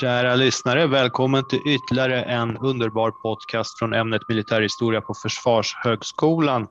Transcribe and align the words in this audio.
Kära 0.00 0.34
lyssnare, 0.34 0.86
välkommen 0.86 1.44
till 1.44 1.62
ytterligare 1.64 2.22
en 2.22 2.56
underbar 2.56 3.10
podcast 3.10 3.78
från 3.78 3.94
ämnet 3.94 4.28
militärhistoria 4.28 5.00
på 5.00 5.14
Försvarshögskolan. 5.14 6.66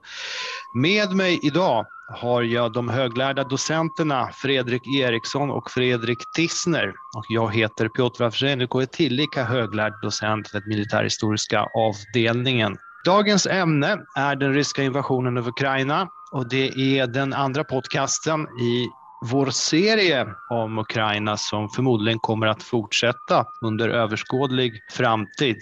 Med 0.73 1.15
mig 1.15 1.39
idag 1.41 1.85
har 2.07 2.41
jag 2.41 2.73
de 2.73 2.89
höglärda 2.89 3.43
docenterna 3.43 4.29
Fredrik 4.33 4.87
Eriksson 4.87 5.51
och 5.51 5.71
Fredrik 5.71 6.17
Tissner. 6.35 6.93
Och 7.15 7.25
jag 7.29 7.55
heter 7.55 7.89
Piotr 7.89 8.23
Wawrzeniuk 8.23 8.75
och 8.75 8.81
är 8.81 8.85
tillika 8.85 9.43
höglärd 9.43 9.93
docent 10.01 10.49
vid 10.53 10.67
militärhistoriska 10.67 11.67
avdelningen. 11.75 12.77
Dagens 13.05 13.47
ämne 13.47 13.97
är 14.15 14.35
den 14.35 14.53
ryska 14.53 14.83
invasionen 14.83 15.37
av 15.37 15.47
Ukraina 15.47 16.09
och 16.31 16.49
det 16.49 16.67
är 16.67 17.07
den 17.07 17.33
andra 17.33 17.63
podcasten 17.63 18.41
i 18.41 18.87
vår 19.21 19.49
serie 19.49 20.27
om 20.49 20.77
Ukraina 20.77 21.37
som 21.37 21.69
förmodligen 21.69 22.19
kommer 22.19 22.47
att 22.47 22.63
fortsätta 22.63 23.45
under 23.61 23.89
överskådlig 23.89 24.81
framtid. 24.91 25.57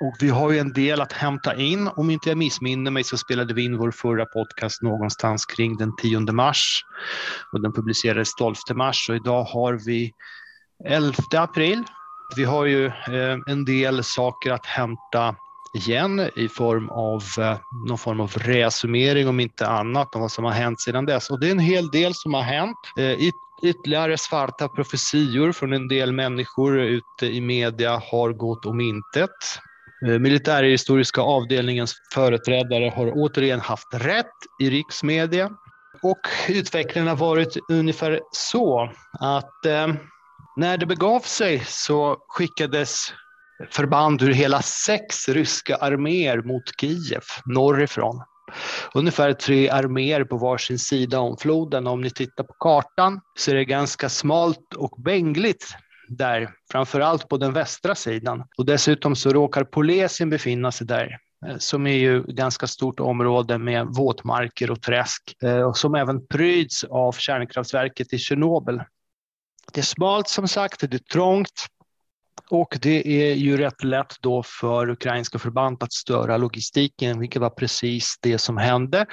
Och 0.00 0.16
vi 0.20 0.28
har 0.28 0.50
ju 0.50 0.58
en 0.58 0.72
del 0.72 1.00
att 1.00 1.12
hämta 1.12 1.56
in. 1.56 1.88
Om 1.88 2.10
inte 2.10 2.28
jag 2.28 2.38
missminner 2.38 2.90
mig 2.90 3.04
så 3.04 3.18
spelade 3.18 3.54
vi 3.54 3.64
in 3.64 3.78
vår 3.78 3.90
förra 3.90 4.26
podcast 4.26 4.82
någonstans 4.82 5.46
kring 5.46 5.76
den 5.76 5.96
10 5.96 6.20
mars 6.20 6.84
och 7.52 7.60
den 7.60 7.72
publicerades 7.72 8.34
12 8.34 8.54
mars 8.74 9.08
och 9.10 9.16
idag 9.16 9.44
har 9.44 9.80
vi 9.86 10.12
11 10.84 11.14
april. 11.32 11.84
Vi 12.36 12.44
har 12.44 12.64
ju 12.64 12.86
eh, 12.86 13.38
en 13.46 13.64
del 13.64 14.04
saker 14.04 14.52
att 14.52 14.66
hämta 14.66 15.34
igen 15.74 16.30
i 16.36 16.48
form 16.48 16.90
av 16.90 17.22
eh, 17.38 17.58
någon 17.88 17.98
form 17.98 18.20
av 18.20 18.32
resumering 18.36 19.28
om 19.28 19.40
inte 19.40 19.66
annat 19.66 20.14
om 20.14 20.20
vad 20.20 20.32
som 20.32 20.44
har 20.44 20.52
hänt 20.52 20.80
sedan 20.80 21.06
dess. 21.06 21.30
Och 21.30 21.40
det 21.40 21.46
är 21.46 21.50
en 21.50 21.58
hel 21.58 21.88
del 21.88 22.14
som 22.14 22.34
har 22.34 22.42
hänt. 22.42 22.76
Eh, 22.98 23.30
ytterligare 23.62 24.18
svarta 24.18 24.68
profetior 24.68 25.52
från 25.52 25.72
en 25.72 25.88
del 25.88 26.12
människor 26.12 26.80
ute 26.80 27.26
i 27.26 27.40
media 27.40 28.02
har 28.10 28.32
gått 28.32 28.66
om 28.66 28.80
intet. 28.80 29.30
Eh, 30.06 30.18
militärhistoriska 30.18 31.20
avdelningens 31.20 31.94
företrädare 32.14 32.92
har 32.96 33.12
återigen 33.14 33.60
haft 33.60 33.88
rätt 33.94 34.26
i 34.60 34.70
riksmedia. 34.70 35.50
Och 36.02 36.20
utvecklingen 36.48 37.08
har 37.08 37.16
varit 37.16 37.56
ungefär 37.70 38.20
så 38.32 38.90
att 39.20 39.66
eh, 39.66 39.88
när 40.56 40.78
det 40.78 40.86
begav 40.86 41.20
sig 41.20 41.62
så 41.66 42.16
skickades 42.28 43.12
förband 43.70 44.22
ur 44.22 44.32
hela 44.32 44.62
sex 44.62 45.28
ryska 45.28 45.76
arméer 45.76 46.42
mot 46.42 46.80
Kiev 46.80 47.22
norrifrån. 47.46 48.22
Ungefär 48.94 49.32
tre 49.32 49.68
arméer 49.68 50.24
på 50.24 50.36
varsin 50.36 50.78
sida 50.78 51.20
om 51.20 51.36
floden. 51.36 51.86
Om 51.86 52.00
ni 52.00 52.10
tittar 52.10 52.44
på 52.44 52.52
kartan 52.52 53.20
så 53.38 53.50
är 53.50 53.54
det 53.54 53.64
ganska 53.64 54.08
smalt 54.08 54.74
och 54.76 55.02
bängligt 55.02 55.74
där, 56.08 56.50
framför 56.72 57.00
allt 57.00 57.28
på 57.28 57.36
den 57.36 57.52
västra 57.52 57.94
sidan. 57.94 58.44
Och 58.58 58.66
dessutom 58.66 59.16
så 59.16 59.30
råkar 59.30 59.64
Polesien 59.64 60.30
befinna 60.30 60.72
sig 60.72 60.86
där 60.86 61.18
eh, 61.46 61.56
som 61.58 61.86
är 61.86 61.96
ju 61.96 62.22
ganska 62.22 62.66
stort 62.66 63.00
område 63.00 63.58
med 63.58 63.86
våtmarker 63.86 64.70
och 64.70 64.82
träsk 64.82 65.22
eh, 65.42 65.62
och 65.62 65.76
som 65.76 65.94
även 65.94 66.26
pryds 66.26 66.84
av 66.84 67.12
kärnkraftverket 67.12 68.12
i 68.12 68.18
Tjernobyl. 68.18 68.82
Det 69.72 69.80
är 69.80 69.84
smalt 69.84 70.28
som 70.28 70.48
sagt, 70.48 70.80
det 70.80 70.94
är 70.94 70.98
trångt, 70.98 71.66
och 72.48 72.78
det 72.82 73.30
är 73.30 73.34
ju 73.34 73.56
rätt 73.56 73.84
lätt 73.84 74.14
då 74.20 74.42
för 74.42 74.90
ukrainska 74.90 75.38
förband 75.38 75.82
att 75.82 75.92
störa 75.92 76.36
logistiken, 76.36 77.20
vilket 77.20 77.42
var 77.42 77.50
precis 77.50 78.18
det 78.20 78.38
som 78.38 78.56
hände. 78.56 79.06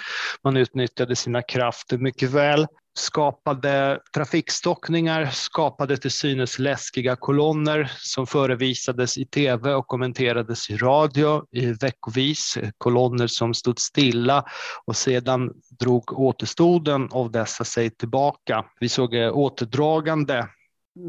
Man 0.44 0.58
utnyttjade 0.58 1.16
sina 1.16 1.42
krafter 1.42 1.98
mycket 1.98 2.30
väl, 2.30 2.68
skapade 2.98 4.00
trafikstockningar, 4.14 5.26
skapade 5.26 5.98
till 5.98 6.12
synes 6.12 6.60
läskiga 6.60 7.16
kolonner 7.16 7.92
som 7.98 8.28
förevisades 8.28 9.18
i 9.18 9.26
tv 9.26 9.74
och 9.74 9.88
kommenterades 9.88 10.70
i 10.70 10.78
radio 10.78 11.44
i 11.52 11.66
veckovis. 11.66 12.58
Kolonner 12.78 13.28
som 13.28 13.54
stod 13.54 13.80
stilla 13.80 14.46
och 14.86 14.96
sedan 14.96 15.52
drog 15.80 16.20
återstoden 16.20 17.10
av 17.12 17.32
dessa 17.32 17.64
sig 17.64 17.90
tillbaka. 17.90 18.66
Vi 18.80 18.90
såg 18.90 19.16
eh, 19.16 19.38
återdragande 19.38 20.48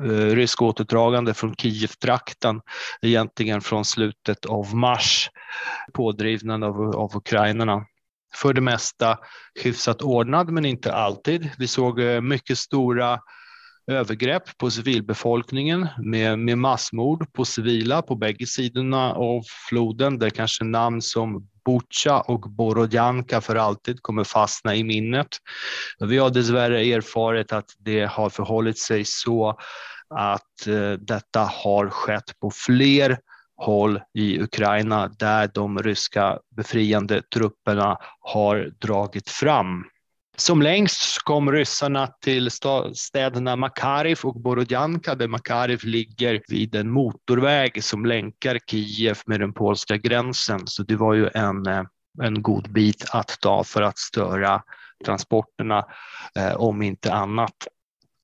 Eh, 0.05 0.35
rysk 0.35 0.63
återdragande 0.63 1.35
från 1.35 1.55
Kiev-trakten, 1.55 2.61
egentligen 3.03 3.61
från 3.61 3.85
slutet 3.85 4.47
av 4.47 4.75
mars, 4.75 5.31
pådrivna 5.93 6.55
av, 6.55 6.97
av 6.97 7.17
ukrainarna. 7.17 7.87
För 8.35 8.53
det 8.53 8.61
mesta 8.61 9.19
hyfsat 9.63 10.03
ordnad, 10.03 10.51
men 10.51 10.65
inte 10.65 10.95
alltid. 10.95 11.51
Vi 11.59 11.67
såg 11.67 12.01
eh, 12.01 12.21
mycket 12.21 12.59
stora 12.59 13.21
övergrepp 13.87 14.59
på 14.59 14.71
civilbefolkningen 14.71 15.89
med, 15.99 16.39
med 16.39 16.59
massmord 16.59 17.33
på 17.33 17.45
civila 17.45 18.03
på 18.03 18.15
bägge 18.15 18.47
sidorna 18.47 19.13
av 19.13 19.43
floden, 19.69 20.19
där 20.19 20.31
kanske 20.31 20.65
namn 20.65 21.03
som 21.03 21.49
Butja 21.69 22.21
och 22.21 22.41
Borodjanka 22.41 23.41
för 23.41 23.57
alltid 23.57 24.03
kommer 24.03 24.25
fastna 24.25 24.75
i 24.75 24.85
minnet. 24.85 25.29
Vi 25.99 26.19
har 26.19 26.31
dessvärre 26.31 26.81
erfarit 26.81 27.53
att 27.53 27.71
det 27.79 28.05
har 28.05 28.31
förhållit 28.31 28.79
sig 28.79 29.05
så 29.05 29.59
att 30.15 30.67
eh, 30.67 30.93
detta 30.93 31.41
har 31.41 31.91
skett 31.91 32.41
på 32.41 32.51
fler 32.51 33.19
håll 33.57 34.01
i 34.15 34.41
Ukraina 34.41 35.09
där 35.09 35.51
de 35.55 35.79
ryska 35.79 36.39
befriande 36.57 37.23
trupperna 37.35 37.99
har 38.21 38.73
dragit 38.81 39.29
fram. 39.29 39.85
Som 40.41 40.63
längst 40.63 41.19
kom 41.19 41.53
ryssarna 41.53 42.07
till 42.07 42.51
städerna 42.95 43.57
Makariv 43.57 44.19
och 44.23 44.41
Borodjanka 44.41 45.15
där 45.15 45.29
Makariv 45.29 45.85
ligger 45.85 46.43
vid 46.49 46.75
en 46.75 46.91
motorväg 46.91 47.85
som 47.85 48.07
länkar 48.07 48.59
Kiev 48.71 49.19
med 49.27 49.41
den 49.41 49.53
polska 49.53 49.97
gränsen. 49.97 50.67
Så 50.67 50.83
det 50.83 50.97
var 50.97 51.15
ju 51.15 51.29
en, 51.35 51.67
eh, 51.67 51.83
en 52.23 52.43
god 52.43 52.73
bit 52.73 53.07
att 53.13 53.37
ta 53.41 53.65
för 53.65 53.83
att 53.83 53.99
störa 53.99 54.63
transporterna, 55.05 55.87
eh, 56.37 56.55
om 56.55 56.83
inte 56.83 57.13
annat. 57.13 57.57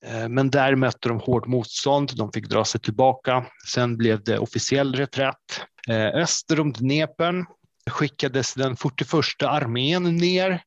Eh, 0.06 0.28
men 0.28 0.50
där 0.50 0.76
mötte 0.76 1.08
de 1.08 1.20
hårt 1.20 1.46
motstånd, 1.46 2.10
de 2.16 2.32
fick 2.32 2.48
dra 2.48 2.64
sig 2.64 2.80
tillbaka. 2.80 3.44
Sen 3.66 3.96
blev 3.96 4.24
det 4.24 4.38
officiell 4.38 4.94
reträtt. 4.94 5.60
Eh, 5.88 6.06
öster 6.06 6.60
om 6.60 6.72
Dnepern 6.72 7.46
skickades 7.90 8.54
den 8.54 8.76
41 8.76 9.42
armén 9.42 10.16
ner 10.16 10.62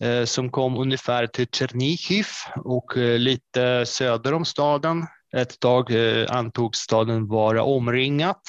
Eh, 0.00 0.24
som 0.24 0.50
kom 0.50 0.76
ungefär 0.76 1.26
till 1.26 1.46
Tjernihiv 1.46 2.26
och 2.56 2.96
eh, 2.96 3.18
lite 3.18 3.86
söder 3.86 4.34
om 4.34 4.44
staden. 4.44 5.06
Ett 5.36 5.60
tag 5.60 5.90
eh, 5.90 6.26
antogs 6.30 6.78
staden 6.78 7.28
vara 7.28 7.62
omringat. 7.62 8.42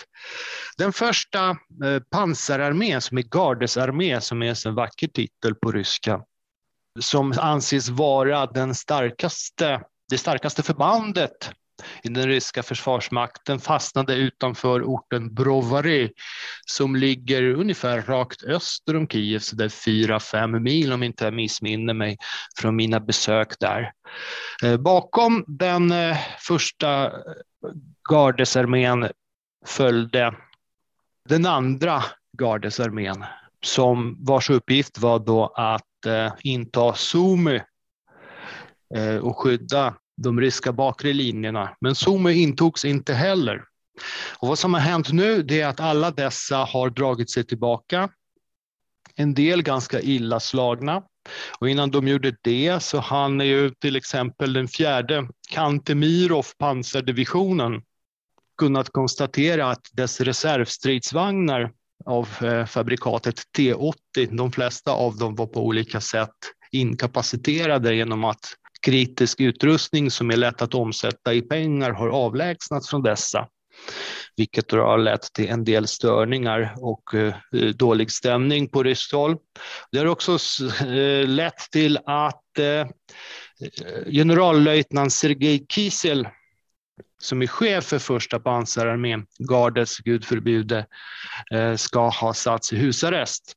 Den 0.77 0.93
första 0.93 1.57
pansararmén, 2.11 3.01
som 3.01 3.17
är 3.17 3.21
gardesarmé, 3.21 4.21
som 4.21 4.43
är 4.43 4.67
en 4.67 4.75
vacker 4.75 5.07
titel 5.07 5.55
på 5.55 5.71
ryska, 5.71 6.21
som 6.99 7.33
anses 7.37 7.89
vara 7.89 8.45
den 8.45 8.75
starkaste, 8.75 9.81
det 10.09 10.17
starkaste 10.17 10.63
förbandet 10.63 11.51
i 12.03 12.09
den 12.09 12.27
ryska 12.27 12.63
försvarsmakten 12.63 13.59
fastnade 13.59 14.15
utanför 14.15 14.83
orten 14.83 15.33
Brovary 15.33 16.11
som 16.65 16.95
ligger 16.95 17.43
ungefär 17.43 18.01
rakt 18.01 18.43
öster 18.43 18.95
om 18.95 19.07
Kiev, 19.07 19.39
så 19.39 19.55
där 19.55 19.69
fyra, 19.69 20.19
fem 20.19 20.63
mil 20.63 20.93
om 20.93 21.03
inte 21.03 21.23
jag 21.23 21.33
missminner 21.33 21.93
mig 21.93 22.17
från 22.57 22.75
mina 22.75 22.99
besök 22.99 23.59
där. 23.59 23.91
Eh, 24.63 24.77
bakom 24.77 25.43
den 25.47 25.91
eh, 25.91 26.17
första 26.39 27.05
eh, 27.05 27.11
gardesarmén 28.09 29.09
följde 29.65 30.35
den 31.29 31.45
andra 31.45 32.03
gardesarmén 32.37 33.25
som 33.61 34.17
vars 34.19 34.49
uppgift 34.49 34.97
var 34.97 35.19
då 35.19 35.45
att 35.45 36.05
eh, 36.05 36.33
inta 36.43 36.93
Sumy 36.93 37.61
och 39.21 39.37
skydda 39.37 39.95
de 40.17 40.41
ryska 40.41 40.73
bakre 40.73 41.13
linjerna. 41.13 41.77
Men 41.81 41.95
Sumy 41.95 42.33
intogs 42.33 42.85
inte 42.85 43.13
heller. 43.13 43.63
Och 44.39 44.47
vad 44.47 44.59
som 44.59 44.73
har 44.73 44.81
hänt 44.81 45.11
nu 45.11 45.43
det 45.43 45.61
är 45.61 45.67
att 45.67 45.79
alla 45.79 46.11
dessa 46.11 46.57
har 46.57 46.89
dragit 46.89 47.29
sig 47.29 47.43
tillbaka. 47.43 48.09
En 49.15 49.33
del 49.33 49.63
ganska 49.63 50.01
illa 50.01 50.39
slagna. 50.39 51.03
Och 51.59 51.69
innan 51.69 51.91
de 51.91 52.07
gjorde 52.07 52.35
det 52.41 52.83
så 52.83 52.99
hann 52.99 53.39
ju 53.39 53.69
till 53.69 53.95
exempel 53.95 54.53
den 54.53 54.67
fjärde 54.67 55.27
Kantemirov 55.49 56.45
pansardivisionen 56.57 57.81
kunnat 58.57 58.89
konstatera 58.89 59.71
att 59.71 59.87
dess 59.91 60.21
reservstridsvagnar 60.21 61.71
av 62.05 62.29
eh, 62.41 62.65
fabrikatet 62.65 63.41
T80, 63.57 64.37
de 64.37 64.51
flesta 64.51 64.91
av 64.91 65.17
dem 65.17 65.35
var 65.35 65.45
på 65.45 65.65
olika 65.65 66.01
sätt 66.01 66.35
inkapaciterade 66.71 67.95
genom 67.95 68.23
att 68.23 68.53
kritisk 68.87 69.41
utrustning 69.41 70.11
som 70.11 70.31
är 70.31 70.37
lätt 70.37 70.61
att 70.61 70.73
omsätta 70.73 71.33
i 71.33 71.41
pengar 71.41 71.91
har 71.91 72.09
avlägsnats 72.09 72.89
från 72.89 73.03
dessa, 73.03 73.47
vilket 74.35 74.71
har 74.71 74.97
lett 74.97 75.33
till 75.33 75.49
en 75.49 75.63
del 75.63 75.87
störningar 75.87 76.75
och 76.77 77.13
eh, 77.13 77.33
dålig 77.75 78.11
stämning 78.11 78.69
på 78.69 78.83
ryskt 78.83 79.11
håll. 79.11 79.37
Det 79.91 79.97
har 79.97 80.05
också 80.05 80.37
eh, 80.85 81.27
lett 81.27 81.71
till 81.71 81.97
att 82.05 82.59
eh, 82.59 82.87
generallöjtnant 84.11 85.13
Sergej 85.13 85.65
Kisel 85.69 86.27
som 87.21 87.41
är 87.41 87.47
chef 87.47 87.85
för 87.85 87.99
första 87.99 88.39
pansararmén, 88.39 89.25
gardets 89.39 89.97
gud 89.97 90.25
förbjude, 90.25 90.85
ska 91.77 92.09
ha 92.09 92.33
satts 92.33 92.73
i 92.73 92.77
husarrest. 92.77 93.53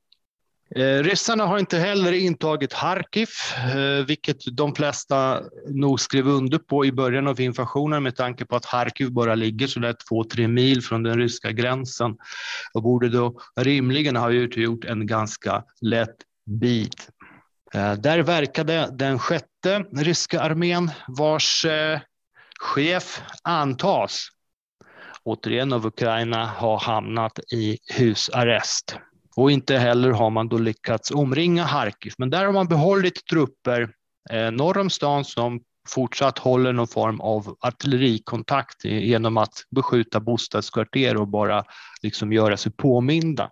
Eh, 0.76 1.02
ryssarna 1.02 1.46
har 1.46 1.58
inte 1.58 1.78
heller 1.78 2.12
intagit 2.12 2.72
Harkiv, 2.72 3.28
eh, 3.75 4.06
vilket 4.06 4.56
de 4.56 4.75
flesta 4.75 5.43
nog 5.69 6.00
skrev 6.00 6.28
under 6.28 6.58
på 6.58 6.84
i 6.84 6.93
början 6.93 7.26
av 7.26 7.40
invasionen 7.40 8.02
med 8.02 8.17
tanke 8.17 8.44
på 8.44 8.56
att 8.56 8.64
Harkiv 8.64 9.12
bara 9.12 9.34
ligger 9.34 9.67
så 9.67 9.81
där 9.81 9.96
två, 10.08 10.25
tre 10.25 10.49
mil 10.49 10.82
från 10.82 11.02
den 11.02 11.19
ryska 11.19 11.52
gränsen 11.52 12.17
och 12.75 12.82
borde 12.82 13.08
då 13.08 13.40
rimligen 13.56 14.17
ha 14.17 14.31
utgjort 14.31 14.84
en 14.84 15.06
ganska 15.06 15.64
lätt 15.81 16.17
bit. 16.46 17.08
Eh, 17.75 17.93
där 17.93 18.19
verkade 18.19 18.88
den 18.93 19.19
sjätte 19.19 19.84
ryska 19.93 20.40
armén 20.40 20.90
vars 21.08 21.67
chef 22.61 23.22
antas 23.43 24.28
återigen 25.25 25.72
av 25.72 25.87
Ukraina 25.87 26.46
ha 26.46 26.78
hamnat 26.78 27.38
i 27.52 27.78
husarrest. 27.94 28.96
Och 29.37 29.50
inte 29.50 29.77
heller 29.77 30.11
har 30.11 30.31
man 30.31 30.49
då 30.49 30.59
lyckats 30.59 31.11
omringa 31.11 31.65
Harkiv. 31.65 32.12
Men 32.19 32.31
där 32.31 32.44
har 32.44 32.53
man 32.53 32.69
behållit 32.69 33.27
trupper 33.27 33.91
eh, 34.31 34.50
norr 34.50 34.79
om 34.79 34.91
stan 34.91 35.25
som 35.25 35.61
fortsatt 35.88 36.38
håller 36.38 36.73
någon 36.73 36.88
form 36.88 37.21
av 37.21 37.56
artillerikontakt 37.61 38.85
genom 38.85 39.37
att 39.37 39.55
beskjuta 39.71 40.21
bostadskvarter 40.21 41.17
och 41.17 41.29
bara 41.29 41.65
liksom 42.03 42.32
göra 42.32 42.56
sig 42.56 42.73
påminda. 42.73 43.50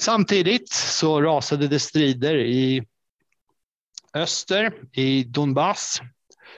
Samtidigt 0.00 0.72
så 0.72 1.22
rasade 1.22 1.68
det 1.68 1.78
strider 1.78 2.36
i 2.36 2.86
öster, 4.14 4.72
i 4.92 5.24
Donbass. 5.24 6.00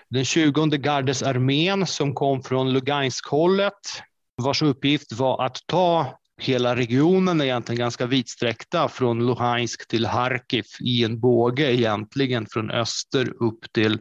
Den 0.08 0.24
20 0.24 0.66
gardesarmén 0.66 1.86
som 1.86 2.14
kom 2.14 2.42
från 2.42 2.72
Lugansk-hållet 2.72 4.02
vars 4.36 4.62
uppgift 4.62 5.12
var 5.12 5.44
att 5.44 5.58
ta 5.66 6.18
hela 6.40 6.76
regionen 6.76 7.40
är 7.40 7.44
egentligen 7.44 7.78
ganska 7.78 8.06
vidsträckta 8.06 8.88
från 8.88 9.26
Luhansk 9.26 9.88
till 9.88 10.06
Harkiv 10.06 10.64
i 10.80 11.04
en 11.04 11.20
båge 11.20 11.72
egentligen 11.72 12.46
från 12.50 12.70
öster 12.70 13.42
upp 13.42 13.72
till, 13.72 13.98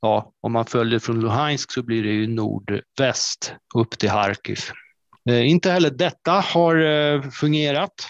ja, 0.00 0.32
om 0.40 0.52
man 0.52 0.66
följer 0.66 0.98
från 0.98 1.20
Luhansk 1.20 1.72
så 1.72 1.82
blir 1.82 2.02
det 2.02 2.12
ju 2.12 2.26
nordväst 2.26 3.54
upp 3.74 3.98
till 3.98 4.10
Harkiv. 4.10 4.58
Eh, 5.30 5.48
inte 5.48 5.70
heller 5.70 5.90
detta 5.90 6.32
har 6.32 6.76
eh, 6.76 7.22
fungerat 7.30 8.08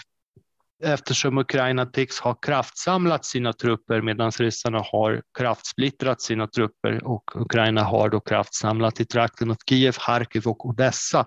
eftersom 0.85 1.37
Ukraina 1.37 1.85
tycks 1.85 2.19
ha 2.19 2.33
kraftsamlat 2.33 3.25
sina 3.25 3.53
trupper 3.53 4.01
medan 4.01 4.31
ryssarna 4.31 4.83
har 4.91 5.21
kraftsplittrat 5.37 6.21
sina 6.21 6.47
trupper 6.47 7.07
och 7.07 7.23
Ukraina 7.35 7.83
har 7.83 8.09
då 8.09 8.19
kraftsamlat 8.19 8.99
i 8.99 9.05
trakten 9.05 9.51
av 9.51 9.57
Kiev, 9.69 9.95
Harkiv 9.99 10.47
och 10.47 10.65
Odessa, 10.65 11.25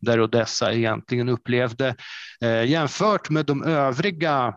där 0.00 0.20
Odessa 0.20 0.72
egentligen 0.72 1.28
upplevde, 1.28 1.96
eh, 2.40 2.64
jämfört 2.64 3.30
med 3.30 3.46
de 3.46 3.64
övriga 3.64 4.56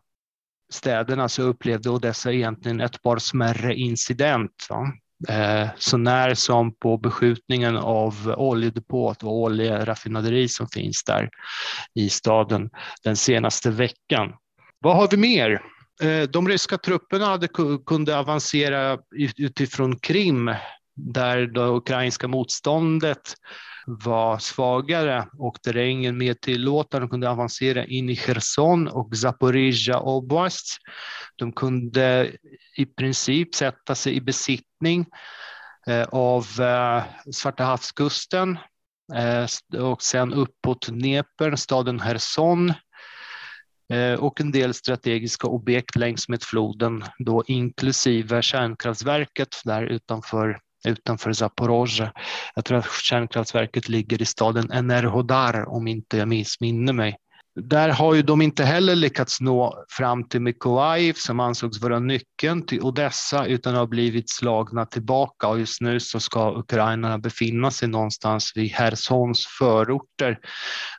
städerna 0.72 1.30
så 1.30 1.44
upplevde 1.44 1.90
Odessa 1.90 2.32
egentligen 2.32 2.82
ett 2.82 3.02
par 3.02 3.18
smärre 3.18 3.76
incident. 3.76 4.68
Eh, 5.30 5.68
så 5.78 5.98
när 5.98 6.34
som 6.34 6.76
på 6.76 6.98
beskjutningen 6.98 7.78
av 7.78 8.36
oljedepåt 8.38 9.24
och 9.24 9.34
oljeraffinaderi 9.34 10.48
som 10.48 10.68
finns 10.68 11.04
där 11.04 11.30
i 11.96 12.10
staden 12.10 12.70
den 13.04 13.16
senaste 13.16 13.70
veckan. 13.70 14.34
Vad 14.80 14.96
har 14.96 15.08
vi 15.12 15.18
mer? 15.18 15.62
Eh, 16.02 16.30
de 16.30 16.48
ryska 16.48 16.78
trupperna 16.78 17.26
hade, 17.26 17.48
kunde 17.86 18.20
avancera 18.20 18.98
utifrån 19.38 20.00
Krim 20.00 20.56
där 20.96 21.38
det 21.38 21.66
ukrainska 21.66 22.28
motståndet 22.28 23.36
var 23.86 24.38
svagare 24.38 25.28
och 25.38 25.62
terrängen 25.62 26.18
mer 26.18 26.34
tillåtande. 26.34 27.06
De 27.06 27.10
kunde 27.10 27.30
avancera 27.30 27.86
in 27.86 28.10
i 28.10 28.16
Cherson 28.16 28.88
och 28.88 29.18
Zaporizjzja 29.18 30.00
oblast. 30.00 30.78
De 31.36 31.52
kunde 31.52 32.32
i 32.78 32.86
princip 32.86 33.56
sätta 33.56 33.96
sig 33.96 34.16
i 34.16 34.22
besittning 34.22 35.06
eh, 35.88 36.08
av 36.12 36.48
eh, 36.60 37.04
Svarta 37.32 37.64
havskusten 37.64 38.58
eh, 39.16 39.82
och 39.82 40.04
sen 40.04 40.34
uppåt 40.34 40.88
Dnepr, 40.88 41.56
staden 41.56 42.00
Cherson 42.00 42.74
och 44.20 44.42
en 44.42 44.52
del 44.52 44.74
strategiska 44.74 45.48
objekt 45.48 45.96
längs 45.96 46.30
med 46.30 46.44
floden, 46.44 47.04
då 47.20 47.44
inklusive 47.48 48.42
kärnkraftverket 48.42 49.62
där 49.66 49.84
utanför 49.84 50.60
utanför 50.88 51.34
Zaporozhye. 51.34 52.12
Jag 52.56 52.66
tror 52.66 52.78
att 52.78 52.92
kärnkraftverket 52.92 53.90
ligger 53.90 54.22
i 54.22 54.26
staden 54.26 54.72
Enerhodar 54.72 55.70
om 55.70 55.88
inte 55.88 56.18
jag 56.18 56.28
missminner 56.28 56.94
mig. 56.94 57.18
Där 57.56 57.90
har 57.90 58.14
ju 58.14 58.22
de 58.22 58.42
inte 58.42 58.64
heller 58.64 58.96
lyckats 58.96 59.42
nå 59.42 59.86
fram 59.90 60.24
till 60.24 60.42
Mykolaiv 60.42 61.14
som 61.14 61.40
ansågs 61.40 61.82
vara 61.82 62.00
nyckeln 62.00 62.66
till 62.66 62.82
Odessa 62.82 63.46
utan 63.46 63.76
har 63.76 63.88
blivit 63.88 64.30
slagna 64.30 64.86
tillbaka 64.86 65.48
och 65.48 65.60
just 65.60 65.82
nu 65.82 66.00
så 66.00 66.20
ska 66.20 66.60
ukrainarna 66.60 67.18
befinna 67.18 67.72
sig 67.72 67.88
någonstans 67.88 68.52
vid 68.56 68.72
Hersons 68.72 69.48
förorter 69.60 70.40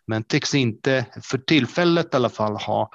men 0.07 0.25
tycks 0.25 0.55
inte 0.55 1.07
för 1.23 1.39
tillfället 1.39 2.15
i 2.15 2.17
alla 2.17 2.29
fall 2.29 2.57
ha 2.57 2.91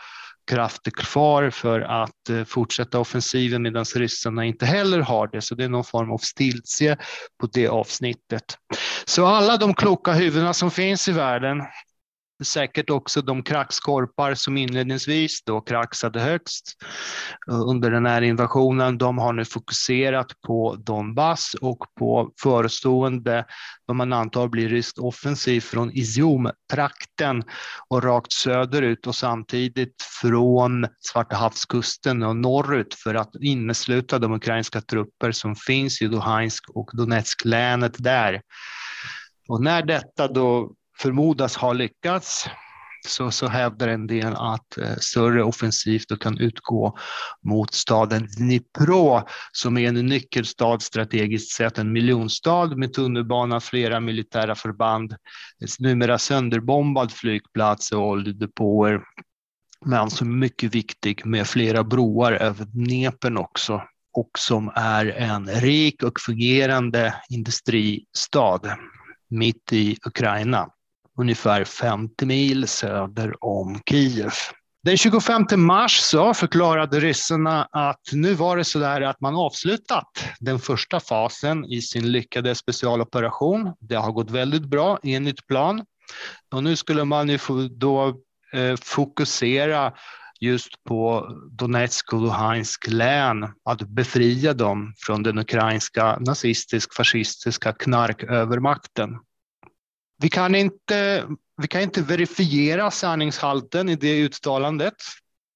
krafter 0.47 0.91
kvar 0.91 1.49
för 1.49 1.81
att 1.81 2.29
eh, 2.29 2.44
fortsätta 2.44 2.99
offensiven 2.99 3.61
medan 3.61 3.85
ryssarna 3.85 4.45
inte 4.45 4.65
heller 4.65 4.99
har 4.99 5.27
det. 5.27 5.41
Så 5.41 5.55
det 5.55 5.63
är 5.63 5.69
någon 5.69 5.83
form 5.83 6.11
av 6.11 6.17
stiltje 6.17 6.97
på 7.39 7.47
det 7.53 7.67
avsnittet. 7.67 8.44
Så 9.05 9.25
alla 9.25 9.57
de 9.57 9.73
kloka 9.73 10.11
huvudena 10.11 10.53
som 10.53 10.71
finns 10.71 11.07
i 11.07 11.11
världen 11.11 11.57
säkert 12.44 12.89
också 12.89 13.22
de 13.22 13.44
kraxkorpar 13.44 14.34
som 14.34 14.57
inledningsvis 14.57 15.44
då 15.44 15.62
kraxade 15.62 16.19
högst 16.19 16.63
eh, 17.50 17.62
under 17.62 17.92
den 17.92 18.06
här 18.06 18.22
invasionen. 18.22 18.98
De 18.98 19.18
har 19.18 19.34
nu 19.34 19.45
fokuserat 19.45 20.42
på 20.48 20.75
Donbass 20.75 21.56
och 21.62 21.86
på 22.00 22.31
förestående, 22.42 23.45
vad 23.86 23.98
man 23.98 24.13
antar 24.13 24.48
blir 24.48 24.69
rysk 24.69 25.01
offensiv 25.01 25.62
från 25.62 25.92
Izium-trakten 25.92 27.44
och 27.88 28.04
rakt 28.04 28.31
söderut 28.31 29.07
och 29.07 29.16
samtidigt 29.16 30.01
från 30.22 30.88
Svarta 31.00 31.36
havskusten 31.36 32.24
och 32.24 32.36
norrut 32.36 32.94
för 32.94 33.16
att 33.16 33.31
innesluta 33.42 34.19
de 34.19 34.33
ukrainska 34.33 34.81
trupper 34.81 35.31
som 35.31 35.56
finns 35.56 36.01
i 36.01 36.07
Luhansk 36.07 36.69
och 36.69 36.90
Donetsk-länet 36.94 37.95
där. 37.98 38.42
Och 39.48 39.63
när 39.63 39.81
detta 39.81 40.28
då 40.28 40.73
förmodas 41.01 41.56
ha 41.56 41.73
lyckats 41.73 42.49
så, 43.07 43.31
så 43.31 43.47
hävdar 43.47 43.87
en 43.87 44.07
del 44.07 44.33
att 44.35 44.77
eh, 44.77 44.95
större 44.97 45.44
offensivt 45.44 46.19
kan 46.19 46.37
utgå 46.37 46.97
mot 47.44 47.73
staden 47.73 48.27
Dnipro 48.37 49.21
som 49.51 49.77
är 49.77 49.89
en 49.89 50.06
nyckelstad 50.06 50.80
strategiskt 50.80 51.51
sett, 51.51 51.77
en 51.77 51.92
miljonstad 51.92 52.66
med 52.66 52.94
tunnelbana, 52.94 53.59
flera 53.59 53.99
militära 53.99 54.56
förband, 54.56 55.16
numera 55.80 56.18
sönderbombad 56.18 57.11
flygplats 57.11 57.92
och 57.92 58.07
oljedepåer. 58.07 59.01
Men 59.85 60.09
som 60.09 60.27
är 60.30 60.37
mycket 60.37 60.75
viktig 60.75 61.25
med 61.25 61.47
flera 61.47 61.83
broar 61.83 62.31
över 62.31 62.66
Dnepern 62.66 63.37
också 63.37 63.83
och 64.13 64.30
som 64.37 64.71
är 64.75 65.06
en 65.06 65.47
rik 65.47 66.04
och 66.04 66.19
fungerande 66.19 67.16
industristad 67.30 68.59
mitt 69.30 69.73
i 69.73 69.97
Ukraina 70.06 70.69
ungefär 71.18 71.64
50 71.64 72.26
mil 72.26 72.68
söder 72.68 73.44
om 73.45 73.81
Kiev. 73.90 74.33
Den 74.83 74.97
25 74.97 75.45
mars 75.56 76.00
så 76.00 76.33
förklarade 76.33 77.00
ryssarna 77.00 77.68
att 77.71 78.02
nu 78.12 78.33
var 78.33 78.57
det 78.57 78.64
så 78.64 78.80
där 78.80 79.02
att 79.02 79.21
man 79.21 79.36
avslutat 79.36 80.07
den 80.40 80.59
första 80.59 81.00
fasen 81.00 81.66
i 81.66 81.81
sin 81.81 82.12
lyckade 82.12 82.56
specialoperation. 82.56 83.74
Det 83.80 83.95
har 83.95 84.12
gått 84.12 84.31
väldigt 84.31 84.66
bra 84.66 85.00
enligt 85.04 85.47
plan 85.47 85.86
och 86.54 86.64
nu 86.64 86.76
skulle 86.76 87.06
man 87.06 87.30
ju 87.30 87.38
då 87.69 88.07
eh, 88.54 88.76
fokusera 88.81 89.94
just 90.40 90.83
på 90.83 91.30
Donetsk 91.52 92.14
och 92.14 92.21
Luhansk 92.21 92.88
län, 92.88 93.44
att 93.69 93.81
befria 93.81 94.54
dem 94.54 94.94
från 94.97 95.24
den 95.24 95.38
ukrainska 95.38 96.18
nazistisk-fascistiska 96.19 97.74
knarkövermakten. 97.74 99.09
Vi 100.21 100.30
kan 100.30 100.56
inte, 100.56 101.28
vi 101.62 101.68
kan 101.68 101.81
inte 101.81 102.02
verifiera 102.02 102.92
sanningshalten 102.92 103.90
i 103.90 103.95
det 103.95 104.19
uttalandet, 104.19 104.95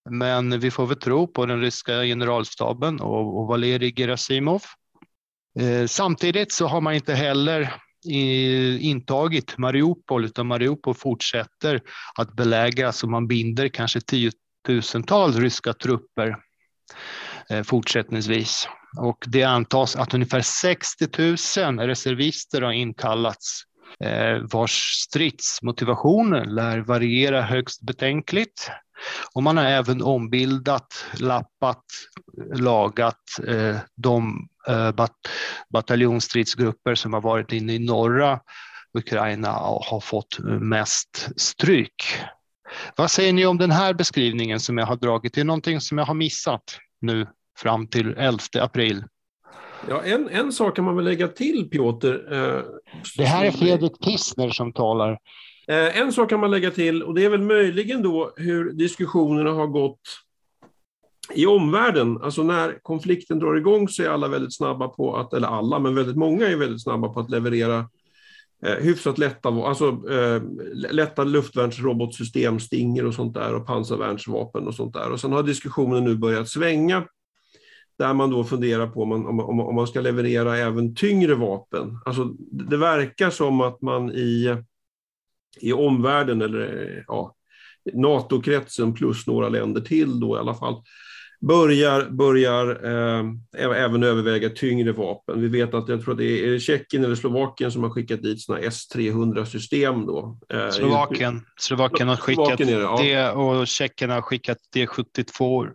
men 0.10 0.60
vi 0.60 0.72
får 0.72 0.88
väl 0.88 0.98
tro 0.98 1.28
på 1.28 1.46
den 1.46 1.62
ryska 1.62 2.04
generalstaben 2.04 3.00
och, 3.00 3.40
och 3.40 3.48
Valerij 3.48 3.94
Gerasimov. 3.96 4.64
Eh, 5.60 5.88
samtidigt 5.88 6.52
så 6.54 6.68
har 6.68 6.82
man 6.82 6.94
inte 6.94 7.14
heller 7.14 7.74
i, 8.06 8.80
intagit 8.80 9.58
Mariupol, 9.58 10.26
utan 10.26 10.48
Mariupol 10.48 10.94
fortsätter 10.94 11.82
att 12.16 12.34
belägras 12.34 13.04
och 13.04 13.10
man 13.10 13.28
binder 13.28 13.68
kanske 13.68 14.02
tiotusentals 14.02 15.36
ryska 15.36 15.74
trupper 15.74 16.36
eh, 17.50 17.64
fortsättningsvis. 17.64 18.68
Och 18.98 19.26
det 19.28 19.44
antas 19.44 19.96
att 19.96 20.14
ungefär 20.14 20.42
60 20.42 21.08
000 21.68 21.80
reservister 21.80 22.62
har 22.62 22.72
inkallats 22.72 23.64
Eh, 24.00 24.38
vars 24.52 24.72
stridsmotivation 25.08 26.30
lär 26.30 26.80
variera 26.80 27.42
högst 27.42 27.82
betänkligt. 27.82 28.72
Och 29.34 29.44
man 29.44 29.58
har 29.58 29.66
även 29.66 30.02
ombildat, 30.02 31.06
lappat, 31.20 31.84
lagat 32.54 33.40
eh, 33.48 33.78
de 33.96 34.48
eh, 34.68 34.92
bat 34.92 35.16
bataljonsstridsgrupper 35.70 36.96
som 36.96 37.14
har 37.14 37.22
varit 37.22 37.52
inne 37.52 37.74
i 37.74 37.80
norra 37.80 38.40
Ukraina 38.94 39.60
och 39.60 39.86
har 39.86 40.00
fått 40.00 40.40
mest 40.60 41.30
stryk. 41.36 42.04
Vad 42.96 43.12
säger 43.12 43.34
ni 43.34 43.46
om 43.46 43.58
den 43.58 43.72
här 43.72 43.94
beskrivningen 43.94 44.60
som 44.60 44.78
jag 44.78 44.86
har 44.86 44.96
dragit? 44.96 45.34
Det 45.34 45.42
är 45.42 45.46
någonting 45.46 45.82
som 45.82 45.98
jag 45.98 46.06
har 46.06 46.14
missat 46.14 46.64
nu 47.02 47.28
fram 47.58 47.88
till 47.88 48.14
11 48.18 48.40
april. 48.60 49.04
Ja, 49.90 50.02
en, 50.04 50.30
en 50.30 50.52
sak 50.52 50.76
kan 50.76 50.86
man 50.86 50.96
väl 50.96 51.06
lägga 51.06 51.28
till, 51.28 51.70
Piotr. 51.70 52.34
Eh, 52.34 52.62
det 53.18 53.26
här 53.26 53.46
är 53.46 53.52
Fredrik 53.52 53.92
Kistner 54.06 54.50
som 54.50 54.74
talar. 54.74 55.12
Eh, 55.68 56.00
en 56.00 56.14
sak 56.14 56.30
kan 56.30 56.40
man 56.40 56.52
lägga 56.52 56.72
till, 56.72 57.04
och 57.04 57.16
det 57.16 57.26
är 57.26 57.30
väl 57.30 57.42
möjligen 57.42 58.02
då 58.02 58.34
hur 58.36 58.72
diskussionerna 58.72 59.52
har 59.52 59.68
gått 59.68 60.02
i 61.34 61.46
omvärlden. 61.46 62.22
Alltså 62.24 62.44
när 62.44 62.80
konflikten 62.82 63.40
drar 63.40 63.56
igång 63.56 63.90
så 63.90 64.04
är 64.04 64.10
alla 64.10 64.28
väldigt 64.28 64.56
snabba 64.56 64.88
på 64.88 65.16
att, 65.16 65.34
eller 65.34 65.48
alla, 65.48 65.80
men 65.80 65.96
väldigt 65.96 66.16
många 66.16 66.48
är 66.48 66.56
väldigt 66.56 66.84
snabba 66.84 67.10
på 67.10 67.20
att 67.20 67.30
leverera 67.30 67.90
eh, 68.66 68.76
hyfsat 68.76 69.18
lätta, 69.18 69.50
alltså, 69.50 69.86
eh, 70.12 70.42
lätta 70.92 71.24
luftvärnsrobotsystem, 71.24 72.60
Stinger 72.60 73.06
och 73.06 73.14
sånt 73.14 73.34
där 73.34 73.56
och 73.56 73.68
pansarvärnsvapen 73.68 74.68
och 74.68 74.76
sånt 74.76 74.94
där. 74.94 75.12
Och 75.12 75.20
sen 75.20 75.32
har 75.32 75.44
diskussionen 75.44 76.04
nu 76.04 76.16
börjat 76.16 76.50
svänga 76.50 77.04
där 77.98 78.14
man 78.14 78.30
då 78.30 78.44
funderar 78.44 78.88
på 78.88 79.04
om 79.04 79.10
man, 79.10 79.26
om, 79.26 79.60
om 79.60 79.76
man 79.76 79.88
ska 79.88 80.02
leverera 80.02 80.58
även 80.58 80.96
tyngre 80.96 81.36
vapen. 81.36 82.00
Alltså, 82.06 82.24
det 82.52 82.78
verkar 82.78 83.30
som 83.30 83.62
att 83.62 83.82
man 83.82 84.12
i, 84.12 84.58
i 85.60 85.74
omvärlden, 85.74 86.42
eller 86.42 87.04
ja, 87.08 87.36
NATO-kretsen 87.94 88.94
plus 88.94 89.28
några 89.28 89.50
länder 89.50 89.82
till 89.82 90.20
då 90.20 90.36
i 90.36 90.40
alla 90.40 90.54
fall, 90.54 90.84
börjar, 91.42 92.10
börjar 92.10 92.68
eh, 92.86 93.26
även 93.56 94.04
överväga 94.04 94.50
tyngre 94.50 94.92
vapen. 94.92 95.42
Vi 95.42 95.48
vet 95.48 95.74
att 95.74 95.90
jag 95.90 96.04
tror 96.04 96.12
att 96.12 96.18
det 96.18 96.46
är, 96.46 96.54
är 96.54 96.60
Tjeckien 96.60 97.04
eller 97.04 97.16
Slovakien 97.16 97.72
som 97.72 97.84
har 97.84 97.90
skickat 97.90 98.22
dit 98.22 98.42
såna 98.42 98.60
S300-system. 98.60 100.06
Då. 100.06 100.40
Eh, 100.54 100.70
Slovakien. 100.70 101.42
Slovakien 101.60 102.08
har 102.08 102.16
skickat 102.16 102.46
Slovakien 102.46 102.70
det, 102.70 103.14
ja. 103.14 103.24
det 103.24 103.32
och 103.32 103.68
Tjeckien 103.68 104.10
har 104.10 104.22
skickat 104.22 104.58
D72. 104.76 105.70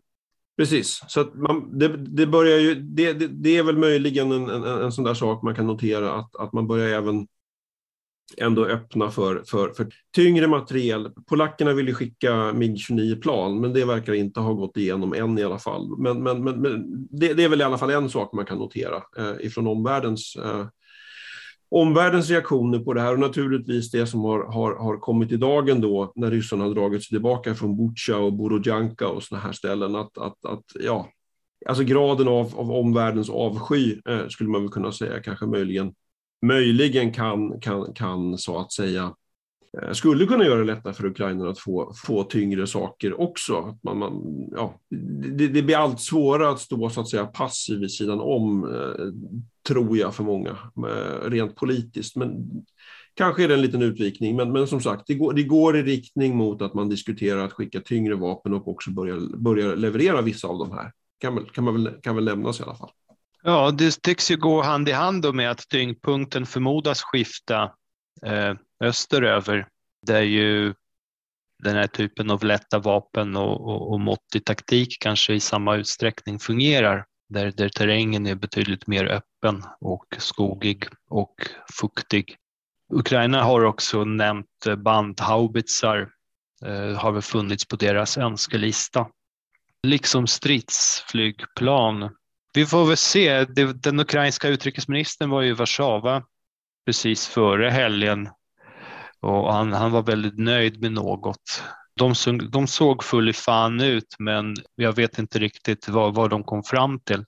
Precis, 0.57 1.01
så 1.09 1.21
att 1.21 1.35
man, 1.35 1.79
det, 1.79 1.89
det, 1.89 2.27
börjar 2.27 2.59
ju, 2.59 2.75
det, 2.75 3.13
det, 3.13 3.27
det, 3.27 3.57
är 3.57 3.63
väl 3.63 3.77
möjligen 3.77 4.33
en, 4.33 4.51
en, 4.51 4.65
en 4.65 4.93
sån 4.93 5.05
där 5.05 5.15
sak 5.15 5.43
man 5.43 5.55
kan 5.55 5.67
notera 5.67 6.13
att, 6.13 6.37
att 6.37 6.53
man 6.53 6.67
börjar 6.67 6.89
även 6.89 7.27
ändå 8.37 8.65
öppna 8.65 9.11
för, 9.11 9.43
för, 9.47 9.71
för 9.71 9.89
tyngre 10.15 10.47
materiel. 10.47 11.11
Polackerna 11.27 11.73
vill 11.73 11.89
ju 11.89 11.95
skicka 11.95 12.53
MIG-29-plan, 12.53 13.61
men 13.61 13.73
det 13.73 13.85
verkar 13.85 14.13
inte 14.13 14.41
ha 14.41 14.53
gått 14.53 14.77
igenom 14.77 15.15
än 15.15 15.39
i 15.39 15.45
alla 15.45 15.59
fall. 15.59 15.99
Men, 15.99 16.23
men, 16.23 16.45
men, 16.45 16.61
men 16.61 17.07
det, 17.11 17.35
det, 17.35 17.45
är 17.45 17.49
väl 17.49 17.61
i 17.61 17.65
alla 17.65 17.79
fall 17.79 17.91
en 17.91 18.11
sak 18.11 18.33
man 18.33 18.47
kan 18.47 18.59
notera 18.59 19.03
eh, 19.19 19.47
ifrån 19.47 19.67
omvärldens 19.67 20.37
eh, 20.37 20.67
omvärldens 21.77 22.31
reaktioner 22.31 22.79
på 22.79 22.93
det 22.93 23.01
här 23.01 23.13
och 23.13 23.19
naturligtvis 23.19 23.91
det 23.91 24.07
som 24.07 24.21
har, 24.21 24.53
har, 24.53 24.75
har 24.75 24.97
kommit 24.97 25.33
i 25.33 25.37
dagen 25.37 25.81
då 25.81 26.13
när 26.15 26.31
ryssarna 26.31 26.65
har 26.65 26.75
dragit 26.75 27.03
sig 27.03 27.09
tillbaka 27.09 27.55
från 27.55 27.77
Butja 27.77 28.17
och 28.19 28.33
Borodjanka 28.33 29.09
och 29.09 29.23
sådana 29.23 29.45
här 29.45 29.53
ställen. 29.53 29.97
Att, 29.97 30.19
att, 30.19 30.45
att, 30.45 30.65
ja, 30.75 31.09
alltså 31.67 31.85
graden 31.85 32.29
av, 32.29 32.59
av 32.59 32.73
omvärldens 32.73 33.31
avsky 33.31 34.01
eh, 34.09 34.29
skulle 34.29 34.51
man 34.51 34.63
väl 34.63 34.71
kunna 34.71 34.93
säga 34.93 35.23
kanske 35.23 35.47
möjligen, 35.47 35.95
möjligen 36.47 37.13
kan, 37.13 37.61
kan, 37.61 37.93
kan 37.95 38.39
så 38.39 38.59
att 38.59 38.73
säga 38.73 39.15
eh, 39.83 39.93
skulle 39.93 40.27
kunna 40.27 40.45
göra 40.45 40.59
det 40.59 40.65
lättare 40.65 40.93
för 40.93 41.07
ukrainarna 41.07 41.51
att 41.51 41.59
få, 41.59 41.93
få 42.07 42.25
tyngre 42.25 42.67
saker 42.67 43.21
också. 43.21 43.79
Man, 43.83 43.99
man, 43.99 44.23
ja, 44.51 44.81
det, 45.37 45.49
det, 45.49 45.63
blir 45.63 45.77
allt 45.77 46.01
svårare 46.01 46.51
att 46.51 46.61
stå 46.61 46.91
så 46.91 47.01
att 47.01 47.09
säga 47.09 47.27
passiv 47.27 47.79
vid 47.79 47.91
sidan 47.91 48.21
om 48.21 48.65
eh, 48.65 49.07
tror 49.67 49.99
jag 49.99 50.15
för 50.15 50.25
många, 50.25 50.57
rent 51.23 51.57
politiskt. 51.57 52.17
Men 52.17 52.47
kanske 53.15 53.45
är 53.45 53.49
det 53.49 53.55
en 53.55 53.63
liten 53.63 53.83
utvikning, 53.83 54.37
men, 54.37 54.53
men 54.53 54.67
som 54.67 54.81
sagt, 54.81 55.03
det 55.07 55.15
går, 55.15 55.33
det 55.33 55.43
går 55.43 55.77
i 55.77 55.83
riktning 55.83 56.37
mot 56.37 56.63
att 56.63 56.75
man 56.75 56.89
diskuterar 56.89 57.45
att 57.45 57.53
skicka 57.53 57.81
tyngre 57.81 58.15
vapen 58.15 58.55
och 58.55 58.69
också 58.69 58.91
börja, 58.91 59.17
börja 59.37 59.75
leverera 59.75 60.23
vissa 60.23 60.49
av 60.49 60.59
de 60.59 60.73
här. 60.73 60.93
Kan, 61.19 61.45
kan, 61.45 61.65
man 61.65 61.85
väl, 61.85 61.95
kan 62.03 62.15
väl 62.15 62.25
nämnas 62.25 62.61
i 62.61 62.63
alla 62.63 62.75
fall. 62.75 62.91
Ja, 63.43 63.71
det 63.71 64.03
tycks 64.03 64.31
ju 64.31 64.37
gå 64.37 64.63
hand 64.63 64.89
i 64.89 64.93
hand 64.93 65.35
med 65.35 65.51
att 65.51 65.69
tyngdpunkten 65.69 66.47
förmodas 66.47 67.03
skifta 67.03 67.63
eh, 68.27 68.55
österöver, 68.81 69.69
där 70.07 70.23
ju 70.23 70.75
den 71.63 71.77
här 71.77 71.87
typen 71.87 72.31
av 72.31 72.45
lätta 72.45 72.79
vapen 72.79 73.37
och, 73.37 73.61
och, 73.61 73.93
och 73.93 74.01
måttig 74.01 74.45
taktik 74.45 74.97
kanske 75.01 75.35
i 75.35 75.41
samma 75.41 75.77
utsträckning 75.77 76.39
fungerar 76.39 77.05
där, 77.29 77.53
där 77.57 77.69
terrängen 77.69 78.27
är 78.27 78.35
betydligt 78.35 78.87
mer 78.87 79.05
öppen 79.07 79.65
och 79.81 80.07
skogig 80.19 80.85
och 81.09 81.35
fuktig. 81.81 82.37
Ukraina 82.93 83.43
har 83.43 83.65
också 83.65 84.05
nämnt 84.05 84.67
bandhaubitsar, 84.79 86.09
eh, 86.65 86.99
har 86.99 87.13
väl 87.13 87.23
funnits 87.23 87.69
på 87.69 87.77
deras 87.77 88.19
önskelista. 88.19 89.09
Liksom 89.83 90.27
stridsflygplan. 90.27 92.11
Vi 92.55 92.67
får 92.67 92.87
väl 92.87 92.97
se. 92.97 93.45
Den 93.75 94.01
ukrainska 94.01 94.49
utrikesministern 94.49 95.31
var 95.31 95.43
i 95.43 95.53
Warszawa 95.53 96.23
precis 96.87 97.27
före 97.27 97.71
helgen 97.71 98.29
och 99.21 99.53
han, 99.53 99.73
han 99.73 99.93
var 99.93 100.03
väldigt 100.03 100.39
nöjd 100.39 100.81
med 100.81 100.93
något 100.93 101.63
de, 101.97 102.15
såg, 102.15 102.51
de 102.51 102.67
såg 102.67 103.05
full 103.05 103.29
i 103.29 103.33
fan 103.33 103.81
ut, 103.81 104.17
men 104.19 104.57
jag 104.75 104.93
vet 104.93 105.19
inte 105.19 105.39
riktigt 105.39 105.89
vad, 105.89 106.15
vad 106.15 106.31
de 106.31 106.45
kom 106.45 106.63
fram 106.63 107.01
till. 107.01 107.25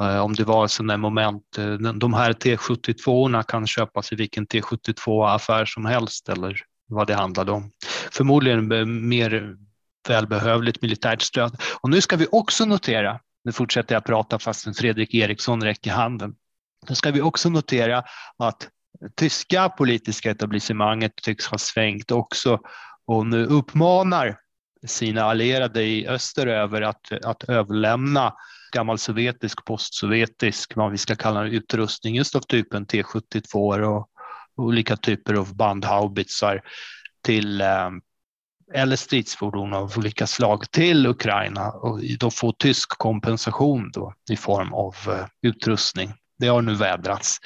Eh, 0.00 0.18
om 0.18 0.34
det 0.34 0.44
var 0.44 0.66
sådana 0.66 0.96
moment, 0.96 1.58
eh, 1.58 1.74
de 1.74 2.14
här 2.14 2.32
T72 2.32 3.42
kan 3.42 3.66
köpas 3.66 4.12
i 4.12 4.16
vilken 4.16 4.46
T72-affär 4.46 5.64
som 5.64 5.86
helst 5.86 6.28
eller 6.28 6.60
vad 6.88 7.06
det 7.06 7.14
handlade 7.14 7.52
om. 7.52 7.70
Förmodligen 8.10 9.08
mer 9.08 9.56
välbehövligt 10.08 10.82
militärt 10.82 11.22
stöd. 11.22 11.56
Och 11.80 11.90
nu 11.90 12.00
ska 12.00 12.16
vi 12.16 12.26
också 12.32 12.64
notera, 12.64 13.20
nu 13.44 13.52
fortsätter 13.52 13.94
jag 13.94 14.04
prata 14.04 14.38
fastän 14.38 14.74
Fredrik 14.74 15.14
Eriksson 15.14 15.64
räcker 15.64 15.90
handen. 15.90 16.34
Nu 16.88 16.94
ska 16.94 17.10
vi 17.10 17.20
också 17.20 17.48
notera 17.48 18.04
att 18.38 18.68
tyska 19.16 19.68
politiska 19.68 20.30
etablissemanget 20.30 21.16
tycks 21.16 21.46
ha 21.46 21.58
svängt 21.58 22.10
också 22.10 22.58
och 23.06 23.26
nu 23.26 23.46
uppmanar 23.46 24.38
sina 24.86 25.22
allierade 25.22 25.82
i 25.82 26.08
öster 26.08 26.46
över 26.46 26.82
att, 26.82 27.12
att 27.24 27.42
överlämna 27.42 28.34
gammal 28.72 28.98
sovjetisk, 28.98 29.64
postsovjetisk, 29.64 30.76
vad 30.76 30.90
vi 30.90 30.98
ska 30.98 31.16
kalla 31.16 31.42
det, 31.42 31.48
utrustning 31.48 32.14
just 32.14 32.36
av 32.36 32.40
typen 32.40 32.86
T72 32.86 33.82
och 33.82 34.08
olika 34.56 34.96
typer 34.96 35.34
av 35.34 35.56
bandhaubitsar 35.56 36.62
till 37.24 37.60
eh, 37.60 37.90
eller 38.74 38.96
stridsfordon 38.96 39.72
av 39.72 39.92
olika 39.98 40.26
slag 40.26 40.70
till 40.70 41.06
Ukraina 41.06 41.70
och 41.70 42.00
då 42.18 42.30
få 42.30 42.52
tysk 42.52 42.88
kompensation 42.88 43.90
då 43.92 44.14
i 44.30 44.36
form 44.36 44.72
av 44.72 44.96
eh, 45.06 45.26
utrustning. 45.42 46.14
Det 46.38 46.46
har 46.46 46.62
nu 46.62 46.74
vädrats. 46.74 47.38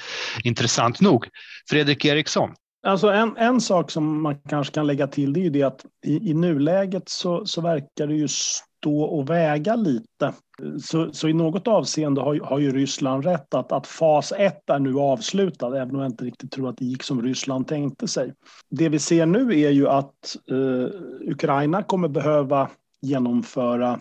Intressant 0.45 1.01
nog. 1.01 1.29
Fredrik 1.71 2.05
Eriksson, 2.05 2.55
Alltså 2.87 3.09
en, 3.09 3.37
en 3.37 3.61
sak 3.61 3.91
som 3.91 4.23
man 4.23 4.39
kanske 4.49 4.75
kan 4.75 4.87
lägga 4.87 5.07
till 5.07 5.33
det 5.33 5.41
är 5.41 5.43
ju 5.43 5.51
det 5.51 5.63
att 5.63 5.87
i, 6.05 6.31
i 6.31 6.35
nuläget 6.35 7.09
så, 7.09 7.47
så 7.47 7.61
verkar 7.61 8.07
det 8.07 8.15
ju 8.15 8.29
stå 8.29 9.03
och 9.03 9.31
väga 9.31 9.77
lite. 9.77 10.35
Så, 10.83 11.13
så 11.13 11.29
i 11.29 11.33
något 11.33 11.69
avseende 11.69 12.21
har, 12.21 12.41
har 12.41 12.59
ju 12.59 12.73
Ryssland 12.73 13.25
rätt 13.25 13.55
att, 13.55 13.73
att 13.73 13.87
fas 13.87 14.33
ett 14.33 14.71
är 14.71 14.79
nu 14.79 14.99
avslutad, 14.99 15.77
även 15.83 15.95
om 15.95 16.03
jag 16.03 16.11
inte 16.11 16.25
riktigt 16.25 16.51
tror 16.51 16.69
att 16.69 16.77
det 16.77 16.85
gick 16.85 17.03
som 17.03 17.23
Ryssland 17.23 17.69
tänkte 17.69 18.09
sig. 18.09 18.35
Det 18.71 18.89
vi 18.89 18.99
ser 18.99 19.27
nu 19.27 19.61
är 19.61 19.71
ju 19.71 19.89
att 19.89 20.37
eh, 20.51 21.31
Ukraina 21.31 21.83
kommer 21.83 22.09
behöva 22.09 22.71
genomföra 23.03 24.01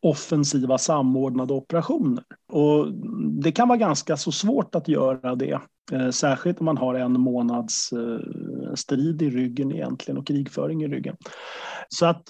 offensiva 0.00 0.78
samordnade 0.78 1.54
operationer. 1.54 2.24
Och 2.52 2.92
det 3.42 3.52
kan 3.52 3.68
vara 3.68 3.78
ganska 3.78 4.16
så 4.16 4.32
svårt 4.32 4.74
att 4.74 4.88
göra 4.88 5.34
det 5.34 5.60
Eh, 5.92 6.10
särskilt 6.10 6.60
om 6.60 6.64
man 6.64 6.76
har 6.76 6.94
en 6.94 7.20
månads 7.20 7.92
eh, 7.92 8.74
strid 8.74 9.22
i 9.22 9.30
ryggen 9.30 9.72
egentligen 9.72 10.18
och 10.18 10.26
krigföring 10.26 10.82
i 10.82 10.88
ryggen. 10.88 11.16
Så 11.88 12.06
att 12.06 12.22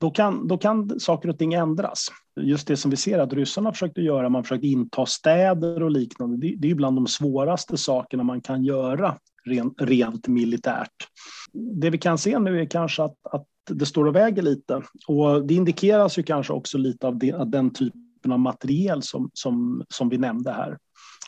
då 0.00 0.10
kan, 0.10 0.48
då 0.48 0.58
kan 0.58 1.00
saker 1.00 1.28
och 1.28 1.38
ting 1.38 1.54
ändras. 1.54 2.06
Just 2.40 2.68
det 2.68 2.76
som 2.76 2.90
vi 2.90 2.96
ser 2.96 3.18
att 3.18 3.32
ryssarna 3.32 3.72
försökte 3.72 4.00
göra, 4.00 4.28
man 4.28 4.44
försökte 4.44 4.66
inta 4.66 5.06
städer 5.06 5.82
och 5.82 5.90
liknande, 5.90 6.36
det, 6.36 6.54
det 6.58 6.70
är 6.70 6.74
bland 6.74 6.96
de 6.96 7.06
svåraste 7.06 7.76
sakerna 7.76 8.22
man 8.22 8.40
kan 8.40 8.64
göra 8.64 9.18
rent, 9.44 9.80
rent 9.80 10.28
militärt. 10.28 11.08
Det 11.52 11.90
vi 11.90 11.98
kan 11.98 12.18
se 12.18 12.38
nu 12.38 12.60
är 12.60 12.66
kanske 12.66 13.02
att, 13.02 13.16
att 13.22 13.46
det 13.70 13.86
står 13.86 14.06
och 14.06 14.16
väger 14.16 14.42
lite 14.42 14.82
och 15.06 15.46
det 15.46 15.54
indikeras 15.54 16.18
ju 16.18 16.22
kanske 16.22 16.52
också 16.52 16.78
lite 16.78 17.06
av 17.06 17.18
det, 17.18 17.44
den 17.46 17.70
typen 17.70 18.06
typen 18.26 18.32
av 18.32 18.38
materiel 18.38 19.02
som, 19.02 19.30
som, 19.32 19.84
som 19.88 20.08
vi 20.08 20.18
nämnde 20.18 20.52
här. 20.52 20.78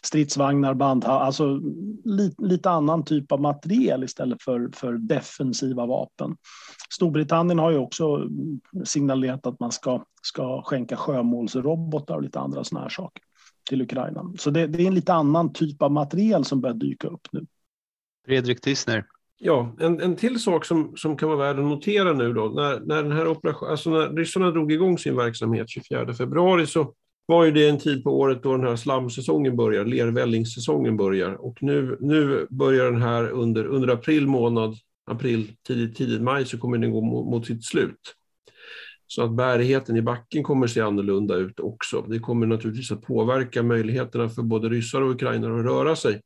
Stridsvagnar, 0.03 0.75
bandha, 0.75 1.13
alltså 1.13 1.61
lite, 2.05 2.43
lite 2.43 2.71
annan 2.71 3.05
typ 3.05 3.33
av 3.33 3.41
materiel 3.41 4.05
istället 4.05 4.43
för, 4.43 4.71
för 4.75 4.93
defensiva 4.93 5.87
vapen. 5.87 6.37
Storbritannien 6.91 7.59
har 7.59 7.71
ju 7.71 7.79
också 7.79 8.29
signalerat 8.85 9.47
att 9.47 9.61
man 9.61 9.73
ska, 9.73 10.05
ska 10.23 10.63
skänka 10.63 10.97
sjömålsrobotar 10.97 12.15
och 12.15 12.23
lite 12.23 12.41
andra 12.41 12.65
sådana 12.65 12.83
här 12.83 12.91
saker 12.91 13.23
till 13.69 13.83
Ukraina. 13.83 14.33
Så 14.39 14.51
det, 14.51 14.67
det 14.67 14.83
är 14.83 14.87
en 14.87 14.95
lite 14.95 15.13
annan 15.13 15.53
typ 15.53 15.83
av 15.83 15.93
materiel 15.93 16.45
som 16.45 16.61
börjar 16.61 16.77
dyka 16.77 17.09
upp 17.09 17.29
nu. 17.33 17.47
Fredrik 18.27 18.61
Tissner. 18.61 19.05
Ja, 19.41 19.77
en, 19.81 20.01
en 20.01 20.17
till 20.17 20.41
sak 20.41 20.65
som, 20.65 20.97
som 20.97 21.17
kan 21.17 21.29
vara 21.29 21.39
värd 21.39 21.59
att 21.59 21.65
notera 21.65 22.13
nu 22.13 22.33
då, 22.33 22.49
när, 22.49 22.81
när 22.81 23.03
den 23.03 23.13
här 23.13 23.29
operationen, 23.29 23.71
alltså 23.71 23.91
när 23.91 24.17
ryssarna 24.17 24.51
drog 24.51 24.73
igång 24.73 24.99
sin 24.99 25.17
verksamhet 25.17 25.71
24 25.71 26.15
februari 26.15 26.67
så 26.67 26.95
var 27.29 27.45
ju 27.45 27.51
det 27.51 27.69
en 27.69 27.79
tid 27.79 28.05
på 28.05 28.21
året 28.21 28.43
då 28.43 28.57
den 28.57 28.67
här 28.67 28.77
slamsäsongen 28.77 29.57
börjar, 29.57 29.85
lervällingssäsongen 29.85 30.97
börjar 30.97 31.33
och 31.33 31.63
nu, 31.63 31.97
nu 32.01 32.47
börjar 32.51 32.85
den 32.85 33.03
här 33.03 33.31
under, 33.31 33.67
under 33.67 33.89
april 33.89 34.27
månad, 34.27 34.77
april, 35.11 35.53
tidigt, 35.67 35.97
tidigt 35.97 36.23
maj 36.23 36.47
så 36.47 36.59
kommer 36.59 36.79
den 36.79 36.91
gå 36.91 37.01
mot, 37.01 37.27
mot 37.27 37.47
sitt 37.47 37.65
slut. 37.65 38.15
Så 39.07 39.23
att 39.23 39.37
bärigheten 39.37 39.97
i 39.97 40.03
backen 40.03 40.43
kommer 40.43 40.67
se 40.67 40.81
annorlunda 40.81 41.35
ut 41.35 41.61
också. 41.61 42.05
Det 42.09 42.19
kommer 42.19 42.47
naturligtvis 42.47 42.93
att 42.93 43.03
påverka 43.03 43.63
möjligheterna 43.63 44.29
för 44.29 44.43
både 44.43 44.69
ryssar 44.69 45.03
och 45.03 45.11
ukrainare 45.11 45.59
att 45.59 45.67
röra 45.67 45.97
sig 45.97 46.21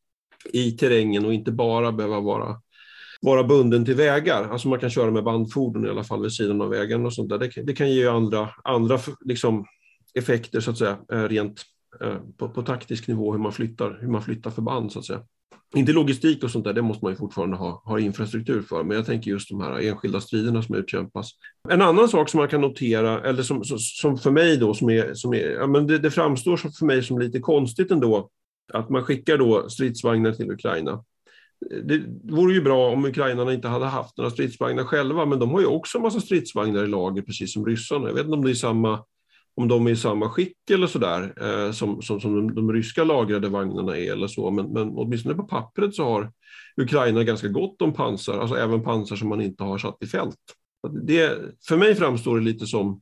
i 0.53 0.71
terrängen 0.71 1.25
och 1.25 1.35
inte 1.35 1.53
bara 1.53 1.93
behöva 1.93 2.21
vara, 2.21 2.57
vara 3.21 3.45
bunden 3.45 3.85
till 3.85 3.95
vägar. 3.95 4.49
Alltså 4.51 4.69
man 4.69 4.81
kan 4.81 4.91
köra 4.91 5.11
med 5.11 5.25
bandfordon 5.25 5.87
i 5.87 5.89
alla 5.89 6.05
fall 6.05 6.23
vid 6.23 6.33
sidan 6.33 6.61
av 6.61 6.71
vägen 6.71 7.07
och 7.07 7.15
sånt 7.15 7.29
där. 7.29 7.39
Det, 7.39 7.63
det 7.63 7.73
kan 7.73 7.91
ge 7.91 8.07
andra, 8.07 8.51
andra 8.65 8.99
liksom, 9.25 9.67
effekter 10.15 10.61
så 10.61 10.71
att 10.71 10.79
säga, 10.79 10.99
eh, 11.13 11.23
rent 11.23 11.63
eh, 12.01 12.17
på, 12.37 12.49
på 12.49 12.63
taktisk 12.63 13.09
nivå 13.09 13.33
hur 13.33 13.39
man 13.39 13.53
flyttar, 13.53 13.99
hur 14.01 14.09
man 14.09 14.23
flyttar 14.23 14.51
förband 14.51 14.93
så 14.93 14.99
att 14.99 15.05
säga. 15.05 15.23
Inte 15.75 15.93
logistik 15.93 16.45
och 16.45 16.51
sånt 16.51 16.65
där, 16.65 16.73
det 16.73 16.83
måste 16.83 17.05
man 17.05 17.13
ju 17.13 17.17
fortfarande 17.17 17.57
ha, 17.57 17.83
ha 17.85 17.99
infrastruktur 17.99 18.63
för, 18.63 18.85
men 18.85 18.97
jag 18.97 19.07
tänker 19.07 19.31
just 19.31 19.49
de 19.49 19.61
här 19.61 19.81
enskilda 19.81 20.21
striderna 20.21 20.63
som 20.63 20.75
utkämpas. 20.75 21.31
En 21.69 21.83
annan 21.83 22.09
sak 22.09 22.29
som 22.29 22.39
man 22.39 22.49
kan 22.49 22.61
notera, 22.61 23.21
eller 23.21 23.43
som, 23.43 23.65
som 23.79 24.19
för 24.19 24.31
mig 24.31 24.57
då, 24.57 24.75
som 24.75 24.91
är, 24.91 25.15
som 25.15 25.35
är, 25.35 25.51
ja, 25.51 25.67
men 25.67 25.87
det, 25.87 25.99
det 25.99 26.11
framstår 26.11 26.57
för 26.57 26.87
mig 26.87 27.03
som 27.03 27.19
lite 27.19 27.41
konstigt 27.41 27.91
ändå, 27.91 28.31
att 28.73 28.91
man 28.91 29.03
skickar 29.03 29.39
då 29.39 29.69
stridsvagnar 29.69 30.33
till 30.33 30.51
Ukraina. 30.51 31.05
Det 31.85 32.03
vore 32.25 32.55
ju 32.55 32.63
bra 32.63 32.91
om 32.93 33.05
ukrainarna 33.05 33.53
inte 33.53 33.69
hade 33.69 33.87
haft 33.87 34.17
några 34.17 34.31
stridsvagnar 34.31 34.85
själva, 34.85 35.27
men 35.27 35.39
de 35.39 35.51
har 35.51 35.61
ju 35.61 35.67
också 35.67 35.99
en 35.99 36.03
massa 36.03 36.21
stridsvagnar 36.21 36.85
i 36.85 36.87
lager, 36.87 37.23
precis 37.23 37.53
som 37.53 37.67
ryssarna. 37.67 38.09
Jag 38.09 38.15
vet 38.15 38.25
inte 38.25 38.37
om 38.37 38.45
det 38.45 38.51
är 38.51 38.55
samma 38.55 39.05
om 39.55 39.69
de 39.69 39.87
är 39.87 39.91
i 39.91 39.97
samma 39.97 40.31
skick 40.31 40.71
eller 40.71 40.87
sådär 40.87 41.35
eh, 41.41 41.73
som, 41.73 42.03
som, 42.03 42.21
som 42.21 42.35
de, 42.35 42.55
de, 42.55 42.73
ryska 42.73 43.05
lagrade 43.05 43.49
vagnarna 43.49 43.97
är 43.97 44.13
eller 44.13 44.27
så. 44.27 44.51
Men, 44.51 44.73
men 44.73 44.89
åtminstone 44.89 45.35
på 45.35 45.43
pappret 45.43 45.95
så 45.95 46.05
har 46.05 46.33
Ukraina 46.77 47.25
ganska 47.25 47.49
gott 47.49 47.83
om 47.83 47.93
pansar, 47.93 48.39
alltså 48.39 48.57
även 48.57 48.83
pansar 48.83 49.17
som 49.17 49.29
man 49.29 49.41
inte 49.41 49.65
har 49.65 49.79
satt 49.79 50.03
i 50.03 50.07
fält. 50.07 50.37
Det, 51.07 51.39
för 51.69 51.77
mig 51.77 51.95
framstår 51.95 52.39
det 52.39 52.45
lite 52.45 52.67
som 52.67 53.01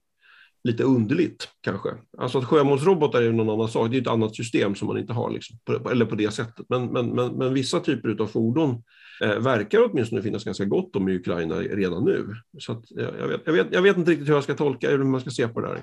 lite 0.64 0.82
underligt 0.82 1.48
kanske. 1.60 1.88
Alltså 2.18 2.38
att 2.38 2.44
sjömålsrobotar 2.44 3.22
är 3.22 3.32
någon 3.32 3.50
annan 3.50 3.68
sak, 3.68 3.90
det 3.90 3.96
är 3.96 4.00
ett 4.00 4.06
annat 4.06 4.36
system 4.36 4.74
som 4.74 4.88
man 4.88 4.98
inte 4.98 5.12
har, 5.12 5.30
liksom, 5.30 5.58
på, 5.64 5.90
eller 5.90 6.04
på 6.04 6.14
det 6.14 6.34
sättet. 6.34 6.66
Men, 6.68 6.86
men, 6.86 7.08
men, 7.10 7.32
men 7.32 7.54
vissa 7.54 7.80
typer 7.80 8.22
av 8.22 8.26
fordon 8.26 8.82
eh, 9.24 9.38
verkar 9.38 9.90
åtminstone 9.90 10.22
finnas 10.22 10.44
ganska 10.44 10.64
gott 10.64 10.96
om 10.96 11.08
i 11.08 11.16
Ukraina 11.16 11.54
redan 11.54 12.04
nu. 12.04 12.34
Så 12.58 12.72
att, 12.72 12.84
eh, 12.98 13.08
jag, 13.18 13.28
vet, 13.28 13.40
jag, 13.44 13.52
vet, 13.52 13.66
jag 13.70 13.82
vet 13.82 13.96
inte 13.96 14.10
riktigt 14.10 14.28
hur 14.28 14.34
jag 14.34 14.44
ska 14.44 14.54
tolka 14.54 14.86
eller 14.86 14.98
hur 14.98 15.04
man 15.04 15.20
ska 15.20 15.30
se 15.30 15.48
på 15.48 15.60
det 15.60 15.68
här. 15.68 15.82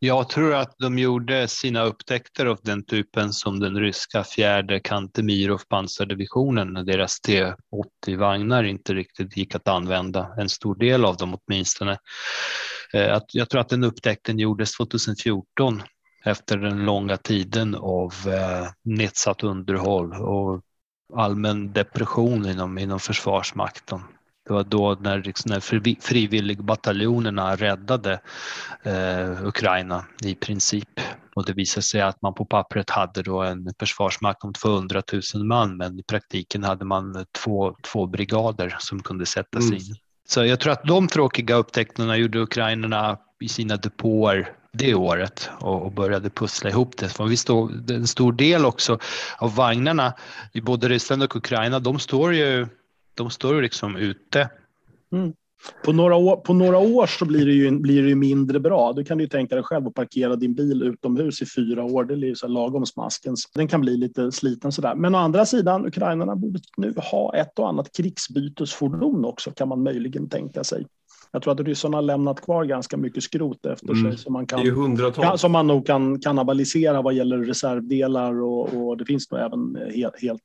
Jag 0.00 0.28
tror 0.28 0.54
att 0.54 0.74
de 0.78 0.98
gjorde 0.98 1.48
sina 1.48 1.84
upptäckter 1.84 2.46
av 2.46 2.58
den 2.62 2.84
typen 2.84 3.32
som 3.32 3.60
den 3.60 3.76
ryska 3.76 4.24
fjärde 4.24 4.80
Kantemirov 4.80 5.60
pansardivisionen, 5.68 6.72
när 6.72 6.84
deras 6.84 7.18
T80-vagnar 7.28 8.64
inte 8.64 8.94
riktigt 8.94 9.36
gick 9.36 9.54
att 9.54 9.68
använda, 9.68 10.28
en 10.38 10.48
stor 10.48 10.74
del 10.74 11.04
av 11.04 11.16
dem 11.16 11.36
åtminstone. 11.40 11.98
Eh, 12.92 13.20
jag 13.32 13.48
tror 13.48 13.60
att 13.60 13.68
den 13.68 13.84
upptäckten 13.84 14.38
gjordes 14.38 14.76
2014 14.76 15.82
efter 16.24 16.58
den 16.58 16.84
långa 16.84 17.16
tiden 17.16 17.74
av 17.74 18.14
eh, 18.26 18.68
nedsatt 18.82 19.42
underhåll 19.42 20.12
och 20.12 20.62
allmän 21.14 21.72
depression 21.72 22.46
inom, 22.46 22.78
inom 22.78 23.00
Försvarsmakten. 23.00 24.00
Det 24.46 24.52
var 24.52 24.64
då 24.64 24.98
när, 25.00 25.22
liksom, 25.22 25.50
när 25.50 25.60
frivilligbataljonerna 26.00 27.56
räddade 27.56 28.20
eh, 28.82 29.46
Ukraina 29.46 30.04
i 30.24 30.34
princip. 30.34 31.00
Och 31.34 31.44
det 31.44 31.52
visade 31.52 31.82
sig 31.82 32.00
att 32.00 32.22
man 32.22 32.34
på 32.34 32.44
pappret 32.44 32.90
hade 32.90 33.22
då 33.22 33.42
en 33.42 33.74
försvarsmakt 33.78 34.44
om 34.44 34.52
200 34.52 35.02
000 35.34 35.44
man 35.44 35.76
men 35.76 35.98
i 35.98 36.02
praktiken 36.02 36.64
hade 36.64 36.84
man 36.84 37.26
två, 37.44 37.76
två 37.92 38.06
brigader 38.06 38.76
som 38.78 39.02
kunde 39.02 39.26
sättas 39.26 39.70
mm. 39.70 39.78
Så 40.30 40.44
jag 40.44 40.60
tror 40.60 40.72
att 40.72 40.84
de 40.84 41.08
tråkiga 41.08 41.54
upptäckterna 41.54 42.16
gjorde 42.16 42.38
ukrainarna 42.38 43.18
i 43.40 43.48
sina 43.48 43.76
depåer 43.76 44.52
det 44.72 44.94
året 44.94 45.50
och, 45.60 45.92
började 45.92 46.30
pussla 46.30 46.70
ihop 46.70 46.96
det. 46.96 47.08
För 47.08 47.24
vi 47.24 47.36
stod, 47.36 47.90
en 47.90 48.06
stor 48.06 48.32
del 48.32 48.64
också 48.64 48.98
av 49.38 49.54
vagnarna 49.54 50.14
i 50.52 50.60
både 50.60 50.88
Ryssland 50.88 51.22
och 51.22 51.36
Ukraina, 51.36 51.78
de 51.78 51.98
står 51.98 52.34
ju 52.34 52.66
de 53.14 53.30
står 53.30 53.62
liksom 53.62 53.96
ute. 53.96 54.48
Mm. 55.12 55.32
På 55.84 55.92
några, 55.92 56.16
år, 56.16 56.36
på 56.36 56.54
några 56.54 56.78
år 56.78 57.06
så 57.06 57.24
blir 57.24 57.46
det, 57.46 57.52
ju, 57.52 57.70
blir 57.70 58.02
det 58.02 58.08
ju 58.08 58.14
mindre 58.14 58.60
bra. 58.60 58.92
Du 58.92 59.04
kan 59.04 59.20
ju 59.20 59.26
tänka 59.26 59.54
dig 59.54 59.64
själv 59.64 59.86
att 59.86 59.94
parkera 59.94 60.36
din 60.36 60.54
bil 60.54 60.82
utomhus 60.82 61.42
i 61.42 61.46
fyra 61.46 61.84
år. 61.84 62.04
Det 62.04 62.14
är 62.14 62.18
ju 62.18 62.34
så 62.34 62.48
lagom 62.48 62.86
smaskens. 62.86 63.50
Den 63.54 63.68
kan 63.68 63.80
bli 63.80 63.96
lite 63.96 64.32
sliten 64.32 64.72
sådär. 64.72 64.94
Men 64.94 65.14
å 65.14 65.18
andra 65.18 65.46
sidan, 65.46 65.86
ukrainarna 65.86 66.36
borde 66.36 66.58
nu 66.76 66.94
ha 66.96 67.34
ett 67.34 67.58
och 67.58 67.68
annat 67.68 67.96
krigsbytesfordon 67.96 69.24
också 69.24 69.50
kan 69.50 69.68
man 69.68 69.82
möjligen 69.82 70.28
tänka 70.28 70.64
sig. 70.64 70.86
Jag 71.32 71.42
tror 71.42 71.52
att 71.52 71.60
ryssarna 71.60 71.96
har 71.96 72.02
lämnat 72.02 72.40
kvar 72.40 72.64
ganska 72.64 72.96
mycket 72.96 73.22
skrot 73.22 73.66
efter 73.66 73.92
mm. 73.92 74.12
sig 74.12 74.18
som 74.18 74.32
man, 74.32 74.46
kan, 74.46 75.38
som 75.38 75.52
man 75.52 75.66
nog 75.66 75.86
kan 75.86 76.20
kannibalisera 76.20 77.02
vad 77.02 77.14
gäller 77.14 77.38
reservdelar 77.38 78.42
och, 78.42 78.74
och 78.74 78.96
det 78.96 79.04
finns 79.04 79.30
nog 79.30 79.40
även 79.40 79.78
helt, 79.94 80.22
helt, 80.22 80.42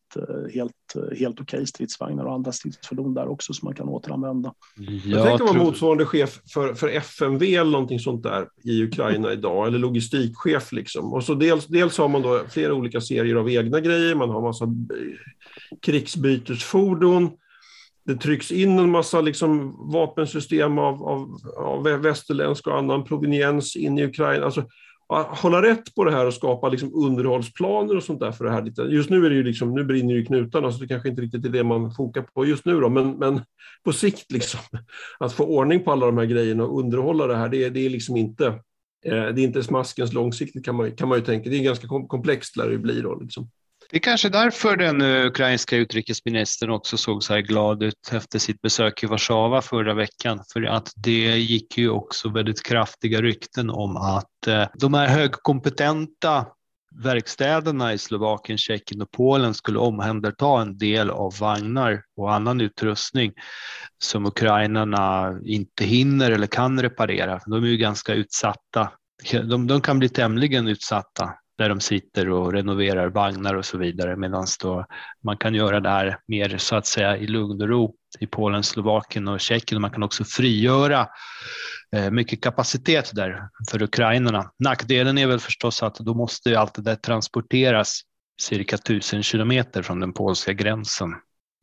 helt, 0.54 0.74
helt 1.18 1.42
okej 1.42 1.58
okay 1.58 1.66
stridsvagnar 1.66 2.26
och 2.26 2.34
andra 2.34 2.52
stridsfordon 2.52 3.14
där 3.14 3.28
också 3.28 3.54
som 3.54 3.66
man 3.66 3.76
kan 3.76 3.90
återanvända. 3.90 4.54
Jag, 4.76 5.20
jag 5.20 5.28
tänkte 5.28 5.44
vara 5.44 5.64
motsvarande 5.64 6.06
chef 6.06 6.42
för, 6.54 6.74
för 6.74 6.88
FMV 6.88 7.56
eller 7.56 7.72
någonting 7.72 8.00
sånt 8.00 8.24
där 8.24 8.48
i 8.64 8.84
Ukraina 8.84 9.34
idag, 9.34 9.68
eller 9.68 9.80
logistikchef 9.80 10.72
liksom. 10.72 11.14
Och 11.14 11.24
så 11.24 11.34
dels, 11.34 11.66
dels 11.66 11.98
har 11.98 12.08
man 12.08 12.22
då 12.22 12.42
flera 12.50 12.74
olika 12.74 13.02
serier 13.02 13.36
av 13.36 13.50
egna 13.50 13.80
grejer, 13.80 14.16
man 14.16 14.30
har 14.30 14.42
massa 14.42 14.66
krigsbytesfordon, 15.82 17.30
det 18.06 18.16
trycks 18.16 18.52
in 18.52 18.80
en 18.80 18.92
massa 18.92 19.22
liksom 19.22 19.76
vapensystem 19.92 20.78
av, 20.78 21.04
av, 21.04 21.38
av 21.58 21.84
västerländsk 21.84 22.68
och 22.68 22.78
annan 22.78 23.04
proveniens 23.04 23.76
in 23.76 23.98
i 23.98 24.06
Ukraina. 24.06 24.46
Alltså, 24.46 24.64
hålla 25.14 25.62
rätt 25.62 25.96
på 25.96 26.04
det 26.04 26.12
här 26.12 26.26
och 26.26 26.34
skapa 26.34 26.70
liksom 26.70 26.94
underhållsplaner 26.94 27.98
och 27.98 28.04
sånt 28.04 28.20
där 28.20 28.32
för 28.32 28.46
det 28.46 28.52
här. 28.52 28.90
Just 28.90 29.10
nu 29.10 29.26
är 29.26 29.30
det 29.30 29.36
ju 29.36 29.44
liksom, 29.44 29.74
nu 29.74 29.84
brinner 29.84 30.14
ju 30.14 30.26
knutarna 30.26 30.72
så 30.72 30.80
det 30.80 30.88
kanske 30.88 31.10
inte 31.10 31.22
riktigt 31.22 31.46
är 31.46 31.50
det 31.50 31.64
man 31.64 31.92
fokar 31.92 32.22
på 32.22 32.46
just 32.46 32.66
nu 32.66 32.80
då, 32.80 32.90
men, 32.90 33.12
men 33.12 33.42
på 33.84 33.94
sikt 33.94 34.32
liksom 34.32 34.60
att 35.20 35.34
få 35.34 35.46
ordning 35.46 35.84
på 35.84 35.92
alla 35.92 36.06
de 36.06 36.18
här 36.18 36.26
grejerna 36.26 36.64
och 36.64 36.80
underhålla 36.80 37.28
det 37.28 37.38
här, 37.38 37.50
det, 37.50 37.70
det 37.70 37.86
är 37.86 37.90
liksom 37.90 38.18
inte 38.18 38.46
eh, 39.06 39.12
det 39.12 39.42
är 39.42 39.44
inte 39.44 39.64
smaskens 39.64 40.14
långsiktigt 40.14 40.66
kan 40.66 40.76
man, 40.76 40.92
kan 40.92 41.10
man 41.10 41.18
ju 41.18 41.26
tänka. 41.26 41.50
Det 41.50 41.56
är 41.56 41.64
ganska 41.64 41.88
komplext 41.88 42.58
lär 42.58 42.70
det 42.70 42.78
bli 42.78 43.02
då. 43.02 43.20
Liksom. 43.20 43.50
Det 43.90 43.98
är 43.98 44.02
kanske 44.02 44.30
därför 44.30 44.78
den 44.78 45.02
eh, 45.02 45.26
ukrainska 45.26 45.78
utrikesministern 45.78 46.70
också 46.70 46.98
såg 46.98 47.24
så 47.24 47.34
här 47.34 47.42
glad 47.42 47.84
ut 47.84 48.10
efter 48.12 48.40
sitt 48.40 48.62
besök 48.62 49.04
i 49.04 49.06
Warszawa 49.06 49.62
förra 49.62 49.94
veckan. 49.94 50.40
För 50.54 50.64
att 50.64 50.92
det 50.96 51.38
gick 51.38 51.78
ju 51.78 51.90
också 51.90 52.30
väldigt 52.30 52.64
kraftiga 52.64 53.22
rykten 53.22 53.70
om 53.70 53.98
att 53.98 54.48
eh, 54.48 54.68
de 54.74 54.94
här 54.94 55.08
högkompetenta 55.08 56.46
verkstäderna 57.04 57.94
i 57.94 57.98
Slovakien, 57.98 58.58
Tjeckien 58.58 59.02
och 59.02 59.12
Polen 59.12 59.54
skulle 59.54 59.80
omhänderta 59.80 60.62
en 60.62 60.78
del 60.78 61.10
av 61.10 61.34
vagnar 61.40 62.04
och 62.18 62.34
annan 62.34 62.62
utrustning 62.62 63.32
som 64.04 64.26
ukrainarna 64.26 65.36
inte 65.46 65.86
hinner 65.86 66.32
eller 66.32 66.48
kan 66.48 66.82
reparera. 66.82 67.40
De 67.46 67.64
är 67.64 67.68
ju 67.68 67.78
ganska 67.78 68.14
utsatta. 68.14 68.92
De, 69.32 69.68
de 69.68 69.82
kan 69.82 70.00
bli 70.00 70.10
tämligen 70.10 70.68
utsatta 70.68 71.34
där 71.58 71.70
de 71.70 71.80
sitter 71.80 72.30
och 72.30 72.54
renoverar 72.54 73.08
vagnar 73.08 73.54
och 73.54 73.66
så 73.66 73.78
vidare 73.78 74.16
medan 74.16 74.48
man 75.24 75.38
kan 75.38 75.56
göra 75.56 75.80
det 75.80 75.90
här 75.90 76.20
mer 76.28 76.58
så 76.58 76.76
att 76.76 76.86
säga 76.86 77.18
i 77.18 77.28
lugn 77.28 77.62
och 77.62 77.68
ro 77.68 77.96
i 78.20 78.28
Polen, 78.28 78.64
Slovakien 78.64 79.28
och 79.28 79.40
Tjeckien. 79.40 79.82
Man 79.82 79.92
kan 79.92 80.04
också 80.04 80.24
frigöra 80.24 81.08
eh, 81.96 82.12
mycket 82.12 82.42
kapacitet 82.42 83.16
där 83.16 83.50
för 83.72 83.82
ukrainarna. 83.82 84.52
Nackdelen 84.60 85.18
är 85.18 85.28
väl 85.28 85.40
förstås 85.40 85.84
att 85.84 85.96
då 85.96 86.14
måste 86.14 86.60
allt 86.60 86.74
det 86.74 86.82
där 86.82 86.96
transporteras 86.96 88.02
cirka 88.42 88.78
tusen 88.78 89.24
kilometer 89.24 89.82
från 89.82 90.00
den 90.00 90.14
polska 90.14 90.54
gränsen. 90.54 91.10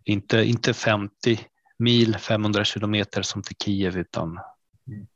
Inte, 0.05 0.45
inte 0.45 0.75
50 0.75 1.41
mil, 1.79 2.17
500 2.19 2.65
kilometer 2.65 3.23
som 3.23 3.43
till 3.43 3.57
Kiev 3.65 3.99
utan 3.99 4.39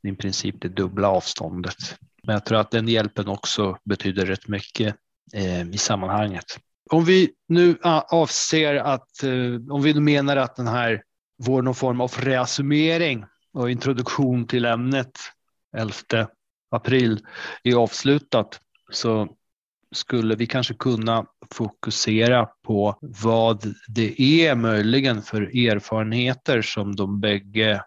i 0.07 0.13
princip 0.13 0.55
det 0.61 0.69
dubbla 0.69 1.07
avståndet. 1.07 1.75
Men 2.27 2.33
jag 2.33 2.45
tror 2.45 2.59
att 2.59 2.71
den 2.71 2.87
hjälpen 2.87 3.27
också 3.27 3.77
betyder 3.83 4.25
rätt 4.25 4.47
mycket 4.47 4.95
eh, 5.33 5.69
i 5.69 5.77
sammanhanget. 5.77 6.59
Om 6.89 7.05
vi 7.05 7.29
nu 7.47 7.77
avser 8.11 8.75
att, 8.75 9.23
eh, 9.23 9.73
om 9.73 9.81
vi 9.81 9.93
nu 9.93 9.99
menar 9.99 10.37
att 10.37 10.55
den 10.55 10.67
här 10.67 11.03
vår 11.43 11.61
någon 11.61 11.75
form 11.75 12.01
av 12.01 12.11
reassumering 12.19 13.25
och 13.53 13.71
introduktion 13.71 14.47
till 14.47 14.65
ämnet 14.65 15.11
11 15.77 15.93
april 16.71 17.25
är 17.63 17.75
avslutat 17.75 18.59
så 18.91 19.27
skulle 19.91 20.35
vi 20.35 20.47
kanske 20.47 20.73
kunna 20.73 21.25
fokusera 21.51 22.45
på 22.45 22.97
vad 23.01 23.73
det 23.87 24.21
är 24.21 24.55
möjligen 24.55 25.21
för 25.21 25.41
erfarenheter 25.41 26.61
som 26.61 26.95
de 26.95 27.19
bägge 27.19 27.81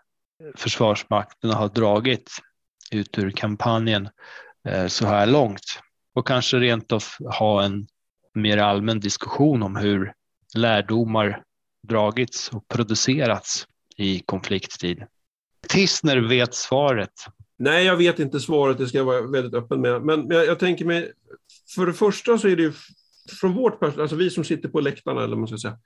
försvarsmakterna 0.56 1.54
har 1.54 1.68
dragit 1.68 2.30
ut 2.90 3.18
ur 3.18 3.30
kampanjen 3.30 4.08
eh, 4.68 4.86
så 4.86 5.06
här 5.06 5.26
långt 5.26 5.80
och 6.14 6.26
kanske 6.26 6.56
rent 6.56 6.92
av 6.92 7.04
ha 7.38 7.62
en 7.62 7.86
mer 8.34 8.58
allmän 8.58 9.00
diskussion 9.00 9.62
om 9.62 9.76
hur 9.76 10.12
lärdomar 10.54 11.42
dragits 11.88 12.48
och 12.48 12.68
producerats 12.68 13.66
i 13.96 14.20
konflikttid. 14.20 15.04
Tissner 15.68 16.16
vet 16.16 16.54
svaret. 16.54 17.12
Nej, 17.58 17.84
jag 17.84 17.96
vet 17.96 18.18
inte 18.18 18.40
svaret, 18.40 18.78
det 18.78 18.86
ska 18.86 18.98
jag 18.98 19.04
vara 19.04 19.22
väldigt 19.22 19.54
öppen 19.54 19.80
med. 19.80 20.02
Men 20.02 20.26
jag, 20.28 20.46
jag 20.46 20.58
tänker 20.58 20.84
mig, 20.84 21.12
för 21.74 21.86
det 21.86 21.92
första 21.92 22.38
så 22.38 22.48
är 22.48 22.56
det 22.56 22.62
ju 22.62 22.72
från 23.40 23.52
vårt 23.52 23.80
perspektiv, 23.80 24.02
alltså 24.02 24.16
vi 24.16 24.30
som 24.30 24.44
sitter 24.44 24.68
på 24.68 24.80
läktarna, 24.80 25.24
eller 25.24 25.36
man 25.36 25.48
ska 25.48 25.58
säga, 25.58 25.78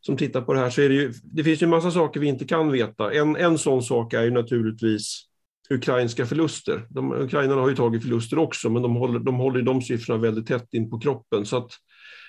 som 0.00 0.16
tittar 0.16 0.40
på 0.40 0.52
det 0.52 0.60
här, 0.60 0.70
så 0.70 0.80
är 0.80 0.88
det 0.88 0.94
ju, 0.94 1.12
det 1.22 1.44
finns 1.44 1.62
ju 1.62 1.64
en 1.64 1.70
massa 1.70 1.90
saker 1.90 2.20
vi 2.20 2.26
inte 2.26 2.44
kan 2.44 2.72
veta. 2.72 3.12
En, 3.12 3.36
en 3.36 3.58
sån 3.58 3.82
sak 3.82 4.12
är 4.12 4.22
ju 4.22 4.30
naturligtvis 4.30 5.29
ukrainska 5.74 6.26
förluster. 6.26 6.86
De, 6.90 7.12
ukrainarna 7.12 7.60
har 7.60 7.68
ju 7.68 7.76
tagit 7.76 8.02
förluster 8.02 8.38
också, 8.38 8.70
men 8.70 8.82
de 8.82 8.96
håller, 8.96 9.18
de 9.18 9.34
håller 9.34 9.62
de 9.62 9.82
siffrorna 9.82 10.20
väldigt 10.20 10.46
tätt 10.46 10.74
in 10.74 10.90
på 10.90 11.00
kroppen. 11.00 11.46
Så 11.46 11.56
att 11.56 11.70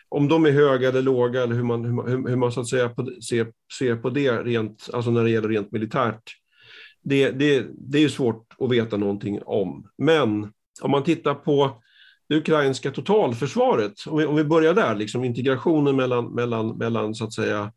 om 0.10 0.28
de 0.28 0.46
är 0.46 0.52
höga 0.52 0.90
eller 0.90 1.02
låga, 1.02 1.44
eller 1.44 1.56
hur 1.56 1.64
man, 1.64 1.86
hur, 1.86 2.30
hur 2.30 2.36
man 2.36 2.52
så 2.52 2.62
att 2.62 2.70
säga 2.70 2.90
på, 2.90 3.10
ser, 3.30 3.52
ser 3.78 3.96
på 3.96 4.10
det 4.10 4.32
rent, 4.32 4.90
alltså 4.94 5.12
när 5.12 5.24
det 5.24 5.30
gäller 5.30 5.50
rent 5.50 5.72
militärt, 5.72 6.22
det, 7.04 7.32
det, 7.32 7.66
det 7.78 8.04
är 8.04 8.10
svårt 8.10 8.48
att 8.60 8.72
veta 8.72 8.98
någonting 8.98 9.40
om. 9.46 9.88
Men 9.98 10.52
om 10.82 10.92
man 10.92 11.04
tittar 11.04 11.34
på 11.34 11.82
det 12.30 12.36
ukrainska 12.36 12.92
totalförsvaret, 12.92 13.94
om 14.08 14.18
vi, 14.18 14.26
om 14.26 14.36
vi 14.36 14.44
börjar 14.44 14.74
där, 14.74 14.96
liksom 14.96 15.24
integrationen 15.24 15.96
mellan, 15.96 16.34
mellan, 16.34 16.78
mellan 16.78 17.16
så 17.16 17.24
att 17.24 17.34
säga, 17.34 17.60
eh, 17.60 17.70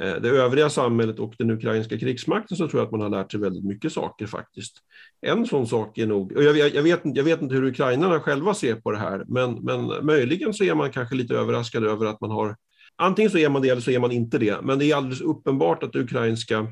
Eh, 0.00 0.14
det 0.14 0.28
övriga 0.28 0.70
samhället 0.70 1.18
och 1.18 1.34
den 1.38 1.50
ukrainska 1.50 1.98
krigsmakten 1.98 2.56
så 2.56 2.68
tror 2.68 2.80
jag 2.80 2.86
att 2.86 2.92
man 2.92 3.00
har 3.00 3.08
lärt 3.08 3.30
sig 3.30 3.40
väldigt 3.40 3.64
mycket 3.64 3.92
saker 3.92 4.26
faktiskt. 4.26 4.76
En 5.20 5.46
sån 5.46 5.66
sak 5.66 5.98
är 5.98 6.06
nog, 6.06 6.32
och 6.32 6.42
jag, 6.42 6.74
jag, 6.74 6.82
vet, 6.82 7.00
jag 7.04 7.24
vet 7.24 7.42
inte 7.42 7.54
hur 7.54 7.64
ukrainarna 7.64 8.20
själva 8.20 8.54
ser 8.54 8.74
på 8.74 8.90
det 8.90 8.98
här, 8.98 9.24
men, 9.28 9.54
men 9.54 10.06
möjligen 10.06 10.54
så 10.54 10.64
är 10.64 10.74
man 10.74 10.90
kanske 10.90 11.14
lite 11.14 11.34
överraskad 11.34 11.84
över 11.84 12.06
att 12.06 12.20
man 12.20 12.30
har, 12.30 12.56
antingen 12.96 13.30
så 13.30 13.38
är 13.38 13.48
man 13.48 13.62
det 13.62 13.68
eller 13.68 13.80
så 13.80 13.90
är 13.90 13.98
man 13.98 14.12
inte 14.12 14.38
det, 14.38 14.62
men 14.62 14.78
det 14.78 14.90
är 14.90 14.96
alldeles 14.96 15.20
uppenbart 15.20 15.82
att 15.82 15.92
det 15.92 16.00
ukrainska 16.00 16.66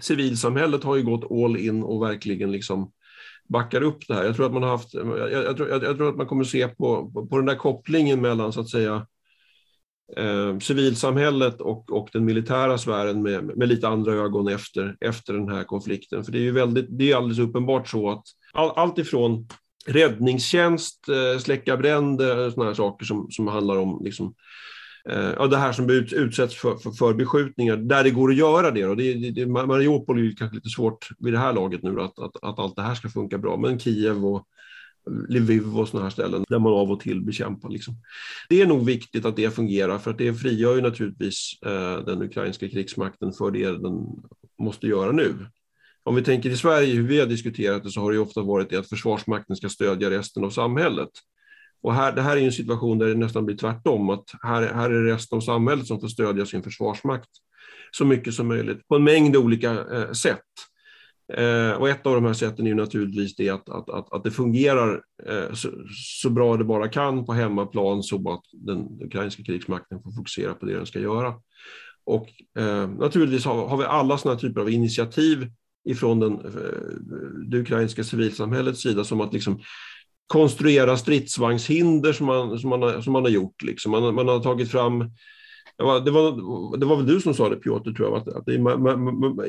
civilsamhället 0.00 0.84
har 0.84 0.96
ju 0.96 1.02
gått 1.02 1.30
all 1.30 1.56
in 1.56 1.82
och 1.82 2.02
verkligen 2.02 2.52
liksom 2.52 2.92
backar 3.48 3.82
upp 3.82 4.08
det 4.08 4.14
här. 4.14 4.24
Jag 4.24 4.36
tror 4.36 4.46
att 4.46 4.52
man 4.52 4.62
har 4.62 4.70
haft, 4.70 4.94
jag, 4.94 5.32
jag, 5.32 5.58
jag, 5.58 5.82
jag 5.84 5.96
tror 5.96 6.08
att 6.08 6.16
man 6.16 6.26
kommer 6.26 6.44
se 6.44 6.68
på, 6.68 7.10
på, 7.10 7.26
på, 7.26 7.36
den 7.36 7.46
där 7.46 7.54
kopplingen 7.54 8.20
mellan 8.20 8.52
så 8.52 8.60
att 8.60 8.70
säga 8.70 9.06
eh, 10.16 10.58
civilsamhället 10.58 11.60
och, 11.60 11.92
och 11.92 12.08
den 12.12 12.24
militära 12.24 12.78
sfären 12.78 13.22
med, 13.22 13.56
med 13.56 13.68
lite 13.68 13.88
andra 13.88 14.12
ögon 14.12 14.48
efter, 14.48 14.96
efter 15.00 15.32
den 15.32 15.48
här 15.48 15.64
konflikten. 15.64 16.24
För 16.24 16.32
det 16.32 16.38
är 16.38 16.42
ju 16.42 16.52
väldigt, 16.52 16.86
det 16.88 17.12
är 17.12 17.16
alldeles 17.16 17.38
uppenbart 17.38 17.88
så 17.88 18.10
att 18.10 18.24
all, 18.52 18.70
allt 18.76 18.98
ifrån 18.98 19.48
räddningstjänst, 19.86 21.08
eh, 21.08 21.38
släcka 21.38 21.76
bränder, 21.76 22.50
sådana 22.50 22.70
här 22.70 22.74
saker 22.74 23.06
som, 23.06 23.26
som 23.30 23.46
handlar 23.46 23.76
om 23.76 24.00
liksom, 24.04 24.34
eh, 25.08 25.30
ja, 25.36 25.46
det 25.46 25.56
här 25.56 25.72
som 25.72 25.90
utsätts 25.90 26.54
för, 26.54 26.76
för, 26.76 26.90
för 26.90 27.14
beskjutningar, 27.14 27.76
där 27.76 28.04
det 28.04 28.10
går 28.10 28.30
att 28.30 28.36
göra 28.36 28.70
det. 28.70 28.94
Det, 28.94 29.14
det, 29.14 29.30
det 29.30 29.46
Mariupol 29.46 30.18
är 30.18 30.22
ju 30.22 30.34
kanske 30.34 30.56
lite 30.56 30.68
svårt 30.68 31.08
vid 31.18 31.32
det 31.32 31.38
här 31.38 31.52
laget 31.52 31.82
nu 31.82 32.00
att, 32.00 32.18
att, 32.18 32.36
att 32.42 32.58
allt 32.58 32.76
det 32.76 32.82
här 32.82 32.94
ska 32.94 33.08
funka 33.08 33.38
bra, 33.38 33.56
men 33.56 33.78
Kiev 33.78 34.26
och 34.26 34.46
Lviv 35.28 35.78
och 35.78 35.88
sådana 35.88 36.04
här 36.04 36.10
ställen 36.10 36.44
där 36.48 36.58
man 36.58 36.72
av 36.72 36.90
och 36.90 37.00
till 37.00 37.20
bekämpar. 37.20 37.70
Liksom. 37.70 37.94
Det 38.48 38.62
är 38.62 38.66
nog 38.66 38.84
viktigt 38.84 39.24
att 39.24 39.36
det 39.36 39.50
fungerar 39.50 39.98
för 39.98 40.10
att 40.10 40.18
det 40.18 40.34
frigör 40.34 40.74
ju 40.74 40.80
naturligtvis 40.80 41.58
eh, 41.66 41.98
den 42.04 42.22
ukrainska 42.22 42.68
krigsmakten 42.68 43.32
för 43.32 43.50
det 43.50 43.70
den 43.70 44.06
måste 44.58 44.86
göra 44.86 45.12
nu. 45.12 45.34
Om 46.02 46.14
vi 46.14 46.22
tänker 46.22 46.50
i 46.50 46.56
Sverige, 46.56 46.94
hur 46.94 47.06
vi 47.06 47.20
har 47.20 47.26
diskuterat 47.26 47.84
det, 47.84 47.90
så 47.90 48.00
har 48.00 48.12
det 48.12 48.18
ofta 48.18 48.42
varit 48.42 48.70
det 48.70 48.76
att 48.76 48.88
Försvarsmakten 48.88 49.56
ska 49.56 49.68
stödja 49.68 50.10
resten 50.10 50.44
av 50.44 50.50
samhället. 50.50 51.10
Och 51.82 51.94
här, 51.94 52.12
det 52.12 52.22
här 52.22 52.36
är 52.36 52.40
en 52.40 52.52
situation 52.52 52.98
där 52.98 53.06
det 53.06 53.14
nästan 53.14 53.46
blir 53.46 53.56
tvärtom, 53.56 54.10
att 54.10 54.24
här, 54.42 54.62
här 54.74 54.90
är 54.90 55.02
resten 55.02 55.36
av 55.36 55.40
samhället 55.40 55.86
som 55.86 56.00
får 56.00 56.08
stödja 56.08 56.46
sin 56.46 56.62
försvarsmakt 56.62 57.28
så 57.90 58.04
mycket 58.04 58.34
som 58.34 58.48
möjligt 58.48 58.88
på 58.88 58.96
en 58.96 59.04
mängd 59.04 59.36
olika 59.36 59.70
eh, 59.70 60.12
sätt. 60.12 60.42
Eh, 61.32 61.72
och 61.72 61.88
ett 61.88 62.06
av 62.06 62.14
de 62.14 62.24
här 62.24 62.32
sätten 62.32 62.66
är 62.66 62.74
naturligtvis 62.74 63.36
det 63.36 63.50
att, 63.50 63.68
att, 63.68 63.90
att, 63.90 64.12
att 64.12 64.24
det 64.24 64.30
fungerar 64.30 65.02
eh, 65.26 65.52
så, 65.54 65.68
så, 66.22 66.30
bra 66.30 66.56
det 66.56 66.64
bara 66.64 66.88
kan 66.88 67.24
på 67.24 67.32
hemmaplan 67.32 68.02
så 68.02 68.32
att 68.32 68.42
den 68.52 69.02
ukrainska 69.02 69.42
krigsmakten 69.42 70.02
får 70.02 70.12
fokusera 70.12 70.54
på 70.54 70.66
det 70.66 70.74
den 70.74 70.86
ska 70.86 71.00
göra. 71.00 71.34
Och 72.04 72.28
eh, 72.58 72.88
naturligtvis 72.88 73.44
har, 73.44 73.68
har, 73.68 73.76
vi 73.76 73.84
alla 73.84 74.18
sådana 74.18 74.40
typer 74.40 74.60
av 74.60 74.70
initiativ 74.70 75.50
ifrån 75.88 76.20
den, 76.20 76.32
eh, 76.32 77.50
det 77.50 77.58
ukrainska 77.58 78.04
civilsamhällets 78.04 78.82
sida 78.82 79.04
som 79.04 79.20
att 79.20 79.32
liksom 79.32 79.60
konstruera 80.26 80.96
stridsvagnshinder 80.96 82.12
som 82.12 82.26
man, 82.26 82.58
som 82.58 82.70
man, 82.70 82.82
har, 82.82 83.00
som 83.00 83.12
man 83.12 83.22
har 83.22 83.30
gjort. 83.30 83.62
Liksom. 83.62 83.92
Man, 83.92 84.14
man 84.14 84.28
har 84.28 84.40
tagit 84.40 84.70
fram 84.70 85.10
det 85.78 85.84
var, 85.84 86.00
det, 86.00 86.10
var, 86.10 86.76
det 86.76 86.86
var 86.86 86.96
väl 86.96 87.06
du 87.06 87.20
som 87.20 87.34
sa 87.34 87.48
det 87.48 87.56
Piotr, 87.56 87.92
tror 87.92 88.08
jag, 88.08 88.16
att, 88.16 88.28
att 88.28 88.48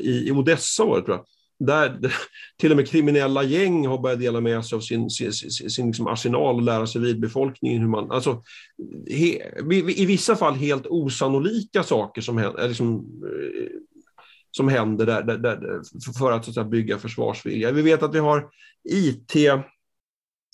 i, 0.00 0.28
i 0.28 0.32
Odessa 0.32 0.84
var 0.84 0.96
det, 0.96 1.04
tror 1.04 1.16
jag, 1.16 1.24
där 1.58 2.12
till 2.56 2.70
och 2.70 2.76
med 2.76 2.88
kriminella 2.88 3.42
gäng 3.42 3.86
har 3.86 3.98
börjat 3.98 4.20
dela 4.20 4.40
med 4.40 4.64
sig 4.64 4.76
av 4.76 4.80
sin, 4.80 5.10
sin, 5.10 5.32
sin, 5.32 5.70
sin 5.70 5.86
liksom 5.86 6.06
arsenal 6.06 6.56
och 6.56 6.62
lära 6.62 6.86
sig 6.86 6.92
civilbefolkningen 6.92 7.80
hur 7.80 7.88
man... 7.88 8.10
Alltså, 8.10 8.42
he, 9.10 9.38
I 9.96 10.06
vissa 10.06 10.36
fall 10.36 10.54
helt 10.54 10.86
osannolika 10.86 11.82
saker 11.82 12.22
som 12.22 12.38
händer, 12.38 12.62
eh, 12.62 12.68
liksom, 12.68 12.96
eh, 13.24 13.68
som 14.50 14.68
händer 14.68 15.06
där, 15.06 15.22
där, 15.22 15.38
där 15.38 15.58
för 16.18 16.32
att, 16.32 16.44
så 16.44 16.50
att 16.50 16.54
säga, 16.54 16.64
bygga 16.64 16.98
försvarsvilja. 16.98 17.72
Vi 17.72 17.82
vet 17.82 18.02
att 18.02 18.14
vi 18.14 18.18
har 18.18 18.48
IT 18.90 19.36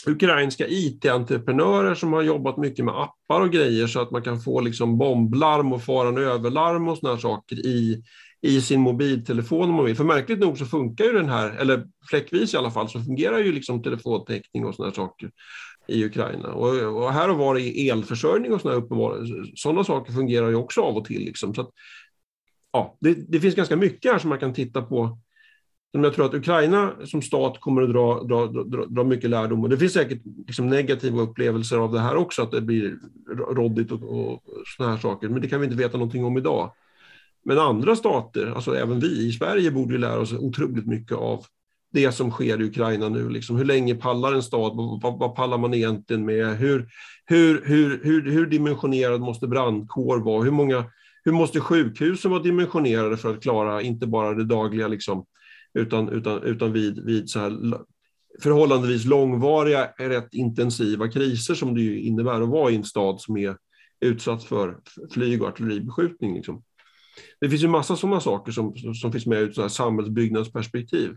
ukrainska 0.06 0.66
IT-entreprenörer 0.68 1.94
som 1.94 2.12
har 2.12 2.22
jobbat 2.22 2.56
mycket 2.56 2.84
med 2.84 2.94
appar 2.94 3.40
och 3.40 3.52
grejer 3.52 3.86
så 3.86 4.00
att 4.00 4.10
man 4.10 4.22
kan 4.22 4.40
få 4.40 4.60
liksom 4.60 4.98
bomblarm 4.98 5.72
och 5.72 5.82
faran 5.82 6.18
överlarm 6.18 6.88
och 6.88 6.98
sådana 6.98 7.18
saker 7.18 7.56
i, 7.56 8.02
i 8.44 8.60
sin 8.60 8.80
mobiltelefon 8.80 9.68
om 9.68 9.74
man 9.74 9.84
vill. 9.84 9.96
För 9.96 10.04
märkligt 10.04 10.38
nog 10.38 10.58
så 10.58 10.64
funkar 10.66 11.04
ju 11.04 11.12
den 11.12 11.28
här, 11.28 11.50
eller 11.50 11.86
fläckvis 12.10 12.54
i 12.54 12.56
alla 12.56 12.70
fall, 12.70 12.88
så 12.88 13.00
fungerar 13.00 13.38
ju 13.38 13.52
liksom 13.52 13.82
telefontäckning 13.82 14.66
och 14.66 14.74
sådana 14.74 14.94
saker 14.94 15.30
i 15.88 16.04
Ukraina. 16.04 16.52
Och, 16.52 17.02
och, 17.02 17.12
här 17.12 17.30
och 17.30 17.36
var 17.36 17.58
i 17.58 17.88
elförsörjning 17.88 18.52
och 18.52 18.60
sådana 18.60 18.80
uppenbara, 18.80 19.16
sådana 19.54 19.84
saker 19.84 20.12
fungerar 20.12 20.48
ju 20.48 20.54
också 20.54 20.80
av 20.80 20.96
och 20.96 21.04
till. 21.04 21.24
Liksom. 21.24 21.54
Så 21.54 21.60
att, 21.60 21.70
ja, 22.72 22.96
det, 23.00 23.14
det, 23.28 23.40
finns 23.40 23.54
ganska 23.54 23.76
mycket 23.76 24.12
här 24.12 24.18
som 24.18 24.28
man 24.28 24.38
kan 24.38 24.54
titta 24.54 24.82
på 24.82 25.18
Men 25.92 26.04
jag 26.04 26.14
tror 26.14 26.26
att 26.26 26.34
Ukraina 26.34 26.92
som 27.04 27.22
stat 27.22 27.60
kommer 27.60 27.82
att 27.82 27.92
dra, 27.92 28.22
dra, 28.22 28.46
dra, 28.46 28.86
dra 28.86 29.04
mycket 29.04 29.30
lärdom. 29.30 29.62
Och 29.62 29.68
det 29.68 29.78
finns 29.78 29.92
säkert 29.92 30.22
liksom 30.46 30.68
negativa 30.68 31.22
upplevelser 31.22 31.76
av 31.76 31.92
det 31.92 32.00
här 32.00 32.16
också, 32.16 32.42
att 32.42 32.50
det 32.50 32.60
blir 32.60 32.98
råddigt 33.50 33.92
och, 33.92 34.02
och 34.02 34.42
sådana 34.76 34.94
här 34.94 35.00
saker. 35.00 35.28
Men 35.28 35.40
det 35.40 35.48
kan 35.48 35.60
vi 35.60 35.66
inte 35.66 35.78
veta 35.78 35.98
någonting 35.98 36.24
om 36.24 36.38
idag. 36.38 36.70
Men 37.44 37.58
andra 37.58 37.96
stater, 37.96 38.52
alltså 38.54 38.76
även 38.76 39.00
vi 39.00 39.26
i 39.26 39.32
Sverige, 39.32 39.70
borde 39.70 39.92
ju 39.92 39.98
lära 39.98 40.20
oss 40.20 40.32
otroligt 40.32 40.86
mycket 40.86 41.16
av 41.16 41.44
det 41.92 42.12
som 42.12 42.30
sker 42.30 42.60
i 42.60 42.64
Ukraina 42.64 43.08
nu. 43.08 43.28
Liksom. 43.28 43.56
Hur 43.56 43.64
länge 43.64 43.94
pallar 43.94 44.32
en 44.32 44.42
stad? 44.42 44.72
Vad, 45.02 45.18
vad 45.18 45.34
pallar 45.34 45.58
man 45.58 45.74
egentligen 45.74 46.24
med? 46.26 46.56
Hur, 46.56 46.88
hur, 47.24 47.62
hur, 47.64 48.00
hur, 48.04 48.30
hur 48.30 48.46
dimensionerad 48.46 49.20
måste 49.20 49.46
brandkår 49.46 50.18
vara? 50.18 50.42
Hur, 50.42 50.50
många, 50.50 50.84
hur 51.24 51.32
måste 51.32 51.60
sjukhusen 51.60 52.30
vara 52.30 52.42
dimensionerade 52.42 53.16
för 53.16 53.34
att 53.34 53.42
klara 53.42 53.82
inte 53.82 54.06
bara 54.06 54.34
det 54.34 54.44
dagliga, 54.44 54.88
liksom, 54.88 55.26
utan, 55.74 56.08
utan, 56.08 56.42
utan 56.42 56.72
vid, 56.72 57.04
vid 57.04 57.30
så 57.30 57.38
här 57.38 57.78
förhållandevis 58.42 59.04
långvariga, 59.04 59.88
rätt 59.98 60.34
intensiva 60.34 61.08
kriser 61.08 61.54
som 61.54 61.74
det 61.74 61.80
ju 61.80 62.00
innebär 62.00 62.40
att 62.40 62.48
vara 62.48 62.70
i 62.70 62.76
en 62.76 62.84
stad 62.84 63.20
som 63.20 63.36
är 63.36 63.56
utsatt 64.00 64.44
för 64.44 64.76
flyg 65.12 65.42
och 65.42 65.48
artilleribeskjutning. 65.48 66.34
Liksom. 66.34 66.62
Det 67.40 67.50
finns 67.50 67.62
ju 67.62 67.68
massa 67.68 67.96
sådana 67.96 68.20
saker 68.20 68.52
som, 68.52 68.76
som 68.94 69.12
finns 69.12 69.26
med 69.26 69.38
ur 69.38 69.60
ett 69.60 69.72
samhällsbyggnadsperspektiv. 69.72 71.16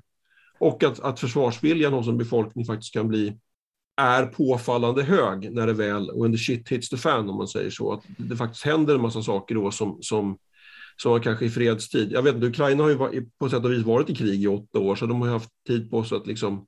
Och 0.60 0.84
att, 0.84 1.00
att 1.00 1.20
försvarsviljan 1.20 1.94
hos 1.94 2.08
en 2.08 2.18
befolkning 2.18 2.66
faktiskt 2.66 2.94
kan 2.94 3.08
bli 3.08 3.38
är 4.02 4.26
påfallande 4.26 5.04
hög 5.04 5.52
när 5.52 5.68
det 5.68 5.74
väl, 5.74 6.12
when 6.22 6.32
the 6.32 6.38
shit 6.38 6.70
hits 6.70 6.90
the 6.90 6.98
fan 6.98 7.30
om 7.30 7.38
man 7.38 7.48
säger 7.48 7.70
så, 7.70 7.94
att 7.94 8.04
det 8.18 8.36
faktiskt 8.36 8.66
händer 8.66 8.96
en 8.96 9.02
massa 9.02 9.24
saker 9.24 9.56
då 9.56 9.72
som, 9.72 9.98
som, 10.02 10.38
som 10.98 11.22
kanske 11.22 11.46
i 11.46 11.50
fredstid, 11.50 12.12
jag 12.12 12.22
vet 12.22 12.36
inte, 12.36 12.48
Ukraina 12.48 12.84
har 12.84 12.90
ju 12.90 13.30
på 13.40 13.50
sätt 13.50 13.66
och 13.66 13.72
vis 13.72 13.86
varit 13.86 14.10
i 14.10 14.16
krig 14.16 14.44
i 14.44 14.48
åtta 14.48 14.80
år, 14.80 14.96
så 14.96 15.06
de 15.06 15.22
har 15.22 15.28
ju 15.28 15.34
haft 15.34 15.50
tid 15.68 15.92
på 15.92 16.04
sig 16.04 16.18
att 16.18 16.28
liksom 16.28 16.66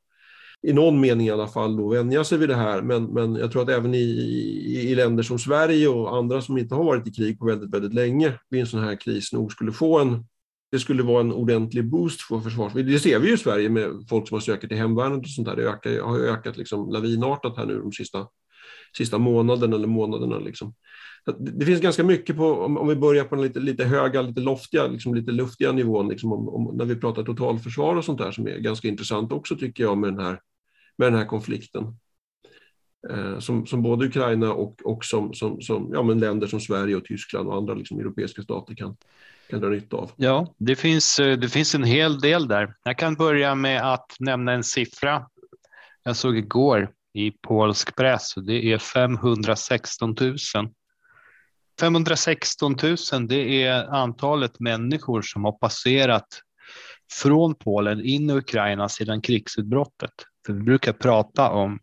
i 0.68 0.74
någon 0.74 1.00
mening 1.00 1.28
i 1.28 1.32
alla 1.32 1.48
fall 1.48 1.78
då 1.78 1.90
vänja 1.90 2.24
sig 2.24 2.38
vid 2.38 2.50
det 2.50 2.56
här. 2.56 2.82
Men, 2.82 3.04
men 3.04 3.36
jag 3.36 3.52
tror 3.52 3.62
att 3.62 3.70
även 3.70 3.96
i, 3.96 3.98
i, 3.98 4.90
i, 4.92 4.96
länder 4.96 5.24
som 5.24 5.40
Sverige 5.40 5.88
och 5.88 6.18
andra 6.18 6.42
som 6.42 6.58
inte 6.58 6.76
har 6.76 6.84
varit 6.84 7.08
i 7.08 7.12
krig 7.12 7.40
på 7.40 7.46
väldigt, 7.46 7.74
väldigt 7.74 7.94
länge 7.94 8.34
vid 8.50 8.62
en 8.62 8.68
sån 8.68 8.84
här 8.84 8.96
kris 8.96 9.34
nog 9.34 9.52
skulle 9.52 9.72
få 9.72 10.00
en 10.00 10.26
det 10.72 10.80
skulle 10.80 11.04
vara 11.04 11.22
en 11.22 11.34
ordentlig 11.34 11.90
boost 11.90 12.22
för 12.22 12.40
försvars... 12.40 12.74
Det 12.74 13.00
ser 13.00 13.20
vi 13.20 13.28
ju 13.28 13.34
i 13.34 13.38
Sverige 13.38 13.70
med 13.70 14.06
folk 14.10 14.28
som 14.28 14.36
har 14.36 14.42
sökt 14.42 14.68
till 14.68 14.78
hemvärnet 14.78 15.20
och 15.20 15.30
sånt 15.30 15.48
där. 15.48 15.56
Det 15.56 15.70
ökar, 15.70 16.02
har 16.02 16.20
ökat 16.20 16.58
liksom 16.58 16.90
lavinartat 16.90 17.58
här 17.58 17.66
nu 17.66 17.80
de 17.80 17.92
sista, 17.92 18.28
sista 18.98 19.18
månaderna 19.18 19.76
eller 19.76 19.88
månaderna. 19.88 20.40
Liksom. 20.40 20.74
Det 21.38 21.66
finns 21.66 21.82
ganska 21.82 22.04
mycket 22.04 22.38
på, 22.38 22.54
om, 22.54 22.88
vi 22.88 22.96
börjar 22.96 23.24
på 23.24 23.36
den 23.36 23.44
lite, 23.44 23.60
lite 23.60 23.84
höga, 23.84 24.22
lite 24.22 24.42
loftiga, 24.42 24.88
liksom 24.88 25.16
lite 25.16 25.32
luftiga 25.32 25.72
nivån, 25.72 26.10
liksom 26.10 26.34
om, 26.34 26.50
om, 26.50 26.78
när 26.78 26.86
vi 26.86 26.96
pratar 26.96 27.24
totalförsvar 27.24 27.96
och 27.96 28.06
sånt 28.06 28.20
där 28.20 28.32
som 28.32 28.48
är 28.48 28.58
ganska 28.58 28.88
intressant 28.88 29.32
också 29.32 29.56
tycker 29.56 29.84
jag 29.84 29.98
med 29.98 30.14
den 30.14 30.26
här, 30.26 30.40
med 31.00 31.12
den 31.12 31.20
här 31.20 31.26
konflikten. 31.26 31.98
Eh, 33.10 33.40
som, 33.40 33.66
som 33.66 33.82
både 33.82 34.06
Ukraina 34.06 34.54
och, 34.54 34.82
och 34.86 35.06
som, 35.06 35.34
som, 35.34 35.62
som 35.62 35.90
ja, 35.94 36.04
men 36.04 36.20
länder 36.20 36.48
som 36.48 36.60
Sverige 36.60 36.96
och 36.96 37.06
Tyskland 37.06 37.48
och 37.48 37.58
andra 37.58 37.74
liksom, 37.74 38.00
europeiska 38.00 38.42
stater 38.42 38.76
kan, 38.76 38.98
kan 39.50 39.62
dra 39.62 39.70
nytta 39.70 39.98
av. 39.98 40.12
Ja, 40.16 40.56
det 40.58 40.76
finns, 40.76 41.20
eh, 41.20 41.38
det 41.38 41.50
finns 41.50 41.76
en 41.76 41.84
hel 41.84 42.20
del 42.20 42.48
där. 42.48 42.76
Jag 42.84 42.98
kan 42.98 43.16
börja 43.16 43.56
med 43.56 43.94
att 43.94 44.16
nämna 44.20 44.52
en 44.52 44.64
siffra. 44.64 45.28
Jag 46.04 46.16
såg 46.16 46.38
igår 46.38 46.92
i 47.14 47.32
polsk 47.32 47.96
press 47.96 48.38
och 48.38 48.44
det 48.44 48.74
är 48.74 48.78
516 48.78 50.16
000 50.20 50.38
516 51.80 52.76
000 53.12 53.28
det 53.28 53.64
är 53.64 53.84
antalet 53.84 54.60
människor 54.60 55.22
som 55.22 55.46
har 55.46 55.52
passerat 55.52 56.28
från 57.12 57.56
Polen 57.56 58.06
in 58.06 58.30
i 58.30 58.34
Ukraina 58.34 58.90
sedan 58.90 59.22
krigsutbrottet. 59.22 60.12
För 60.46 60.54
vi 60.54 60.60
brukar 60.64 60.94
prata 60.94 61.50
om 61.50 61.80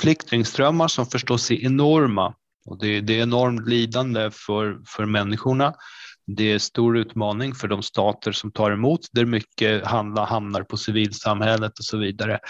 flyktingströmmar 0.00 0.88
som 0.88 1.06
förstås 1.06 1.50
är 1.50 1.64
enorma 1.64 2.34
och 2.64 2.78
det, 2.78 3.00
det 3.00 3.18
är 3.18 3.22
enormt 3.22 3.68
lidande 3.68 4.30
för, 4.30 4.80
för 4.86 5.06
människorna. 5.06 5.74
Det 6.26 6.52
är 6.52 6.58
stor 6.58 6.98
utmaning 6.98 7.54
för 7.54 7.68
de 7.68 7.82
stater 7.82 8.32
som 8.32 8.52
tar 8.52 8.70
emot 8.70 9.00
där 9.12 9.24
mycket 9.24 9.86
handla, 9.86 10.24
hamnar 10.24 10.62
på 10.62 10.76
civilsamhället 10.76 11.78
och 11.78 11.84
så 11.84 11.98
vidare. 11.98 12.40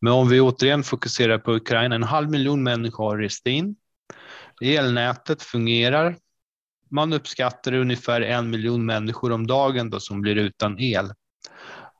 Men 0.00 0.12
om 0.12 0.28
vi 0.28 0.40
återigen 0.40 0.82
fokuserar 0.82 1.38
på 1.38 1.52
Ukraina, 1.52 1.94
en 1.94 2.02
halv 2.02 2.30
miljon 2.30 2.62
människor 2.62 3.04
har 3.04 3.18
rest 3.18 3.46
in. 3.46 3.76
Elnätet 4.62 5.42
fungerar. 5.42 6.16
Man 6.90 7.12
uppskattar 7.12 7.72
ungefär 7.72 8.20
en 8.20 8.50
miljon 8.50 8.86
människor 8.86 9.32
om 9.32 9.46
dagen 9.46 9.90
då 9.90 10.00
som 10.00 10.20
blir 10.20 10.36
utan 10.36 10.80
el. 10.80 11.12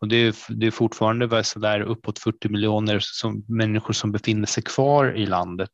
Och 0.03 0.09
det, 0.09 0.17
är, 0.17 0.35
det 0.49 0.67
är 0.67 0.71
fortfarande 0.71 1.45
så 1.45 1.59
där 1.59 1.81
uppåt 1.81 2.19
40 2.19 2.49
miljoner 2.49 2.99
som, 3.01 3.45
människor 3.49 3.93
som 3.93 4.12
befinner 4.12 4.47
sig 4.47 4.62
kvar 4.62 5.17
i 5.17 5.27
landet. 5.27 5.71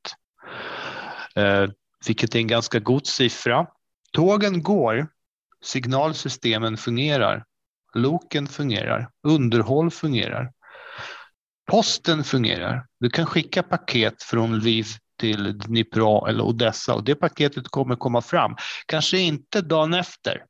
Eh, 1.35 1.67
vilket 2.07 2.35
är 2.35 2.39
en 2.39 2.47
ganska 2.47 2.79
god 2.79 3.07
siffra. 3.07 3.67
Tågen 4.13 4.63
går, 4.63 5.09
signalsystemen 5.65 6.77
fungerar, 6.77 7.45
loken 7.95 8.47
fungerar, 8.47 9.11
underhåll 9.27 9.91
fungerar. 9.91 10.53
Posten 11.71 12.25
fungerar. 12.25 12.87
Du 13.01 13.11
kan 13.11 13.27
skicka 13.27 13.63
paket 13.63 14.23
från 14.23 14.59
Lviv 14.59 14.87
till 15.21 15.59
Dnipro 15.59 16.27
eller 16.27 16.45
Odessa 16.45 16.95
och 16.95 17.05
det 17.05 17.15
paketet 17.15 17.69
kommer 17.69 17.97
komma 17.97 18.23
fram. 18.23 18.57
Kanske 18.87 19.19
inte 19.19 19.61
dagen 19.61 19.95
efter 19.95 20.45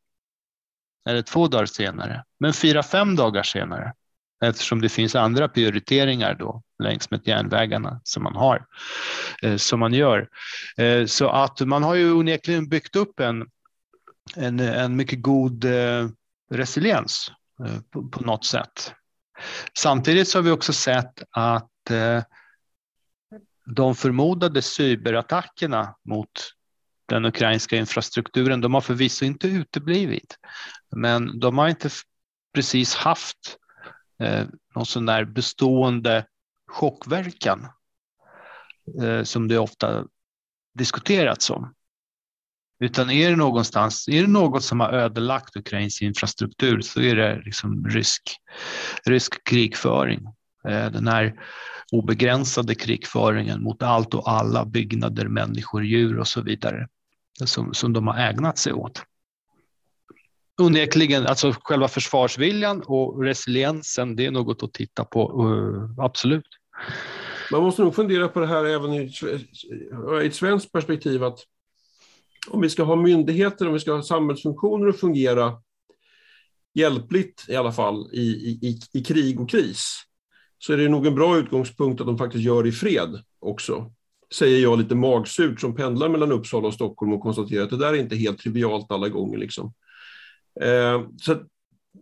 eller 1.08 1.22
två 1.22 1.48
dagar 1.48 1.66
senare, 1.66 2.24
men 2.40 2.52
fyra, 2.52 2.82
fem 2.82 3.16
dagar 3.16 3.42
senare 3.42 3.92
eftersom 4.44 4.80
det 4.80 4.88
finns 4.88 5.14
andra 5.14 5.48
prioriteringar 5.48 6.34
då 6.34 6.62
längs 6.82 7.10
med 7.10 7.20
järnvägarna 7.24 8.00
som 8.04 8.22
man 8.22 8.36
har, 8.36 8.66
eh, 9.42 9.56
som 9.56 9.80
man 9.80 9.92
gör. 9.92 10.28
Eh, 10.76 11.06
så 11.06 11.28
att 11.28 11.60
man 11.60 11.82
har 11.82 11.94
ju 11.94 12.12
onekligen 12.12 12.68
byggt 12.68 12.96
upp 12.96 13.20
en, 13.20 13.46
en, 14.36 14.60
en 14.60 14.96
mycket 14.96 15.22
god 15.22 15.64
eh, 15.64 16.08
resiliens 16.50 17.30
på, 17.90 18.08
på 18.08 18.24
något 18.24 18.44
sätt. 18.44 18.92
Samtidigt 19.78 20.28
så 20.28 20.38
har 20.38 20.42
vi 20.42 20.50
också 20.50 20.72
sett 20.72 21.22
att 21.30 21.70
de 23.66 23.94
förmodade 23.94 24.62
cyberattackerna 24.62 25.94
mot 26.04 26.30
den 27.08 27.24
ukrainska 27.24 27.76
infrastrukturen, 27.76 28.60
de 28.60 28.74
har 28.74 28.80
förvisso 28.80 29.24
inte 29.24 29.48
uteblivit, 29.48 30.38
men 30.96 31.40
de 31.40 31.58
har 31.58 31.68
inte 31.68 31.90
precis 32.54 32.94
haft 32.94 33.56
eh, 34.22 34.46
någon 34.74 34.86
sån 34.86 35.06
där 35.06 35.24
bestående 35.24 36.26
chockverkan 36.68 37.66
eh, 39.02 39.22
som 39.22 39.48
det 39.48 39.58
ofta 39.58 40.04
diskuterats 40.74 41.50
om. 41.50 41.74
Utan 42.80 43.10
är 43.10 43.30
det 43.30 43.36
någonstans, 43.36 44.08
är 44.08 44.20
det 44.20 44.28
något 44.28 44.64
som 44.64 44.80
har 44.80 44.92
ödelagt 44.92 45.56
Ukrains 45.56 46.02
infrastruktur 46.02 46.80
så 46.80 47.00
är 47.00 47.16
det 47.16 47.42
liksom 47.44 47.86
rysk, 47.88 48.22
rysk 49.04 49.44
krigföring. 49.44 50.20
Eh, 50.68 50.90
den 50.90 51.08
här 51.08 51.40
obegränsade 51.92 52.74
krigföringen 52.74 53.62
mot 53.62 53.82
allt 53.82 54.14
och 54.14 54.30
alla 54.30 54.64
byggnader, 54.64 55.28
människor, 55.28 55.84
djur 55.84 56.18
och 56.18 56.28
så 56.28 56.40
vidare 56.40 56.88
som, 57.44 57.74
som 57.74 57.92
de 57.92 58.06
har 58.06 58.16
ägnat 58.18 58.58
sig 58.58 58.72
åt. 58.72 59.02
Onekligen, 60.58 61.26
alltså 61.26 61.54
själva 61.62 61.88
försvarsviljan 61.88 62.82
och 62.86 63.24
resiliensen, 63.24 64.16
det 64.16 64.26
är 64.26 64.30
något 64.30 64.62
att 64.62 64.72
titta 64.72 65.04
på, 65.04 65.44
uh, 65.44 66.04
absolut. 66.04 66.46
Man 67.52 67.62
måste 67.62 67.82
nog 67.82 67.94
fundera 67.94 68.28
på 68.28 68.40
det 68.40 68.46
här 68.46 68.64
även 68.64 68.92
i, 68.92 69.12
i 70.22 70.26
ett 70.26 70.34
svenskt 70.34 70.72
perspektiv, 70.72 71.24
att 71.24 71.38
om 72.48 72.60
vi 72.60 72.70
ska 72.70 72.82
ha 72.82 72.96
myndigheter, 72.96 73.66
om 73.66 73.72
vi 73.72 73.80
ska 73.80 73.92
ha 73.92 74.02
samhällsfunktioner 74.02 74.88
att 74.88 75.00
fungera 75.00 75.62
hjälpligt 76.74 77.44
i 77.48 77.56
alla 77.56 77.72
fall 77.72 78.10
i, 78.12 78.20
i, 78.20 78.78
i 78.92 79.04
krig 79.04 79.40
och 79.40 79.50
kris, 79.50 80.02
så 80.58 80.72
är 80.72 80.76
det 80.76 80.88
nog 80.88 81.06
en 81.06 81.14
bra 81.14 81.38
utgångspunkt 81.38 82.00
att 82.00 82.06
de 82.06 82.18
faktiskt 82.18 82.44
gör 82.44 82.66
i 82.66 82.72
fred 82.72 83.22
också 83.40 83.90
säger 84.34 84.62
jag 84.62 84.78
lite 84.78 84.94
magsurt 84.94 85.60
som 85.60 85.74
pendlar 85.74 86.08
mellan 86.08 86.32
Uppsala 86.32 86.68
och 86.68 86.74
Stockholm 86.74 87.12
och 87.12 87.20
konstaterar 87.20 87.64
att 87.64 87.70
det 87.70 87.76
där 87.76 87.92
är 87.92 87.98
inte 87.98 88.16
helt 88.16 88.38
trivialt 88.38 88.92
alla 88.92 89.08
gånger. 89.08 89.38
Liksom. 89.38 89.72
Eh, 90.62 91.02
så 91.20 91.34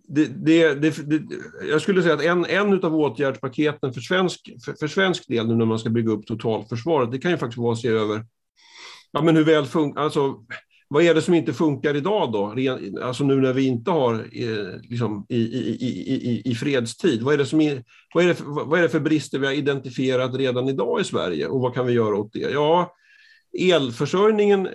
det, 0.08 0.24
det, 0.24 0.74
det, 0.74 1.22
jag 1.70 1.82
skulle 1.82 2.02
säga 2.02 2.14
att 2.14 2.22
en, 2.22 2.44
en 2.44 2.84
av 2.84 2.96
åtgärdspaketen 2.96 3.92
för 3.92 4.00
svensk, 4.00 4.50
för, 4.64 4.72
för, 4.72 4.88
svensk 4.88 5.28
del 5.28 5.48
nu 5.48 5.54
när 5.54 5.64
man 5.64 5.78
ska 5.78 5.90
bygga 5.90 6.12
upp 6.12 6.26
totalförsvaret, 6.26 7.12
det 7.12 7.18
kan 7.18 7.30
ju 7.30 7.36
faktiskt 7.36 7.58
vara 7.58 7.72
att 7.72 7.78
se 7.78 7.88
över 7.88 8.24
ja, 9.12 9.22
men 9.22 9.36
hur 9.36 9.44
väl 9.44 9.66
funkar, 9.66 10.00
alltså, 10.00 10.34
vad 10.88 11.02
är 11.02 11.14
det 11.14 11.22
som 11.22 11.34
inte 11.34 11.52
funkar 11.52 11.94
idag 11.94 12.32
då? 12.32 12.54
Alltså 13.02 13.24
nu 13.24 13.40
när 13.40 13.52
vi 13.52 13.66
inte 13.66 13.90
har 13.90 14.14
eh, 14.14 14.80
liksom, 14.82 15.26
i, 15.28 15.36
i, 15.36 15.76
i, 15.80 16.42
i, 16.50 16.54
fredstid. 16.54 17.22
Vad 17.22 17.34
är, 17.34 17.38
det 17.38 17.46
som, 17.46 17.82
vad, 18.14 18.24
är 18.24 18.28
det, 18.28 18.36
vad 18.44 18.78
är 18.78 18.82
det 18.82 18.88
för 18.88 19.00
brister 19.00 19.38
vi 19.38 19.46
har 19.46 19.52
identifierat 19.52 20.34
redan 20.34 20.68
idag 20.68 21.00
i 21.00 21.04
Sverige 21.04 21.46
och 21.46 21.60
vad 21.60 21.74
kan 21.74 21.86
vi 21.86 21.92
göra 21.92 22.16
åt 22.16 22.32
det? 22.32 22.38
Ja, 22.38 22.94
elförsörjningen 23.58 24.68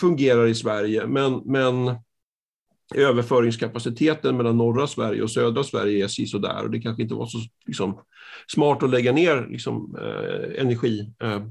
fungerar 0.00 0.46
i 0.46 0.54
Sverige, 0.54 1.06
men, 1.06 1.42
men 1.44 1.96
överföringskapaciteten 2.94 4.36
mellan 4.36 4.56
norra 4.56 4.86
Sverige 4.86 5.22
och 5.22 5.30
södra 5.30 5.64
Sverige 5.64 6.04
är 6.04 6.08
sisådär 6.08 6.64
och 6.64 6.70
det 6.70 6.80
kanske 6.80 7.02
inte 7.02 7.14
var 7.14 7.26
så 7.26 7.38
liksom, 7.66 8.00
smart 8.52 8.82
att 8.82 8.90
lägga 8.90 9.12
ner 9.12 9.46
liksom, 9.50 9.96
eh, 10.00 10.62
energi 10.62 11.12
eh, 11.22 11.42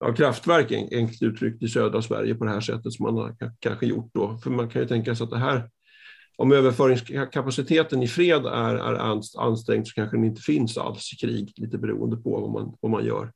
ja, 0.00 0.12
kraftverk, 0.12 0.72
enkelt 0.72 1.22
uttryckt, 1.22 1.62
i 1.62 1.68
södra 1.68 2.02
Sverige 2.02 2.34
på 2.34 2.44
det 2.44 2.50
här 2.50 2.60
sättet 2.60 2.92
som 2.92 3.02
man 3.02 3.16
har 3.16 3.36
kanske 3.60 3.86
gjort 3.86 4.10
då. 4.14 4.38
För 4.42 4.50
man 4.50 4.68
kan 4.68 4.82
ju 4.82 4.88
tänka 4.88 5.14
sig 5.14 5.24
att 5.24 5.30
det 5.30 5.38
här, 5.38 5.70
om 6.36 6.52
överföringskapaciteten 6.52 8.02
i 8.02 8.08
fred 8.08 8.46
är, 8.46 8.74
är 8.74 8.94
ansträngd 9.38 9.88
så 9.88 9.94
kanske 9.94 10.16
den 10.16 10.24
inte 10.24 10.42
finns 10.42 10.78
alls 10.78 11.12
i 11.12 11.16
krig, 11.16 11.52
lite 11.56 11.78
beroende 11.78 12.16
på 12.16 12.40
vad 12.40 12.50
man, 12.50 12.76
vad 12.80 12.90
man 12.90 13.04
gör. 13.04 13.32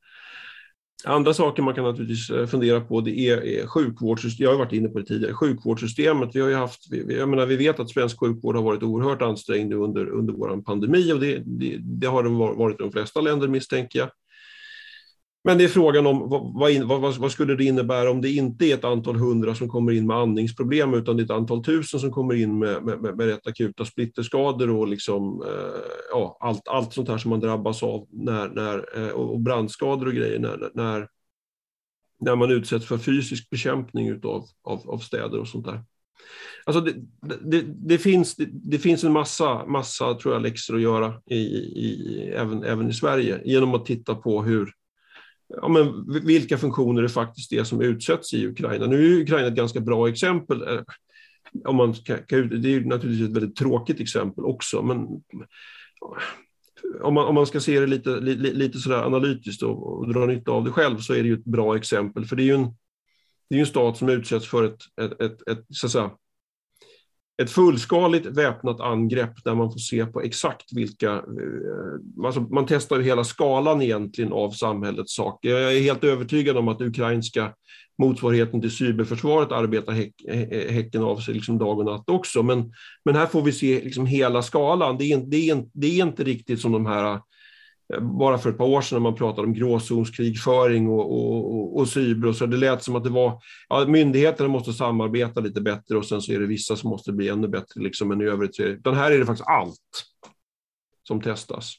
Andra 1.05 1.33
saker 1.33 1.63
man 1.63 1.75
kan 1.75 1.83
naturligtvis 1.83 2.29
eh, 2.29 2.47
fundera 2.47 2.81
på 2.81 3.01
det 3.01 3.19
är, 3.19 3.37
eh, 3.37 3.63
är 3.63 3.67
sjukvårdssystemet. 3.67 4.39
Jag 4.39 4.51
har 4.51 4.65
varit 4.65 4.73
inne 4.73 4.89
på 4.89 4.99
det 4.99 5.05
tidigare. 5.05 5.33
Sjukvårdssystemet. 5.33 6.29
Vi, 6.33 6.39
har 6.39 6.49
ju 6.49 6.55
haft, 6.55 6.91
vi, 6.91 7.17
jag 7.17 7.29
menar, 7.29 7.45
vi 7.45 7.55
vet 7.55 7.79
att 7.79 7.89
svensk 7.89 8.19
sjukvård 8.19 8.55
har 8.55 8.63
varit 8.63 8.83
oerhört 8.83 9.21
ansträngd 9.21 9.73
under, 9.73 10.09
under 10.09 10.33
vår 10.33 10.61
pandemi 10.61 11.13
och 11.13 11.19
det, 11.19 11.41
det, 11.45 11.77
det 11.79 12.07
har 12.07 12.23
den 12.23 12.37
varit 12.37 12.79
i 12.79 12.83
de 12.83 12.91
flesta 12.91 13.21
länder 13.21 13.47
misstänker 13.47 13.99
jag. 13.99 14.09
Men 15.43 15.57
det 15.57 15.63
är 15.63 15.67
frågan 15.67 16.07
om 16.07 16.29
vad, 16.29 17.01
vad, 17.01 17.17
vad, 17.17 17.31
skulle 17.31 17.55
det 17.55 17.63
innebära 17.63 18.11
om 18.11 18.21
det 18.21 18.29
inte 18.29 18.65
är 18.65 18.73
ett 18.73 18.83
antal 18.83 19.15
hundra 19.15 19.55
som 19.55 19.69
kommer 19.69 19.91
in 19.91 20.07
med 20.07 20.17
andningsproblem 20.17 20.93
utan 20.93 21.17
det 21.17 21.21
är 21.21 21.25
ett 21.25 21.31
antal 21.31 21.63
tusen 21.63 21.99
som 21.99 22.11
kommer 22.11 22.33
in 22.35 22.59
med, 22.59 22.83
med, 22.83 23.01
med, 23.01 23.17
med 23.17 23.27
rätt 23.27 23.47
akuta 23.47 23.85
splitterskador 23.85 24.69
och 24.69 24.87
liksom, 24.87 25.41
eh, 25.41 25.81
ja, 26.11 26.37
allt, 26.39 26.67
allt 26.67 26.93
sånt 26.93 27.09
här 27.09 27.17
som 27.17 27.29
man 27.29 27.39
drabbas 27.39 27.83
av 27.83 28.07
när, 28.11 28.49
när, 28.49 29.03
eh, 29.03 29.11
och 29.11 29.39
brandskador 29.39 30.07
och 30.07 30.13
grejer 30.13 30.39
när, 30.39 30.71
när, 30.73 31.07
när 32.19 32.35
man 32.35 32.51
utsätts 32.51 32.85
för 32.85 32.97
fysisk 32.97 33.49
bekämpning 33.49 34.07
utav, 34.07 34.45
av, 34.63 34.89
av 34.89 34.97
städer 34.97 35.39
och 35.39 35.47
sånt 35.47 35.65
där. 35.65 35.83
Alltså 36.65 36.81
det, 36.81 36.93
det, 37.41 37.61
det, 37.67 37.97
finns, 37.97 38.35
det, 38.35 38.47
det, 38.51 38.79
finns 38.79 39.03
en 39.03 39.11
massa, 39.11 39.65
massa 39.65 40.13
tror 40.13 40.33
jag, 40.33 40.41
läxor 40.41 40.75
att 40.75 40.81
göra 40.81 41.13
i, 41.25 41.35
i, 41.35 42.31
även, 42.35 42.63
även 42.63 42.89
i 42.89 42.93
Sverige 42.93 43.41
genom 43.45 43.75
att 43.75 43.85
titta 43.85 44.15
på 44.15 44.43
hur, 44.43 44.71
ja, 45.61 45.67
men 45.67 46.13
vilka 46.25 46.57
funktioner 46.57 47.01
det 47.01 47.09
faktiskt 47.09 47.53
är 47.53 47.63
som 47.63 47.81
utsätts 47.81 48.33
i 48.33 48.47
Ukraina. 48.47 48.85
Nu 48.85 49.17
är 49.17 49.21
Ukraina 49.21 49.47
ett 49.47 49.53
ganska 49.53 49.79
bra 49.79 50.09
exempel. 50.09 50.61
Eh, 50.61 50.81
om 51.65 51.75
man 51.75 51.95
ska, 51.95 52.17
det 52.27 52.73
är 52.73 52.81
naturligtvis 52.81 53.29
ett 53.29 53.35
väldigt 53.35 53.55
tråkigt 53.55 53.99
exempel 53.99 54.45
också, 54.45 54.81
men 54.81 55.07
om 57.01 57.13
man, 57.13 57.27
om 57.27 57.35
man 57.35 57.47
ska 57.47 57.59
se 57.59 57.79
det 57.79 57.87
lite, 57.87 58.19
lite, 58.19 58.53
lite 58.53 58.79
sådär 58.79 59.05
analytiskt 59.05 59.63
och, 59.63 59.99
och 59.99 60.13
dra 60.13 60.25
nytta 60.25 60.51
av 60.51 60.63
det 60.63 60.71
själv 60.71 60.97
så 60.97 61.13
är 61.13 61.23
det 61.23 61.27
ju 61.27 61.33
ett 61.33 61.45
bra 61.45 61.75
exempel. 61.75 62.25
För 62.25 62.35
det 62.35 62.43
är 62.43 62.45
ju 62.45 62.53
en, 62.53 62.75
det 63.49 63.55
är 63.55 63.59
en 63.59 63.65
stat 63.65 63.97
som 63.97 64.09
utsätts 64.09 64.47
för 64.47 64.63
ett, 64.63 64.81
ett, 65.01 65.21
ett, 65.21 65.47
ett 65.47 65.65
så 65.69 65.85
att 65.85 65.91
säga, 65.91 66.11
ett 67.41 67.51
fullskaligt 67.51 68.25
väpnat 68.25 68.81
angrepp 68.81 69.43
där 69.43 69.55
man 69.55 69.71
får 69.71 69.79
se 69.79 70.05
på 70.05 70.21
exakt 70.21 70.73
vilka... 70.73 71.11
Eh, 71.11 72.25
alltså 72.25 72.41
man 72.41 72.65
testar 72.67 72.97
ju 72.97 73.03
hela 73.03 73.23
skalan 73.23 73.81
egentligen 73.81 74.33
av 74.33 74.51
samhällets 74.51 75.15
saker. 75.15 75.49
Jag 75.49 75.77
är 75.77 75.81
helt 75.81 76.03
övertygad 76.03 76.57
om 76.57 76.67
att 76.67 76.81
ukrainska 76.81 77.53
motsvarigheten 77.97 78.61
till 78.61 78.71
cyberförsvaret 78.71 79.51
arbetar 79.51 79.91
häck, 79.91 80.13
häcken 80.69 81.03
av 81.03 81.17
sig 81.17 81.33
liksom 81.33 81.57
dag 81.57 81.79
och 81.79 81.85
natt 81.85 82.09
också. 82.09 82.43
Men, 82.43 82.73
men 83.05 83.15
här 83.15 83.25
får 83.25 83.41
vi 83.41 83.51
se 83.51 83.83
liksom 83.83 84.05
hela 84.05 84.41
skalan. 84.41 84.97
Det 84.97 85.11
är, 85.11 85.17
det, 85.17 85.49
är, 85.49 85.65
det 85.73 85.87
är 85.87 86.05
inte 86.05 86.23
riktigt 86.23 86.61
som 86.61 86.71
de 86.71 86.85
här 86.85 87.19
bara 87.99 88.37
för 88.37 88.49
ett 88.49 88.57
par 88.57 88.65
år 88.65 88.81
sedan 88.81 88.95
när 88.95 89.09
man 89.09 89.15
pratade 89.15 89.47
om 89.47 89.53
gråzonskrigföring 89.53 90.87
och, 90.87 91.11
och, 91.11 91.55
och, 91.55 91.77
och 91.77 91.87
cyber 91.87 92.27
och 92.27 92.35
så. 92.35 92.45
Det 92.45 92.57
lät 92.57 92.83
som 92.83 92.95
att 92.95 93.03
det 93.03 93.09
var, 93.09 93.39
ja, 93.69 93.85
myndigheterna 93.87 94.49
måste 94.49 94.73
samarbeta 94.73 95.39
lite 95.39 95.61
bättre 95.61 95.97
och 95.97 96.05
sen 96.05 96.21
så 96.21 96.31
är 96.31 96.39
det 96.39 96.45
vissa 96.45 96.75
som 96.75 96.89
måste 96.89 97.11
bli 97.11 97.29
ännu 97.29 97.47
bättre. 97.47 97.81
Liksom, 97.81 98.07
men 98.07 98.21
i 98.21 98.25
övrigt 98.25 98.55
så 98.55 98.63
är 98.63 98.79
det, 98.83 98.95
här 98.95 99.11
är 99.11 99.19
det 99.19 99.25
faktiskt 99.25 99.47
allt 99.47 100.05
som 101.07 101.21
testas. 101.21 101.73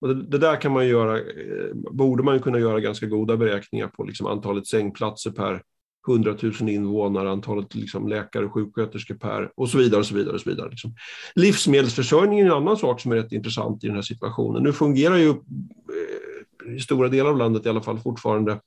Och 0.00 0.08
det, 0.08 0.22
det, 0.22 0.38
där 0.38 0.60
kan 0.60 0.72
man 0.72 0.88
göra, 0.88 1.18
eh, 1.18 1.74
borde 1.74 2.22
man 2.22 2.40
kunna 2.40 2.58
göra 2.58 2.80
ganska 2.80 3.06
goda 3.06 3.36
beräkningar 3.36 3.88
på, 3.88 4.04
liksom 4.04 4.26
antalet 4.26 4.66
sängplatser 4.66 5.30
per 5.30 5.62
100 6.08 6.36
000 6.42 6.68
invånare, 6.68 7.30
antalet 7.30 7.74
liksom 7.74 8.08
läkare 8.08 8.44
och 8.44 8.52
sjuksköterskor 8.52 9.14
per 9.14 9.50
och 9.54 9.68
så 9.68 9.78
vidare. 9.78 10.00
och 10.00 10.06
så 10.06 10.14
vidare, 10.14 10.34
och 10.34 10.40
så 10.40 10.50
vidare 10.50 10.70
liksom. 10.70 10.94
Livsmedelsförsörjningen 11.34 12.46
är 12.46 12.50
en 12.50 12.56
annan 12.56 12.76
sak 12.76 13.00
som 13.00 13.12
är 13.12 13.16
rätt 13.16 13.32
intressant 13.32 13.84
i 13.84 13.86
den 13.86 13.96
här 13.96 14.02
situationen. 14.02 14.62
Nu 14.62 14.72
fungerar 14.72 15.16
ju 15.16 15.28
eh, 15.28 16.74
i 16.76 16.80
stora 16.80 17.08
delar 17.08 17.30
av 17.30 17.36
landet 17.36 17.66
i 17.66 17.68
alla 17.68 17.82
fall 17.82 17.98
fortfarande 17.98 18.60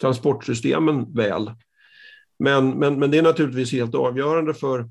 transportsystemen 0.00 1.14
väl. 1.14 1.50
Men, 2.38 2.70
men, 2.70 2.98
men 2.98 3.10
det 3.10 3.18
är 3.18 3.22
naturligtvis 3.22 3.72
helt 3.72 3.94
avgörande 3.94 4.54
för, 4.54 4.90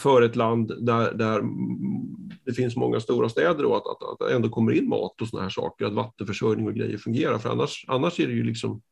för 0.00 0.22
ett 0.22 0.36
land 0.36 0.72
där, 0.86 1.14
där 1.14 1.42
det 2.44 2.52
finns 2.52 2.76
många 2.76 3.00
stora 3.00 3.28
städer 3.28 3.64
och 3.64 3.76
att, 3.76 3.86
att, 3.86 4.02
att 4.02 4.28
det 4.28 4.34
ändå 4.34 4.48
kommer 4.48 4.72
in 4.72 4.88
mat 4.88 5.20
och 5.20 5.28
såna 5.28 5.42
här 5.42 5.50
saker, 5.50 5.84
att 5.84 5.92
vattenförsörjning 5.92 6.66
och 6.66 6.74
grejer 6.74 6.98
fungerar. 6.98 7.38
För 7.38 7.50
annars, 7.50 7.84
annars 7.88 8.20
är 8.20 8.26
det 8.26 8.32
ju 8.32 8.44
liksom 8.44 8.82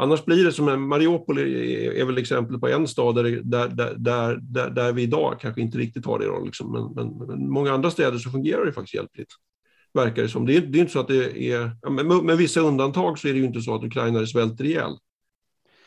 Annars 0.00 0.24
blir 0.24 0.44
det 0.44 0.52
som 0.52 0.68
en, 0.68 0.80
Mariupol 0.80 1.38
är, 1.38 1.46
är 1.92 2.04
väl 2.04 2.18
exempel 2.18 2.58
på 2.58 2.68
en 2.68 2.88
stad 2.88 3.14
där, 3.14 3.40
där, 3.44 3.68
där, 3.96 4.38
där, 4.40 4.70
där 4.70 4.92
vi 4.92 5.02
idag 5.02 5.40
kanske 5.40 5.60
inte 5.60 5.78
riktigt 5.78 6.06
har 6.06 6.18
det. 6.18 6.26
Då, 6.26 6.44
liksom. 6.44 6.72
men, 6.72 6.92
men, 6.94 7.26
men, 7.26 7.50
många 7.50 7.72
andra 7.72 7.90
städer 7.90 8.18
så 8.18 8.30
fungerar 8.30 8.64
det 8.64 8.72
faktiskt 8.72 8.94
hjälpligt. 8.94 9.28
Verkar 9.94 10.22
det 10.22 10.28
som. 10.28 10.46
Det 10.46 10.56
är, 10.56 10.60
det 10.60 10.78
är 10.78 10.80
inte 10.80 10.92
så 10.92 11.00
att 11.00 11.08
det 11.08 11.52
är, 11.52 11.90
med, 11.90 12.06
med 12.06 12.36
vissa 12.36 12.60
undantag 12.60 13.18
så 13.18 13.28
är 13.28 13.32
det 13.32 13.38
ju 13.38 13.44
inte 13.44 13.60
så 13.60 13.74
att 13.74 13.84
ukrainare 13.84 14.26
svälter 14.26 14.64
ihjäl. 14.64 14.92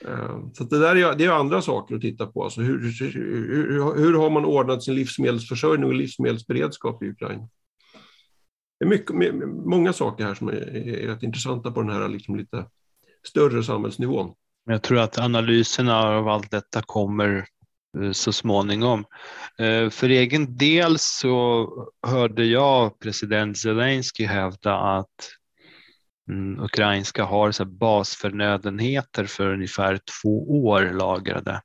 Eh, 0.05 0.39
så 0.53 0.63
det 0.63 0.79
där 0.79 0.95
är, 0.95 1.15
det 1.15 1.25
är 1.25 1.31
andra 1.31 1.61
saker 1.61 1.95
att 1.95 2.01
titta 2.01 2.27
på. 2.27 2.43
Alltså 2.43 2.61
hur, 2.61 2.79
hur, 2.79 3.11
hur, 3.11 3.97
hur 3.97 4.13
har 4.13 4.29
man 4.29 4.45
ordnat 4.45 4.83
sin 4.83 4.95
livsmedelsförsörjning 4.95 5.85
och 5.85 5.93
livsmedelsberedskap 5.93 7.03
i 7.03 7.09
Ukraina? 7.09 7.49
Det 8.79 8.85
är 8.85 8.89
mycket, 8.89 9.15
många 9.65 9.93
saker 9.93 10.23
här 10.23 10.33
som 10.33 10.47
är, 10.47 10.75
är 10.75 11.07
rätt 11.07 11.23
intressanta 11.23 11.71
på 11.71 11.81
den 11.81 11.91
här 11.91 12.07
liksom 12.07 12.35
lite 12.35 12.65
större 13.29 13.63
samhällsnivån. 13.63 14.33
Jag 14.65 14.81
tror 14.81 14.99
att 14.99 15.19
analyserna 15.19 15.99
av 15.99 16.27
allt 16.27 16.51
detta 16.51 16.81
kommer 16.81 17.45
eh, 18.01 18.11
så 18.11 18.33
småningom. 18.33 19.05
Eh, 19.59 19.89
för 19.89 20.09
egen 20.09 20.57
del 20.57 20.99
så 20.99 21.69
hörde 22.07 22.45
jag 22.45 22.99
president 22.99 23.57
Zelensky 23.57 24.25
hävda 24.25 24.77
att 24.77 25.29
mm, 26.29 26.63
ukrainska 26.63 27.23
har 27.23 27.51
så 27.51 27.65
basförnödenheter 27.65 29.25
för 29.25 29.53
ungefär 29.53 29.99
två 30.21 30.65
år 30.65 30.81
lagrade. 30.81 31.61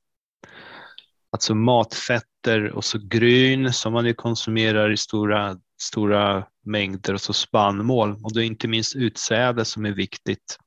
Alltså 1.31 1.55
matfetter 1.55 2.70
och 2.72 2.85
så 2.85 2.98
gryn 2.98 3.72
som 3.72 3.92
man 3.92 4.07
ju 4.07 4.14
konsumerar 4.14 4.92
i 4.92 4.96
stora, 4.96 5.57
stora 5.83 6.46
mängder 6.64 7.14
och 7.14 7.20
så 7.20 7.33
spannmål 7.33 8.16
och 8.22 8.35
då 8.35 8.42
inte 8.42 8.68
minst 8.68 8.96
utsäde 8.96 9.64
som 9.64 9.87
är 9.87 9.92
viktigt 9.92 10.59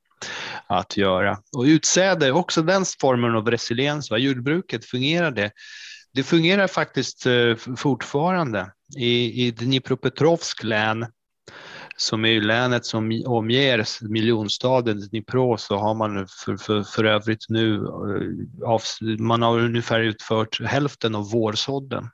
att 0.66 0.96
göra. 0.96 1.38
Och 1.56 1.62
utsäde, 1.62 2.32
också 2.32 2.62
den 2.62 2.84
formen 3.00 3.36
av 3.36 3.50
resiliens, 3.50 4.10
va? 4.10 4.18
jordbruket, 4.18 4.84
fungerar 4.84 5.30
det? 5.30 5.50
Det 6.14 6.22
fungerar 6.22 6.66
faktiskt 6.66 7.26
eh, 7.26 7.54
fortfarande. 7.76 8.72
I, 8.96 9.46
i 9.46 9.50
Dnipropetrovsk 9.50 10.62
län, 10.62 11.06
som 11.96 12.24
är 12.24 12.40
länet 12.40 12.86
som 12.86 13.22
omger 13.26 13.84
miljonstaden 14.08 15.00
Dnipro, 15.00 15.56
så 15.56 15.76
har 15.76 15.94
man 15.94 16.26
för, 16.44 16.56
för, 16.56 16.82
för 16.82 17.04
övrigt 17.04 17.44
nu, 17.48 17.74
eh, 17.74 19.18
man 19.18 19.42
har 19.42 19.58
ungefär 19.58 20.00
utfört 20.00 20.60
hälften 20.60 21.14
av 21.14 21.30
vårsådden. 21.30 22.08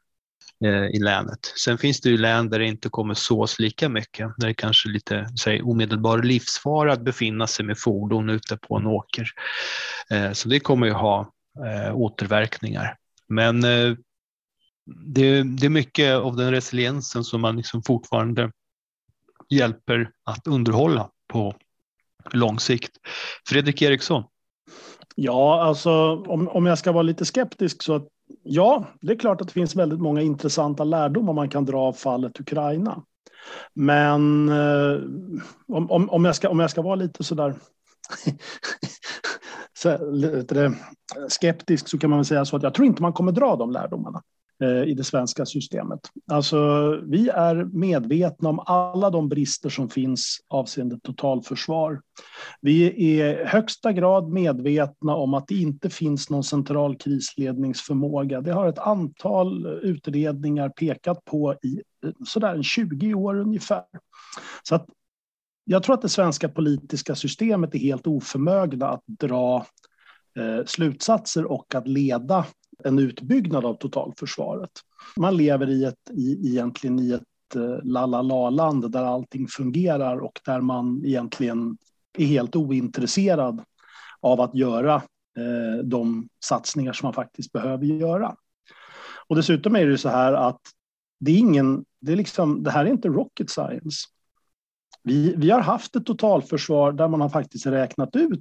Eh, 0.64 0.86
I 0.86 0.98
länet. 0.98 1.52
Sen 1.64 1.78
finns 1.78 2.00
det 2.00 2.10
ju 2.10 2.18
län 2.18 2.50
där 2.50 2.58
det 2.58 2.66
inte 2.66 2.88
kommer 2.88 3.14
sås 3.14 3.58
lika 3.58 3.88
mycket, 3.88 4.28
där 4.36 4.46
det 4.46 4.54
kanske 4.54 4.88
är 4.88 4.92
lite 4.92 5.28
säg, 5.42 5.62
omedelbar 5.62 6.22
livsfara 6.22 6.92
att 6.92 7.00
befinna 7.00 7.46
sig 7.46 7.66
med 7.66 7.78
fordon 7.78 8.30
ute 8.30 8.56
på 8.56 8.76
en 8.76 8.86
åker. 8.86 9.28
Eh, 10.10 10.32
så 10.32 10.48
det 10.48 10.60
kommer 10.60 10.86
ju 10.86 10.92
ha 10.92 11.32
eh, 11.64 11.96
återverkningar. 11.96 12.96
Men 13.28 13.60
det, 15.06 15.42
det 15.42 15.66
är 15.66 15.68
mycket 15.68 16.14
av 16.14 16.36
den 16.36 16.50
resiliensen 16.50 17.24
som 17.24 17.40
man 17.40 17.56
liksom 17.56 17.82
fortfarande 17.82 18.50
hjälper 19.50 20.10
att 20.24 20.46
underhålla 20.46 21.10
på 21.28 21.54
lång 22.32 22.60
sikt. 22.60 22.92
Fredrik 23.48 23.82
Eriksson? 23.82 24.24
Ja, 25.14 25.62
alltså 25.62 26.16
om, 26.16 26.48
om 26.48 26.66
jag 26.66 26.78
ska 26.78 26.92
vara 26.92 27.02
lite 27.02 27.24
skeptisk 27.24 27.82
så 27.82 28.08
ja, 28.42 28.86
det 29.00 29.12
är 29.12 29.16
klart 29.16 29.40
att 29.40 29.46
det 29.46 29.52
finns 29.52 29.76
väldigt 29.76 30.00
många 30.00 30.20
intressanta 30.20 30.84
lärdomar 30.84 31.32
man 31.32 31.48
kan 31.48 31.64
dra 31.64 31.80
av 31.80 31.92
fallet 31.92 32.40
Ukraina. 32.40 33.02
Men 33.74 34.48
eh, 34.48 35.00
om, 35.68 35.90
om, 35.90 36.10
om, 36.10 36.24
jag 36.24 36.36
ska, 36.36 36.48
om 36.48 36.60
jag 36.60 36.70
ska 36.70 36.82
vara 36.82 36.94
lite 36.94 37.24
sådär 37.24 37.54
så, 39.78 40.10
lite 40.10 40.64
eh, 40.64 40.72
skeptisk 41.28 41.88
så 41.88 41.98
kan 41.98 42.10
man 42.10 42.18
väl 42.18 42.26
säga 42.26 42.44
så 42.44 42.56
att 42.56 42.62
jag 42.62 42.74
tror 42.74 42.86
inte 42.86 43.02
man 43.02 43.12
kommer 43.12 43.32
dra 43.32 43.56
de 43.56 43.70
lärdomarna. 43.70 44.22
Eh, 44.62 44.82
I 44.82 44.94
det 44.94 45.04
svenska 45.04 45.46
systemet. 45.46 46.00
Alltså, 46.32 46.90
vi 47.06 47.28
är 47.28 47.64
medvetna 47.64 48.48
om 48.48 48.60
alla 48.66 49.10
de 49.10 49.28
brister 49.28 49.68
som 49.68 49.88
finns 49.88 50.38
avseende 50.48 51.00
totalförsvar. 51.00 52.00
Vi 52.60 52.84
är 52.86 52.92
i 52.92 53.44
högsta 53.44 53.92
grad 53.92 54.32
medvetna 54.32 55.14
om 55.14 55.34
att 55.34 55.48
det 55.48 55.54
inte 55.54 55.90
finns 55.90 56.30
någon 56.30 56.44
central 56.44 56.96
krisledningsförmåga. 56.96 58.40
Det 58.40 58.52
har 58.52 58.68
ett 58.68 58.78
antal 58.78 59.66
utredningar 59.66 60.68
pekat 60.68 61.24
på 61.24 61.54
i 61.62 61.82
eh, 62.06 62.12
sådär 62.26 62.62
20 62.62 63.14
år 63.14 63.38
ungefär. 63.38 63.84
Så 64.62 64.74
att 64.74 64.86
jag 65.64 65.82
tror 65.82 65.94
att 65.94 66.02
det 66.02 66.08
svenska 66.08 66.48
politiska 66.48 67.14
systemet 67.14 67.74
är 67.74 67.78
helt 67.78 68.06
oförmögna 68.06 68.88
att 68.88 69.04
dra 69.06 69.66
eh, 70.38 70.64
slutsatser 70.66 71.44
och 71.44 71.74
att 71.74 71.88
leda 71.88 72.46
en 72.84 72.98
utbyggnad 72.98 73.64
av 73.64 73.74
totalförsvaret. 73.74 74.70
Man 75.16 75.36
lever 75.36 75.70
i 75.70 75.84
ett, 75.84 76.10
i, 76.10 76.48
egentligen 76.50 76.98
i 76.98 77.10
ett 77.12 77.56
eh, 77.56 77.78
la-la-la-land 77.82 78.92
där 78.92 79.04
allting 79.04 79.48
fungerar 79.48 80.18
och 80.18 80.40
där 80.44 80.60
man 80.60 81.02
egentligen 81.04 81.78
är 82.18 82.26
helt 82.26 82.56
ointresserad 82.56 83.64
av 84.20 84.40
att 84.40 84.54
göra 84.54 84.94
eh, 85.38 85.84
de 85.84 86.28
satsningar 86.44 86.92
som 86.92 87.06
man 87.06 87.14
faktiskt 87.14 87.52
behöver 87.52 87.86
göra. 87.86 88.36
Och 89.28 89.36
dessutom 89.36 89.76
är 89.76 89.86
det 89.86 89.98
så 89.98 90.08
här 90.08 90.32
att 90.32 90.60
det 91.20 91.30
är 91.30 91.38
ingen, 91.38 91.84
det 92.00 92.12
är 92.12 92.16
liksom, 92.16 92.62
det 92.62 92.70
här 92.70 92.86
är 92.86 92.90
inte 92.90 93.08
rocket 93.08 93.50
science. 93.50 94.08
Vi, 95.02 95.34
vi 95.36 95.50
har 95.50 95.60
haft 95.60 95.96
ett 95.96 96.06
totalförsvar 96.06 96.92
där 96.92 97.08
man 97.08 97.20
har 97.20 97.28
faktiskt 97.28 97.66
räknat 97.66 98.16
ut 98.16 98.40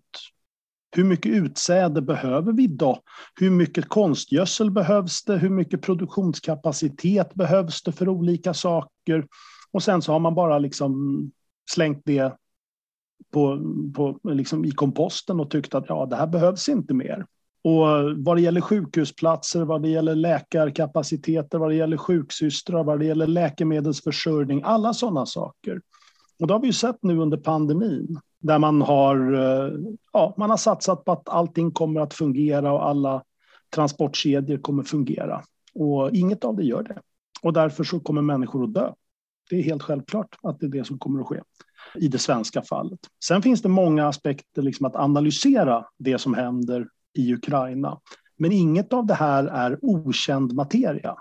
hur 0.95 1.03
mycket 1.03 1.31
utsäde 1.31 2.01
behöver 2.01 2.53
vi 2.53 2.67
då? 2.67 2.99
Hur 3.39 3.49
mycket 3.49 3.89
konstgödsel 3.89 4.71
behövs 4.71 5.23
det? 5.23 5.37
Hur 5.37 5.49
mycket 5.49 5.81
produktionskapacitet 5.81 7.33
behövs 7.33 7.83
det 7.83 7.91
för 7.91 8.09
olika 8.09 8.53
saker? 8.53 9.27
Och 9.71 9.83
sen 9.83 10.01
så 10.01 10.11
har 10.11 10.19
man 10.19 10.35
bara 10.35 10.59
liksom 10.59 11.31
slängt 11.71 12.01
det 12.05 12.33
på, 13.31 13.59
på, 13.95 14.19
liksom 14.23 14.65
i 14.65 14.71
komposten 14.71 15.39
och 15.39 15.51
tyckt 15.51 15.75
att 15.75 15.85
ja, 15.87 16.05
det 16.05 16.15
här 16.15 16.27
behövs 16.27 16.69
inte 16.69 16.93
mer. 16.93 17.25
Och 17.63 17.87
vad 18.17 18.37
det 18.37 18.41
gäller 18.41 18.61
sjukhusplatser, 18.61 19.61
vad 19.61 19.81
det 19.81 19.89
gäller 19.89 20.15
läkarkapaciteter, 20.15 21.57
vad 21.57 21.69
det 21.69 21.75
gäller 21.75 21.97
sjuksystrar, 21.97 22.83
vad 22.83 22.99
det 22.99 23.05
gäller 23.05 23.27
läkemedelsförsörjning, 23.27 24.61
alla 24.63 24.93
sådana 24.93 25.25
saker. 25.25 25.81
Och 26.39 26.47
det 26.47 26.53
har 26.53 26.59
vi 26.59 26.67
ju 26.67 26.73
sett 26.73 27.03
nu 27.03 27.17
under 27.17 27.37
pandemin, 27.37 28.19
där 28.43 28.59
man 28.59 28.81
har, 28.81 29.33
eh, 29.33 29.73
ja, 30.13 30.33
man 30.37 30.49
har 30.49 30.57
satsat 30.57 31.05
på 31.05 31.11
att 31.11 31.29
allting 31.29 31.71
kommer 31.71 32.01
att 32.01 32.13
fungera 32.13 32.71
och 32.71 32.87
alla 32.87 33.23
transportkedjor 33.69 34.57
kommer 34.57 34.83
fungera. 34.83 35.43
Och 35.73 36.11
inget 36.11 36.43
av 36.43 36.55
det 36.55 36.63
gör 36.63 36.83
det. 36.83 37.01
Och 37.41 37.53
därför 37.53 37.83
så 37.83 37.99
kommer 37.99 38.21
människor 38.21 38.63
att 38.63 38.73
dö. 38.73 38.91
Det 39.49 39.55
är 39.55 39.63
helt 39.63 39.83
självklart 39.83 40.35
att 40.43 40.59
det 40.59 40.65
är 40.65 40.69
det 40.69 40.83
som 40.83 40.99
kommer 40.99 41.21
att 41.21 41.27
ske 41.27 41.41
i 41.95 42.07
det 42.07 42.17
svenska 42.17 42.61
fallet. 42.61 42.99
Sen 43.25 43.41
finns 43.41 43.61
det 43.61 43.69
många 43.69 44.07
aspekter 44.07 44.61
liksom 44.61 44.85
att 44.85 44.95
analysera 44.95 45.85
det 45.97 46.17
som 46.17 46.33
händer 46.33 46.87
i 47.13 47.33
Ukraina. 47.33 47.99
Men 48.37 48.51
inget 48.51 48.93
av 48.93 49.05
det 49.05 49.13
här 49.13 49.43
är 49.43 49.79
okänd 49.81 50.53
materia. 50.53 51.15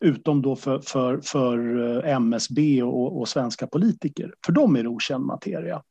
Utom 0.00 0.42
då 0.42 0.56
för, 0.56 0.78
för, 0.78 1.20
för 1.20 1.78
eh, 2.06 2.14
MSB 2.14 2.82
och, 2.82 3.20
och 3.20 3.28
svenska 3.28 3.66
politiker. 3.66 4.34
För 4.46 4.52
dem 4.52 4.76
är 4.76 4.82
det 4.82 4.88
okänd 4.88 5.24
materia. 5.24 5.82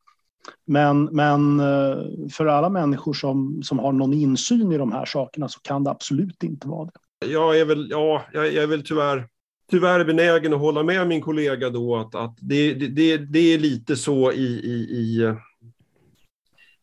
Men, 0.66 1.04
men 1.04 1.60
eh, 1.60 1.96
för 2.32 2.46
alla 2.46 2.68
människor 2.68 3.12
som, 3.12 3.62
som 3.62 3.78
har 3.78 3.92
någon 3.92 4.14
insyn 4.14 4.72
i 4.72 4.78
de 4.78 4.92
här 4.92 5.04
sakerna 5.04 5.48
så 5.48 5.60
kan 5.60 5.84
det 5.84 5.90
absolut 5.90 6.42
inte 6.42 6.68
vara 6.68 6.84
det. 6.84 7.26
Jag 7.26 7.60
är 7.60 7.64
väl, 7.64 7.88
ja, 7.90 8.22
jag 8.32 8.46
är 8.46 8.66
väl 8.66 8.82
tyvärr 8.82 9.28
tyvärr 9.70 10.04
benägen 10.04 10.54
att 10.54 10.60
hålla 10.60 10.82
med 10.82 11.08
min 11.08 11.20
kollega 11.20 11.70
då 11.70 11.96
att, 11.96 12.14
att 12.14 12.38
det, 12.40 12.74
det, 12.74 13.16
det 13.16 13.54
är 13.54 13.58
lite 13.58 13.96
så 13.96 14.32
i, 14.32 14.46
i, 14.46 14.76
i 14.90 15.34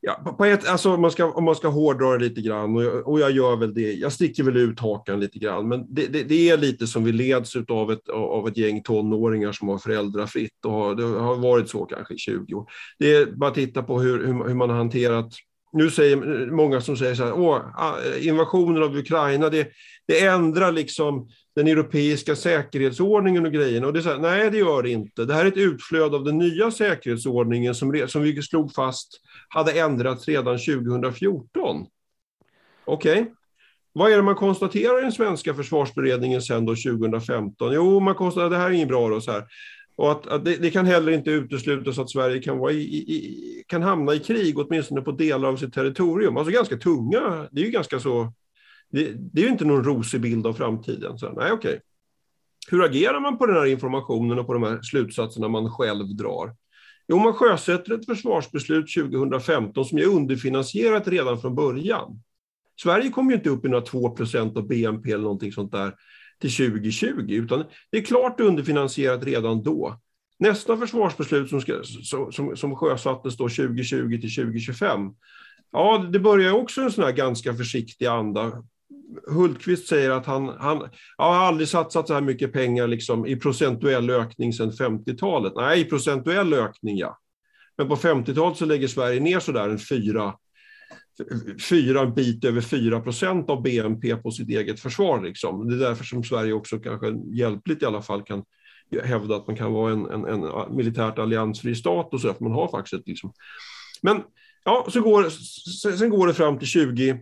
Ja, 0.08 0.36
på 0.38 0.46
ett, 0.46 0.68
alltså 0.68 0.94
om, 0.94 1.02
man 1.02 1.12
ska, 1.12 1.32
om 1.32 1.44
man 1.44 1.56
ska 1.56 1.68
hårdra 1.68 2.18
det 2.18 2.24
lite 2.24 2.42
grann, 2.42 2.76
och 2.76 2.84
jag, 2.84 3.08
och 3.08 3.20
jag 3.20 3.32
gör 3.32 3.56
väl 3.56 3.74
det, 3.74 3.94
jag 3.94 4.12
sticker 4.12 4.44
väl 4.44 4.58
ut 4.58 4.80
hakan 4.80 5.20
lite 5.20 5.40
grann, 5.40 5.68
men 5.68 5.96
det, 5.96 6.08
det, 6.08 6.24
det 6.24 6.50
är 6.50 6.58
lite 6.58 6.88
som 6.88 7.04
vi 7.04 7.12
leds 7.12 7.56
av 7.56 7.92
ett, 7.92 8.10
av 8.10 8.48
ett 8.48 8.58
gäng 8.58 8.84
tonåringar 8.84 9.52
som 9.52 9.68
har 9.68 9.78
föräldrafritt 9.78 10.66
och 10.66 10.72
har, 10.72 10.96
det 10.96 11.04
har 11.04 11.36
varit 11.36 11.70
så 11.70 11.86
kanske 11.86 12.14
i 12.14 12.18
20 12.18 12.54
år. 12.54 12.66
Det 13.00 13.16
är 13.16 13.26
bara 13.26 13.50
att 13.50 13.56
titta 13.56 13.84
på 13.84 14.00
hur, 14.00 14.28
hur, 14.28 14.48
hur 14.48 14.56
man 14.56 14.70
har 14.70 14.78
hanterat 14.78 15.34
nu 15.74 15.90
säger 15.90 16.52
många 16.52 16.82
som 16.82 16.98
säger 16.98 17.16
så 17.16 17.24
här, 17.24 17.34
Åh, 17.34 17.62
ah, 17.76 17.96
invasionen 18.20 18.84
av 18.84 18.98
Ukraina, 18.98 19.50
det, 19.50 19.68
det 20.08 20.26
ändrar 20.26 20.72
liksom 20.72 21.30
den 21.56 21.68
europeiska 21.68 22.36
säkerhetsordningen 22.36 23.46
och 23.46 23.52
grejerna. 23.52 23.88
Och 23.88 23.94
det 23.94 24.00
är 24.00 24.02
så 24.02 24.10
här, 24.10 24.20
nej, 24.20 24.52
det 24.52 24.58
gör 24.58 24.84
det 24.84 24.90
inte. 24.90 25.26
Det 25.26 25.34
här 25.34 25.46
är 25.46 25.50
ett 25.50 25.58
utflöde 25.58 26.16
av 26.16 26.24
den 26.24 26.38
nya 26.38 26.72
säkerhetsordningen 26.72 27.76
som, 27.76 28.06
som 28.08 28.22
vi 28.22 28.42
slog 28.42 28.74
fast 28.74 29.22
hade 29.50 29.80
ändrats 29.80 30.28
redan 30.28 30.58
2014. 30.58 31.86
Okej. 32.86 33.22
Okay. 33.22 33.26
Vad 33.94 34.12
är 34.12 34.16
det 34.16 34.24
man 34.24 34.36
konstaterar 34.36 35.00
i 35.00 35.02
den 35.02 35.12
svenska 35.12 35.54
försvarsberedningen 35.54 36.42
sen 36.42 36.66
då 36.66 36.76
2015? 36.76 37.74
Jo, 37.74 38.00
man 38.00 38.16
konstaterar 38.16 38.46
att 38.46 38.52
det 38.52 38.58
här 38.58 38.70
är 38.70 38.72
inget 38.72 38.88
bra. 38.88 39.10
Då, 39.10 39.22
så 39.22 39.32
här. 39.32 39.44
Och 39.96 40.12
att, 40.12 40.28
att 40.28 40.46
det, 40.46 40.56
det, 40.56 40.72
kan 40.72 40.86
heller 40.86 41.12
inte 41.12 41.32
uteslutas 41.32 42.00
att 42.00 42.10
Sverige 42.10 42.42
kan, 42.42 42.58
vara 42.58 42.72
i, 42.72 42.78
i, 42.78 43.64
kan 43.68 43.84
hamna 43.84 44.14
i 44.14 44.20
krig, 44.20 44.60
åtminstone 44.60 45.02
på 45.02 45.12
delar 45.12 45.50
av 45.50 45.58
sitt 45.58 45.74
territorium. 45.74 46.38
Alltså 46.38 46.54
ganska 46.54 46.78
tunga, 46.78 47.48
det 47.52 47.62
är 47.62 47.66
ju 47.66 47.72
ganska 47.72 48.00
så, 48.00 48.34
det, 48.92 49.14
det 49.14 49.42
är 49.42 49.46
ju 49.46 49.52
inte 49.52 49.66
någon 49.66 49.84
rosig 49.84 50.22
bild 50.22 50.48
av 50.48 50.54
framtiden. 50.54 51.18
Så, 51.18 51.32
nej, 51.32 51.52
okej. 51.52 51.82
Hur 52.68 52.84
agerar 52.84 53.20
man 53.20 53.38
på 53.38 53.46
den 53.46 53.56
här 53.56 53.66
informationen 53.66 54.40
och 54.40 54.48
på 54.48 54.54
de 54.54 54.64
här 54.64 54.82
slutsatserna 54.82 55.48
man 55.48 55.72
själv 55.72 56.16
drar? 56.16 56.56
Jo, 57.08 57.20
man 57.20 57.34
sjösätter 57.34 57.94
ett 57.94 58.06
försvarsbeslut 58.06 58.94
2015 58.94 59.86
som 59.86 59.98
är 59.98 60.06
underfinansierat 60.06 61.08
redan 61.08 61.42
från 61.42 61.56
början. 61.56 62.22
Sverige 62.82 63.10
kommer 63.10 63.32
ju 63.32 63.38
inte 63.38 63.50
upp 63.50 63.66
i 63.66 63.70
några 63.70 63.86
2% 63.86 64.58
av 64.58 64.68
BNP 64.68 65.12
eller 65.12 65.24
någonting 65.24 65.52
sånt 65.52 65.72
där 65.72 65.96
till 66.40 66.52
2020, 66.52 67.26
utan 67.28 67.64
det 67.92 67.98
är 67.98 68.02
klart 68.02 68.40
underfinansierat 68.40 69.24
redan 69.24 69.64
då. 69.64 70.00
Nästa 70.40 70.78
försvarsbeslut 70.78 71.50
som, 71.50 71.62
ska, 71.62 71.84
som, 72.32 72.56
som 72.56 72.76
sjösattes 72.76 73.38
då 73.38 73.50
2020 73.50 74.22
till 74.22 74.36
2025, 74.36 75.00
ja, 75.72 75.98
det 75.98 76.20
börjar 76.20 76.52
också 76.52 76.82
en 76.82 76.92
sån 76.92 77.04
här 77.04 77.12
ganska 77.12 77.54
försiktig 77.54 78.06
anda. 78.06 78.64
Hultqvist 79.28 79.88
säger 79.88 80.12
att 80.12 80.26
han, 80.26 80.48
han 80.48 80.90
ja, 81.18 81.34
har 81.34 81.36
aldrig 81.36 81.68
satsat 81.68 82.08
så 82.08 82.14
här 82.14 82.22
mycket 82.22 82.54
pengar 82.54 82.88
liksom, 82.88 83.26
i 83.26 83.36
procentuell 83.36 84.10
ökning 84.10 84.54
sedan 84.54 84.72
50-talet. 84.72 85.54
Nej, 85.56 85.82
i 85.82 85.86
procentuell 85.86 86.54
ökning 86.54 86.98
ja. 86.98 87.18
Men 87.78 87.88
på 87.88 87.96
50-talet 87.96 88.58
så 88.58 88.66
lägger 88.66 88.88
Sverige 88.88 89.20
ner 89.20 89.40
så 89.40 89.52
där 89.52 89.70
en 89.70 89.80
fyra 89.80 90.34
fyra, 91.70 92.02
en 92.02 92.14
bit 92.14 92.46
över 92.46 92.62
4 92.62 93.00
procent 93.00 93.50
av 93.50 93.62
BNP 93.62 94.16
på 94.16 94.32
sitt 94.32 94.50
eget 94.50 94.80
försvar. 94.80 95.22
Liksom. 95.22 95.68
Det 95.68 95.76
är 95.76 95.80
därför 95.80 96.04
som 96.04 96.24
Sverige 96.24 96.54
också 96.54 96.80
kanske 96.80 97.14
hjälpligt 97.34 97.82
i 97.82 97.86
alla 97.86 98.02
fall 98.02 98.24
kan 98.24 98.44
hävda 99.04 99.36
att 99.36 99.48
man 99.48 99.56
kan 99.56 99.74
vara 99.74 99.94
en, 99.94 100.06
en, 100.06 100.26
en 100.26 100.76
militärt 100.76 101.20
alliansfri 101.20 101.76
stat 101.76 102.14
och 102.14 102.22
så, 102.22 102.34
för 102.34 102.44
man 102.44 102.54
har 102.54 102.68
faktiskt 102.68 102.94
ett 102.94 103.08
liksom. 103.08 103.34
Men 104.02 104.22
ja, 104.64 104.88
så 104.90 105.02
går, 105.02 105.30
sen 105.98 106.10
går 106.10 106.28
det 106.28 106.34
fram 106.34 106.60
till 106.60 106.68
20, 106.68 107.20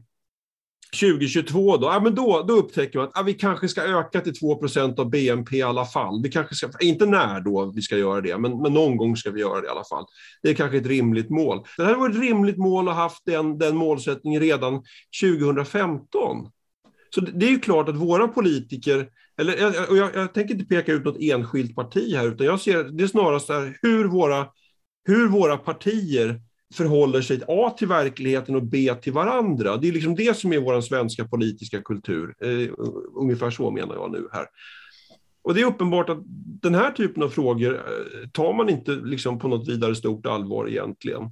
2022 1.00 1.78
då, 1.78 1.88
ja, 1.88 2.00
men 2.00 2.16
då, 2.16 2.46
då 2.48 2.54
upptäcker 2.54 3.00
man 3.00 3.08
att 3.08 3.14
ja, 3.16 3.22
vi 3.22 3.34
kanske 3.34 3.68
ska 3.68 3.82
öka 3.82 4.22
till 4.22 4.34
2% 4.34 5.00
av 5.00 5.10
BNP 5.10 5.58
i 5.58 5.62
alla 5.62 5.86
fall. 5.86 6.24
Vi 6.24 6.32
kanske 6.32 6.56
ska, 6.56 6.70
inte 6.80 7.06
när 7.06 7.40
då 7.40 7.72
vi 7.76 7.82
ska 7.82 7.98
göra 7.98 8.22
det, 8.22 8.38
men, 8.38 8.62
men 8.62 8.74
någon 8.74 8.98
gång 8.98 9.18
ska 9.18 9.32
vi 9.32 9.40
göra 9.40 9.62
det 9.62 9.68
i 9.68 9.70
alla 9.70 9.84
fall. 9.84 10.06
Det 10.44 10.50
är 10.50 10.54
kanske 10.54 10.78
ett 10.78 10.86
rimligt 10.86 11.30
mål. 11.30 11.66
Det 11.78 11.84
hade 11.84 11.98
varit 11.98 12.16
ett 12.16 12.22
rimligt 12.22 12.58
mål 12.58 12.88
att 12.88 12.96
ha 12.96 13.04
haft 13.04 13.26
den, 13.26 13.58
den 13.58 13.76
målsättningen 13.76 14.42
redan 14.42 14.84
2015. 15.22 16.50
Så 17.16 17.22
det 17.22 17.46
är 17.46 17.50
ju 17.50 17.60
klart 17.60 17.90
att 17.90 17.96
våra 17.96 18.28
politiker, 18.28 19.10
eller, 19.38 19.90
och 19.90 19.98
jag, 19.98 20.16
jag 20.16 20.34
tänker 20.34 20.54
inte 20.54 20.66
peka 20.66 20.94
ut 20.94 21.06
något 21.06 21.22
enskilt 21.22 21.76
parti 21.76 22.16
här, 22.16 22.28
utan 22.28 22.48
jag 22.48 22.60
ser 22.60 22.84
det 22.84 23.08
snarast 23.08 23.50
här, 23.50 23.78
hur 23.82 24.06
våra, 24.06 24.48
hur 25.06 25.28
våra 25.28 25.58
partier 25.58 26.42
förhåller 26.74 27.22
sig 27.22 27.42
A 27.48 27.70
till 27.78 27.88
verkligheten 27.88 28.56
och 28.56 28.64
B 28.64 28.96
till 29.02 29.14
varandra. 29.14 29.78
Det 29.78 29.88
är 29.88 29.92
liksom 29.92 30.16
det 30.16 30.38
som 30.38 30.54
är 30.54 30.60
vår 30.60 30.82
svenska 30.82 31.26
politiska 31.26 31.82
kultur. 31.82 32.36
Eh, 32.42 32.70
ungefär 33.16 33.50
så 33.50 33.72
menar 33.72 33.96
jag 33.96 34.12
nu 34.12 34.28
här. 34.32 34.46
Och 35.44 35.54
det 35.54 35.62
är 35.62 35.66
uppenbart 35.66 36.10
att 36.10 36.20
den 36.62 36.76
här 36.76 36.92
typen 36.92 37.24
av 37.24 37.30
frågor 37.30 37.74
eh, 37.76 38.30
tar 38.30 38.54
man 38.54 38.70
inte 38.70 38.92
liksom 38.92 39.40
på 39.40 39.48
något 39.48 39.68
vidare 39.68 39.96
stort 39.96 40.26
allvar 40.26 40.70
egentligen. 40.70 41.32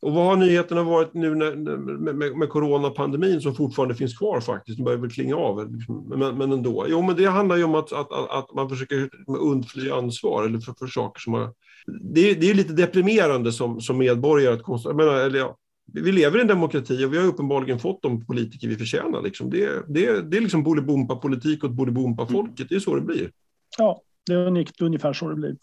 Och 0.00 0.12
vad 0.12 0.26
har 0.26 0.36
nyheterna 0.36 0.82
varit 0.82 1.14
nu 1.14 1.34
när, 1.34 1.56
med, 1.56 2.14
med, 2.14 2.36
med 2.36 2.48
coronapandemin 2.48 3.40
som 3.40 3.54
fortfarande 3.54 3.94
finns 3.94 4.18
kvar 4.18 4.40
faktiskt, 4.40 4.78
den 4.78 4.84
börjar 4.84 4.98
väl 4.98 5.10
klinga 5.10 5.36
av, 5.36 5.70
men, 6.16 6.38
men 6.38 6.52
ändå. 6.52 6.86
Jo, 6.88 7.02
men 7.02 7.16
det 7.16 7.26
handlar 7.26 7.56
ju 7.56 7.64
om 7.64 7.74
att, 7.74 7.92
att, 7.92 8.12
att 8.12 8.54
man 8.54 8.68
försöker 8.68 9.10
undfly 9.26 9.90
ansvar 9.90 10.44
eller 10.44 10.58
för, 10.58 10.72
för 10.72 10.86
saker 10.86 11.20
som 11.20 11.32
har 11.32 11.52
det, 11.86 12.30
är, 12.30 12.34
det 12.34 12.50
är 12.50 12.54
lite 12.54 12.72
deprimerande 12.72 13.52
som, 13.52 13.80
som 13.80 13.98
medborgare 13.98 14.54
att 14.54 14.62
konstatera. 14.62 15.28
Ja, 15.28 15.56
vi 15.92 16.12
lever 16.12 16.38
i 16.38 16.40
en 16.40 16.46
demokrati 16.46 17.04
och 17.04 17.12
vi 17.12 17.18
har 17.18 17.26
uppenbarligen 17.26 17.78
fått 17.78 18.02
de 18.02 18.26
politiker 18.26 18.68
vi 18.68 18.76
förtjänar. 18.76 19.22
Liksom. 19.22 19.50
Det, 19.50 19.68
det, 19.88 20.30
det 20.30 20.36
är 20.36 20.40
liksom 20.40 20.62
Bolibompa-politik 20.62 21.64
åt 21.64 21.70
Bolibompa-folket. 21.70 22.68
Det 22.68 22.74
är 22.74 22.80
så 22.80 22.94
det 22.94 23.00
blir. 23.00 23.30
Ja, 23.78 24.02
det 24.26 24.34
är 24.34 24.82
ungefär 24.82 25.12
så 25.12 25.28
det 25.28 25.36
blir. 25.36 25.56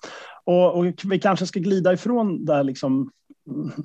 Och, 0.43 0.77
och 0.77 0.85
vi 1.05 1.19
kanske 1.19 1.45
ska 1.45 1.59
glida 1.59 1.93
ifrån 1.93 2.45
där 2.45 2.63
liksom 2.63 3.11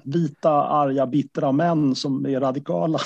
vita, 0.05 0.51
arga, 0.51 1.07
bittra 1.07 1.53
män 1.53 1.95
som 1.95 2.27
är 2.27 2.41
radikala. 2.41 2.99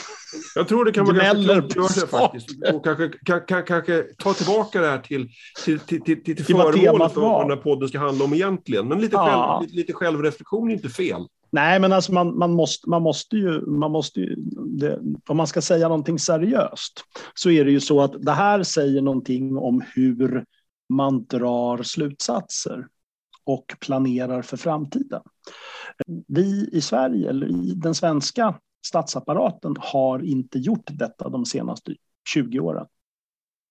Jag 0.55 0.68
tror 0.68 0.84
det 0.84 0.92
kan 0.92 1.05
vara 1.05 1.16
ganska 1.16 1.62
klokt 1.68 2.00
det 2.00 2.07
faktiskt. 2.07 2.48
Och 2.74 2.84
kanske, 2.84 3.11
kanske, 3.24 3.62
kanske 3.62 4.03
ta 4.18 4.32
tillbaka 4.32 4.80
det 4.80 4.86
här 4.86 4.98
till, 4.98 5.28
till, 5.64 5.80
till, 5.80 6.03
till, 6.03 6.22
till 6.24 6.44
föremålet 6.44 7.12
för 7.12 7.20
vad 7.20 7.42
den 7.42 7.50
här 7.50 7.64
podden 7.64 7.88
ska 7.88 7.98
handla 7.98 8.24
om 8.24 8.34
egentligen. 8.34 8.88
Men 8.88 9.00
lite, 9.00 9.16
ja. 9.16 9.59
själv, 9.59 9.62
lite, 9.62 9.76
lite 9.76 9.92
självreflektion 9.92 10.70
är 10.70 10.74
inte 10.74 10.88
fel. 10.88 11.26
Nej, 11.50 11.80
men 11.80 11.92
alltså 11.92 12.12
man, 12.12 12.38
man, 12.38 12.53
måste, 12.53 12.88
man 12.88 13.03
måste 13.03 13.36
ju, 13.36 13.66
man 13.66 13.90
måste 13.90 14.20
ju 14.20 14.34
det, 14.66 14.98
om 15.28 15.36
man 15.36 15.46
ska 15.46 15.61
säga 15.61 15.88
någonting 15.88 16.18
seriöst, 16.18 17.05
så 17.34 17.50
är 17.50 17.64
det 17.64 17.70
ju 17.70 17.80
så 17.80 18.00
att 18.00 18.22
det 18.22 18.32
här 18.32 18.62
säger 18.62 19.03
någonting 19.03 19.57
om 19.57 19.84
hur 19.94 20.44
man 20.88 21.24
drar 21.24 21.82
slutsatser 21.82 22.86
och 23.45 23.74
planerar 23.80 24.43
för 24.43 24.57
framtiden. 24.57 25.22
Vi 26.28 26.68
i 26.72 26.80
Sverige, 26.80 27.28
eller 27.28 27.47
i 27.47 27.74
den 27.74 27.95
svenska 27.95 28.61
statsapparaten, 28.86 29.76
har 29.78 30.22
inte 30.22 30.59
gjort 30.59 30.90
detta 30.93 31.28
de 31.28 31.45
senaste 31.45 31.95
20 32.34 32.61
åren. 32.61 32.86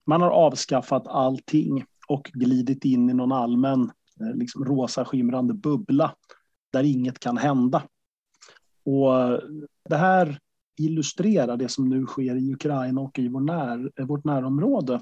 Man 0.06 0.22
har 0.22 0.30
avskaffat 0.30 1.08
allting 1.08 1.86
och 2.08 2.24
glidit 2.34 2.86
in 2.86 3.10
i 3.10 3.14
någon 3.14 3.32
allmän 3.32 3.92
eh, 4.22 4.36
liksom, 4.36 4.66
rosa 4.66 5.06
skimrande 5.06 5.54
bubbla 5.54 6.16
där 6.74 6.84
inget 6.84 7.20
kan 7.20 7.38
hända. 7.38 7.84
Och 8.86 9.42
det 9.90 9.96
här 9.96 10.40
illustrerar 10.78 11.58
det 11.58 11.70
som 11.70 11.90
nu 11.90 12.06
sker 12.06 12.36
i 12.36 12.54
Ukraina 12.54 13.02
och 13.02 13.20
i 13.20 13.28
vår 13.28 13.40
när, 13.42 14.04
vårt 14.04 14.24
närområde. 14.24 15.02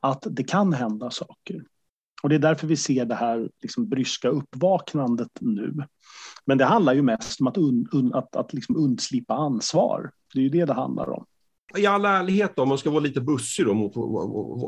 Att 0.00 0.26
det 0.30 0.44
kan 0.44 0.72
hända 0.72 1.10
saker. 1.10 1.64
Och 2.24 2.30
det 2.30 2.34
är 2.34 2.38
därför 2.38 2.66
vi 2.66 2.76
ser 2.76 3.04
det 3.04 3.14
här 3.14 3.48
liksom 3.62 3.88
bryska 3.88 4.28
uppvaknandet 4.28 5.28
nu. 5.40 5.74
Men 6.44 6.58
det 6.58 6.64
handlar 6.64 6.94
ju 6.94 7.02
mest 7.02 7.40
om 7.40 7.46
att, 7.46 7.56
un, 7.56 7.88
un, 7.92 8.14
att, 8.14 8.36
att 8.36 8.52
liksom 8.52 8.76
undslippa 8.76 9.34
ansvar. 9.34 10.10
Det 10.34 10.40
är 10.40 10.42
ju 10.42 10.48
det 10.48 10.64
det 10.64 10.72
handlar 10.72 11.10
om. 11.10 11.24
i 11.76 11.86
all 11.86 12.04
ärlighet, 12.04 12.52
då, 12.56 12.62
om 12.62 12.68
man 12.68 12.78
ska 12.78 12.90
vara 12.90 13.00
lite 13.00 13.20
bussig 13.20 13.66
då 13.66 13.74
mot 13.74 13.96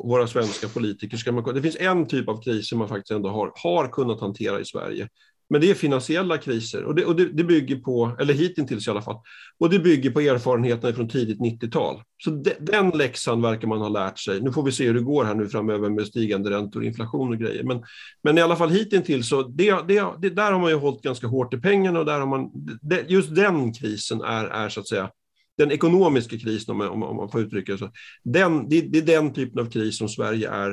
våra 0.09 0.27
svenska 0.27 0.69
politiker, 0.69 1.17
ska 1.17 1.33
man, 1.33 1.55
det 1.55 1.63
finns 1.63 1.77
en 1.81 2.07
typ 2.07 2.29
av 2.29 2.43
kriser 2.43 2.77
man 2.77 2.89
faktiskt 2.89 3.11
ändå 3.11 3.29
har, 3.29 3.53
har 3.55 3.89
kunnat 3.89 4.21
hantera 4.21 4.61
i 4.61 4.65
Sverige. 4.65 5.09
Men 5.49 5.61
det 5.61 5.71
är 5.71 5.75
finansiella 5.75 6.39
kriser 6.39 6.85
och 6.85 6.95
det, 6.95 7.05
och 7.05 7.17
det, 7.17 7.25
det 7.25 7.45
bygger 7.45 7.77
på, 7.77 8.17
eller 8.21 8.35
hittills 8.35 8.87
i 8.87 8.91
alla 8.91 9.03
fall, 9.03 9.21
och 9.59 9.71
det 9.71 9.79
bygger 9.79 10.11
på 10.11 10.21
erfarenheterna 10.21 10.95
från 10.95 11.09
tidigt 11.09 11.39
90-tal. 11.39 12.03
Så 12.25 12.31
de, 12.31 12.53
den 12.61 12.91
läxan 12.91 13.43
verkar 13.43 13.69
man 13.69 13.81
ha 13.81 13.89
lärt 13.89 14.19
sig. 14.19 14.41
Nu 14.41 14.53
får 14.53 14.63
vi 14.63 14.73
se 14.73 14.87
hur 14.87 14.95
det 14.95 15.01
går 15.01 15.25
här 15.25 15.35
nu 15.35 15.49
framöver 15.49 15.91
med 15.91 16.07
stigande 16.07 16.51
räntor, 16.51 16.85
inflation 16.85 17.29
och 17.29 17.39
grejer. 17.39 17.65
Men, 17.65 17.83
men 18.23 18.39
i 18.39 18.41
alla 18.41 18.57
fall 18.57 18.71
hittills 18.71 19.29
så, 19.29 19.43
det, 19.43 19.89
det, 19.89 20.05
det, 20.19 20.31
där 20.31 20.53
har 20.53 20.61
man 20.61 20.71
ju 20.71 20.77
hållit 20.77 21.03
ganska 21.03 21.27
hårt 21.27 21.55
i 21.55 21.59
pengarna 21.59 21.99
och 21.99 22.07
där 22.07 22.21
har 22.21 22.27
man, 22.27 22.51
det, 22.83 23.05
just 23.09 23.35
den 23.35 23.73
krisen 23.73 24.21
är, 24.21 24.45
är 24.45 24.69
så 24.69 24.81
att 24.81 24.89
säga 24.89 25.11
den 25.59 25.73
ekonomiska 25.73 26.39
krisen, 26.39 26.73
om 26.73 26.79
man, 26.79 26.89
om 26.89 27.17
man 27.17 27.31
får 27.31 27.41
uttrycka 27.41 27.73
det 27.73 27.79
så, 27.79 27.91
den, 28.25 28.69
det, 28.69 28.81
det, 28.81 28.99
är 28.99 29.03
den 29.03 29.33
typen 29.33 29.61
av 29.61 29.71
kris 29.71 29.99
som 29.99 30.09
Sverige 30.09 30.51
är 30.51 30.71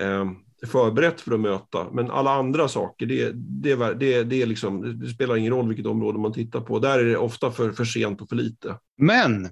eh, 0.00 0.24
förberett 0.66 1.20
för 1.20 1.34
att 1.34 1.40
möta. 1.40 1.90
Men 1.92 2.10
alla 2.10 2.30
andra 2.30 2.68
saker, 2.68 3.06
det, 3.06 3.32
det, 3.34 3.94
det, 3.94 4.22
det, 4.24 4.42
är 4.42 4.46
liksom, 4.46 5.00
det 5.00 5.08
spelar 5.08 5.36
ingen 5.36 5.52
roll 5.52 5.68
vilket 5.68 5.86
område 5.86 6.18
man 6.18 6.32
tittar 6.32 6.60
på. 6.60 6.78
Där 6.78 6.98
är 6.98 7.04
det 7.04 7.16
ofta 7.16 7.50
för, 7.52 7.72
för 7.72 7.84
sent 7.84 8.20
och 8.20 8.28
för 8.28 8.36
lite. 8.36 8.78
Men 8.98 9.48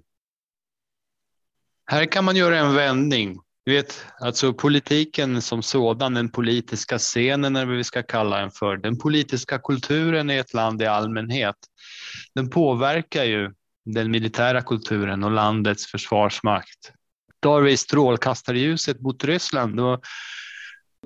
här 1.87 2.05
kan 2.05 2.25
man 2.25 2.37
göra 2.37 2.59
en 2.59 2.75
vändning. 2.75 3.41
Du 3.67 3.73
vet, 3.73 4.07
alltså 4.21 4.53
politiken 4.53 5.43
som 5.43 5.63
sådan, 5.63 6.15
den 6.15 6.29
politiska 6.29 6.99
scenen 6.99 7.57
eller 7.57 7.67
vad 7.67 7.77
vi 7.77 7.85
ska 7.85 8.03
kalla 8.03 8.41
den 8.41 8.51
för, 8.51 8.77
den 8.77 8.99
politiska 8.99 9.59
kulturen 9.59 10.31
i 10.31 10.37
ett 10.37 10.55
land 10.55 10.83
i 10.83 10.87
allmänhet, 10.87 11.57
den 12.35 12.51
påverkar 12.51 13.25
ju 13.25 13.53
den 13.85 14.11
militära 14.11 14.63
kulturen 14.63 15.25
och 15.25 15.31
landets 15.31 15.87
försvarsmakt. 15.87 16.93
Tar 17.41 17.61
vi 17.61 17.77
strålkastarljuset 17.77 19.01
mot 19.01 19.25
Ryssland, 19.25 19.77
då 19.77 20.01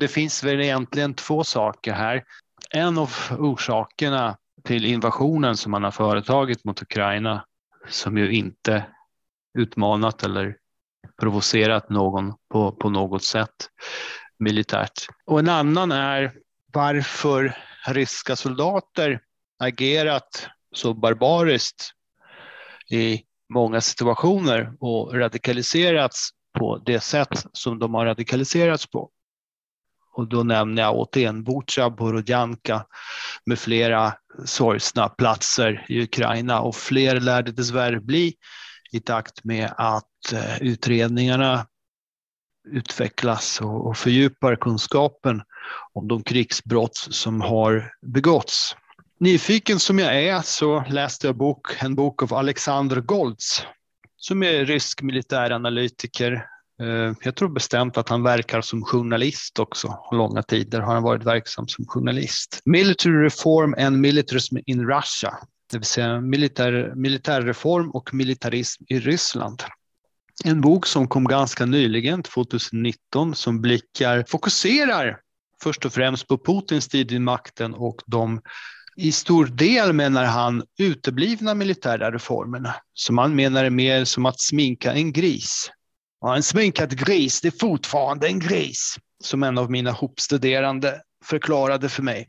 det 0.00 0.08
finns 0.08 0.44
väl 0.44 0.60
egentligen 0.60 1.14
två 1.14 1.44
saker 1.44 1.92
här. 1.92 2.24
En 2.70 2.98
av 2.98 3.14
orsakerna 3.38 4.36
till 4.64 4.84
invasionen 4.84 5.56
som 5.56 5.72
man 5.72 5.84
har 5.84 5.90
företagit 5.90 6.64
mot 6.64 6.82
Ukraina, 6.82 7.44
som 7.88 8.18
ju 8.18 8.32
inte 8.32 8.86
utmanat 9.58 10.22
eller 10.22 10.56
provocerat 11.20 11.90
någon 11.90 12.34
på, 12.52 12.72
på 12.72 12.90
något 12.90 13.24
sätt 13.24 13.54
militärt. 14.38 15.06
Och 15.26 15.38
en 15.38 15.48
annan 15.48 15.92
är 15.92 16.32
varför 16.72 17.56
ryska 17.86 18.36
soldater 18.36 19.20
agerat 19.58 20.48
så 20.74 20.94
barbariskt 20.94 21.92
i 22.90 23.22
många 23.54 23.80
situationer 23.80 24.72
och 24.80 25.14
radikaliserats 25.14 26.30
på 26.58 26.82
det 26.86 27.00
sätt 27.00 27.46
som 27.52 27.78
de 27.78 27.94
har 27.94 28.06
radikaliserats 28.06 28.86
på. 28.86 29.10
Och 30.18 30.28
då 30.28 30.42
nämner 30.42 30.82
jag 30.82 30.96
återigen 30.96 31.44
Butja, 31.44 31.90
Borodjanka 31.90 32.86
med 33.46 33.58
flera 33.58 34.14
sorgsna 34.44 35.08
platser 35.08 35.86
i 35.88 36.02
Ukraina 36.02 36.60
och 36.60 36.76
fler 36.76 37.20
lär 37.20 37.42
det 37.42 37.52
dessvärre 37.52 38.00
bli 38.00 38.34
i 38.92 39.00
takt 39.00 39.44
med 39.44 39.72
att 39.76 40.32
eh, 40.32 40.62
utredningarna 40.62 41.66
utvecklas 42.68 43.60
och 43.60 43.96
fördjupar 43.96 44.56
kunskapen 44.56 45.42
om 45.92 46.08
de 46.08 46.22
krigsbrott 46.22 46.96
som 46.96 47.40
har 47.40 47.92
begåtts. 48.02 48.76
Nyfiken 49.20 49.78
som 49.78 49.98
jag 49.98 50.22
är 50.22 50.40
så 50.42 50.84
läste 50.88 51.26
jag 51.26 51.36
bok, 51.36 51.82
en 51.82 51.94
bok 51.94 52.22
av 52.22 52.34
Alexander 52.34 53.00
Golds 53.00 53.62
som 54.16 54.42
är 54.42 54.64
rysk 54.64 55.02
militäranalytiker. 55.02 56.46
Eh, 56.80 57.12
jag 57.22 57.36
tror 57.36 57.48
bestämt 57.48 57.96
att 57.96 58.08
han 58.08 58.22
verkar 58.22 58.60
som 58.60 58.82
journalist 58.84 59.58
också. 59.58 59.98
Långa 60.12 60.42
tider 60.42 60.80
har 60.80 60.94
han 60.94 61.02
varit 61.02 61.24
verksam 61.24 61.68
som 61.68 61.86
journalist. 61.86 62.60
Military 62.64 63.24
Reform 63.24 63.74
and 63.78 63.98
Militarism 63.98 64.56
in 64.66 64.86
Russia, 64.86 65.38
det 65.70 65.78
vill 65.78 65.86
säga 65.86 66.20
militär, 66.20 66.92
militärreform 66.94 67.90
och 67.90 68.14
militarism 68.14 68.84
i 68.88 69.00
Ryssland. 69.00 69.62
En 70.44 70.60
bok 70.60 70.86
som 70.86 71.08
kom 71.08 71.24
ganska 71.24 71.66
nyligen, 71.66 72.22
2019, 72.22 73.34
som 73.34 73.60
blickar, 73.60 74.24
fokuserar 74.28 75.20
först 75.62 75.84
och 75.86 75.92
främst 75.92 76.28
på 76.28 76.38
Putins 76.38 76.88
tid 76.88 77.12
i 77.12 77.18
makten 77.18 77.74
och 77.74 78.02
de 78.06 78.40
i 78.96 79.12
stor 79.12 79.46
del 79.46 79.92
menar 79.92 80.24
han 80.24 80.62
uteblivna 80.78 81.54
militära 81.54 82.12
reformerna, 82.12 82.74
som 82.94 83.18
han 83.18 83.36
menar 83.36 83.64
är 83.64 83.70
mer 83.70 84.04
som 84.04 84.26
att 84.26 84.40
sminka 84.40 84.92
en 84.92 85.12
gris. 85.12 85.70
Ja, 86.20 86.36
en 86.36 86.42
sminkad 86.42 86.98
gris, 86.98 87.40
det 87.40 87.48
är 87.48 87.58
fortfarande 87.60 88.26
en 88.26 88.38
gris, 88.38 88.96
som 89.24 89.42
en 89.42 89.58
av 89.58 89.70
mina 89.70 89.90
hopstuderande 89.90 91.00
förklarade 91.24 91.88
för 91.88 92.02
mig. 92.02 92.28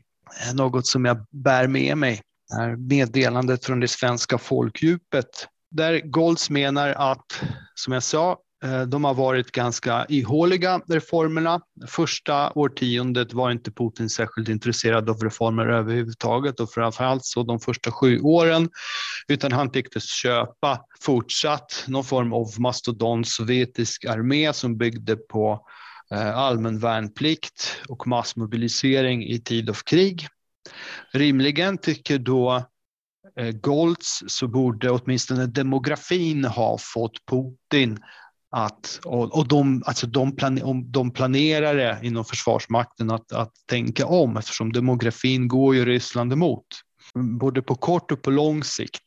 Något 0.54 0.86
som 0.86 1.04
jag 1.04 1.26
bär 1.30 1.66
med 1.66 1.98
mig. 1.98 2.20
Det 2.48 2.54
här 2.56 2.76
meddelandet 2.76 3.64
från 3.64 3.80
det 3.80 3.88
svenska 3.88 4.38
folkdjupet, 4.38 5.48
där 5.70 6.00
Golds 6.00 6.50
menar 6.50 6.88
att, 6.88 7.42
som 7.74 7.92
jag 7.92 8.02
sa, 8.02 8.38
Eh, 8.64 8.82
de 8.82 9.04
har 9.04 9.14
varit 9.14 9.52
ganska 9.52 10.06
ihåliga, 10.08 10.80
reformerna. 10.88 11.60
Första 11.86 12.52
årtiondet 12.52 13.32
var 13.32 13.50
inte 13.50 13.70
Putin 13.70 14.10
särskilt 14.10 14.48
intresserad 14.48 15.10
av 15.10 15.22
reformer 15.22 15.66
överhuvudtaget 15.66 16.60
och 16.60 16.72
framförallt 16.72 17.24
så 17.24 17.42
de 17.42 17.60
första 17.60 17.90
sju 17.90 18.20
åren, 18.20 18.70
utan 19.28 19.52
han 19.52 19.72
tycktes 19.72 20.04
köpa 20.04 20.80
fortsatt 21.00 21.84
någon 21.86 22.04
form 22.04 22.32
av 22.32 22.46
mastodont 22.58 23.28
sovjetisk 23.28 24.04
armé 24.04 24.52
som 24.52 24.76
byggde 24.76 25.16
på 25.16 25.66
eh, 26.14 26.38
allmän 26.38 26.78
värnplikt 26.78 27.80
och 27.88 28.06
massmobilisering 28.06 29.26
i 29.26 29.38
tid 29.38 29.70
av 29.70 29.78
krig. 29.84 30.28
Rimligen 31.12 31.78
tycker 31.78 32.18
då 32.18 32.64
eh, 33.38 33.50
Goltz 33.50 34.22
så 34.26 34.48
borde 34.48 34.90
åtminstone 34.90 35.46
demografin 35.46 36.44
ha 36.44 36.78
fått 36.80 37.26
Putin 37.30 37.98
att, 38.50 39.00
och, 39.04 39.38
och 39.38 39.48
de, 39.48 39.82
alltså 39.86 40.06
de, 40.06 40.36
plan, 40.36 40.84
de 40.92 41.10
planerare 41.10 41.98
inom 42.02 42.24
Försvarsmakten 42.24 43.10
att, 43.10 43.32
att 43.32 43.52
tänka 43.66 44.06
om 44.06 44.36
eftersom 44.36 44.72
demografin 44.72 45.48
går 45.48 45.74
ju 45.74 45.84
Ryssland 45.84 46.32
emot, 46.32 46.66
både 47.14 47.62
på 47.62 47.74
kort 47.74 48.12
och 48.12 48.22
på 48.22 48.30
lång 48.30 48.64
sikt. 48.64 49.02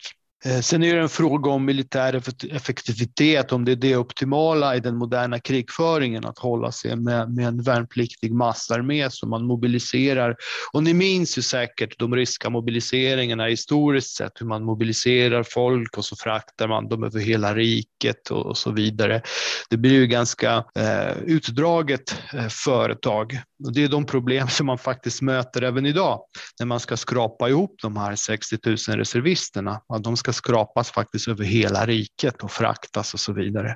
Eh, 0.45 0.59
sen 0.59 0.83
är 0.83 0.95
det 0.95 1.01
en 1.01 1.09
fråga 1.09 1.51
om 1.51 1.65
militär 1.65 2.21
effektivitet, 2.51 3.51
om 3.51 3.65
det 3.65 3.71
är 3.71 3.75
det 3.75 3.97
optimala 3.97 4.75
i 4.75 4.79
den 4.79 4.95
moderna 4.95 5.39
krigföringen, 5.39 6.25
att 6.25 6.39
hålla 6.39 6.71
sig 6.71 6.95
med, 6.95 7.35
med 7.35 7.47
en 7.47 7.61
värnpliktig 7.61 8.33
massarmé 8.33 9.09
som 9.09 9.29
man 9.29 9.45
mobiliserar. 9.45 10.35
Och 10.73 10.83
ni 10.83 10.93
minns 10.93 11.37
ju 11.37 11.41
säkert 11.41 11.99
de 11.99 12.15
ryska 12.15 12.49
mobiliseringarna 12.49 13.45
historiskt 13.45 14.15
sett, 14.15 14.31
hur 14.41 14.45
man 14.45 14.63
mobiliserar 14.63 15.43
folk 15.43 15.97
och 15.97 16.05
så 16.05 16.15
fraktar 16.15 16.67
man 16.67 16.89
dem 16.89 17.03
över 17.03 17.19
hela 17.19 17.55
riket 17.55 18.31
och, 18.31 18.45
och 18.45 18.57
så 18.57 18.71
vidare. 18.71 19.21
Det 19.69 19.77
blir 19.77 19.93
ju 19.93 20.07
ganska 20.07 20.65
eh, 20.75 21.17
utdraget 21.25 22.15
eh, 22.33 22.47
företag. 22.47 23.39
Och 23.65 23.73
det 23.73 23.83
är 23.83 23.87
de 23.87 24.05
problem 24.05 24.47
som 24.47 24.65
man 24.65 24.77
faktiskt 24.77 25.21
möter 25.21 25.61
även 25.61 25.85
idag 25.85 26.21
när 26.59 26.65
man 26.65 26.79
ska 26.79 26.97
skrapa 26.97 27.49
ihop 27.49 27.75
de 27.81 27.97
här 27.97 28.15
60 28.15 28.57
000 28.65 28.77
reservisterna. 28.77 29.81
Att 29.87 30.03
de 30.03 30.17
ska 30.17 30.32
skrapas 30.33 30.91
faktiskt 30.91 31.27
över 31.27 31.43
hela 31.43 31.85
riket 31.85 32.43
och 32.43 32.51
fraktas 32.51 33.13
och 33.13 33.19
så 33.19 33.33
vidare. 33.33 33.75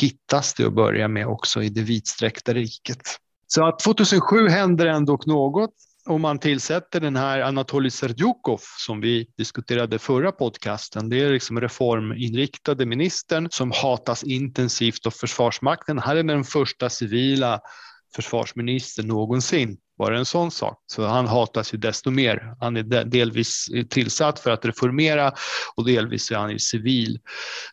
Hittas 0.00 0.54
det 0.54 0.64
att 0.64 0.74
börja 0.74 1.08
med 1.08 1.26
också 1.26 1.62
i 1.62 1.68
det 1.68 1.82
vidsträckta 1.82 2.54
riket. 2.54 3.00
Så 3.46 3.66
att 3.66 3.78
2007 3.78 4.48
händer 4.48 4.86
ändå 4.86 5.18
något 5.26 5.74
och 6.06 6.20
man 6.20 6.38
tillsätter 6.38 7.00
den 7.00 7.16
här 7.16 7.40
Anatolij 7.40 7.90
Serdjukov 7.90 8.60
som 8.86 9.00
vi 9.00 9.26
diskuterade 9.36 9.98
förra 9.98 10.32
podcasten. 10.32 11.08
Det 11.08 11.20
är 11.20 11.30
liksom 11.30 11.60
reforminriktade 11.60 12.86
ministern 12.86 13.48
som 13.50 13.70
hatas 13.70 14.24
intensivt 14.24 15.06
av 15.06 15.10
Försvarsmakten. 15.10 15.98
Han 15.98 16.18
är 16.18 16.24
den 16.24 16.44
första 16.44 16.90
civila 16.90 17.60
försvarsministern 18.16 19.06
någonsin. 19.06 19.76
Bara 19.98 20.18
en 20.18 20.24
sån 20.24 20.50
sak. 20.50 20.82
Så 20.86 21.06
han 21.06 21.26
hatas 21.26 21.74
ju 21.74 21.78
desto 21.78 22.10
mer. 22.10 22.54
Han 22.60 22.76
är 22.76 23.04
delvis 23.04 23.66
tillsatt 23.90 24.38
för 24.38 24.50
att 24.50 24.64
reformera 24.64 25.32
och 25.76 25.86
delvis 25.86 26.30
är 26.30 26.36
han 26.36 26.50
ju 26.50 26.58
civil. 26.58 27.20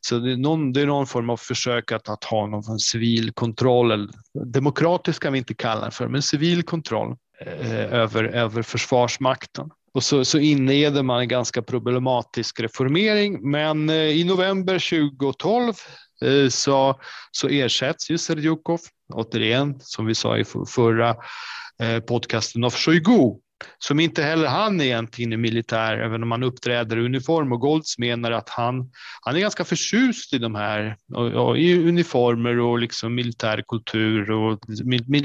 Så 0.02 0.20
det 0.20 0.32
är 0.32 0.38
någon, 0.38 0.74
det 0.74 0.82
är 0.82 0.86
någon 0.86 1.08
form 1.08 1.30
av 1.30 1.38
försök 1.38 1.92
att, 1.92 2.10
att 2.10 2.24
ha 2.24 2.48
någon 2.48 2.80
civil 2.80 3.32
kontroll, 3.34 3.92
eller, 3.92 4.10
demokratisk 4.46 5.24
kan 5.24 5.34
vi 5.34 5.40
inte 5.40 5.54
kalla 5.54 5.86
det 5.86 5.92
för, 5.92 6.08
men 6.08 6.22
civil 6.22 6.64
kontroll 6.64 7.16
eh, 7.46 7.94
över, 7.94 8.24
över 8.24 8.62
försvarsmakten. 8.62 9.70
Och 9.94 10.04
så, 10.04 10.26
så 10.26 10.38
inleder 10.38 11.04
man 11.04 11.20
en 11.20 11.28
ganska 11.28 11.62
problematisk 11.62 12.60
reformering, 12.60 13.52
men 13.52 13.90
eh, 13.90 13.96
i 13.96 14.24
november 14.24 15.08
2012 15.10 15.74
eh, 16.26 16.50
så, 16.50 17.00
så 17.32 17.48
ersätts 17.48 18.12
ju 18.12 18.18
Serdjukov, 18.18 18.80
återigen 19.14 19.80
som 19.80 20.06
vi 20.06 20.16
sa 20.16 20.38
i 20.38 20.44
förra 20.68 21.16
Eh, 21.82 22.00
podcasten 22.00 22.64
av 22.64 22.74
Shoigu 22.74 23.36
som 23.80 24.00
inte 24.00 24.24
heller 24.24 24.48
han 24.48 24.82
egentligen 24.82 25.34
är 25.34 25.38
militär, 25.38 25.98
även 25.98 26.24
om 26.24 26.32
han 26.32 26.44
uppträder 26.44 26.98
i 26.98 27.06
uniform. 27.06 27.52
Och 27.52 27.60
Goltz 27.60 27.98
menar 27.98 28.32
att 28.32 28.50
han, 28.50 28.92
han 29.22 29.36
är 29.36 29.40
ganska 29.40 29.66
förtjust 29.66 30.34
i 30.34 30.38
de 30.38 30.56
här, 30.56 30.96
och, 31.14 31.28
och, 31.28 31.58
i 31.58 31.88
uniformer 31.88 32.60
och 32.60 32.80
liksom 32.80 33.16
militärkultur, 33.16 34.32
och, 34.32 34.60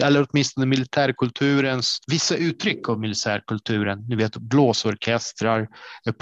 eller 0.03 0.27
åtminstone 0.31 0.67
militärkulturens, 0.67 1.99
vissa 2.07 2.37
uttryck 2.37 2.89
av 2.89 3.01
militärkulturen. 3.01 4.07
Ni 4.09 4.17
vet 4.17 4.37
blåsorkestrar, 4.37 5.69
eh, 6.07 6.13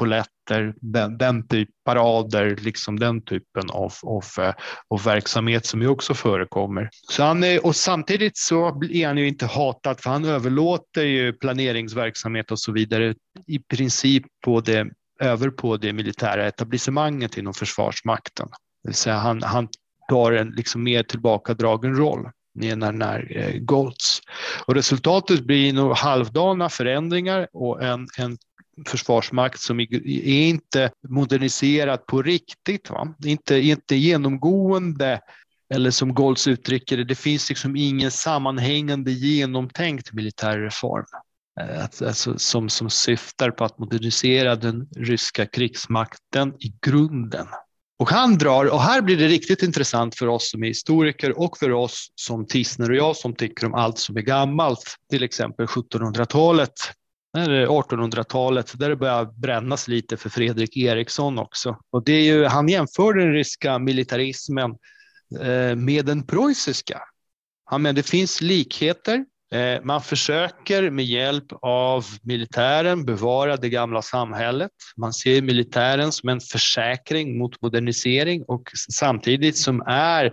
epauletter, 0.44 0.74
den, 0.80 1.18
den 1.18 1.48
typ, 1.48 1.68
parader, 1.84 2.56
liksom 2.56 2.98
den 2.98 3.22
typen 3.22 3.70
av, 3.70 3.92
av, 4.02 4.24
av 4.90 5.02
verksamhet 5.04 5.66
som 5.66 5.82
ju 5.82 5.88
också 5.88 6.14
förekommer. 6.14 6.88
Så 7.10 7.22
han 7.22 7.44
är, 7.44 7.66
och 7.66 7.76
samtidigt 7.76 8.36
så 8.36 8.82
är 8.90 9.06
han 9.06 9.18
ju 9.18 9.28
inte 9.28 9.46
hatad, 9.46 10.00
för 10.00 10.10
han 10.10 10.24
överlåter 10.24 11.04
ju 11.04 11.32
planeringsverksamhet 11.32 12.50
och 12.50 12.58
så 12.58 12.72
vidare 12.72 13.14
i 13.46 13.58
princip 13.58 14.24
på 14.44 14.60
det, 14.60 14.86
över 15.20 15.50
på 15.50 15.76
det 15.76 15.92
militära 15.92 16.46
etablissemanget 16.46 17.38
inom 17.38 17.54
Försvarsmakten. 17.54 18.48
Det 18.82 18.88
vill 18.88 18.94
säga 18.94 19.16
han, 19.16 19.42
han 19.42 19.68
tar 20.08 20.32
en 20.32 20.50
liksom 20.50 20.82
mer 20.82 21.02
tillbakadragen 21.02 21.96
roll 21.96 22.30
menar 22.54 22.92
när 22.92 23.36
eh, 23.36 23.58
Goltz. 23.58 24.20
Och 24.66 24.74
resultatet 24.74 25.44
blir 25.44 25.72
nog 25.72 25.96
halvdana 25.96 26.68
förändringar 26.68 27.48
och 27.52 27.82
en, 27.82 28.06
en 28.18 28.36
försvarsmakt 28.86 29.60
som 29.60 29.80
är 29.80 30.28
inte 30.28 30.90
moderniserad 31.08 32.06
på 32.06 32.22
riktigt. 32.22 32.90
Va? 32.90 33.14
Inte, 33.24 33.56
inte 33.56 33.96
genomgående, 33.96 35.20
eller 35.74 35.90
som 35.90 36.14
Golds 36.14 36.46
uttrycker 36.46 36.96
det, 36.96 37.04
det 37.04 37.14
finns 37.14 37.48
liksom 37.48 37.76
ingen 37.76 38.10
sammanhängande 38.10 39.12
genomtänkt 39.12 40.12
militärreform. 40.12 41.04
reform 41.58 42.00
eh, 42.00 42.06
alltså, 42.08 42.38
som, 42.38 42.68
som 42.68 42.90
syftar 42.90 43.50
på 43.50 43.64
att 43.64 43.78
modernisera 43.78 44.56
den 44.56 44.88
ryska 44.96 45.46
krigsmakten 45.46 46.54
i 46.60 46.74
grunden. 46.86 47.46
Och 47.98 48.10
han 48.10 48.38
drar, 48.38 48.64
och 48.72 48.80
här 48.80 49.00
blir 49.00 49.16
det 49.16 49.28
riktigt 49.28 49.62
intressant 49.62 50.14
för 50.14 50.26
oss 50.26 50.50
som 50.50 50.64
är 50.64 50.68
historiker 50.68 51.38
och 51.38 51.58
för 51.58 51.72
oss 51.72 52.12
som 52.14 52.46
Tisner 52.46 52.90
och 52.90 52.96
jag 52.96 53.16
som 53.16 53.34
tycker 53.34 53.66
om 53.66 53.74
allt 53.74 53.98
som 53.98 54.16
är 54.16 54.20
gammalt, 54.20 54.96
till 55.10 55.22
exempel 55.22 55.66
1700-talet, 55.66 56.72
1800-talet, 57.34 58.78
där 58.78 58.88
det 58.88 58.96
börjar 58.96 59.24
brännas 59.24 59.88
lite 59.88 60.16
för 60.16 60.30
Fredrik 60.30 60.76
Eriksson 60.76 61.38
också. 61.38 61.76
Och 61.90 62.04
det 62.04 62.12
är 62.12 62.22
ju, 62.22 62.44
han 62.44 62.68
jämför 62.68 63.14
den 63.14 63.32
ryska 63.32 63.78
militarismen 63.78 64.70
eh, 65.40 65.76
med 65.76 66.06
den 66.06 66.26
preussiska. 66.26 67.00
Han 67.64 67.82
menar 67.82 67.94
det 67.94 68.02
finns 68.02 68.40
likheter. 68.40 69.24
Eh, 69.54 69.82
man 69.82 70.02
försöker 70.02 70.90
med 70.90 71.04
hjälp 71.04 71.46
av 71.62 72.04
militären 72.22 73.04
bevara 73.04 73.56
det 73.56 73.68
gamla 73.68 74.02
samhället. 74.02 74.72
Man 74.96 75.12
ser 75.12 75.42
militären 75.42 76.12
som 76.12 76.28
en 76.28 76.40
försäkring 76.40 77.38
mot 77.38 77.62
modernisering 77.62 78.44
och 78.48 78.70
samtidigt 78.90 79.58
som 79.58 79.82
är 79.86 80.32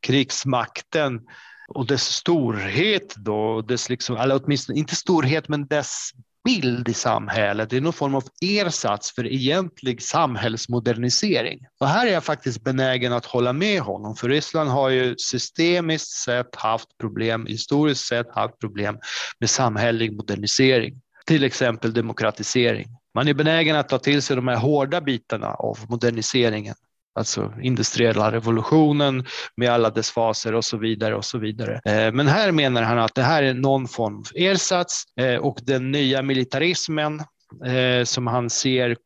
krigsmakten 0.00 1.20
och 1.68 1.86
dess 1.86 2.04
storhet 2.04 3.14
då, 3.16 3.62
dess 3.62 3.88
liksom, 3.88 4.16
eller 4.16 4.40
åtminstone 4.44 4.78
inte 4.78 4.96
storhet, 4.96 5.48
men 5.48 5.66
dess 5.66 6.10
bild 6.44 6.88
i 6.88 6.94
samhället. 6.94 7.70
Det 7.70 7.76
är 7.76 7.80
någon 7.80 7.92
form 7.92 8.14
av 8.14 8.24
ersats 8.40 9.14
för 9.14 9.26
egentlig 9.26 10.02
samhällsmodernisering. 10.02 11.66
Och 11.80 11.88
här 11.88 12.06
är 12.06 12.12
jag 12.12 12.24
faktiskt 12.24 12.64
benägen 12.64 13.12
att 13.12 13.26
hålla 13.26 13.52
med 13.52 13.80
honom, 13.80 14.16
för 14.16 14.28
Ryssland 14.28 14.70
har 14.70 14.88
ju 14.88 15.14
systemiskt 15.18 16.08
sett 16.08 16.56
haft 16.56 16.98
problem, 17.00 17.46
historiskt 17.46 18.06
sett 18.06 18.34
haft 18.34 18.58
problem 18.58 18.98
med 19.38 19.50
samhällelig 19.50 20.16
modernisering, 20.16 21.00
till 21.26 21.44
exempel 21.44 21.92
demokratisering. 21.92 22.86
Man 23.14 23.28
är 23.28 23.34
benägen 23.34 23.76
att 23.76 23.88
ta 23.88 23.98
till 23.98 24.22
sig 24.22 24.36
de 24.36 24.48
här 24.48 24.56
hårda 24.56 25.00
bitarna 25.00 25.54
av 25.54 25.78
moderniseringen 25.88 26.74
alltså 27.14 27.52
industriella 27.62 28.32
revolutionen 28.32 29.24
med 29.56 29.70
alla 29.70 29.90
dess 29.90 30.10
faser 30.10 30.54
och 30.54 30.64
så 30.64 30.76
vidare 30.76 31.14
och 31.14 31.24
så 31.24 31.38
vidare. 31.38 31.80
Eh, 31.84 32.12
men 32.12 32.26
här 32.26 32.52
menar 32.52 32.82
han 32.82 32.98
att 32.98 33.14
det 33.14 33.22
här 33.22 33.42
är 33.42 33.54
någon 33.54 33.88
form 33.88 34.16
av 34.16 34.26
ersats 34.34 35.04
eh, 35.20 35.36
och 35.36 35.58
den 35.62 35.90
nya 35.90 36.22
militarismen 36.22 37.22
eh, 37.66 38.04
som 38.04 38.26
han 38.26 38.50
ser 38.50 38.96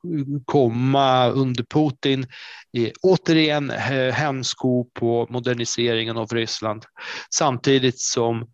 komma 0.44 1.28
under 1.28 1.64
Putin 1.64 2.26
är 2.72 2.92
återigen 3.02 3.70
hämsko 4.12 4.84
på 4.84 5.26
moderniseringen 5.30 6.16
av 6.16 6.28
Ryssland 6.28 6.84
samtidigt 7.30 8.00
som 8.00 8.46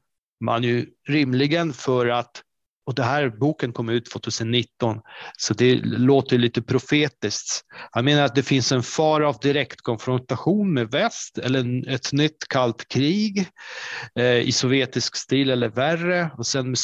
man 0.44 0.62
ju 0.62 0.86
rimligen 1.09 1.72
för 1.72 2.07
att 2.07 2.42
och 2.87 2.95
det 2.95 3.03
här 3.03 3.28
boken 3.28 3.72
kom 3.72 3.89
ut 3.89 4.11
2019, 4.11 5.01
så 5.39 5.55
det 5.55 5.74
låter 5.85 6.39
lite 6.39 6.62
profetiskt. 6.62 7.64
Han 7.91 8.05
menar 8.05 8.22
att 8.22 8.35
det 8.35 8.43
finns 8.43 8.72
en 8.72 8.83
fara 8.83 9.28
av 9.28 9.37
direktkonfrontation 9.43 10.74
med 10.74 10.91
väst 10.91 11.39
eller 11.39 11.89
ett 11.89 12.12
nytt 12.12 12.49
kallt 12.49 12.89
krig 12.89 13.49
eh, 14.18 14.39
i 14.39 14.53
sovjetisk 14.53 15.16
stil 15.16 15.51
eller 15.51 15.68
värre. 15.68 16.31
Och 16.39 16.47
sen 16.47 16.74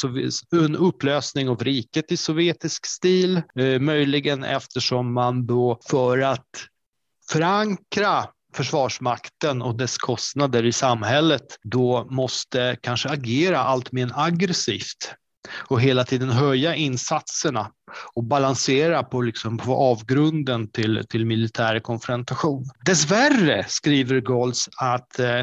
en 0.51 0.75
upplösning 0.75 1.49
av 1.49 1.63
riket 1.63 2.11
i 2.11 2.17
sovjetisk 2.17 2.85
stil, 2.85 3.41
eh, 3.59 3.79
möjligen 3.79 4.43
eftersom 4.43 5.13
man 5.13 5.47
då 5.47 5.79
för 5.89 6.19
att 6.19 6.47
förankra 7.31 8.25
Försvarsmakten 8.55 9.61
och 9.61 9.77
dess 9.77 9.97
kostnader 9.97 10.65
i 10.65 10.71
samhället 10.71 11.45
då 11.63 12.07
måste 12.09 12.77
kanske 12.81 13.09
agera 13.09 13.59
allt 13.59 13.91
mer 13.91 14.11
aggressivt 14.15 15.15
och 15.49 15.81
hela 15.81 16.03
tiden 16.03 16.29
höja 16.29 16.75
insatserna 16.75 17.71
och 18.13 18.23
balansera 18.23 19.03
på, 19.03 19.21
liksom, 19.21 19.57
på 19.57 19.75
avgrunden 19.75 20.71
till, 20.71 21.05
till 21.09 21.25
militär 21.25 21.79
konfrontation. 21.79 22.65
Dessvärre 22.85 23.65
skriver 23.67 24.21
Goltz 24.21 24.69
att 24.77 25.19
eh, 25.19 25.39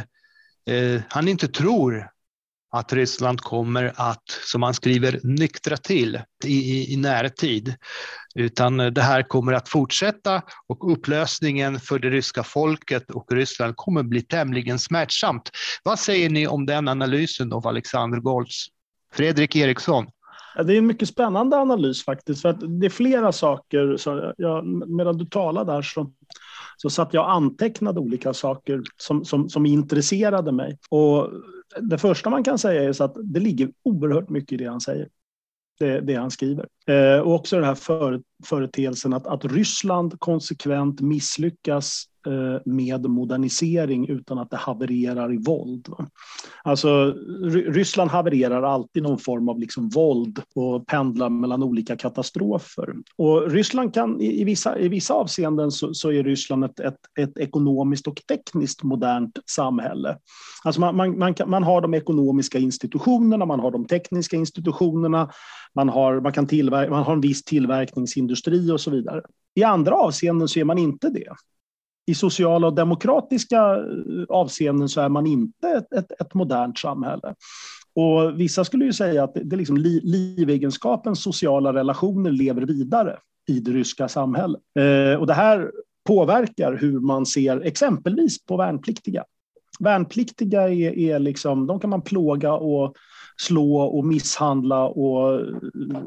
eh, 0.75 1.03
han 1.09 1.29
inte 1.29 1.49
tror 1.49 2.15
att 2.77 2.93
Ryssland 2.93 3.41
kommer 3.41 3.93
att, 3.97 4.23
som 4.29 4.63
han 4.63 4.75
skriver, 4.75 5.21
nyktra 5.23 5.77
till 5.77 6.21
i, 6.45 6.55
i, 6.55 6.93
i 6.93 6.97
närtid. 6.97 7.75
Utan 8.35 8.77
det 8.77 9.03
här 9.03 9.23
kommer 9.23 9.53
att 9.53 9.69
fortsätta 9.69 10.43
och 10.67 10.93
upplösningen 10.93 11.81
för 11.81 11.99
det 11.99 12.11
ryska 12.11 12.43
folket 12.43 13.11
och 13.11 13.33
Ryssland 13.33 13.77
kommer 13.77 14.03
bli 14.03 14.23
tämligen 14.23 14.79
smärtsamt. 14.79 15.51
Vad 15.83 15.99
säger 15.99 16.31
ni 16.31 16.47
om 16.47 16.67
den 16.67 16.89
analysen 16.89 17.53
av 17.53 17.67
Alexander 17.67 18.19
Goltz? 18.19 18.67
Fredrik 19.15 19.57
Eriksson. 19.57 20.07
Det 20.65 20.75
är 20.75 20.79
en 20.79 20.87
mycket 20.87 21.09
spännande 21.09 21.57
analys 21.57 22.05
faktiskt. 22.05 22.43
För 22.43 22.49
att 22.49 22.81
det 22.81 22.87
är 22.87 22.91
flera 22.91 23.33
saker. 23.33 23.97
Så 23.97 24.33
jag, 24.37 24.67
medan 24.89 25.19
du 25.19 25.27
talade 25.27 25.73
där 25.73 25.83
så, 25.83 26.11
så 26.77 26.91
satt 26.91 27.15
jag 27.15 27.25
och 27.25 27.33
antecknade 27.33 28.01
olika 28.01 28.35
saker 28.35 28.83
som, 28.97 29.25
som, 29.25 29.49
som 29.49 29.67
intresserade 29.67 30.53
mig. 30.53 30.79
Och 30.91 31.31
det 31.81 31.99
första 31.99 32.31
man 32.31 32.45
kan 32.45 32.59
säga 32.59 32.83
är 32.83 32.93
så 32.93 33.05
att 33.05 33.17
det 33.25 33.41
ligger 33.41 33.71
oerhört 33.83 34.29
mycket 34.29 34.53
i 34.53 34.57
det 34.57 34.71
han 34.71 34.81
säger. 34.81 35.09
Det, 35.79 36.01
det 36.01 36.15
han 36.15 36.31
skriver. 36.31 36.69
Eh, 36.87 37.21
och 37.21 37.35
också 37.35 37.61
det 37.61 37.67
här 37.67 37.75
för, 37.75 38.23
företeelsen 38.45 39.13
att, 39.13 39.27
att 39.27 39.45
Ryssland 39.45 40.21
konsekvent 40.21 41.01
misslyckas 41.01 42.05
eh, 42.27 42.73
med 42.73 43.11
modernisering 43.11 44.09
utan 44.09 44.39
att 44.39 44.51
det 44.51 44.57
havererar 44.57 45.35
i 45.35 45.37
våld. 45.37 45.89
Alltså, 46.63 47.15
Ryssland 47.51 48.11
havererar 48.11 48.63
alltid 48.63 49.03
någon 49.03 49.19
form 49.19 49.49
av 49.49 49.59
liksom 49.59 49.89
våld 49.89 50.43
och 50.55 50.87
pendlar 50.87 51.29
mellan 51.29 51.63
olika 51.63 51.97
katastrofer. 51.97 52.95
Och 53.17 53.51
Ryssland 53.51 53.95
kan 53.95 54.21
i, 54.21 54.45
vissa, 54.45 54.79
i 54.79 54.89
vissa 54.89 55.15
avseenden 55.15 55.71
så, 55.71 55.95
så 55.95 56.13
är 56.13 56.25
Ryssland 56.25 56.65
ett, 56.65 56.81
ett, 56.81 56.99
ett, 57.19 57.39
ekonomiskt 57.39 58.07
och 58.07 58.21
tekniskt 58.29 58.83
modernt 58.83 59.39
samhälle. 59.47 60.19
Alltså 60.65 60.81
man, 60.81 60.97
man, 60.97 61.19
man, 61.19 61.35
kan, 61.35 61.51
man 61.51 61.63
har 61.63 61.81
de 61.81 61.95
ekonomiska 61.95 62.59
institutionerna, 62.59 63.47
man 63.47 63.61
har 63.61 63.71
de 63.71 63.87
tekniska 63.87 64.37
institutionerna, 64.37 65.31
man 65.75 65.89
har, 65.89 66.21
man, 66.21 66.33
kan 66.33 66.47
tillverka, 66.47 66.91
man 66.91 67.03
har 67.03 67.13
en 67.13 67.21
viss 67.21 67.45
tillverkningsindustri 67.45 68.71
och 68.71 68.81
så 68.81 68.91
vidare. 68.91 69.23
I 69.55 69.63
andra 69.63 69.95
avseenden 69.95 70.49
så 70.49 70.61
är 70.61 70.65
man 70.65 70.79
inte 70.79 71.09
det 71.09 71.33
i 72.07 72.15
sociala 72.15 72.67
och 72.67 72.75
demokratiska 72.75 73.77
eh, 73.77 74.25
avseenden 74.29 74.89
så 74.89 75.01
är 75.01 75.09
man 75.09 75.27
inte 75.27 75.69
ett, 75.69 75.93
ett, 75.93 76.21
ett 76.21 76.35
modernt 76.35 76.79
samhälle. 76.79 77.35
Och 77.95 78.41
vissa 78.41 78.65
skulle 78.65 78.85
ju 78.85 78.93
säga 78.93 79.25
att 79.25 79.35
det, 79.35 79.45
det 79.45 79.57
liksom 79.57 79.77
li, 79.77 80.01
livegenskapens 80.05 81.23
sociala 81.23 81.73
relationer 81.73 82.31
lever 82.31 82.63
vidare 82.63 83.19
i 83.49 83.61
det 83.61 83.71
ryska 83.71 84.09
samhället. 84.09 84.61
Eh, 84.79 85.21
och 85.21 85.27
det 85.27 85.35
här 85.35 85.73
påverkar 86.07 86.77
hur 86.81 87.01
man 87.01 87.27
ser 87.27 87.61
exempelvis 87.61 88.47
på 88.47 88.57
värnpliktiga. 88.57 89.25
Värnpliktiga 89.81 90.63
är, 90.63 90.99
är 90.99 91.19
liksom, 91.19 91.67
de 91.67 91.81
kan 91.81 91.91
man 91.91 92.03
plåga 92.03 92.53
och 92.53 92.97
slå 93.41 93.81
och 93.81 94.05
misshandla 94.05 94.89
och 94.89 95.41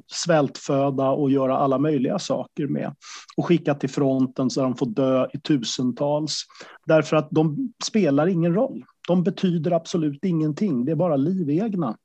svältföda 0.08 1.10
och 1.10 1.32
göra 1.32 1.58
alla 1.58 1.78
möjliga 1.78 2.20
saker 2.20 2.68
med. 2.68 2.96
Och 3.38 3.46
skicka 3.46 3.76
till 3.76 3.90
fronten 3.90 4.50
så 4.50 4.62
de 4.62 4.76
får 4.76 4.86
dö 4.86 5.28
i 5.34 5.40
tusentals. 5.40 6.44
Därför 6.86 7.18
att 7.18 7.28
de 7.32 7.74
spelar 7.84 8.28
ingen 8.28 8.54
roll. 8.54 8.84
De 9.08 9.24
betyder 9.24 9.72
absolut 9.72 10.26
ingenting. 10.26 10.86
Det 10.86 10.92
är 10.92 10.96
bara 10.96 11.16
livegna. 11.16 11.98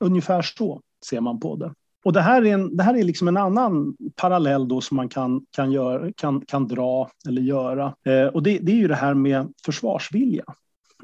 Ungefär 0.00 0.42
så 0.42 0.80
ser 1.06 1.20
man 1.20 1.40
på 1.40 1.56
det. 1.56 1.74
Och 2.04 2.12
det 2.12 2.20
här 2.20 2.46
är, 2.46 2.54
en, 2.54 2.76
det 2.76 2.82
här 2.82 2.96
är 2.96 3.02
liksom 3.02 3.28
en 3.28 3.36
annan 3.36 3.96
parallell 4.16 4.68
då 4.68 4.80
som 4.80 4.96
man 4.96 5.08
kan, 5.08 5.46
kan, 5.50 5.72
gör, 5.72 6.12
kan, 6.16 6.40
kan 6.40 6.68
dra 6.68 7.10
eller 7.28 7.42
göra. 7.42 7.94
Eh, 8.06 8.26
och 8.26 8.42
det, 8.42 8.58
det 8.58 8.72
är 8.72 8.76
ju 8.76 8.88
det 8.88 8.94
här 8.94 9.14
med 9.14 9.52
försvarsvilja. 9.64 10.44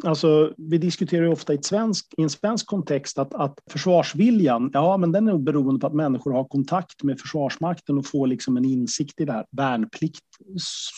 Alltså, 0.05 0.55
vi 0.57 0.79
diskuterar 0.79 1.23
ju 1.23 1.33
ofta 1.33 1.55
i, 1.55 1.59
svensk, 1.63 2.15
i 2.17 2.23
en 2.23 2.31
svensk 2.31 2.67
kontext 2.67 3.19
att, 3.19 3.35
att 3.35 3.59
försvarsviljan, 3.71 4.71
ja, 4.73 4.97
men 4.97 5.13
den 5.13 5.29
är 5.29 5.39
beroende 5.39 5.81
på 5.81 5.87
att 5.87 5.95
människor 5.95 6.33
har 6.33 6.45
kontakt 6.45 7.03
med 7.03 7.21
Försvarsmakten 7.21 7.99
och 7.99 8.07
får 8.07 8.27
liksom 8.27 8.57
en 8.57 8.65
insikt 8.65 9.21
i 9.21 9.25
det 9.25 9.33
här. 9.33 9.47
Värnplikt 9.51 10.25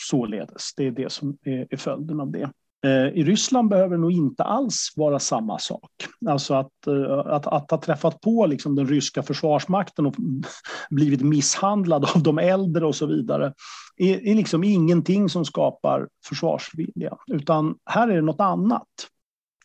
således, 0.09 0.73
det 0.77 0.87
är 0.87 0.91
det 0.91 1.11
som 1.11 1.37
är, 1.43 1.67
är 1.69 1.77
följden 1.77 2.19
av 2.19 2.31
det. 2.31 2.51
Eh, 2.85 3.07
I 3.19 3.23
Ryssland 3.23 3.69
behöver 3.69 3.95
det 3.95 4.01
nog 4.01 4.11
inte 4.11 4.43
alls 4.43 4.93
vara 4.95 5.19
samma 5.19 5.59
sak. 5.59 5.91
Alltså 6.27 6.53
att, 6.53 6.87
eh, 6.87 7.19
att, 7.19 7.47
att 7.47 7.71
ha 7.71 7.81
träffat 7.81 8.21
på 8.21 8.45
liksom 8.45 8.75
den 8.75 8.87
ryska 8.87 9.23
försvarsmakten 9.23 10.05
och 10.05 10.15
blivit 10.89 11.21
misshandlad 11.21 12.05
av 12.15 12.23
de 12.23 12.39
äldre 12.39 12.85
och 12.85 12.95
så 12.95 13.05
vidare 13.05 13.53
är, 13.97 14.27
är 14.27 14.35
liksom 14.35 14.63
ingenting 14.63 15.29
som 15.29 15.45
skapar 15.45 16.07
försvarsvilja, 16.25 17.17
utan 17.27 17.75
här 17.85 18.07
är 18.07 18.15
det 18.15 18.21
något 18.21 18.41
annat 18.41 18.87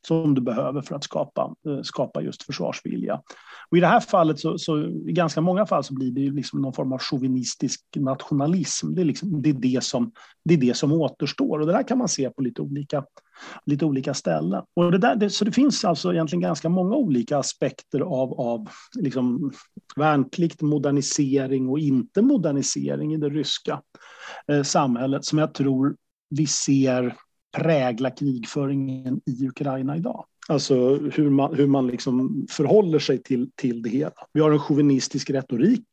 som 0.06 0.34
du 0.34 0.40
behöver 0.40 0.82
för 0.82 0.94
att 0.94 1.04
skapa, 1.04 1.54
eh, 1.66 1.82
skapa 1.82 2.22
just 2.22 2.42
försvarsvilja. 2.42 3.20
Och 3.74 3.78
I 3.78 3.80
det 3.80 3.86
här 3.86 4.00
fallet, 4.00 4.38
så, 4.38 4.58
så, 4.58 4.78
i 4.86 5.12
ganska 5.12 5.40
många 5.40 5.66
fall, 5.66 5.84
så 5.84 5.94
blir 5.94 6.10
det 6.10 6.30
liksom 6.30 6.62
någon 6.62 6.72
form 6.72 6.92
av 6.92 6.98
chauvinistisk 6.98 7.80
nationalism. 7.96 8.94
Det 8.94 9.02
är, 9.02 9.04
liksom, 9.04 9.42
det, 9.42 9.48
är 9.48 9.54
det, 9.54 9.84
som, 9.84 10.12
det 10.44 10.54
är 10.54 10.58
det 10.58 10.76
som 10.76 10.92
återstår 10.92 11.58
och 11.58 11.66
det 11.66 11.72
där 11.72 11.88
kan 11.88 11.98
man 11.98 12.08
se 12.08 12.30
på 12.30 12.42
lite 12.42 12.62
olika, 12.62 13.04
lite 13.66 13.84
olika 13.84 14.14
ställen. 14.14 14.62
Och 14.74 14.92
det 14.92 14.98
där, 14.98 15.16
det, 15.16 15.30
så 15.30 15.44
det 15.44 15.52
finns 15.52 15.84
alltså 15.84 16.12
egentligen 16.12 16.40
ganska 16.40 16.68
många 16.68 16.96
olika 16.96 17.38
aspekter 17.38 18.00
av, 18.00 18.40
av 18.40 18.68
liksom 19.00 19.52
värnplikt, 19.96 20.62
modernisering 20.62 21.68
och 21.68 21.78
inte 21.78 22.22
modernisering 22.22 23.14
i 23.14 23.16
det 23.16 23.28
ryska 23.28 23.82
eh, 24.48 24.62
samhället 24.62 25.24
som 25.24 25.38
jag 25.38 25.54
tror 25.54 25.96
vi 26.30 26.46
ser 26.46 27.16
prägla 27.56 28.10
krigföringen 28.10 29.20
i 29.26 29.46
Ukraina 29.46 29.96
idag. 29.96 30.24
Alltså 30.48 30.96
hur 30.96 31.30
man, 31.30 31.54
hur 31.54 31.66
man 31.66 31.86
liksom 31.86 32.46
förhåller 32.50 32.98
sig 32.98 33.22
till, 33.22 33.50
till 33.54 33.82
det 33.82 33.88
hela. 33.88 34.12
Vi 34.32 34.40
har 34.40 34.50
en 34.50 34.58
chauvinistisk 34.58 35.30
retorik. 35.30 35.86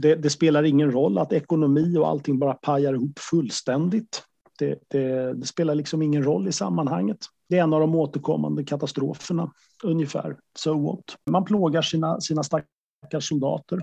Det, 0.00 0.14
det, 0.14 0.30
spelar 0.30 0.62
ingen 0.62 0.92
roll 0.92 1.18
att 1.18 1.32
ekonomi 1.32 1.96
och 1.96 2.08
allting 2.08 2.38
bara 2.38 2.54
pajar 2.54 2.94
ihop 2.94 3.18
fullständigt. 3.18 4.22
Det, 4.58 4.78
det, 4.88 5.32
det, 5.32 5.46
spelar 5.46 5.74
liksom 5.74 6.02
ingen 6.02 6.24
roll 6.24 6.48
i 6.48 6.52
sammanhanget. 6.52 7.18
Det 7.48 7.58
är 7.58 7.62
en 7.62 7.72
av 7.72 7.80
de 7.80 7.94
återkommande 7.94 8.64
katastroferna, 8.64 9.52
ungefär. 9.84 10.36
So 10.58 10.82
what? 10.82 11.04
Man 11.30 11.44
plågar 11.44 11.82
sina, 11.82 12.20
sina 12.20 12.42
stackars 12.42 13.28
soldater 13.28 13.80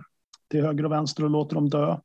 till 0.49 0.61
höger 0.61 0.85
och 0.85 0.91
vänster 0.91 1.23
och 1.23 1.29
låter 1.29 1.55
dem 1.55 1.69
dö. 1.69 1.97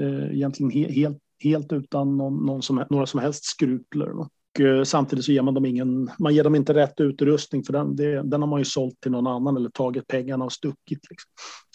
Eh, 0.00 0.34
egentligen 0.34 0.70
he, 0.70 0.92
helt, 0.92 1.18
helt 1.38 1.72
utan 1.72 2.16
någon, 2.16 2.46
någon 2.46 2.62
som, 2.62 2.84
några 2.90 3.06
som 3.06 3.20
helst 3.20 3.44
skrupler. 3.44 4.12
Eh, 4.60 4.82
samtidigt 4.82 5.24
så 5.24 5.32
ger 5.32 5.42
man 5.42 5.54
dem 5.54 5.64
ingen, 5.64 6.10
man 6.18 6.34
ger 6.34 6.44
dem 6.44 6.54
inte 6.54 6.74
rätt 6.74 7.00
utrustning 7.00 7.64
för 7.64 7.72
den, 7.72 7.96
det, 7.96 8.22
den 8.22 8.42
har 8.42 8.48
man 8.48 8.60
ju 8.60 8.64
sålt 8.64 9.00
till 9.00 9.10
någon 9.10 9.26
annan 9.26 9.56
eller 9.56 9.70
tagit 9.70 10.06
pengarna 10.06 10.44
och 10.44 10.52
stuckit. 10.52 11.00
Liksom. 11.10 11.30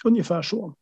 Ungefär 0.05 0.41
så. 0.41 0.75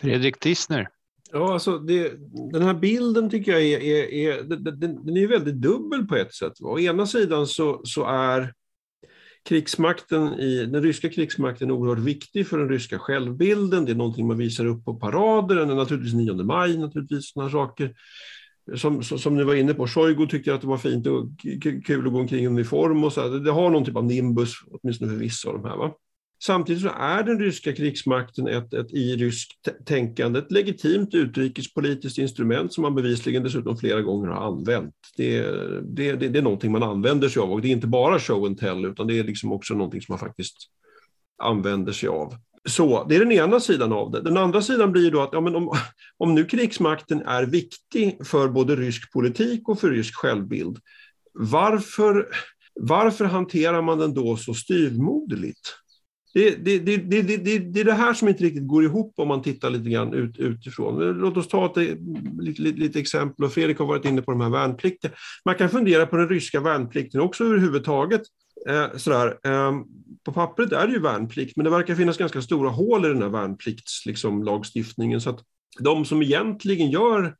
Fredrik 0.00 0.38
Tissner. 0.38 0.88
Ja, 1.32 1.52
alltså 1.52 1.78
det, 1.78 2.12
den 2.52 2.62
här 2.62 2.74
bilden 2.74 3.30
tycker 3.30 3.52
jag 3.52 3.62
är, 3.62 3.80
är, 3.80 4.12
är 4.12 4.42
den, 4.42 4.80
den, 4.80 5.16
är 5.16 5.26
väldigt 5.26 5.54
dubbel 5.54 6.06
på 6.06 6.16
ett 6.16 6.34
sätt. 6.34 6.52
Å 6.60 6.78
ena 6.78 7.06
sidan 7.06 7.46
så, 7.46 7.80
så 7.84 8.04
är 8.04 8.54
krigsmakten 9.48 10.34
i, 10.34 10.66
den 10.66 10.82
ryska 10.82 11.08
krigsmakten 11.08 11.70
oerhört 11.70 11.98
viktig 11.98 12.46
för 12.46 12.58
den 12.58 12.68
ryska 12.68 12.98
självbilden. 12.98 13.84
Det 13.84 13.92
är 13.92 13.96
någonting 13.96 14.26
man 14.26 14.38
visar 14.38 14.66
upp 14.66 14.84
på 14.84 14.94
parader, 14.94 15.66
naturligtvis 15.66 16.14
9 16.14 16.34
maj, 16.34 16.78
naturligtvis 16.78 17.32
sådana 17.32 17.50
saker 17.50 17.94
som, 18.76 19.02
som 19.02 19.36
ni 19.36 19.44
var 19.44 19.54
inne 19.54 19.74
på, 19.74 19.86
Shoigu 19.86 20.26
tyckte 20.26 20.54
att 20.54 20.60
det 20.60 20.66
var 20.66 20.78
fint 20.78 21.06
och 21.06 21.26
kul 21.86 22.06
att 22.06 22.12
gå 22.12 22.18
omkring 22.18 22.44
i 22.44 22.46
uniform 22.46 23.04
och 23.04 23.12
så. 23.12 23.20
Här. 23.20 23.38
Det 23.38 23.50
har 23.50 23.70
någon 23.70 23.84
typ 23.84 23.96
av 23.96 24.04
nimbus, 24.04 24.52
åtminstone 24.70 25.12
för 25.12 25.18
vissa 25.18 25.48
av 25.48 25.54
de 25.54 25.68
här. 25.68 25.76
Va? 25.76 25.92
Samtidigt 26.42 26.82
så 26.82 26.88
är 26.88 27.22
den 27.22 27.38
ryska 27.38 27.72
krigsmakten 27.72 28.48
ett, 28.48 28.74
ett 28.74 28.92
i 28.92 29.16
ryskt 29.16 29.68
tänkande 29.86 30.38
ett 30.38 30.52
legitimt 30.52 31.14
utrikespolitiskt 31.14 32.18
instrument 32.18 32.72
som 32.72 32.82
man 32.82 32.94
bevisligen 32.94 33.42
dessutom 33.42 33.76
flera 33.76 34.02
gånger 34.02 34.28
har 34.28 34.46
använt. 34.46 34.94
Det, 35.16 35.42
det, 35.82 36.12
det, 36.12 36.28
det 36.28 36.38
är 36.38 36.42
någonting 36.42 36.72
man 36.72 36.82
använder 36.82 37.28
sig 37.28 37.42
av 37.42 37.52
och 37.52 37.60
det 37.60 37.68
är 37.68 37.72
inte 37.72 37.86
bara 37.86 38.18
show 38.18 38.44
and 38.44 38.58
tell 38.58 38.84
utan 38.84 39.06
det 39.06 39.18
är 39.18 39.24
liksom 39.24 39.52
också 39.52 39.74
någonting 39.74 40.02
som 40.02 40.12
man 40.12 40.18
faktiskt 40.18 40.56
använder 41.42 41.92
sig 41.92 42.08
av. 42.08 42.34
Så, 42.64 43.04
det 43.08 43.16
är 43.16 43.18
den 43.18 43.32
ena 43.32 43.60
sidan 43.60 43.92
av 43.92 44.10
det. 44.10 44.20
Den 44.20 44.36
andra 44.36 44.62
sidan 44.62 44.92
blir 44.92 45.10
då 45.10 45.20
att 45.20 45.32
ja, 45.32 45.40
men 45.40 45.56
om, 45.56 45.72
om 46.18 46.34
nu 46.34 46.44
krigsmakten 46.44 47.22
är 47.22 47.44
viktig 47.44 48.26
för 48.26 48.48
både 48.48 48.76
rysk 48.76 49.12
politik 49.12 49.68
och 49.68 49.80
för 49.80 49.90
rysk 49.90 50.14
självbild, 50.14 50.78
varför, 51.32 52.28
varför 52.80 53.24
hanterar 53.24 53.82
man 53.82 53.98
den 53.98 54.14
då 54.14 54.36
så 54.36 54.54
styvmoderligt? 54.54 55.74
Det, 56.34 56.50
det, 56.50 56.78
det, 56.78 56.96
det, 56.96 57.22
det, 57.22 57.58
det 57.58 57.80
är 57.80 57.84
det 57.84 57.92
här 57.92 58.14
som 58.14 58.28
inte 58.28 58.44
riktigt 58.44 58.66
går 58.66 58.84
ihop 58.84 59.14
om 59.16 59.28
man 59.28 59.42
tittar 59.42 59.70
lite 59.70 59.90
grann 59.90 60.14
ut, 60.14 60.38
utifrån. 60.38 60.98
Låt 61.18 61.36
oss 61.36 61.48
ta 61.48 61.66
ett 61.66 61.76
lite, 62.40 62.62
lite, 62.62 62.80
lite 62.80 63.00
exempel, 63.00 63.44
och 63.44 63.52
Fredrik 63.52 63.78
har 63.78 63.86
varit 63.86 64.04
inne 64.04 64.22
på 64.22 64.30
de 64.30 64.40
här 64.40 64.50
värnplikten. 64.50 65.10
Man 65.44 65.54
kan 65.54 65.70
fundera 65.70 66.06
på 66.06 66.16
den 66.16 66.28
ryska 66.28 66.60
värnplikten 66.60 67.20
också 67.20 67.44
överhuvudtaget. 67.44 68.22
Eh, 68.68 68.96
sådär, 68.96 69.38
eh, 69.44 69.72
på 70.28 70.32
pappret 70.32 70.72
är 70.72 70.86
det 70.86 70.92
ju 70.92 71.00
värnplikt, 71.00 71.56
men 71.56 71.64
det 71.64 71.70
verkar 71.70 71.94
finnas 71.94 72.16
ganska 72.16 72.42
stora 72.42 72.70
hål 72.70 73.04
i 73.04 73.08
den 73.08 73.22
här 73.22 73.28
värnpliktslagstiftningen. 73.28 75.16
Liksom, 75.16 75.34
så 75.34 75.38
att 75.38 75.44
de 75.78 76.04
som 76.04 76.22
egentligen 76.22 76.90
gör, 76.90 77.36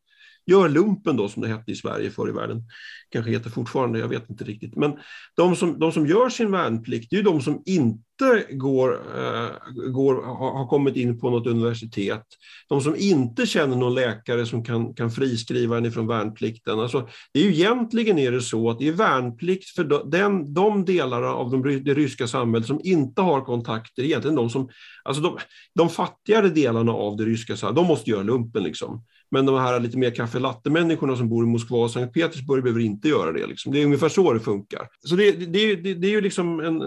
gör 0.47 0.68
lumpen, 0.68 1.16
då, 1.16 1.28
som 1.28 1.43
det 1.43 1.49
hette 1.49 1.72
i 1.72 1.76
Sverige 1.76 2.11
förr 2.11 2.28
i 2.28 2.32
världen, 2.32 2.62
kanske 3.11 3.30
heter 3.30 3.50
fortfarande, 3.50 3.98
jag 3.98 4.09
vet 4.09 4.30
inte 4.30 4.44
riktigt, 4.44 4.76
men 4.76 4.92
de 5.36 5.56
som, 5.56 5.78
de 5.78 5.92
som 5.92 6.06
gör 6.06 6.28
sin 6.28 6.50
värnplikt, 6.50 7.11
det 7.11 7.16
är 7.16 7.18
ju 7.18 7.24
de 7.24 7.40
som 7.40 7.62
inte 7.66 8.44
går, 8.50 8.92
eh, 8.92 9.50
går, 9.92 10.22
har, 10.22 10.68
kommit 10.68 10.96
in 10.96 11.20
på 11.20 11.30
något 11.30 11.46
universitet, 11.46 12.24
de 12.68 12.80
som 12.80 12.96
inte 12.96 13.46
känner 13.46 13.76
någon 13.76 13.94
läkare 13.94 14.46
som 14.46 14.64
kan, 14.64 14.94
kan 14.94 15.11
friskriva 15.11 15.76
en 15.76 15.86
ifrån 15.86 16.06
värnplikten. 16.06 16.80
Alltså, 16.80 17.09
det 17.32 17.40
är 17.40 17.44
ju 17.44 17.52
egentligen 17.52 18.18
är 18.18 18.32
det 18.32 18.42
så 18.42 18.70
att 18.70 18.78
det 18.78 18.88
är 18.88 18.92
värnplikt 18.92 19.68
för 19.68 20.11
den, 20.11 20.54
de 20.54 20.84
delar 20.84 21.22
av 21.22 21.50
de, 21.50 21.62
det 21.62 21.94
ryska 21.94 22.26
samhället 22.26 22.66
som 22.66 22.80
inte 22.84 23.22
har 23.22 23.40
kontakter, 23.40 24.02
egentligen 24.02 24.36
de 24.36 24.50
som, 24.50 24.68
alltså 25.04 25.22
de, 25.22 25.38
de 25.74 25.88
fattigare 25.88 26.48
delarna 26.48 26.92
av 26.92 27.16
det 27.16 27.24
ryska 27.24 27.56
samhället, 27.56 27.76
de 27.76 27.86
måste 27.86 28.11
göra 28.11 28.22
lumpen 28.22 28.62
liksom. 28.62 29.04
Men 29.30 29.46
de 29.46 29.54
här 29.54 29.80
lite 29.80 29.98
mer 29.98 30.11
kaffelatte-människorna 30.11 31.16
som 31.16 31.28
bor 31.28 31.44
i 31.44 31.46
Moskva 31.46 31.78
och 31.78 31.90
Sankt 31.90 32.14
Petersburg 32.14 32.62
behöver 32.62 32.80
inte 32.80 32.97
inte 32.99 33.09
göra 33.09 33.32
det. 33.32 33.46
Liksom. 33.46 33.72
Det 33.72 33.80
är 33.80 33.84
ungefär 33.84 34.09
så 34.09 34.32
det 34.32 34.40
funkar. 34.40 34.88
Så 35.01 35.16
det, 35.16 35.32
det, 35.32 35.76
det, 35.76 35.94
det 35.94 36.07
är 36.07 36.11
ju 36.11 36.20
liksom 36.20 36.61
en, 36.61 36.82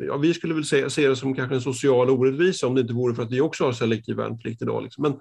ja, 0.00 0.16
vi 0.16 0.34
skulle 0.34 0.54
väl 0.54 0.64
se, 0.64 0.90
se 0.90 1.08
det 1.08 1.16
som 1.16 1.34
kanske 1.34 1.54
en 1.54 1.60
social 1.60 2.10
orättvisa 2.10 2.66
om 2.66 2.74
det 2.74 2.80
inte 2.80 2.94
vore 2.94 3.14
för 3.14 3.22
att 3.22 3.32
vi 3.32 3.40
också 3.40 3.64
har 3.64 3.72
selektiv 3.72 4.16
värnplikt 4.16 4.62
idag. 4.62 4.82
Liksom. 4.82 5.02
Men 5.02 5.14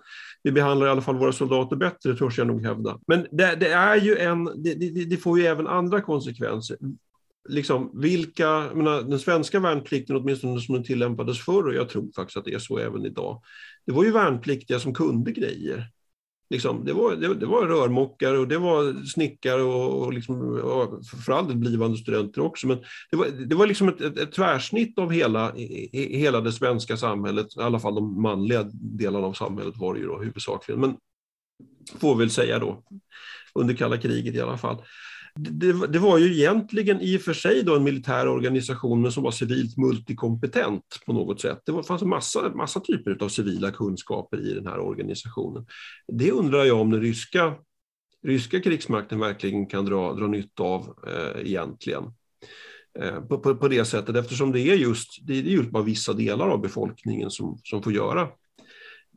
vi 0.43 0.51
behandlar 0.51 0.87
i 0.87 0.89
alla 0.89 1.01
fall 1.01 1.17
våra 1.17 1.31
soldater 1.31 1.75
bättre, 1.75 2.15
törs 2.15 2.37
jag 2.37 2.47
nog 2.47 2.65
hävda. 2.65 2.99
Men 3.07 3.27
det, 3.31 3.55
det 3.55 3.69
är 3.69 3.95
ju 3.95 4.17
en, 4.17 4.45
det, 4.45 5.05
det, 5.05 5.17
får 5.17 5.39
ju 5.39 5.45
även 5.45 5.67
andra 5.67 6.01
konsekvenser 6.01 6.77
liksom, 7.49 7.91
vilka, 7.93 8.69
menar, 8.73 9.01
den 9.01 9.19
svenska 9.19 9.59
värnplikten, 9.59 10.15
åtminstone 10.15 10.61
som 10.61 10.75
den 10.75 10.83
tillämpades 10.83 11.39
förr, 11.39 11.67
och 11.67 11.73
jag 11.73 11.89
tror 11.89 12.11
faktiskt 12.15 12.37
att 12.37 12.45
det 12.45 12.53
är 12.53 12.59
så 12.59 12.77
även 12.77 13.05
idag, 13.05 13.41
det 13.85 13.91
var 13.91 14.03
ju 14.03 14.11
värnpliktiga 14.11 14.79
som 14.79 14.93
kunde 14.93 15.31
grejer. 15.31 15.89
Liksom, 16.49 16.85
det, 16.85 16.93
var, 16.93 17.15
det, 17.15 17.35
det, 17.35 17.45
var 17.45 17.67
rörmokare 17.67 18.37
och 18.37 18.47
det 18.47 18.57
var 18.57 19.05
snickare 19.05 19.61
och, 19.61 20.01
och, 20.01 20.13
liksom, 20.13 20.41
och 20.59 21.05
för 21.25 21.33
all 21.33 21.47
del 21.47 21.57
blivande 21.57 21.97
studenter 21.97 22.41
också. 22.41 22.67
Men 22.67 22.77
det 23.11 23.17
var, 23.17 23.27
det 23.27 23.55
var 23.55 23.67
liksom 23.67 23.89
ett, 23.89 24.01
ett, 24.01 24.17
ett 24.17 24.31
tvärsnitt 24.31 24.99
av 24.99 25.11
hela, 25.11 25.53
hela 25.91 26.41
det 26.41 26.51
svenska 26.51 26.97
samhället, 26.97 27.57
i 27.57 27.61
alla 27.61 27.79
fall 27.79 27.95
de 27.95 28.21
manliga 28.21 28.63
delarna 28.73 29.27
av 29.27 29.33
samhället 29.33 29.77
var 29.77 29.93
det 29.93 29.99
ju 29.99 30.07
då 30.07 30.19
huvudsakligen. 30.19 30.81
Men 30.81 30.97
får 31.99 32.15
vi 32.15 32.19
väl 32.19 32.29
säga 32.29 32.59
då, 32.59 32.83
under 33.53 33.73
kalla 33.73 33.97
kriget 33.97 34.35
i 34.35 34.41
alla 34.41 34.57
fall 34.57 34.77
det, 35.35 35.87
det, 35.87 35.99
var 35.99 36.17
ju 36.17 36.33
egentligen 36.33 37.01
i 37.01 37.17
och 37.17 37.21
för 37.21 37.33
sig 37.33 37.63
då 37.63 37.75
en 37.75 37.83
militär 37.83 38.27
organisation 38.27 39.01
men 39.01 39.11
som 39.11 39.23
var 39.23 39.31
civilt 39.31 39.77
multikompetent 39.77 40.83
på 41.05 41.13
något 41.13 41.41
sätt. 41.41 41.61
Det 41.65 41.71
var, 41.71 41.83
fanns 41.83 42.01
en 42.01 42.09
massa, 42.09 42.49
massa 42.49 42.79
typer 42.79 43.17
av 43.23 43.29
civila 43.29 43.71
kunskaper 43.71 44.47
i 44.47 44.53
den 44.53 44.67
här 44.67 44.79
organisationen. 44.79 45.65
Det 46.07 46.31
undrar 46.31 46.63
jag 46.63 46.81
om 46.81 46.91
den 46.91 47.01
ryska, 47.01 47.55
ryska 48.23 48.59
krigsmakten 48.59 49.19
verkligen 49.19 49.65
kan 49.65 49.85
dra, 49.85 50.13
dra 50.13 50.27
nytta 50.27 50.63
av 50.63 50.95
eh, 51.07 51.47
egentligen. 51.47 52.03
Eh, 52.99 53.21
på, 53.21 53.37
på, 53.37 53.55
på, 53.55 53.67
det 53.67 53.85
sättet 53.85 54.15
eftersom 54.15 54.51
det 54.51 54.61
är 54.61 54.75
just, 54.75 55.27
det 55.27 55.33
är 55.33 55.41
just 55.41 55.69
bara 55.69 55.83
vissa 55.83 56.13
delar 56.13 56.49
av 56.49 56.61
befolkningen 56.61 57.31
som, 57.31 57.59
som 57.63 57.83
får 57.83 57.93
göra 57.93 58.27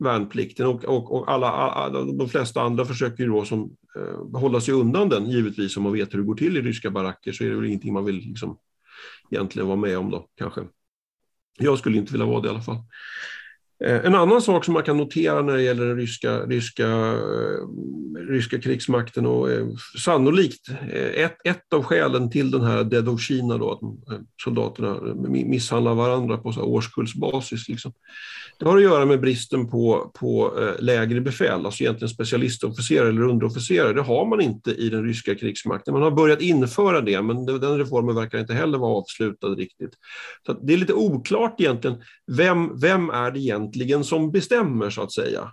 värnplikten 0.03 0.65
och, 0.67 0.85
och, 0.85 1.11
och 1.11 1.31
alla, 1.31 1.49
alla, 1.49 2.01
de 2.01 2.29
flesta 2.29 2.61
andra 2.61 2.85
försöker 2.85 3.23
ju 3.23 3.29
då 3.29 3.45
som, 3.45 3.75
eh, 3.95 4.39
hålla 4.39 4.61
sig 4.61 4.73
undan 4.73 5.09
den, 5.09 5.29
givetvis 5.29 5.77
om 5.77 5.83
man 5.83 5.93
vet 5.93 6.13
hur 6.13 6.19
det 6.19 6.25
går 6.25 6.35
till 6.35 6.57
i 6.57 6.61
ryska 6.61 6.91
baracker 6.91 7.31
så 7.31 7.43
är 7.43 7.49
det 7.49 7.55
väl 7.55 7.65
ingenting 7.65 7.93
man 7.93 8.05
vill 8.05 8.15
liksom, 8.15 8.57
egentligen 9.31 9.67
vara 9.67 9.77
med 9.77 9.97
om 9.97 10.11
då 10.11 10.27
kanske. 10.37 10.61
Jag 11.59 11.79
skulle 11.79 11.97
inte 11.97 12.11
vilja 12.11 12.27
vara 12.27 12.41
det 12.41 12.47
i 12.47 12.51
alla 12.51 12.61
fall. 12.61 12.83
Eh, 13.79 14.05
en 14.05 14.15
annan 14.15 14.41
sak 14.41 14.65
som 14.65 14.73
man 14.73 14.83
kan 14.83 14.97
notera 14.97 15.41
när 15.41 15.53
det 15.53 15.61
gäller 15.61 15.85
den 15.85 15.97
ryska, 15.97 16.39
ryska, 16.39 16.87
eh, 16.87 18.27
ryska 18.29 18.59
krigsmakten 18.59 19.25
och 19.25 19.51
eh, 19.51 19.67
sannolikt 20.03 20.69
ett, 21.15 21.37
ett 21.43 21.73
av 21.73 21.83
skälen 21.83 22.29
till 22.29 22.51
den 22.51 22.61
här 22.61 22.83
Dedoshina 22.83 23.57
då, 23.57 23.71
att 23.71 24.19
soldaterna 24.43 24.99
misshandlar 25.29 25.93
varandra 25.93 26.37
på 26.37 26.51
så 26.51 26.61
årskullsbasis. 26.61 27.69
Liksom. 27.69 27.93
Det 28.59 28.65
har 28.65 28.77
att 28.77 28.83
göra 28.83 29.05
med 29.05 29.21
bristen 29.21 29.69
på, 29.69 30.11
på 30.19 30.53
lägre 30.79 31.21
befäl, 31.21 31.65
alltså 31.65 31.83
egentligen 31.83 32.09
specialistofficerare 32.09 33.09
eller 33.09 33.21
underofficerare. 33.21 33.93
Det 33.93 34.01
har 34.01 34.25
man 34.25 34.41
inte 34.41 34.71
i 34.71 34.89
den 34.89 35.03
ryska 35.03 35.35
krigsmakten. 35.35 35.93
Man 35.93 36.03
har 36.03 36.11
börjat 36.11 36.41
införa 36.41 37.01
det, 37.01 37.21
men 37.21 37.45
den 37.45 37.77
reformen 37.77 38.15
verkar 38.15 38.39
inte 38.39 38.53
heller 38.53 38.77
vara 38.77 38.97
avslutad 38.97 39.47
riktigt. 39.47 39.93
Så 40.45 40.53
det 40.53 40.73
är 40.73 40.77
lite 40.77 40.93
oklart 40.93 41.61
egentligen, 41.61 41.97
vem, 42.37 42.79
vem 42.79 43.09
är 43.09 43.31
det 43.31 43.39
egentligen 43.39 43.62
egentligen 43.63 44.03
som 44.03 44.31
bestämmer 44.31 44.89
så 44.89 45.01
att 45.01 45.11
säga? 45.11 45.51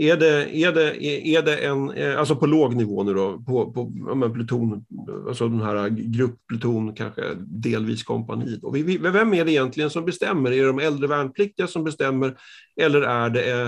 Är 0.00 0.16
det, 0.16 0.56
är 0.56 0.72
det, 0.72 1.04
är 1.04 1.42
det 1.42 1.56
en, 1.56 1.90
eh, 1.90 2.18
alltså 2.18 2.36
på 2.36 2.46
låg 2.46 2.76
nivå 2.76 3.02
nu 3.02 3.14
då, 3.14 3.38
på, 3.38 3.72
på 3.72 3.90
men 4.14 4.32
pluton, 4.32 4.84
alltså 5.28 5.48
den 5.48 5.60
här 5.60 5.88
grupppluton, 5.88 6.94
kanske 6.94 7.22
delvis 7.38 8.02
kompani. 8.02 8.58
Då. 8.62 8.70
vem 9.10 9.34
är 9.34 9.44
det 9.44 9.52
egentligen 9.52 9.90
som 9.90 10.04
bestämmer? 10.04 10.52
Är 10.52 10.60
det 10.60 10.66
de 10.66 10.78
äldre 10.78 11.06
värnpliktiga 11.06 11.66
som 11.66 11.84
bestämmer 11.84 12.36
eller 12.80 13.02
är 13.02 13.30
det, 13.30 13.52
eh, 13.52 13.66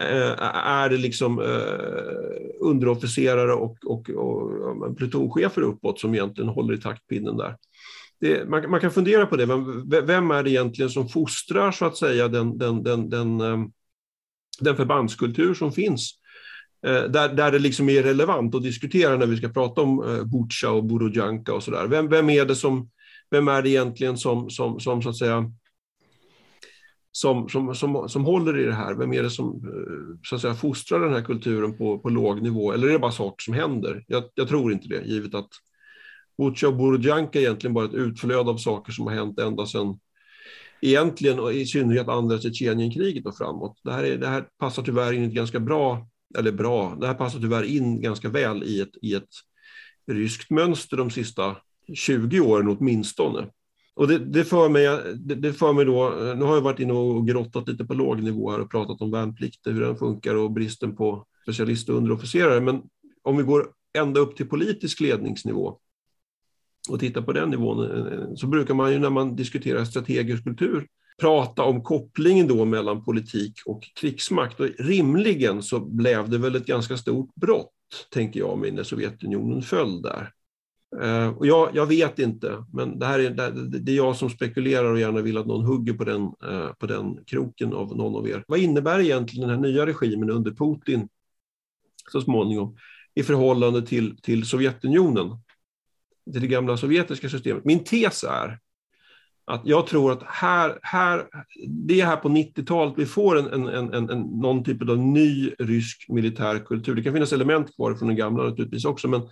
eh, 0.00 0.32
är 0.66 0.88
det 0.88 0.96
liksom 0.96 1.42
underofficerare 2.60 3.52
och, 3.52 3.76
och, 3.86 4.10
och 4.10 4.96
plutonchefer 4.96 5.62
uppåt 5.62 6.00
som 6.00 6.14
egentligen 6.14 6.50
håller 6.50 6.74
i 6.74 6.80
taktpinnen 6.80 7.36
där? 7.36 7.56
Det, 8.24 8.48
man, 8.48 8.70
man, 8.70 8.80
kan 8.80 8.90
fundera 8.90 9.26
på 9.26 9.36
det, 9.36 9.46
men 9.46 9.88
vem 10.06 10.30
är 10.30 10.42
det 10.42 10.50
egentligen 10.50 10.90
som 10.90 11.08
fostrar 11.08 11.72
så 11.72 11.84
att 11.84 11.96
säga 11.96 12.28
den, 12.28 12.58
den, 12.58 12.82
den, 12.82 13.10
den, 13.10 13.40
eh, 13.40 13.58
den 14.60 14.76
förbandskultur 14.76 15.54
som 15.54 15.72
finns? 15.72 16.10
Eh, 16.86 17.02
där, 17.02 17.34
där 17.34 17.52
det 17.52 17.58
liksom 17.58 17.88
är 17.88 18.02
relevant 18.02 18.54
att 18.54 18.62
diskutera 18.62 19.16
när 19.16 19.26
vi 19.26 19.36
ska 19.36 19.48
prata 19.48 19.80
om 19.80 20.02
eh, 20.02 20.24
Butja 20.24 20.70
och 20.70 20.84
Borodjanka 20.84 21.54
och 21.54 21.62
sådär. 21.62 21.86
Vem, 21.86 22.08
vem 22.08 22.30
är 22.30 22.44
det 22.44 22.56
som, 22.56 22.90
vem 23.30 23.48
är 23.48 23.62
det 23.62 23.70
egentligen 23.70 24.16
som, 24.16 24.50
som, 24.50 24.80
som 24.80 25.02
så 25.02 25.08
att 25.08 25.18
säga 25.18 25.52
som, 27.12 27.48
som, 27.48 27.74
som, 27.74 28.08
som 28.08 28.24
håller 28.24 28.58
i 28.58 28.64
det 28.64 28.74
här? 28.74 28.94
Vem 28.94 29.12
är 29.12 29.22
det 29.22 29.30
som 29.30 29.62
så 30.26 30.34
att 30.34 30.40
säga, 30.40 30.54
fostrar 30.54 31.00
den 31.00 31.12
här 31.12 31.22
kulturen 31.22 31.78
på, 31.78 31.98
på 31.98 32.08
låg 32.08 32.42
nivå? 32.42 32.72
Eller 32.72 32.88
är 32.88 32.92
det 32.92 32.98
bara 32.98 33.12
saker 33.12 33.42
som 33.42 33.54
händer? 33.54 34.04
Jag, 34.08 34.24
jag 34.34 34.48
tror 34.48 34.72
inte 34.72 34.88
det, 34.88 35.04
givet 35.04 35.34
att 35.34 35.50
Butja 36.38 36.68
och 36.68 36.76
Borodjanka 36.76 37.38
är 37.38 37.42
egentligen 37.42 37.74
bara 37.74 37.84
ett 37.84 37.94
utflöde 37.94 38.50
av 38.50 38.56
saker 38.56 38.92
som 38.92 39.06
har 39.06 39.14
hänt 39.14 39.38
ända 39.38 39.66
sedan 39.66 39.98
egentligen 40.80 41.38
och 41.40 41.52
i 41.52 41.66
synnerhet 41.66 42.08
andra 42.08 42.38
Tjetjenienkriget 42.38 43.26
och 43.26 43.36
framåt. 43.36 43.80
Det 43.84 43.92
här, 43.92 44.04
är, 44.04 44.18
det 44.18 44.26
här 44.26 44.46
passar 44.58 44.82
tyvärr 44.82 45.12
in 45.12 45.34
ganska 45.34 45.60
bra, 45.60 46.08
eller 46.38 46.52
bra, 46.52 46.96
det 47.00 47.06
här 47.06 47.14
passar 47.14 47.40
tyvärr 47.40 47.62
in 47.62 48.00
ganska 48.00 48.28
väl 48.28 48.64
i 48.64 48.80
ett, 48.80 48.96
i 49.02 49.14
ett 49.14 49.28
ryskt 50.06 50.50
mönster 50.50 50.96
de 50.96 51.10
sista 51.10 51.56
20 51.94 52.40
åren 52.40 52.68
åtminstone. 52.68 53.48
Och 53.94 54.08
det, 54.08 54.18
det, 54.18 54.44
för 54.44 54.68
mig, 54.68 55.14
det, 55.14 55.34
det 55.34 55.52
för 55.52 55.72
mig 55.72 55.84
då, 55.84 56.06
eh, 56.06 56.36
nu 56.36 56.44
har 56.44 56.54
jag 56.54 56.62
varit 56.62 56.80
inne 56.80 56.92
och 56.92 57.26
grottat 57.26 57.68
lite 57.68 57.84
på 57.84 57.94
låg 57.94 58.22
nivå 58.22 58.50
här 58.50 58.60
och 58.60 58.70
pratat 58.70 59.00
om 59.00 59.10
värnplikten, 59.10 59.74
hur 59.74 59.80
den 59.80 59.96
funkar 59.96 60.34
och 60.34 60.50
bristen 60.50 60.96
på 60.96 61.26
specialister 61.42 61.92
och 61.92 61.98
underofficerare. 61.98 62.60
Men 62.60 62.82
om 63.22 63.36
vi 63.36 63.42
går 63.42 63.68
ända 63.98 64.20
upp 64.20 64.36
till 64.36 64.48
politisk 64.48 65.00
ledningsnivå 65.00 65.78
och 66.90 67.00
titta 67.00 67.22
på 67.22 67.32
den 67.32 67.50
nivån 67.50 67.90
eh, 67.90 68.12
eh, 68.12 68.34
så 68.34 68.46
brukar 68.46 68.74
man 68.74 68.92
ju 68.92 68.98
när 68.98 69.10
man 69.10 69.36
diskuterar 69.36 69.84
strategisk 69.84 70.44
kultur 70.44 70.86
prata 71.20 71.62
om 71.62 71.82
kopplingen 71.82 72.48
då 72.48 72.64
mellan 72.64 73.04
politik 73.04 73.54
och 73.66 73.82
krigsmakt. 74.00 74.60
Och 74.60 74.68
rimligen 74.78 75.62
så 75.62 75.80
blev 75.80 76.28
det 76.28 76.38
väl 76.38 76.56
ett 76.56 76.66
ganska 76.66 76.96
stort 76.96 77.34
brott, 77.34 77.72
tänker 78.10 78.40
jag 78.40 78.58
mig, 78.58 78.70
när 78.70 78.82
Sovjetunionen 78.82 79.62
föll 79.62 80.02
där. 80.02 80.30
Eh, 81.02 81.28
och 81.28 81.46
jag, 81.46 81.70
jag, 81.74 81.86
vet 81.86 82.18
inte, 82.18 82.64
men 82.72 82.98
det, 82.98 83.06
här 83.06 83.18
är, 83.18 83.30
det 83.80 83.92
är 83.92 83.96
jag 83.96 84.16
som 84.16 84.30
spekulerar 84.30 84.92
och 84.92 85.00
gärna 85.00 85.20
vill 85.20 85.38
att 85.38 85.46
någon 85.46 85.64
hugger 85.64 85.92
på 85.92 86.04
den, 86.04 86.30
på 86.78 86.86
den 86.86 87.18
kroken 87.26 87.72
av 87.72 87.96
någon 87.96 88.16
av 88.16 88.28
er. 88.28 88.44
Vad 88.48 88.58
innebär 88.58 89.00
egentligen 89.00 89.48
den 89.48 89.56
här 89.56 89.68
nya 89.68 89.86
regimen 89.86 90.30
under 90.30 90.50
Putin 90.50 91.08
så 92.12 92.20
småningom 92.20 92.76
i 93.14 93.22
förhållande 93.22 93.86
till, 93.86 94.16
till 94.16 94.46
Sovjetunionen? 94.46 95.43
Till 96.32 96.40
det 96.40 96.46
gamla 96.46 96.76
sovjetiska 96.76 97.28
systemet. 97.28 97.64
Min 97.64 97.84
tes 97.84 98.24
är 98.24 98.58
att 99.46 99.62
jag 99.64 99.86
tror 99.86 100.12
att 100.12 100.22
här, 100.22 100.78
här, 100.82 101.26
det 101.68 102.00
är 102.00 102.06
här 102.06 102.16
på 102.16 102.28
90-talet 102.28 102.94
vi 102.96 103.06
får 103.06 103.38
en, 103.38 103.66
en, 103.68 103.94
en, 103.94 104.10
en, 104.10 104.20
någon 104.20 104.64
typ 104.64 104.88
av 104.88 104.98
ny 104.98 105.50
rysk 105.58 106.06
militär 106.08 106.58
kultur. 106.58 106.94
Det 106.94 107.02
kan 107.02 107.12
finnas 107.12 107.32
element 107.32 107.76
kvar 107.76 107.94
från 107.94 108.08
den 108.08 108.16
gamla 108.16 108.42
naturligtvis 108.42 108.84
också, 108.84 109.08
men 109.08 109.22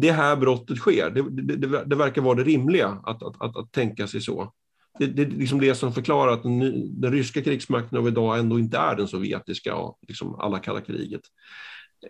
det 0.00 0.12
här 0.12 0.36
brottet 0.36 0.78
sker. 0.78 1.10
Det, 1.10 1.30
det, 1.30 1.56
det, 1.56 1.84
det 1.84 1.96
verkar 1.96 2.22
vara 2.22 2.34
det 2.34 2.44
rimliga 2.44 2.88
att, 2.88 3.22
att, 3.22 3.42
att, 3.42 3.56
att 3.56 3.72
tänka 3.72 4.06
sig 4.06 4.20
så. 4.20 4.52
Det, 4.98 5.06
det 5.06 5.22
är 5.22 5.26
liksom 5.26 5.60
det 5.60 5.74
som 5.74 5.92
förklarar 5.92 6.32
att 6.32 6.42
den, 6.42 6.60
den 7.00 7.12
ryska 7.12 7.42
krigsmakten 7.42 7.98
av 7.98 8.08
idag 8.08 8.38
ändå 8.38 8.58
inte 8.58 8.78
är 8.78 8.96
den 8.96 9.08
sovjetiska, 9.08 9.74
liksom 10.08 10.34
alla 10.34 10.58
kalla 10.58 10.80
kriget. 10.80 11.22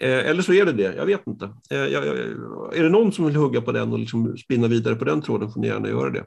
Eh, 0.01 0.29
eller 0.29 0.43
så 0.43 0.53
är 0.53 0.65
det 0.65 0.73
det, 0.73 0.95
jag 0.97 1.07
vet 1.07 1.27
inte. 1.27 1.45
Eh, 1.71 1.81
är 2.79 2.83
det 2.83 2.89
någon 2.89 3.13
som 3.13 3.27
vill 3.27 3.37
hugga 3.37 3.61
på 3.61 3.73
den 3.73 3.93
och 3.93 3.99
liksom 3.99 4.37
spinna 4.37 4.69
vidare 4.69 4.95
på 4.95 5.05
den 5.05 5.23
tråden 5.23 5.51
får 5.51 5.61
ni 5.61 5.67
gärna 5.67 5.89
göra 5.89 6.11
det. 6.11 6.25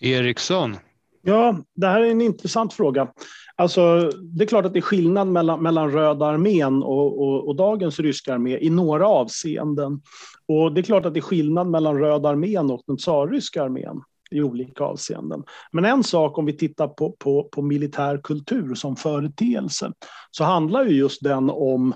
Eriksson? 0.00 0.76
Ja, 1.22 1.58
det 1.74 1.86
här 1.86 2.00
är 2.00 2.10
en 2.10 2.20
intressant 2.20 2.72
fråga. 2.72 3.08
Alltså, 3.56 4.10
det 4.22 4.44
är 4.44 4.48
klart 4.48 4.64
att 4.64 4.72
det 4.72 4.78
är 4.78 4.80
skillnad 4.80 5.28
mellan, 5.28 5.62
mellan 5.62 5.90
Röda 5.90 6.26
armén 6.26 6.82
och, 6.82 7.22
och, 7.22 7.48
och, 7.48 7.56
dagens 7.56 8.00
ryska 8.00 8.34
armé 8.34 8.58
i 8.58 8.70
några 8.70 9.08
avseenden. 9.08 10.00
Och 10.48 10.74
det 10.74 10.80
är 10.80 10.82
klart 10.82 11.06
att 11.06 11.14
det 11.14 11.20
är 11.20 11.22
skillnad 11.22 11.66
mellan 11.66 11.98
Röda 11.98 12.28
armén 12.28 12.70
och 12.70 12.82
den 12.86 12.96
tsarryska 12.96 13.62
armén 13.62 14.00
i 14.30 14.42
olika 14.42 14.84
avseenden. 14.84 15.42
Men 15.72 15.84
en 15.84 16.04
sak 16.04 16.38
om 16.38 16.46
vi 16.46 16.52
tittar 16.52 16.88
på, 16.88 17.16
på, 17.18 17.48
på 17.52 17.62
militär 17.62 18.20
kultur 18.22 18.74
som 18.74 18.96
företeelse 18.96 19.92
så 20.30 20.44
handlar 20.44 20.84
ju 20.84 20.96
just 20.96 21.22
den 21.22 21.50
om 21.50 21.94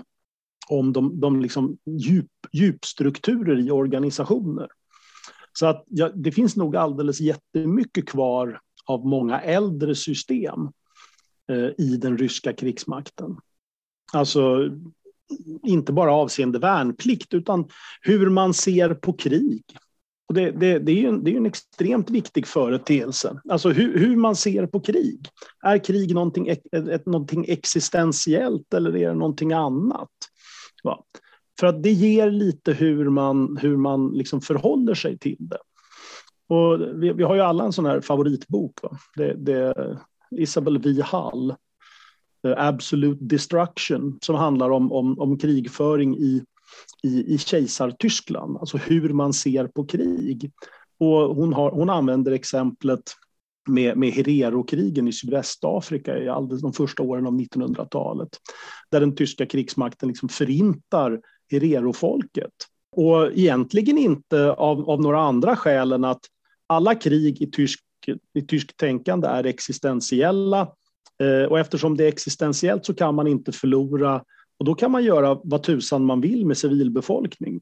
om 0.69 0.93
de, 0.93 1.19
de 1.19 1.41
liksom 1.41 1.77
djup, 1.85 2.31
djupstrukturer 2.51 3.59
i 3.59 3.71
organisationer. 3.71 4.67
Så 5.53 5.65
att, 5.65 5.83
ja, 5.87 6.09
det 6.15 6.31
finns 6.31 6.55
nog 6.55 6.75
alldeles 6.75 7.19
jättemycket 7.19 8.09
kvar 8.09 8.61
av 8.85 9.05
många 9.05 9.41
äldre 9.41 9.95
system 9.95 10.69
eh, 11.49 11.85
i 11.85 11.97
den 12.01 12.17
ryska 12.17 12.53
krigsmakten. 12.53 13.37
Alltså 14.13 14.69
inte 15.63 15.93
bara 15.93 16.13
avseende 16.13 16.59
värnplikt 16.59 17.33
utan 17.33 17.69
hur 18.01 18.29
man 18.29 18.53
ser 18.53 18.93
på 18.93 19.13
krig. 19.13 19.63
Och 20.27 20.35
det, 20.35 20.51
det, 20.51 20.79
det 20.79 20.91
är 20.91 20.95
ju 20.95 21.07
en, 21.07 21.23
det 21.23 21.33
är 21.33 21.37
en 21.37 21.45
extremt 21.45 22.09
viktig 22.09 22.47
företeelse. 22.47 23.41
Alltså 23.49 23.69
hur, 23.69 23.99
hur, 23.99 24.15
man 24.15 24.35
ser 24.35 24.65
på 24.65 24.79
krig. 24.79 25.27
Är 25.63 25.77
krig 25.77 26.13
någonting, 26.13 26.47
ett, 26.47 27.05
någonting 27.05 27.45
existentiellt 27.47 28.73
eller 28.73 28.95
är 28.95 29.07
det 29.07 29.15
någonting 29.15 29.53
annat? 29.53 30.09
Va? 30.83 31.03
För 31.59 31.67
att 31.67 31.83
det 31.83 31.91
ger 31.91 32.31
lite 32.31 32.73
hur 32.73 33.09
man, 33.09 33.57
hur 33.61 33.77
man 33.77 34.11
liksom 34.11 34.41
förhåller 34.41 34.93
sig 34.93 35.17
till 35.17 35.37
det. 35.39 35.59
Och 36.47 36.81
vi, 37.03 37.13
vi 37.13 37.23
har 37.23 37.35
ju 37.35 37.41
alla 37.41 37.63
en 37.63 37.73
sån 37.73 37.85
här 37.85 38.01
favoritbok. 38.01 38.79
Va? 38.83 38.97
Det, 39.15 39.33
det 39.33 39.73
Isabel 40.31 40.77
V. 40.77 41.01
Hall, 41.01 41.55
Absolute 42.57 43.23
Destruction, 43.25 44.19
som 44.21 44.35
handlar 44.35 44.69
om, 44.69 44.91
om, 44.91 45.19
om 45.19 45.37
krigföring 45.37 46.17
i, 46.17 46.43
i, 47.03 47.33
i 47.33 47.37
kejsartyskland, 47.37 48.57
alltså 48.57 48.77
hur 48.77 49.09
man 49.09 49.33
ser 49.33 49.67
på 49.67 49.85
krig. 49.85 50.51
Och 50.99 51.35
hon, 51.35 51.53
har, 51.53 51.71
hon 51.71 51.89
använder 51.89 52.31
exemplet 52.31 53.03
med, 53.69 53.97
med 53.97 54.11
Herero-krigen 54.11 55.07
i 55.07 55.13
Sydvästafrika 55.13 56.17
i 56.17 56.29
alldeles 56.29 56.61
de 56.61 56.73
första 56.73 57.03
åren 57.03 57.27
av 57.27 57.33
1900-talet. 57.33 58.29
Där 58.91 58.99
den 58.99 59.15
tyska 59.15 59.45
krigsmakten 59.45 60.09
liksom 60.09 60.29
förintar 60.29 61.19
Herero-folket. 61.51 62.53
Och 62.91 63.31
egentligen 63.31 63.97
inte 63.97 64.51
av, 64.51 64.89
av 64.89 65.01
några 65.01 65.19
andra 65.19 65.55
skäl 65.55 65.91
än 65.91 66.05
att 66.05 66.21
alla 66.67 66.95
krig 66.95 67.41
i 67.41 67.51
tysk, 67.51 67.83
i 68.33 68.41
tysk 68.41 68.77
tänkande 68.77 69.27
är 69.27 69.43
existentiella. 69.43 70.61
Eh, 71.23 71.49
och 71.49 71.59
eftersom 71.59 71.97
det 71.97 72.03
är 72.03 72.07
existentiellt 72.07 72.85
så 72.85 72.93
kan 72.93 73.15
man 73.15 73.27
inte 73.27 73.51
förlora 73.51 74.23
och 74.59 74.65
då 74.65 74.75
kan 74.75 74.91
man 74.91 75.03
göra 75.03 75.39
vad 75.43 75.63
tusan 75.63 76.05
man 76.05 76.21
vill 76.21 76.45
med 76.45 76.57
civilbefolkning. 76.57 77.61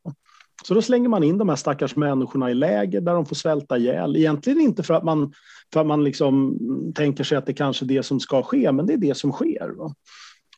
Så 0.66 0.74
då 0.74 0.82
slänger 0.82 1.10
man 1.10 1.24
in 1.24 1.38
de 1.38 1.50
här 1.50 1.56
stackars 1.56 1.96
människorna 1.96 2.52
i 2.52 2.54
läger 2.54 3.02
där 3.02 3.14
de 3.14 3.26
får 3.26 3.36
svälta 3.36 3.78
ihjäl. 3.78 4.16
Egentligen 4.16 4.60
inte 4.60 4.84
för 4.84 4.94
att 4.94 5.04
man, 5.04 5.34
för 5.74 5.82
att 5.82 5.88
man 5.88 6.04
liksom 6.04 6.58
tänker 6.96 7.24
sig 7.24 7.38
att 7.38 7.46
det 7.46 7.54
kanske 7.54 7.86
är 7.86 7.88
det 7.88 8.04
som 8.04 8.20
ska 8.20 8.44
ske, 8.44 8.72
men 8.72 8.86
det 8.86 8.94
är 8.94 8.98
det 8.98 9.18
som 9.18 9.32
sker. 9.32 9.70
Va? 9.78 9.96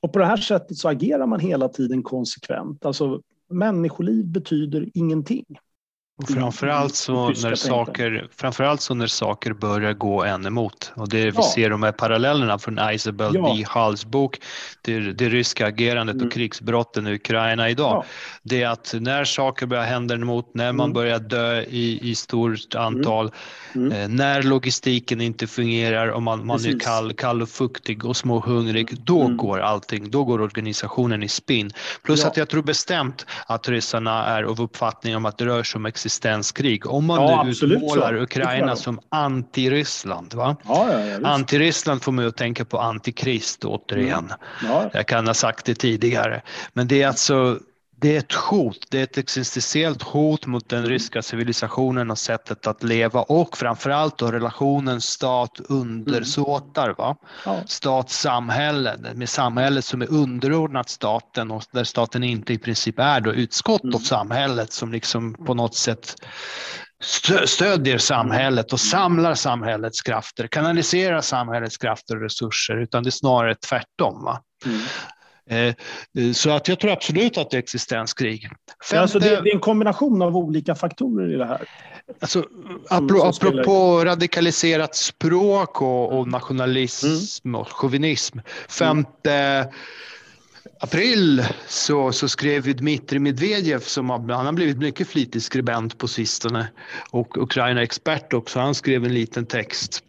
Och 0.02 0.14
på 0.14 0.20
det 0.20 0.26
här 0.26 0.38
sättet 0.38 0.78
så 0.78 0.90
agerar 0.90 1.26
man 1.26 1.40
hela 1.40 1.70
tiden 1.70 2.04
konsekvent. 2.04 2.86
Alltså, 2.86 3.22
människoliv 3.50 4.26
betyder 4.26 4.90
ingenting. 4.94 5.46
Och 6.20 6.30
framförallt 6.30 6.96
så, 6.96 7.30
när 7.30 7.56
saker, 7.56 8.28
framförallt 8.38 8.82
så 8.82 8.94
när 8.94 9.08
saker 9.08 9.54
börjar 9.54 9.94
gå 9.94 10.24
en 10.24 10.46
emot. 10.46 10.92
Och 10.96 11.10
det 11.10 11.26
vi 11.26 11.32
ja. 11.36 11.52
ser 11.56 11.70
de 11.70 11.84
här 11.84 11.92
parallellerna 11.92 12.60
från 12.60 12.80
Isabel 12.92 13.36
ja. 13.36 13.54
B. 13.56 13.64
Halls 13.68 14.06
bok, 14.06 14.40
det, 14.82 15.00
det 15.00 15.30
ryska 15.30 15.68
agerandet 15.68 16.16
mm. 16.16 16.28
och 16.28 16.34
krigsbrotten 16.34 17.08
i 17.08 17.14
Ukraina 17.14 17.70
idag. 17.70 17.96
Ja. 17.96 18.06
Det 18.44 18.64
är 18.64 18.70
att 18.70 18.96
när 19.00 19.26
saker 19.26 19.66
börjar 19.66 19.84
hända 19.84 20.16
emot, 20.16 20.52
när 20.54 20.74
man 20.74 20.86
mm. 20.86 20.94
börjar 20.94 21.20
dö 21.20 21.62
i, 21.62 22.10
i 22.10 22.16
stort 22.16 22.76
antal, 22.76 23.32
mm. 23.76 23.88
mm. 23.88 24.02
eh, 24.02 24.08
när 24.08 24.44
logistiken 24.44 25.22
inte 25.22 25.48
fungerar 25.48 26.08
och 26.08 26.22
man, 26.22 26.46
man 26.46 26.66
är 26.66 26.80
kall, 26.80 27.14
kall 27.14 27.42
och 27.42 27.50
fuktig 27.50 28.06
och 28.06 28.18
småhungrig, 28.18 29.02
då 29.04 29.22
mm. 29.22 29.38
går 29.38 29.60
allting, 29.60 30.12
då 30.12 30.24
går 30.24 30.42
organisationen 30.42 31.24
i 31.24 31.28
spinn. 31.28 31.72
Plus 32.04 32.26
att 32.26 32.38
jag 32.38 32.50
tror 32.50 32.64
bestämt 32.64 33.26
att 33.48 33.70
ryssarna 33.70 34.26
är 34.26 34.44
av 34.44 34.62
uppfattning 34.62 35.16
om 35.16 35.26
att 35.26 35.38
det 35.38 35.46
rör 35.46 35.64
sig 35.64 35.80
om 35.80 35.86
existenskrig. 36.10 36.88
Om 36.88 37.06
man 37.06 37.22
ja, 37.22 37.44
nu 37.44 37.52
utmålar 37.52 38.18
så. 38.18 38.24
Ukraina 38.24 38.76
som 38.76 39.00
anti-Ryssland. 39.10 40.36
Va? 40.36 40.56
Ja, 40.68 41.04
ja, 41.04 41.18
anti-Ryssland 41.28 42.04
får 42.04 42.12
man 42.12 42.26
ju 42.26 42.32
tänka 42.32 42.66
på 42.66 42.80
antikrist 42.80 43.66
återigen. 43.66 44.34
Mm. 44.64 44.90
Jag 44.94 45.08
kan 45.08 45.28
ha 45.28 45.34
sagt 45.34 45.66
det 45.66 45.76
tidigare. 45.76 46.42
Men 46.74 46.88
det 46.88 47.02
är 47.02 47.08
alltså 47.08 47.60
det 48.02 48.16
är 48.16 48.20
ett 48.20 48.34
hot, 48.34 48.88
det 48.90 49.00
är 49.00 49.04
ett 49.04 49.18
existentiellt 49.18 50.02
hot 50.02 50.46
mot 50.46 50.70
den 50.70 50.80
mm. 50.80 50.92
ryska 50.92 51.22
civilisationen 51.22 52.12
och 52.12 52.18
sättet 52.18 52.68
att 52.68 52.84
leva 52.84 53.22
och 53.22 53.58
framförallt 53.58 54.18
då 54.18 54.32
relationen 54.32 55.02
stat-undersåtar. 55.02 56.96
Va? 56.98 57.16
Ja. 57.46 57.64
Stat-samhälle, 57.68 59.14
med 59.16 59.30
samhället 59.30 59.86
som 59.86 60.02
är 60.02 60.12
underordnat 60.12 60.90
staten 60.90 61.52
och 61.52 61.64
där 61.72 61.84
staten 61.84 62.24
inte 62.24 62.54
i 62.54 62.58
princip 62.58 63.00
är 63.00 63.20
då 63.20 63.34
utskott 63.34 63.84
mm. 63.84 63.96
av 63.96 64.00
samhället 64.00 64.74
som 64.74 64.92
liksom 64.92 65.34
på 65.34 65.54
något 65.54 65.76
sätt 65.76 66.16
stödjer 67.46 67.98
samhället 67.98 68.74
och 68.74 68.80
samlar 68.80 69.36
samhällets 69.36 70.02
krafter, 70.02 70.48
kanaliserar 70.48 71.22
samhällets 71.22 71.78
krafter 71.78 72.16
och 72.16 72.22
resurser, 72.22 72.78
utan 72.78 73.04
det 73.04 73.10
är 73.10 73.12
snarare 73.12 73.56
tvärtom. 73.56 74.24
Va? 74.24 74.42
Mm. 74.66 74.82
Eh, 75.50 75.74
så 76.34 76.50
att 76.50 76.68
jag 76.68 76.80
tror 76.80 76.92
absolut 76.92 77.38
att 77.38 77.50
det 77.50 77.58
är 77.58 77.60
existenskrig. 77.60 78.50
Femte... 78.90 79.02
Alltså 79.02 79.20
det, 79.20 79.30
är 79.30 79.54
en 79.54 79.60
kombination 79.60 80.22
av 80.22 80.38
olika 80.38 80.76
faktorer 80.76 81.34
i 81.34 81.38
det 81.38 81.46
här. 81.46 81.62
Alltså, 82.20 82.46
apropå, 82.90 83.24
apropå 83.24 84.06
radikaliserat 84.06 84.96
språk 84.96 85.82
och, 85.82 86.20
och 86.20 86.28
nationalism 86.28 87.08
mm. 87.46 87.62
och 87.62 87.68
chauvinism. 87.68 88.40
Femte 88.70 89.70
april 90.80 91.46
så, 91.68 92.12
så 92.12 92.28
skrev 92.28 92.76
Dmitrij 92.76 93.20
Medvedev, 93.20 93.80
som 93.80 94.10
har, 94.10 94.34
han 94.34 94.46
har 94.46 94.54
blivit 94.54 94.78
mycket 94.78 95.08
flitig 95.08 95.42
skribent 95.42 95.98
på 95.98 96.08
sistone 96.08 96.68
och 97.12 97.38
Ukraina-expert 97.38 98.34
också, 98.34 98.60
han 98.60 98.76
skrev 98.76 99.06
en 99.06 99.14
liten 99.14 99.46
text 99.46 100.04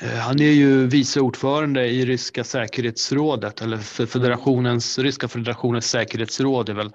han 0.00 0.40
är 0.40 0.50
ju 0.50 0.86
vice 0.86 1.20
ordförande 1.20 1.86
i 1.86 2.06
ryska 2.06 2.44
säkerhetsrådet, 2.44 3.62
eller 3.62 3.76
för 3.76 4.06
federationens, 4.06 4.98
ryska 4.98 5.28
federationens 5.28 5.90
säkerhetsråd 5.90 6.68
är 6.68 6.74
väl 6.74 6.92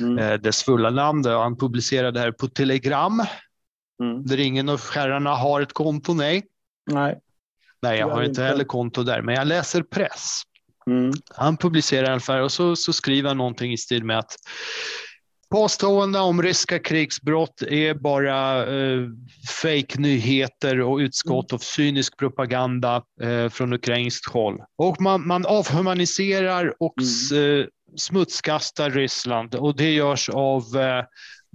mm. 0.00 0.18
Eh, 0.18 0.32
dess 0.34 0.62
fulla 0.62 0.90
namn. 0.90 1.24
Han 1.24 1.56
publicerade 1.56 2.10
det 2.10 2.20
här 2.20 2.32
på 2.32 2.48
Telegram, 2.48 3.22
mm. 4.02 4.26
där 4.26 4.40
ingen 4.40 4.68
av 4.68 4.80
herrarna 4.94 5.30
har 5.30 5.60
ett 5.60 5.72
konto, 5.72 6.14
nej. 6.14 6.42
Nej, 6.90 7.18
nej 7.82 7.98
jag 7.98 8.08
har 8.08 8.22
inte 8.22 8.42
heller 8.42 8.64
konto 8.64 9.02
där, 9.02 9.22
men 9.22 9.34
jag 9.34 9.46
läser 9.46 9.82
press. 9.82 10.42
Mm. 10.86 11.12
Han 11.34 11.56
publicerar 11.56 12.18
fall 12.18 12.40
och 12.40 12.52
så, 12.52 12.76
så 12.76 12.92
skriver 12.92 13.28
han 13.28 13.38
någonting 13.38 13.72
i 13.72 13.78
stil 13.78 14.04
med 14.04 14.18
att 14.18 14.36
Påståenden 15.54 16.22
om 16.22 16.42
ryska 16.42 16.78
krigsbrott 16.78 17.62
är 17.62 17.94
bara 17.94 18.66
eh, 18.66 19.00
fake-nyheter 19.62 20.80
och 20.80 20.98
utskott 20.98 21.52
av 21.52 21.58
cynisk 21.58 22.16
propaganda 22.16 23.02
eh, 23.22 23.48
från 23.48 23.72
ukrainskt 23.72 24.32
håll. 24.32 24.58
Och 24.78 25.00
man, 25.00 25.26
man 25.26 25.46
avhumaniserar 25.46 26.74
och 26.80 26.94
mm. 27.32 27.60
eh, 27.60 27.66
smutskastar 27.96 28.90
Ryssland 28.90 29.54
och 29.54 29.76
det 29.76 29.90
görs 29.90 30.28
av 30.28 30.62
eh, 30.76 31.04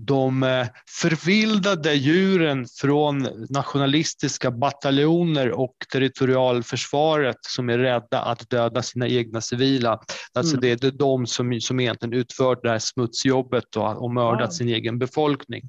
de 0.06 0.44
eh, 0.44 0.68
förvildade 1.02 1.94
djuren 1.94 2.66
från 2.82 3.28
nationalistiska 3.50 4.52
bataljoner 4.52 5.52
och 5.52 5.76
territorialförsvaret 5.94 7.38
som 7.42 7.70
är 7.70 7.78
rädda 7.78 8.22
att 8.22 8.50
döda 8.50 8.82
sina 8.82 9.08
egna 9.08 9.42
civila. 9.42 10.00
Alltså 10.34 10.54
mm. 10.58 10.62
det 10.62 10.84
är 10.84 10.92
de 10.92 11.28
som, 11.28 11.62
som 11.62 11.80
egentligen 11.80 12.14
utfört 12.14 12.64
det 12.64 12.70
här 12.70 12.80
smutsjobbet 12.80 13.76
och, 13.76 14.04
och 14.04 14.14
mördat 14.14 14.50
ah. 14.50 14.52
sin 14.52 14.70
egen 14.70 15.00
befolkning. 15.00 15.64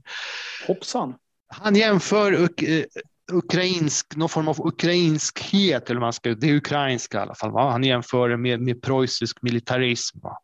Hoppsan. 0.67 1.15
Han 1.49 1.77
jämför 1.77 2.33
eh, 2.33 2.49
ukrainsk, 3.33 4.17
någon 4.17 4.29
form 4.29 4.49
av 4.49 4.67
ukrainskhet, 4.67 5.91
eller 5.91 6.01
man 6.01 6.13
ska, 6.13 6.35
det 6.35 6.51
är 6.51 6.55
ukrainska 6.55 7.19
i 7.19 7.21
alla 7.21 7.35
fall. 7.35 7.51
Va? 7.51 7.71
Han 7.71 7.85
jämför 7.85 8.29
det 8.29 8.37
med, 8.37 8.61
med 8.61 8.83
preussisk 8.83 9.43
militarism, 9.43 10.19
va? 10.23 10.39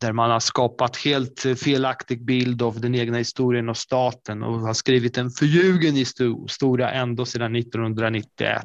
där 0.00 0.12
man 0.12 0.30
har 0.30 0.40
skapat 0.40 0.96
helt 0.96 1.46
felaktig 1.64 2.24
bild 2.24 2.62
av 2.62 2.80
den 2.80 2.94
egna 2.94 3.18
historien 3.18 3.68
och 3.68 3.76
staten 3.76 4.42
och 4.42 4.60
har 4.60 4.74
skrivit 4.74 5.18
en 5.18 5.30
förljugen 5.30 5.94
historia 5.94 6.90
ändå 6.90 7.24
sedan 7.24 7.56
1991. 7.56 8.62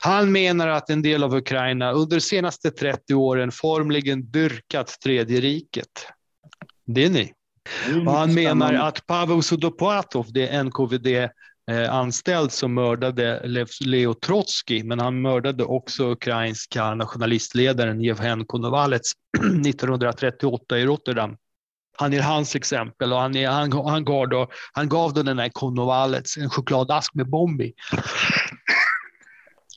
Han 0.00 0.32
menar 0.32 0.68
att 0.68 0.90
en 0.90 1.02
del 1.02 1.24
av 1.24 1.34
Ukraina 1.34 1.92
under 1.92 2.16
de 2.16 2.20
senaste 2.20 2.70
30 2.70 3.14
åren 3.14 3.52
formligen 3.52 4.30
dyrkat 4.30 5.00
tredje 5.04 5.40
riket. 5.40 6.06
Det 6.86 7.04
är 7.04 7.10
ni. 7.10 7.32
Och 8.06 8.12
han 8.12 8.34
menar 8.34 8.74
att 8.74 9.06
Pavel 9.06 9.42
Sudopatov, 9.42 10.26
det 10.32 10.48
är 10.48 10.64
NKVD 10.64 11.30
anställd 11.90 12.52
som 12.52 12.74
mördade 12.74 13.42
Leo 13.80 14.14
Trotsky, 14.14 14.84
men 14.84 15.00
han 15.00 15.22
mördade 15.22 15.64
också 15.64 16.10
ukrainska 16.10 16.94
nationalistledaren 16.94 18.00
Jevhen 18.00 18.44
Konovalets 18.44 19.12
1938 19.38 20.78
i 20.78 20.86
Rotterdam. 20.86 21.36
Han 21.98 22.12
är 22.12 22.22
hans 22.22 22.56
exempel 22.56 23.12
och 23.12 23.18
han, 23.18 23.36
är, 23.36 23.48
han, 23.48 23.72
han, 23.72 24.04
gav, 24.04 24.28
då, 24.28 24.48
han 24.72 24.88
gav 24.88 25.14
då 25.14 25.22
den 25.22 25.38
här 25.38 25.48
Konovalets 25.48 26.36
en 26.36 26.50
chokladask 26.50 27.14
med 27.14 27.30
bomb 27.30 27.60
i. 27.60 27.74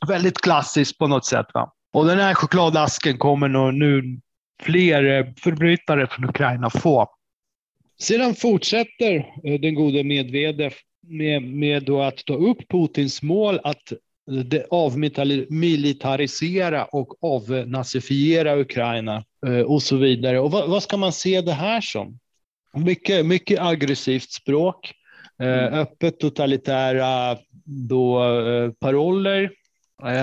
Väldigt 0.08 0.42
klassiskt 0.42 0.98
på 0.98 1.08
något 1.08 1.26
sätt. 1.26 1.46
Va? 1.54 1.74
Och 1.94 2.06
den 2.06 2.20
här 2.20 2.34
chokladasken 2.34 3.18
kommer 3.18 3.48
nog 3.48 3.74
nu 3.74 4.20
fler 4.64 5.04
eh, 5.04 5.26
förbrytare 5.44 6.08
från 6.08 6.30
Ukraina 6.30 6.70
få. 6.70 7.08
Sedan 8.02 8.36
fortsätter 8.36 9.34
eh, 9.44 9.60
den 9.60 9.76
gode 9.76 10.04
Medvedev 10.04 10.74
med, 11.08 11.44
med 11.44 11.84
då 11.84 12.02
att 12.02 12.26
ta 12.26 12.34
upp 12.34 12.58
Putins 12.70 13.22
mål 13.22 13.60
att 13.64 13.94
avmilitarisera 14.70 16.86
och 16.86 17.24
avnazifiera 17.24 18.60
Ukraina 18.60 19.24
eh, 19.48 19.60
och 19.60 19.84
så 19.84 19.98
vidare. 19.98 20.40
Och 20.40 20.52
vad, 20.52 20.70
vad, 20.70 20.84
ska 20.84 20.98
man 20.98 21.14
se 21.14 21.42
det 21.42 21.54
här 21.54 21.82
som? 21.82 22.20
Mycket, 22.74 23.26
mycket 23.26 23.60
aggressivt 23.60 24.32
språk, 24.32 24.94
eh, 25.40 25.48
mm. 25.48 25.74
öppet 25.74 26.20
totalitära 26.20 27.38
då, 27.66 28.24
eh, 28.24 28.72
paroller. 28.72 29.52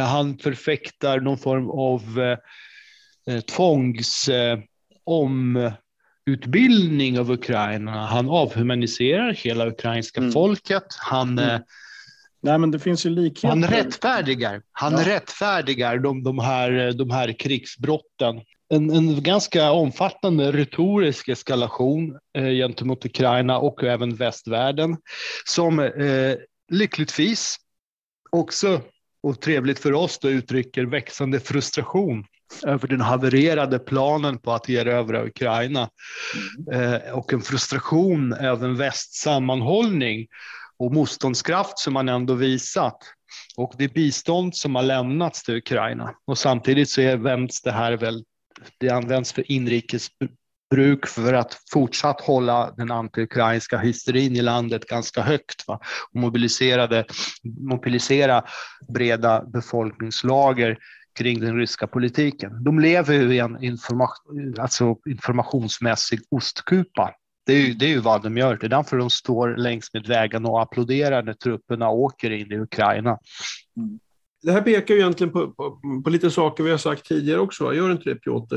Han 0.08 0.38
förfäktar 0.38 1.20
någon 1.20 1.38
form 1.38 1.70
av 1.70 2.00
tvångs 3.46 4.30
om 5.04 5.70
utbildning 6.28 7.18
av 7.18 7.30
Ukraina. 7.30 8.06
Han 8.06 8.28
avhumaniserar 8.28 9.32
hela 9.32 9.66
ukrainska 9.66 10.20
mm. 10.20 10.32
folket. 10.32 10.86
Han, 10.98 11.38
mm. 11.38 11.62
Nej, 12.40 12.58
men 12.58 12.70
det 12.70 12.78
finns 12.78 13.06
ju 13.06 13.10
likheter. 13.10 13.48
Han 13.48 13.64
rättfärdigar, 13.64 14.62
han 14.72 14.92
ja. 14.92 15.06
rättfärdigar 15.06 15.98
de, 15.98 16.22
de, 16.22 16.38
här, 16.38 16.92
de 16.92 17.10
här 17.10 17.32
krigsbrotten. 17.32 18.40
En, 18.70 18.90
en 18.90 19.22
ganska 19.22 19.70
omfattande 19.70 20.52
retorisk 20.52 21.28
eskalation 21.28 22.18
eh, 22.38 22.48
gentemot 22.48 23.04
Ukraina 23.04 23.58
och 23.58 23.84
även 23.84 24.14
västvärlden 24.14 24.96
som 25.44 25.78
eh, 25.78 26.34
lyckligtvis 26.72 27.56
också, 28.30 28.80
och 29.22 29.40
trevligt 29.40 29.78
för 29.78 29.92
oss, 29.92 30.18
då, 30.18 30.30
uttrycker 30.30 30.84
växande 30.84 31.40
frustration 31.40 32.24
över 32.66 32.88
den 32.88 33.00
havererade 33.00 33.78
planen 33.78 34.38
på 34.38 34.52
att 34.52 34.68
erövra 34.68 35.24
Ukraina 35.24 35.88
eh, 36.72 37.12
och 37.12 37.32
en 37.32 37.40
frustration 37.40 38.32
över 38.32 38.68
västs 38.68 39.20
sammanhållning 39.20 40.26
och 40.78 40.92
motståndskraft 40.92 41.78
som 41.78 41.92
man 41.92 42.08
ändå 42.08 42.34
visat 42.34 42.98
och 43.56 43.74
det 43.78 43.88
bistånd 43.88 44.56
som 44.56 44.74
har 44.74 44.82
lämnats 44.82 45.42
till 45.42 45.56
Ukraina. 45.56 46.14
Och 46.26 46.38
samtidigt 46.38 46.90
så 46.90 47.12
används 47.12 47.62
det 47.62 47.72
här 47.72 47.92
väl, 47.92 48.24
det 48.78 48.90
används 48.90 49.32
för 49.32 49.52
inrikesbruk 49.52 51.06
för 51.06 51.34
att 51.34 51.56
fortsatt 51.72 52.20
hålla 52.20 52.74
den 52.76 52.90
anti-ukrainska 52.90 53.78
hysterin 53.78 54.36
i 54.36 54.42
landet 54.42 54.86
ganska 54.86 55.22
högt 55.22 55.68
va? 55.68 55.80
och 56.12 56.20
mobilisera 57.60 58.44
breda 58.88 59.44
befolkningslager 59.44 60.78
kring 61.18 61.40
den 61.40 61.56
ryska 61.56 61.86
politiken. 61.86 62.64
De 62.64 62.78
lever 62.78 63.14
ju 63.14 63.34
i 63.34 63.38
en 63.38 63.64
informa 63.64 64.08
alltså 64.58 64.96
informationsmässig 65.06 66.20
ostkupa 66.30 67.14
Det 67.46 67.52
är 67.52 67.66
ju, 67.66 67.72
det 67.72 67.84
är 67.84 67.88
ju 67.88 67.98
vad 67.98 68.22
de 68.22 68.36
gör. 68.36 68.56
Det 68.56 68.66
är 68.66 68.68
därför 68.68 68.96
de 68.96 69.10
står 69.10 69.56
längs 69.56 69.94
med 69.94 70.06
vägen 70.06 70.46
och 70.46 70.62
applåderar 70.62 71.22
när 71.22 71.32
trupperna 71.32 71.90
åker 71.90 72.30
in 72.30 72.52
i 72.52 72.58
Ukraina. 72.58 73.18
Mm. 73.76 73.98
Det 74.42 74.52
här 74.52 74.62
pekar 74.62 74.94
ju 74.94 75.00
egentligen 75.00 75.32
på, 75.32 75.50
på, 75.50 75.80
på, 76.04 76.10
lite 76.10 76.30
saker 76.30 76.64
vi 76.64 76.70
har 76.70 76.78
sagt 76.78 77.04
tidigare 77.04 77.40
också, 77.40 77.74
gör 77.74 77.92
inte 77.92 78.10
det 78.10 78.16
Piotr? 78.16 78.56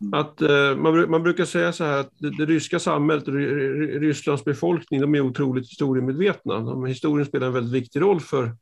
Mm. 0.00 0.14
Att, 0.20 0.42
eh, 0.42 0.76
man, 0.76 1.10
man, 1.10 1.22
brukar 1.22 1.44
säga 1.44 1.72
så 1.72 1.84
här 1.84 2.00
att 2.00 2.10
det, 2.18 2.30
det 2.30 2.46
ryska 2.46 2.78
samhället 2.78 3.28
Rysslands 4.00 4.44
befolkning, 4.44 5.00
de 5.00 5.14
är 5.14 5.20
otroligt 5.20 5.70
historiemedvetna. 5.70 6.58
De, 6.58 6.86
historien 6.86 7.26
spelar 7.26 7.46
en 7.46 7.52
väldigt 7.52 7.82
viktig 7.82 8.00
roll 8.00 8.20
för, 8.20 8.56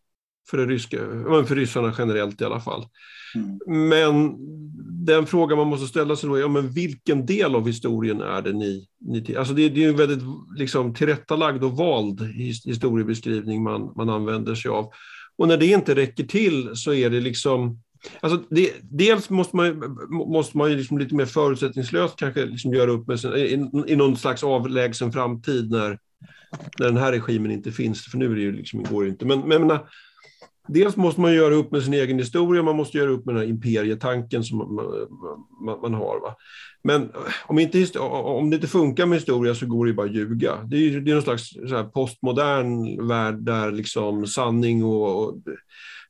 för, 0.51 0.59
det 0.59 0.67
ryska, 0.67 0.99
för 1.47 1.55
ryssarna 1.55 1.95
generellt 1.99 2.41
i 2.41 2.45
alla 2.45 2.61
fall. 2.61 2.87
Mm. 3.35 3.89
Men 3.89 4.37
den 5.07 5.27
fråga 5.27 5.57
man 5.57 5.67
måste 5.67 5.87
ställa 5.87 6.17
sig 6.17 6.29
då 6.29 6.35
är, 6.35 6.41
ja, 6.41 6.49
men 6.49 6.71
vilken 6.71 7.27
del 7.27 7.55
av 7.55 7.67
historien 7.67 8.21
är 8.21 8.43
det 8.43 8.53
ni... 8.53 8.87
ni 9.01 9.37
alltså 9.37 9.55
det, 9.55 9.69
det 9.69 9.85
är 9.85 9.89
en 9.89 9.97
väldigt 9.97 10.25
liksom, 10.57 10.95
tillrättalagd 10.95 11.65
och 11.65 11.77
vald 11.77 12.21
historiebeskrivning 12.65 13.63
man, 13.63 13.93
man 13.97 14.09
använder 14.09 14.55
sig 14.55 14.71
av. 14.71 14.91
Och 15.37 15.49
när 15.49 15.57
det 15.57 15.67
inte 15.67 15.95
räcker 15.95 16.25
till 16.25 16.71
så 16.75 16.93
är 16.93 17.11
det 17.11 17.21
liksom 17.21 17.81
Alltså 18.21 18.43
det, 18.51 18.73
dels 18.83 19.31
måste 19.31 19.57
man, 19.57 19.99
måste 20.11 20.57
man 20.57 20.77
liksom 20.77 20.99
lite 20.99 21.15
mer 21.15 21.27
förutsättningslöst 21.27 22.17
kanske 22.17 22.45
liksom 22.45 22.75
göra 22.75 22.91
upp 22.91 23.09
med 23.09 23.21
sin, 23.21 23.33
i, 23.33 23.69
i 23.87 23.97
någon 23.97 24.17
slags 24.17 24.45
avlägsen 24.45 25.13
framtid 25.13 25.71
när, 25.71 25.99
när 26.79 26.87
den 26.87 26.97
här 26.97 27.13
regimen 27.13 27.51
inte 27.51 27.73
finns, 27.73 28.05
för 28.05 28.19
nu 28.19 28.33
är 28.33 28.35
det 28.35 28.41
ju 28.41 28.53
liksom, 28.53 28.83
går 28.83 29.03
det 29.03 29.09
inte. 29.09 29.27
Men, 29.27 29.41
men 29.41 29.63
menar, 29.63 29.89
dels 30.73 30.97
måste 30.97 31.21
man 31.21 31.35
göra 31.35 31.55
upp 31.55 31.73
med 31.73 31.83
sin 31.83 31.95
egen 31.95 32.19
historia, 32.19 32.63
man 32.63 32.77
måste 32.77 32.99
göra 32.99 33.11
upp 33.11 33.27
med 33.27 33.35
den 33.35 33.43
här 33.43 33.51
imperietanken 33.51 34.45
som 34.45 34.59
man, 34.59 34.75
man, 35.65 35.81
man 35.81 35.95
har. 35.95 36.21
Va? 36.21 36.37
Men 36.83 37.03
eh, 37.03 37.11
om, 37.47 37.59
inte, 37.59 37.99
om 37.99 38.51
det 38.51 38.57
inte 38.57 38.69
funkar 38.69 39.07
med 39.07 39.19
historia 39.19 39.55
så 39.55 39.67
går 39.67 39.85
det 39.85 39.91
ju 39.91 39.97
bara 39.97 40.07
att 40.07 40.15
ljuga. 40.15 40.57
Det 40.65 40.77
är, 40.77 41.01
det 41.01 41.11
är 41.11 41.15
någon 41.15 41.23
slags 41.23 41.51
postmodern 41.95 43.07
värld 43.09 43.45
där 43.45 43.73
liksom 43.73 44.27
sanning 44.27 44.85
och, 44.85 45.29
och 45.29 45.35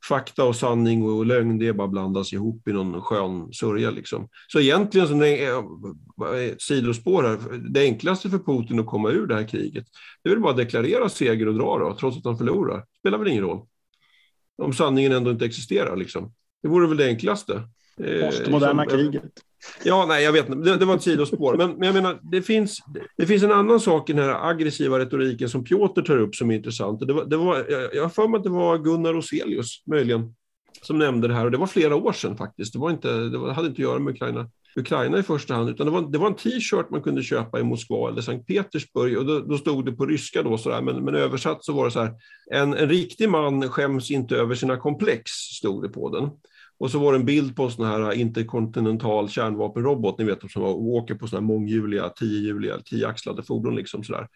fakta 0.07 0.43
och 0.43 0.55
sanning 0.55 1.03
och 1.03 1.25
lögn, 1.25 1.59
det 1.59 1.73
bara 1.73 1.87
blandas 1.87 2.33
ihop 2.33 2.67
i 2.67 2.73
någon 2.73 3.01
skön 3.01 3.53
sörja. 3.53 3.91
Liksom. 3.91 4.27
Så 4.47 4.59
egentligen, 4.59 5.07
som 5.07 5.21
eh, 5.21 5.27
det 5.27 5.45
är, 5.45 6.55
sidospår 6.59 7.23
här, 7.23 7.37
det 7.69 7.81
enklaste 7.81 8.29
för 8.29 8.39
Putin 8.39 8.79
att 8.79 8.85
komma 8.85 9.09
ur 9.09 9.27
det 9.27 9.35
här 9.35 9.47
kriget, 9.47 9.85
det 10.23 10.29
är 10.29 10.33
väl 10.33 10.41
bara 10.41 10.51
att 10.51 10.57
deklarera 10.57 11.09
seger 11.09 11.47
och 11.47 11.55
dra 11.55 11.79
då, 11.79 11.97
trots 11.99 12.17
att 12.17 12.25
han 12.25 12.37
förlorar. 12.37 12.77
Det 12.77 12.85
spelar 12.99 13.17
väl 13.17 13.27
ingen 13.27 13.43
roll. 13.43 13.65
Om 14.61 14.73
sanningen 14.73 15.11
ändå 15.11 15.31
inte 15.31 15.45
existerar. 15.45 15.97
Liksom. 15.97 16.33
Det 16.61 16.67
vore 16.67 16.87
väl 16.87 16.97
det 16.97 17.07
enklaste. 17.07 17.61
Postmoderna 17.97 18.83
eh, 18.83 18.87
liksom, 18.87 19.11
kriget. 19.11 19.31
Ja, 19.83 20.05
nej, 20.07 20.23
jag 20.23 20.31
vet 20.31 20.49
inte. 20.49 20.69
Det, 20.69 20.77
det 20.77 20.85
var 20.85 20.95
ett 20.95 21.01
sidospår. 21.01 21.57
Men, 21.57 21.71
men 21.71 21.85
jag 21.85 21.93
menar, 21.93 22.19
det 22.21 22.41
finns, 22.41 22.79
det 23.17 23.25
finns 23.25 23.43
en 23.43 23.51
annan 23.51 23.79
sak 23.79 24.09
i 24.09 24.13
den 24.13 24.23
här 24.23 24.49
aggressiva 24.49 24.99
retoriken 24.99 25.49
som 25.49 25.63
Piotr 25.63 26.01
tar 26.01 26.17
upp 26.17 26.35
som 26.35 26.51
är 26.51 26.55
intressant. 26.55 27.07
Det 27.07 27.13
var, 27.13 27.25
det 27.25 27.37
var, 27.37 27.65
jag 27.93 28.01
har 28.01 28.09
för 28.09 28.27
mig 28.27 28.37
att 28.37 28.43
det 28.43 28.49
var 28.49 28.77
Gunnar 28.77 29.13
Roselius, 29.13 29.83
möjligen, 29.85 30.35
som 30.81 30.99
nämnde 30.99 31.27
det 31.27 31.33
här. 31.33 31.45
Och 31.45 31.51
det 31.51 31.57
var 31.57 31.67
flera 31.67 31.95
år 31.95 32.13
sedan 32.13 32.37
faktiskt. 32.37 32.73
Det, 32.73 32.79
var 32.79 32.89
inte, 32.89 33.13
det 33.13 33.53
hade 33.53 33.67
inte 33.67 33.81
att 33.81 33.89
göra 33.89 33.99
med 33.99 34.13
Ukraina. 34.13 34.49
Ukraina 34.75 35.19
i 35.19 35.23
första 35.23 35.53
hand, 35.53 35.69
utan 35.69 35.85
det 35.85 35.91
var, 35.91 36.11
det 36.11 36.17
var 36.17 36.27
en 36.27 36.35
t-shirt 36.35 36.89
man 36.89 37.01
kunde 37.01 37.23
köpa 37.23 37.59
i 37.59 37.63
Moskva 37.63 38.09
eller 38.09 38.21
Sankt 38.21 38.47
Petersburg 38.47 39.17
och 39.17 39.25
då, 39.25 39.39
då 39.39 39.57
stod 39.57 39.85
det 39.85 39.91
på 39.91 40.05
ryska 40.05 40.43
då 40.43 40.57
sådär, 40.57 40.81
men, 40.81 41.03
men 41.03 41.15
översatt 41.15 41.65
så 41.65 41.73
var 41.73 41.85
det 41.85 41.91
så 41.91 41.99
här, 41.99 42.13
en, 42.51 42.73
en 42.73 42.89
riktig 42.89 43.29
man 43.29 43.69
skäms 43.69 44.11
inte 44.11 44.35
över 44.35 44.55
sina 44.55 44.77
komplex, 44.77 45.31
stod 45.31 45.83
det 45.83 45.89
på 45.89 46.09
den. 46.09 46.29
Och 46.79 46.91
så 46.91 46.99
var 46.99 47.13
det 47.13 47.19
en 47.19 47.25
bild 47.25 47.55
på 47.55 47.63
en 47.63 47.71
sån 47.71 47.85
här 47.85 48.13
interkontinental 48.13 49.29
kärnvapenrobot, 49.29 50.17
ni 50.17 50.25
vet 50.25 50.41
de 50.41 50.49
som 50.49 50.63
åker 50.63 51.15
på 51.15 51.27
såna 51.27 51.39
här 51.39 51.47
månghjuliga, 51.47 52.09
tiohjuliga, 52.09 52.79
tioaxlade 52.85 53.43
fordon 53.43 53.75
liksom 53.75 54.03
sådär. 54.03 54.27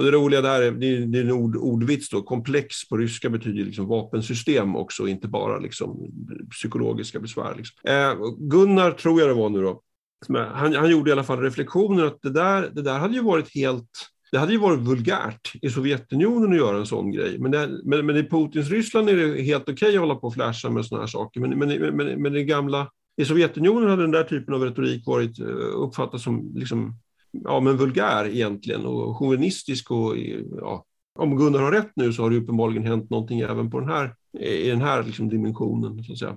Och 0.00 0.06
det 0.06 0.12
roliga 0.12 0.40
där 0.40 0.62
är, 0.62 0.70
det 0.70 1.18
är 1.18 1.24
en 1.24 1.30
ord, 1.30 1.56
ordvits 1.56 2.10
då, 2.10 2.22
komplex 2.22 2.88
på 2.88 2.96
ryska 2.96 3.30
betyder 3.30 3.64
liksom 3.64 3.86
vapensystem 3.86 4.76
också, 4.76 5.08
inte 5.08 5.28
bara 5.28 5.58
liksom 5.58 6.10
psykologiska 6.50 7.20
besvär. 7.20 7.54
Liksom. 7.56 7.76
Eh, 7.84 8.14
Gunnar, 8.38 8.90
tror 8.90 9.20
jag 9.20 9.28
det 9.28 9.34
var 9.34 9.48
nu 9.48 9.62
då, 9.62 9.82
han, 10.28 10.74
han 10.74 10.90
gjorde 10.90 11.10
i 11.10 11.12
alla 11.12 11.24
fall 11.24 11.40
reflektionen 11.40 12.06
att 12.06 12.18
det 12.22 12.30
där, 12.30 12.70
det 12.72 12.82
där 12.82 12.98
hade 12.98 13.14
ju 13.14 13.22
varit 13.22 13.54
helt 13.54 13.90
det 14.32 14.38
hade 14.38 14.52
ju 14.52 14.58
varit 14.58 14.80
vulgärt 14.80 15.52
i 15.62 15.70
Sovjetunionen 15.70 16.52
att 16.52 16.56
göra 16.56 16.78
en 16.78 16.86
sån 16.86 17.12
grej. 17.12 17.38
Men, 17.38 17.50
det, 17.50 17.80
men, 17.84 18.06
men 18.06 18.16
i 18.16 18.22
Putins 18.22 18.70
Ryssland 18.70 19.08
är 19.08 19.16
det 19.16 19.42
helt 19.42 19.62
okej 19.62 19.72
okay 19.72 19.94
att 19.94 20.00
hålla 20.00 20.14
på 20.14 20.26
och 20.26 20.34
flasha 20.34 20.70
med 20.70 20.86
såna 20.86 21.00
här 21.00 21.06
saker. 21.06 21.40
Men, 21.40 21.58
men, 21.58 21.96
men, 21.96 22.22
men 22.22 22.32
det 22.32 22.44
gamla, 22.44 22.90
i 23.16 23.24
Sovjetunionen 23.24 23.90
hade 23.90 24.02
den 24.02 24.10
där 24.10 24.24
typen 24.24 24.54
av 24.54 24.64
retorik 24.64 25.06
varit 25.06 25.40
eh, 25.40 25.46
uppfattat 25.74 26.20
som 26.20 26.52
liksom, 26.54 26.94
ja, 27.30 27.60
men 27.60 27.76
vulgär 27.76 28.28
egentligen 28.28 28.86
och 28.86 29.18
chauvinistisk. 29.18 29.90
Och, 29.90 30.16
ja, 30.56 30.84
om 31.18 31.36
Gunnar 31.36 31.60
har 31.60 31.72
rätt 31.72 31.92
nu 31.94 32.12
så 32.12 32.22
har 32.22 32.30
det 32.30 32.36
uppenbarligen 32.36 32.86
hänt 32.86 33.10
någonting 33.10 33.40
även 33.40 33.70
på 33.70 33.80
den 33.80 33.88
här, 33.88 34.14
i 34.38 34.68
den 34.68 34.80
här 34.80 35.02
liksom 35.02 35.28
dimensionen. 35.28 36.04
Så 36.04 36.12
att 36.12 36.18
säga. 36.18 36.36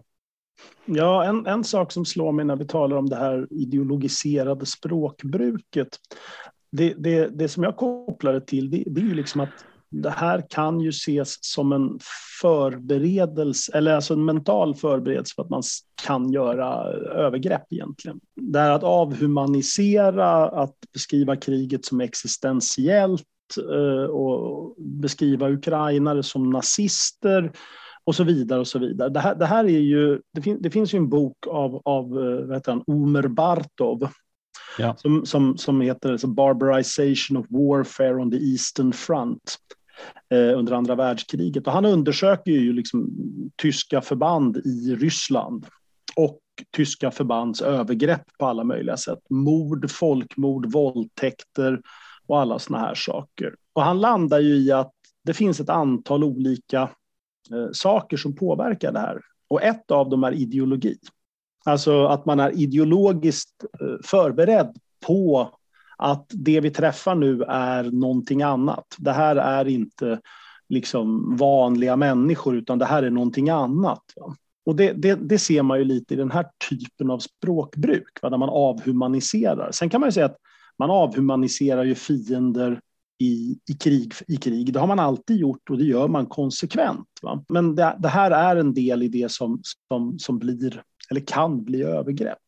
Ja, 0.86 1.24
en, 1.24 1.46
en 1.46 1.64
sak 1.64 1.92
som 1.92 2.06
slår 2.06 2.32
mig 2.32 2.46
när 2.46 2.56
vi 2.56 2.68
talar 2.68 2.98
om 2.98 3.10
det 3.10 3.16
här 3.16 3.48
ideologiserade 3.52 4.66
språkbruket, 4.66 6.00
det, 6.72 6.94
det, 6.98 7.28
det 7.28 7.48
som 7.48 7.64
jag 7.64 7.78
kopplar 7.78 8.34
det 8.34 8.42
till, 8.42 8.70
det, 8.70 8.84
det 8.86 9.02
är 9.02 9.06
ju 9.06 9.14
liksom 9.14 9.42
att 9.42 9.66
det 9.94 10.10
här 10.10 10.46
kan 10.50 10.80
ju 10.80 10.90
ses 10.90 11.38
som 11.42 11.72
en 11.72 12.00
förberedelse, 12.42 13.72
eller 13.78 13.94
alltså 13.94 14.14
en 14.14 14.26
mental 14.26 14.76
förberedelse 14.76 15.36
för 15.36 15.44
att 15.44 15.50
man 15.50 15.64
kan 16.06 16.32
göra 16.32 16.84
övergrepp 17.14 17.74
egentligen. 17.74 18.20
Det 18.36 18.60
här 18.60 18.72
att 18.72 18.84
avhumanisera, 18.84 20.50
att 20.50 20.76
beskriva 20.94 21.36
kriget 21.36 21.86
som 21.86 22.02
existentiellt 22.02 23.24
eh, 23.74 24.10
och 24.10 24.76
beskriva 24.78 25.50
ukrainare 25.50 26.24
som 26.24 26.50
nazister 26.50 27.52
och 28.04 28.16
så 28.16 28.24
vidare. 28.24 28.60
och 28.60 28.68
så 28.68 28.80
vidare. 28.80 29.10
Det 29.10 29.20
här, 29.20 29.36
det 29.36 29.46
här 29.46 29.64
är 29.64 29.80
ju, 29.80 30.22
det, 30.34 30.42
fin, 30.42 30.58
det 30.62 30.70
finns 30.70 30.94
ju 30.94 30.98
en 30.98 31.10
bok 31.10 31.48
av, 31.48 31.82
av 31.86 32.06
eh, 32.06 32.46
vad 32.46 32.56
heter 32.56 32.72
han, 32.72 32.84
Omer 32.88 33.28
Bartov 33.28 34.08
ja. 34.78 34.96
som, 34.98 35.26
som, 35.26 35.58
som 35.58 35.82
heter 35.82 36.18
så 36.18 36.28
Barbarization 36.28 37.38
of 37.38 37.46
Warfare 37.50 38.16
on 38.16 38.32
the 38.32 38.52
Eastern 38.52 38.94
Front 38.94 39.58
Eh, 40.30 40.58
under 40.60 40.74
andra 40.74 40.96
världskriget. 40.96 41.68
Och 41.68 41.74
han 41.74 41.86
undersöker 41.86 42.52
ju 42.52 42.74
liksom 42.74 43.10
tyska 43.56 44.02
förband 44.02 44.58
i 44.58 44.96
Ryssland 44.96 45.66
och 46.16 46.40
tyska 46.76 47.12
förbands 47.12 47.62
övergrepp 47.62 48.38
på 48.40 48.46
alla 48.46 48.64
möjliga 48.64 48.98
sätt. 48.98 49.20
Mord, 49.30 49.92
folkmord, 49.92 50.72
våldtäkter 50.72 51.82
och 52.28 52.40
alla 52.40 52.60
såna 52.60 52.80
här 52.80 52.96
saker. 52.96 53.56
Och 53.74 53.84
han 53.84 54.02
landar 54.02 54.40
ju 54.40 54.56
i 54.56 54.72
att 54.72 54.94
det 55.24 55.34
finns 55.34 55.60
ett 55.60 55.70
antal 55.70 56.24
olika 56.24 56.82
eh, 57.52 57.68
saker 57.72 58.18
som 58.18 58.36
påverkar 58.36 58.92
det 58.92 59.00
här. 59.00 59.22
Och 59.48 59.64
ett 59.64 59.92
av 59.92 60.10
dem 60.10 60.24
är 60.24 60.32
ideologi. 60.32 60.98
Alltså 61.66 62.06
att 62.06 62.26
man 62.26 62.40
är 62.40 62.52
ideologiskt 62.52 63.66
eh, 63.82 63.96
förberedd 64.04 64.78
på 65.06 65.50
att 66.04 66.26
det 66.30 66.60
vi 66.60 66.70
träffar 66.70 67.16
nu 67.16 67.44
är 67.44 67.84
någonting 67.84 68.42
annat. 68.42 68.96
Det 68.98 69.12
här 69.12 69.36
är 69.36 69.68
inte 69.68 70.20
liksom 70.70 71.36
vanliga 71.38 71.96
människor, 71.96 72.56
utan 72.56 72.80
det 72.80 72.86
här 72.86 73.04
är 73.04 73.10
någonting 73.10 73.50
annat. 73.50 74.04
Och 74.66 74.76
det, 74.76 74.94
det, 74.94 75.16
det, 75.16 75.40
ser 75.40 75.64
man 75.64 75.80
ju 75.80 75.86
lite 75.86 76.14
i 76.14 76.18
den 76.18 76.32
här 76.32 76.46
typen 76.70 77.12
av 77.12 77.20
språkbruk, 77.20 78.20
va, 78.22 78.30
där 78.30 78.38
man 78.38 78.50
avhumaniserar. 78.50 79.72
Sen 79.72 79.90
kan 79.90 80.02
man 80.02 80.08
ju 80.08 80.12
säga 80.12 80.26
att 80.26 80.38
man 80.78 80.90
avhumaniserar 80.90 81.84
ju 81.84 81.96
fiender 81.96 82.80
i, 83.20 83.58
i, 83.70 83.74
krig, 83.74 84.14
i 84.28 84.38
krig. 84.38 84.74
Det 84.74 84.80
har 84.80 84.88
man 84.88 85.00
alltid 85.00 85.38
gjort 85.38 85.70
och 85.70 85.78
det 85.78 85.84
gör 85.86 86.08
man 86.08 86.26
konsekvent. 86.26 87.08
Va? 87.22 87.44
Men 87.50 87.76
det, 87.76 87.98
det 88.00 88.10
här 88.10 88.32
är 88.32 88.56
en 88.56 88.74
del 88.74 89.04
i 89.04 89.08
det 89.08 89.32
som, 89.32 89.62
som, 89.88 90.20
som 90.20 90.40
blir 90.40 90.84
eller 91.10 91.22
kan 91.22 91.64
bli 91.64 91.84
övergrepp. 91.84 92.44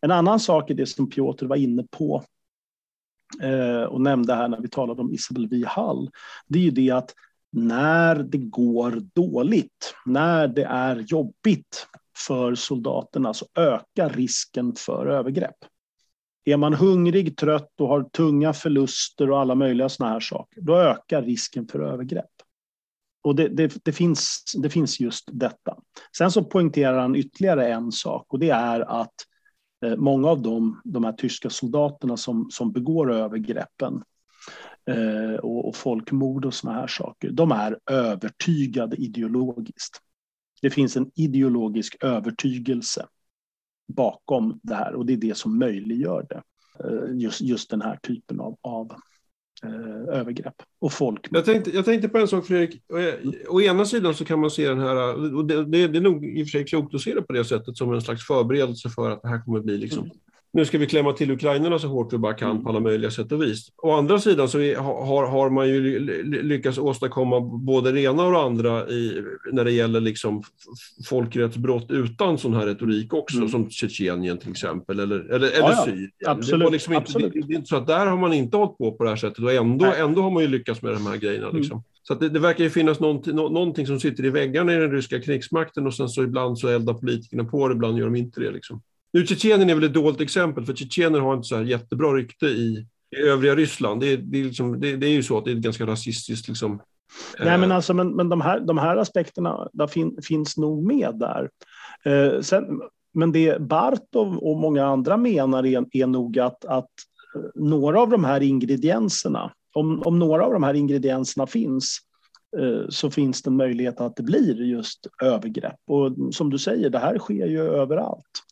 En 0.00 0.10
annan 0.10 0.40
sak 0.40 0.70
är 0.70 0.74
det 0.74 0.86
som 0.86 1.10
Piotr 1.10 1.46
var 1.46 1.56
inne 1.56 1.84
på 1.90 2.24
Eh, 3.42 3.82
och 3.82 4.00
nämnde 4.00 4.34
här 4.34 4.48
när 4.48 4.60
vi 4.60 4.68
talade 4.68 5.02
om 5.02 5.12
Isabel 5.12 5.48
V. 5.48 5.64
Hall. 5.66 6.10
Det 6.46 6.58
är 6.58 6.62
ju 6.62 6.70
det 6.70 6.90
att 6.90 7.14
när 7.52 8.16
det 8.16 8.38
går 8.38 9.02
dåligt, 9.14 9.94
när 10.06 10.48
det 10.48 10.64
är 10.64 10.96
jobbigt 10.96 11.86
för 12.26 12.54
soldaterna 12.54 13.34
så 13.34 13.46
ökar 13.54 14.10
risken 14.10 14.74
för 14.76 15.06
övergrepp. 15.06 15.56
Är 16.44 16.56
man 16.56 16.74
hungrig, 16.74 17.36
trött 17.36 17.80
och 17.80 17.88
har 17.88 18.02
tunga 18.02 18.52
förluster 18.52 19.30
och 19.30 19.40
alla 19.40 19.54
möjliga 19.54 19.88
sådana 19.88 20.12
här 20.12 20.20
saker, 20.20 20.60
då 20.60 20.76
ökar 20.76 21.22
risken 21.22 21.68
för 21.68 21.80
övergrepp 21.80 22.34
och 23.24 23.34
det, 23.34 23.48
det, 23.48 23.84
det, 23.84 23.92
finns, 23.92 24.42
det 24.62 24.70
finns 24.70 25.00
just 25.00 25.28
detta. 25.32 25.76
Sen 26.16 26.30
så 26.30 26.44
poängterar 26.44 26.98
han 26.98 27.16
ytterligare 27.16 27.68
en 27.68 27.92
sak 27.92 28.26
och 28.28 28.38
det 28.38 28.50
är 28.50 28.80
att 28.80 29.00
eh, 29.00 29.33
Eh, 29.84 29.96
många 29.96 30.28
av 30.28 30.42
dem, 30.42 30.80
de 30.84 31.04
här 31.04 31.12
tyska 31.12 31.50
soldaterna 31.50 32.16
som, 32.16 32.50
som 32.50 32.72
begår 32.72 33.12
övergreppen 33.12 34.02
eh, 34.86 35.34
och, 35.34 35.68
och 35.68 35.76
folkmord 35.76 36.44
och 36.44 36.54
såna 36.54 36.74
här 36.74 36.86
saker, 36.86 37.30
de 37.30 37.52
är 37.52 37.78
övertygade 37.90 38.96
ideologiskt. 38.96 40.00
Det 40.62 40.70
finns 40.70 40.96
en 40.96 41.10
ideologisk 41.14 41.96
övertygelse 42.04 43.06
bakom 43.88 44.60
det 44.62 44.74
här 44.74 44.94
och 44.94 45.06
det 45.06 45.12
är 45.12 45.16
det 45.16 45.36
som 45.36 45.58
möjliggör 45.58 46.26
det. 46.28 46.42
Eh, 46.84 47.16
just, 47.16 47.40
just 47.40 47.70
den 47.70 47.82
här 47.82 47.96
typen 48.02 48.40
av, 48.40 48.56
av 48.60 48.92
eh, 49.64 50.18
övergrepp 50.18 50.54
och 50.80 50.92
folk. 50.92 51.26
Jag 51.30 51.44
tänkte, 51.44 51.70
jag 51.70 51.84
tänkte 51.84 52.08
på 52.08 52.18
en 52.18 52.28
sak 52.28 52.46
Fredrik. 52.46 52.82
Å 53.48 53.60
ena 53.60 53.84
sidan 53.84 54.14
så 54.14 54.24
kan 54.24 54.40
man 54.40 54.50
se 54.50 54.68
den 54.68 54.80
här, 54.80 54.96
och 55.36 55.44
det, 55.44 55.64
det, 55.64 55.98
är 55.98 56.00
nog 56.00 56.24
i 56.24 56.42
och 56.42 56.46
för 56.46 56.50
sig 56.50 56.64
klokt 56.64 56.94
att 56.94 57.00
se 57.00 57.14
det 57.14 57.22
på 57.22 57.32
det 57.32 57.44
sättet 57.44 57.76
som 57.76 57.92
en 57.92 58.02
slags 58.02 58.26
förberedelse 58.26 58.88
för 58.88 59.10
att 59.10 59.22
det 59.22 59.28
här 59.28 59.44
kommer 59.44 59.60
bli 59.60 59.78
liksom 59.78 60.02
mm 60.02 60.16
nu 60.54 60.64
ska 60.64 60.78
vi 60.78 60.86
klämma 60.86 61.12
till 61.12 61.30
ukrainarna 61.30 61.78
så 61.78 61.88
hårt 61.88 62.12
vi 62.12 62.18
bara 62.18 62.34
kan 62.34 62.62
på 62.62 62.68
alla 62.68 62.80
möjliga 62.80 63.10
sätt 63.10 63.32
och 63.32 63.42
vis. 63.42 63.72
Å 63.76 63.92
andra 63.92 64.18
sidan 64.18 64.48
så 64.48 64.58
har, 64.58 65.26
har 65.26 65.50
man 65.50 65.68
ju 65.68 65.98
lyckats 66.42 66.78
åstadkomma 66.78 67.40
både 67.40 67.92
det 67.92 68.00
ena 68.00 68.26
och 68.26 68.32
det 68.32 68.38
andra 68.38 68.88
i, 68.88 69.24
när 69.52 69.64
det 69.64 69.72
gäller 69.72 70.00
liksom 70.00 70.42
folkrättsbrott 71.08 71.90
utan 71.90 72.38
sån 72.38 72.54
här 72.54 72.66
retorik 72.66 73.14
också, 73.14 73.36
mm. 73.36 73.48
som 73.48 73.70
Tjetjenien 73.70 74.38
till 74.38 74.50
exempel, 74.50 75.00
eller, 75.00 75.20
eller, 75.34 75.50
ja, 75.58 75.66
eller 75.66 75.76
Syrien. 75.84 76.10
Absolut, 76.26 76.66
det, 76.66 76.72
liksom 76.72 76.94
inte, 76.94 77.18
det, 77.18 77.28
det, 77.28 77.54
är 77.54 77.56
inte 77.56 77.68
så 77.68 77.76
att 77.76 77.86
där 77.86 78.06
har 78.06 78.16
man 78.16 78.32
inte 78.32 78.56
hållit 78.56 78.78
på 78.78 78.92
på 78.92 79.04
det 79.04 79.10
här 79.10 79.16
sättet 79.16 79.44
och 79.44 79.52
ändå, 79.52 79.86
ändå 79.98 80.22
har 80.22 80.30
man 80.30 80.42
ju 80.42 80.48
lyckats 80.48 80.82
med 80.82 80.92
de 80.92 81.06
här 81.06 81.16
grejerna. 81.16 81.48
Mm. 81.48 81.60
Liksom. 81.60 81.82
Så 82.02 82.14
det, 82.14 82.28
det, 82.28 82.38
verkar 82.38 82.64
ju 82.64 82.70
finnas 82.70 83.00
någonting, 83.00 83.34
någonting 83.34 83.86
som 83.86 84.00
sitter 84.00 84.24
i 84.24 84.30
väggarna 84.30 84.74
i 84.74 84.76
den 84.76 84.90
ryska 84.90 85.20
krigsmakten 85.20 85.86
och 85.86 85.94
sen 85.94 86.08
så 86.08 86.22
ibland 86.22 86.58
så 86.58 86.68
eldar 86.68 86.94
politikerna 86.94 87.44
på 87.44 87.68
det, 87.68 87.74
ibland 87.74 87.98
gör 87.98 88.04
de 88.04 88.16
inte 88.16 88.40
det. 88.40 88.50
Liksom. 88.50 88.82
Nu 89.14 89.26
Tjetjenien 89.26 89.70
är 89.70 89.74
väl 89.74 89.84
ett 89.84 89.94
dåligt 89.94 90.20
exempel, 90.20 90.64
för 90.64 90.74
tjetjener 90.74 91.20
har 91.20 91.34
inte 91.34 91.48
så 91.48 91.56
här 91.56 91.62
jättebra 91.62 92.08
rykte 92.08 92.46
i, 92.46 92.86
i 93.16 93.20
övriga 93.20 93.54
Ryssland. 93.54 94.00
Det 94.00 94.12
är, 94.12 94.16
det, 94.16 94.40
är 94.40 94.44
liksom, 94.44 94.80
det, 94.80 94.96
det 94.96 95.06
är 95.06 95.10
ju 95.10 95.22
så 95.22 95.38
att 95.38 95.44
det 95.44 95.50
är 95.50 95.54
ganska 95.54 95.86
rasistiskt. 95.86 96.48
Liksom. 96.48 96.72
Eh, 97.38 97.44
Nej, 97.44 97.58
men, 97.58 97.72
alltså, 97.72 97.94
men, 97.94 98.16
men 98.16 98.28
de, 98.28 98.40
här, 98.40 98.60
de 98.60 98.78
här 98.78 98.96
aspekterna 98.96 99.68
där 99.72 99.86
fin, 99.86 100.18
finns 100.22 100.56
nog 100.56 100.86
med 100.86 101.14
där. 101.14 101.50
Eh, 102.04 102.40
sen, 102.40 102.64
men 103.14 103.32
det 103.32 103.60
Bartov 103.60 104.38
och 104.38 104.56
många 104.56 104.86
andra 104.86 105.16
menar 105.16 105.66
är, 105.66 105.84
är 105.92 106.06
nog 106.06 106.38
att, 106.38 106.64
att 106.64 106.90
eh, 107.36 107.42
några 107.54 108.00
av 108.00 108.10
de 108.10 108.24
här 108.24 108.42
ingredienserna, 108.42 109.52
om, 109.74 110.02
om 110.02 110.18
några 110.18 110.44
av 110.44 110.52
de 110.52 110.62
här 110.62 110.74
ingredienserna 110.74 111.46
finns, 111.46 111.98
eh, 112.58 112.88
så 112.88 113.10
finns 113.10 113.42
det 113.42 113.50
en 113.50 113.56
möjlighet 113.56 114.00
att 114.00 114.16
det 114.16 114.22
blir 114.22 114.62
just 114.62 115.06
övergrepp. 115.22 115.80
Och 115.86 116.34
som 116.34 116.50
du 116.50 116.58
säger, 116.58 116.90
det 116.90 116.98
här 116.98 117.18
sker 117.18 117.46
ju 117.46 117.60
överallt. 117.60 118.44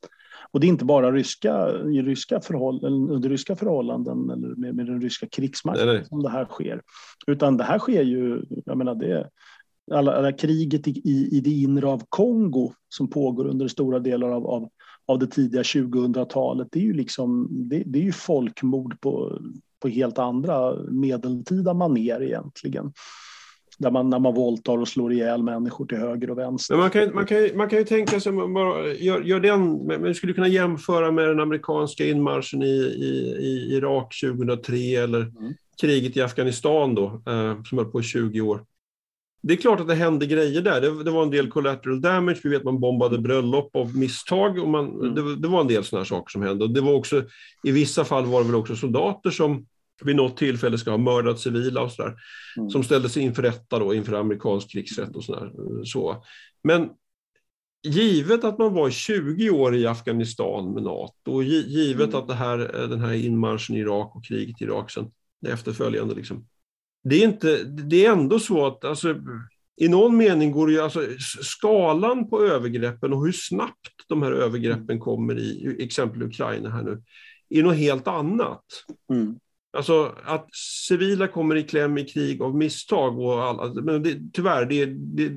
Och 0.52 0.60
det 0.60 0.66
är 0.66 0.68
inte 0.68 0.84
bara 0.84 1.12
ryska, 1.12 1.70
i 1.70 2.02
ryska 2.02 2.40
förhållanden, 2.40 3.10
under 3.10 3.28
ryska 3.28 3.56
förhållanden 3.56 4.30
eller 4.30 4.54
med, 4.54 4.74
med 4.74 4.86
den 4.86 5.00
ryska 5.00 5.26
krigsmakten 5.26 5.86
nej, 5.86 5.96
nej. 5.96 6.04
som 6.04 6.22
det 6.22 6.30
här 6.30 6.44
sker. 6.44 6.82
Utan 7.26 7.56
det 7.56 7.64
här 7.64 7.78
sker 7.78 8.02
ju, 8.02 8.44
jag 8.64 8.78
menar 8.78 8.94
det, 8.94 9.28
alla, 9.92 10.12
alla 10.12 10.32
kriget 10.32 10.88
i, 10.88 10.90
i, 10.90 11.36
i 11.36 11.40
det 11.40 11.50
inre 11.50 11.86
av 11.86 12.02
Kongo 12.08 12.72
som 12.88 13.10
pågår 13.10 13.46
under 13.46 13.68
stora 13.68 13.98
delar 13.98 14.28
av, 14.28 14.46
av, 14.46 14.68
av 15.06 15.18
det 15.18 15.26
tidiga 15.26 15.62
2000-talet. 15.62 16.68
Det 16.70 16.78
är 16.78 16.84
ju 16.84 16.92
liksom, 16.92 17.48
det, 17.50 17.82
det 17.86 17.98
är 17.98 18.02
ju 18.02 18.12
folkmord 18.12 19.00
på, 19.00 19.40
på 19.82 19.88
helt 19.88 20.18
andra 20.18 20.76
medeltida 20.90 21.74
maner 21.74 22.22
egentligen. 22.22 22.92
Där 23.78 23.90
man, 23.90 24.10
när 24.10 24.18
man 24.18 24.34
våldtar 24.34 24.78
och 24.78 24.88
slår 24.88 25.12
ihjäl 25.12 25.42
människor 25.42 25.86
till 25.86 25.98
höger 25.98 26.30
och 26.30 26.38
vänster. 26.38 26.74
Men 26.74 26.80
man, 26.80 26.90
kan, 26.90 27.14
man, 27.14 27.26
kan, 27.26 27.48
man 27.54 27.68
kan 27.68 27.78
ju 27.78 27.84
tänka 27.84 28.20
sig, 28.20 28.32
bara, 28.32 28.92
gör, 28.92 29.20
gör 29.20 29.40
den, 29.40 29.86
man 29.86 30.14
skulle 30.14 30.32
kunna 30.32 30.48
jämföra 30.48 31.10
med 31.10 31.28
den 31.28 31.40
amerikanska 31.40 32.06
inmarschen 32.06 32.62
i, 32.62 32.66
i, 32.66 33.36
i 33.40 33.76
Irak 33.76 34.14
2003 34.20 34.76
eller 34.76 35.20
mm. 35.20 35.54
kriget 35.80 36.16
i 36.16 36.22
Afghanistan 36.22 36.94
då, 36.94 37.04
eh, 37.04 37.62
som 37.62 37.78
höll 37.78 37.90
på 37.90 38.00
i 38.00 38.02
20 38.02 38.40
år. 38.40 38.64
Det 39.42 39.52
är 39.52 39.56
klart 39.56 39.80
att 39.80 39.88
det 39.88 39.94
hände 39.94 40.26
grejer 40.26 40.62
där. 40.62 40.80
Det, 40.80 41.04
det, 41.04 41.10
var 41.10 41.22
en 41.22 41.30
del 41.30 41.50
collateral 41.50 42.00
damage. 42.00 42.40
Vi 42.42 42.50
vet 42.50 42.64
man 42.64 42.80
bombade 42.80 43.18
bröllop 43.18 43.76
av 43.76 43.96
misstag. 43.96 44.58
Och 44.58 44.68
man, 44.68 44.88
mm. 44.88 45.14
det, 45.14 45.36
det, 45.36 45.48
var 45.48 45.60
en 45.60 45.66
del 45.66 45.84
sådana 45.84 46.04
saker 46.04 46.30
som 46.30 46.42
hände. 46.42 46.64
Och 46.64 46.70
det 46.70 46.80
var 46.80 46.92
också, 46.92 47.24
I 47.62 47.70
vissa 47.70 48.04
fall 48.04 48.26
var 48.26 48.40
det 48.40 48.46
väl 48.46 48.54
också 48.54 48.76
soldater 48.76 49.30
som 49.30 49.66
vid 50.04 50.16
något 50.16 50.36
tillfälle 50.36 50.78
ska 50.78 50.90
ha 50.90 50.98
mördat 50.98 51.40
civila 51.40 51.82
och 51.82 51.92
sådär. 51.92 52.14
Mm. 52.56 52.70
Som 52.70 52.82
ställdes 52.84 53.16
inför 53.16 53.42
rätta 53.42 53.78
då, 53.78 53.94
inför 53.94 54.12
amerikansk 54.12 54.72
krigsrätt 54.72 55.16
och 55.16 55.24
sådär. 55.24 55.52
Så. 55.84 56.24
Men 56.64 56.90
givet 57.82 58.44
att 58.44 58.58
man 58.58 58.74
var 58.74 58.90
20 58.90 59.50
år 59.50 59.76
i 59.76 59.86
Afghanistan 59.86 60.74
med 60.74 60.82
NATO, 60.82 61.32
och 61.32 61.44
givet 61.44 62.08
mm. 62.08 62.20
att 62.20 62.28
det 62.28 62.34
här, 62.34 62.58
den 62.88 63.00
här 63.00 63.12
inmarschen 63.12 63.76
i 63.76 63.78
Irak 63.78 64.16
och 64.16 64.24
kriget 64.24 64.62
i 64.62 64.64
Irak 64.64 64.90
sen, 64.90 65.10
det 65.40 65.50
efterföljande, 65.50 66.14
liksom. 66.14 66.46
det, 67.04 67.22
är 67.22 67.24
inte, 67.24 67.64
det 67.64 68.06
är 68.06 68.12
ändå 68.12 68.38
så 68.38 68.66
att 68.66 68.84
alltså, 68.84 69.16
i 69.80 69.88
någon 69.88 70.16
mening 70.16 70.52
går 70.52 70.66
det 70.66 70.72
ju, 70.72 70.80
alltså, 70.80 71.06
skalan 71.42 72.30
på 72.30 72.42
övergreppen 72.42 73.12
och 73.12 73.24
hur 73.24 73.32
snabbt 73.32 74.08
de 74.08 74.22
här 74.22 74.32
övergreppen 74.32 75.00
kommer 75.00 75.38
i 75.38 75.76
exempel 75.84 76.22
Ukraina 76.22 76.70
här 76.70 76.82
nu, 76.82 77.02
är 77.48 77.62
något 77.62 77.76
helt 77.76 78.08
annat. 78.08 78.64
Mm. 79.12 79.36
Alltså 79.76 80.14
att 80.24 80.48
civila 80.88 81.28
kommer 81.28 81.56
i 81.56 81.62
kläm 81.62 81.98
i 81.98 82.04
krig 82.04 82.42
av 82.42 82.56
misstag 82.56 83.18
och 83.18 83.42
alla, 83.42 83.62
alltså, 83.62 83.82
men 83.82 84.02
det, 84.02 84.18
tyvärr, 84.32 84.66
det, 84.66 84.86
det, 84.86 85.28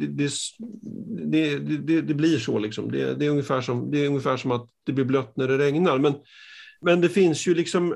det, 1.32 1.57
det, 1.57 2.02
det 2.02 2.14
blir 2.14 2.40
så 2.40 2.60
liksom. 2.60 2.91
Det, 2.91 3.14
det, 3.16 3.26
är 3.26 3.30
ungefär 3.30 3.62
som, 3.62 3.91
det 3.91 4.06
är 4.06 4.07
ungefär 4.07 4.38
som 4.38 4.52
att 4.52 4.70
det 4.84 4.91
blir 4.91 5.06
blött 5.06 5.38
när 5.38 5.48
det 5.48 5.57
regnar. 5.57 5.98
Men, 5.98 6.14
men 6.82 7.02
det 7.02 7.10
finns 7.10 7.48
ju 7.48 7.56
liksom, 7.56 7.95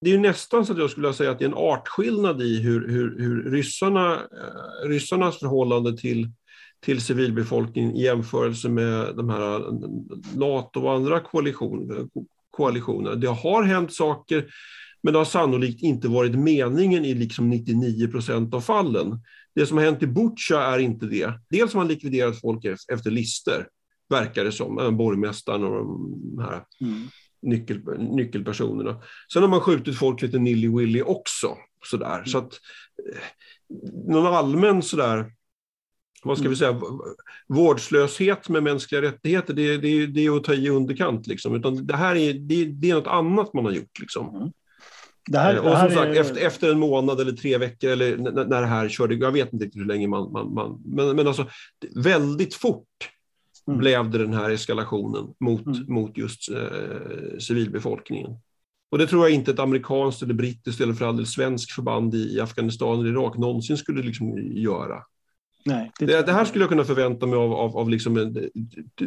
det 0.00 0.10
är 0.10 0.14
ju 0.14 0.20
nästan 0.20 0.66
så 0.66 0.72
att 0.72 0.78
jag 0.78 0.90
skulle 0.90 1.12
säga 1.12 1.30
att 1.30 1.38
det 1.38 1.44
är 1.44 1.48
en 1.48 1.54
artskillnad 1.54 2.42
i 2.42 2.62
hur, 2.62 2.88
hur, 2.88 3.18
hur 3.18 3.50
ryssarna, 3.50 4.14
eh, 4.14 4.88
ryssarnas 4.88 5.38
förhållande 5.38 5.98
till, 5.98 6.30
till 6.80 7.00
civilbefolkningen 7.00 7.96
i 7.96 8.02
jämförelse 8.02 8.68
med 8.68 9.16
de 9.16 9.30
här 9.30 9.56
eh, 9.56 9.72
NATO 10.34 10.80
och 10.80 10.92
andra 10.92 11.20
koalitioner. 11.20 12.06
koalitioner. 12.50 13.16
Det 13.16 13.28
har 13.28 13.62
hänt 13.62 13.92
saker 13.92 14.46
men 15.02 15.12
det 15.12 15.18
har 15.18 15.24
sannolikt 15.24 15.82
inte 15.82 16.08
varit 16.08 16.34
meningen 16.34 17.04
i 17.04 17.14
liksom 17.14 17.50
99 17.50 18.08
procent 18.08 18.54
av 18.54 18.60
fallen. 18.60 19.20
Det 19.54 19.66
som 19.66 19.76
har 19.76 19.84
hänt 19.84 20.02
i 20.02 20.06
Butja 20.06 20.60
är 20.60 20.78
inte 20.78 21.06
det. 21.06 21.32
Dels 21.50 21.72
har 21.72 21.80
man 21.80 21.88
likviderat 21.88 22.40
folk 22.40 22.64
efter 22.64 23.10
lister, 23.10 23.66
verkar 24.08 24.44
det 24.44 24.52
som, 24.52 24.96
borgmästaren 24.96 25.64
och 25.64 25.70
de 25.74 26.38
här 26.38 26.64
mm. 26.80 27.08
nyckel, 27.42 27.80
nyckelpersonerna. 27.98 29.02
Sen 29.32 29.42
har 29.42 29.48
man 29.48 29.60
skjutit 29.60 29.98
folk 29.98 30.22
lite 30.22 30.38
nilly-willy 30.38 31.02
också. 31.02 31.56
Sådär. 31.84 32.14
Mm. 32.14 32.26
Så 32.26 32.38
att, 32.38 32.52
eh, 33.08 33.22
någon 34.08 34.26
allmän 34.26 34.82
sådär, 34.82 35.32
vad 36.24 36.36
ska 36.36 36.42
mm. 36.42 36.50
vi 36.50 36.56
säga, 36.56 36.80
vårdslöshet 37.48 38.48
med 38.48 38.62
mänskliga 38.62 39.02
rättigheter, 39.02 39.54
det, 39.54 39.76
det, 39.76 40.06
det 40.06 40.26
är 40.26 40.36
att 40.36 40.44
ta 40.44 40.54
i 40.54 40.68
underkant. 40.68 41.26
Liksom. 41.26 41.54
Utan 41.54 41.86
det 41.86 41.96
här 41.96 42.16
är, 42.16 42.32
det, 42.32 42.64
det 42.64 42.90
är 42.90 42.94
något 42.94 43.06
annat 43.06 43.54
man 43.54 43.64
har 43.64 43.72
gjort. 43.72 44.00
Liksom. 44.00 44.52
Det 45.26 45.38
här, 45.38 45.58
och 45.58 45.78
som 45.78 45.90
sagt, 45.90 46.16
är... 46.16 46.20
efter, 46.20 46.46
efter 46.46 46.72
en 46.72 46.78
månad 46.78 47.20
eller 47.20 47.32
tre 47.32 47.58
veckor, 47.58 47.90
eller 47.90 48.16
när, 48.16 48.60
det 48.60 48.66
här 48.66 48.88
körde, 48.88 49.14
jag 49.14 49.32
vet 49.32 49.52
inte 49.52 49.64
riktigt 49.64 49.80
hur 49.80 49.86
länge 49.86 50.08
man... 50.08 50.32
man, 50.32 50.54
man 50.54 50.82
men, 50.84 51.16
men 51.16 51.26
alltså, 51.26 51.46
väldigt 51.94 52.54
fort 52.54 52.88
mm. 53.68 53.78
blev 53.78 54.10
det 54.10 54.18
den 54.18 54.34
här 54.34 54.50
eskalationen 54.50 55.34
mot, 55.40 55.66
mm. 55.66 55.84
mot 55.88 56.18
just 56.18 56.50
eh, 56.50 57.38
civilbefolkningen. 57.38 58.30
Och 58.90 58.98
det 58.98 59.06
tror 59.06 59.22
jag 59.22 59.34
inte 59.34 59.50
ett 59.50 59.58
amerikanskt 59.58 60.22
eller 60.22 60.34
brittiskt 60.34 60.80
eller 60.80 60.94
för 60.94 61.06
all 61.06 61.16
del 61.16 61.26
svensk 61.26 61.72
förband 61.72 62.14
i, 62.14 62.34
i 62.36 62.40
Afghanistan 62.40 63.00
eller 63.00 63.10
Irak 63.10 63.38
någonsin 63.38 63.76
skulle 63.76 64.02
liksom 64.02 64.38
göra. 64.52 65.02
Nej, 65.64 65.92
det, 65.98 66.06
det, 66.06 66.22
det, 66.22 66.32
här 66.32 66.44
skulle 66.44 66.62
jag 66.62 66.68
kunna 66.68 66.84
förvänta 66.84 67.26
mig 67.26 67.38
av, 67.38 67.52
av, 67.52 67.76
av 67.76 67.90
liksom 67.90 68.16
en, 68.16 68.50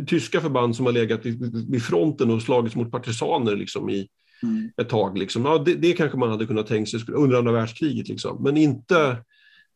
tyska 0.08 0.42
förband 0.42 0.76
som 0.76 0.86
har 0.86 0.94
legat 0.94 1.26
vid, 1.26 1.72
vid 1.72 1.84
fronten 1.84 2.32
och 2.32 2.42
slagits 2.42 2.76
mot 2.76 2.92
partisaner 2.92 3.56
liksom 3.56 3.90
i, 3.90 4.08
mm. 4.44 4.72
ett 4.78 4.90
tag. 4.90 5.18
Liksom. 5.18 5.46
Ja, 5.46 5.58
det, 5.58 5.76
det 5.76 5.94
kanske 5.94 6.18
man 6.18 6.30
hade 6.30 6.46
kunnat 6.46 6.68
tänka 6.68 6.90
sig 6.90 7.14
under 7.14 7.38
andra 7.38 7.52
världskriget, 7.52 8.08
liksom. 8.08 8.44
men 8.44 8.58
inte 8.58 9.18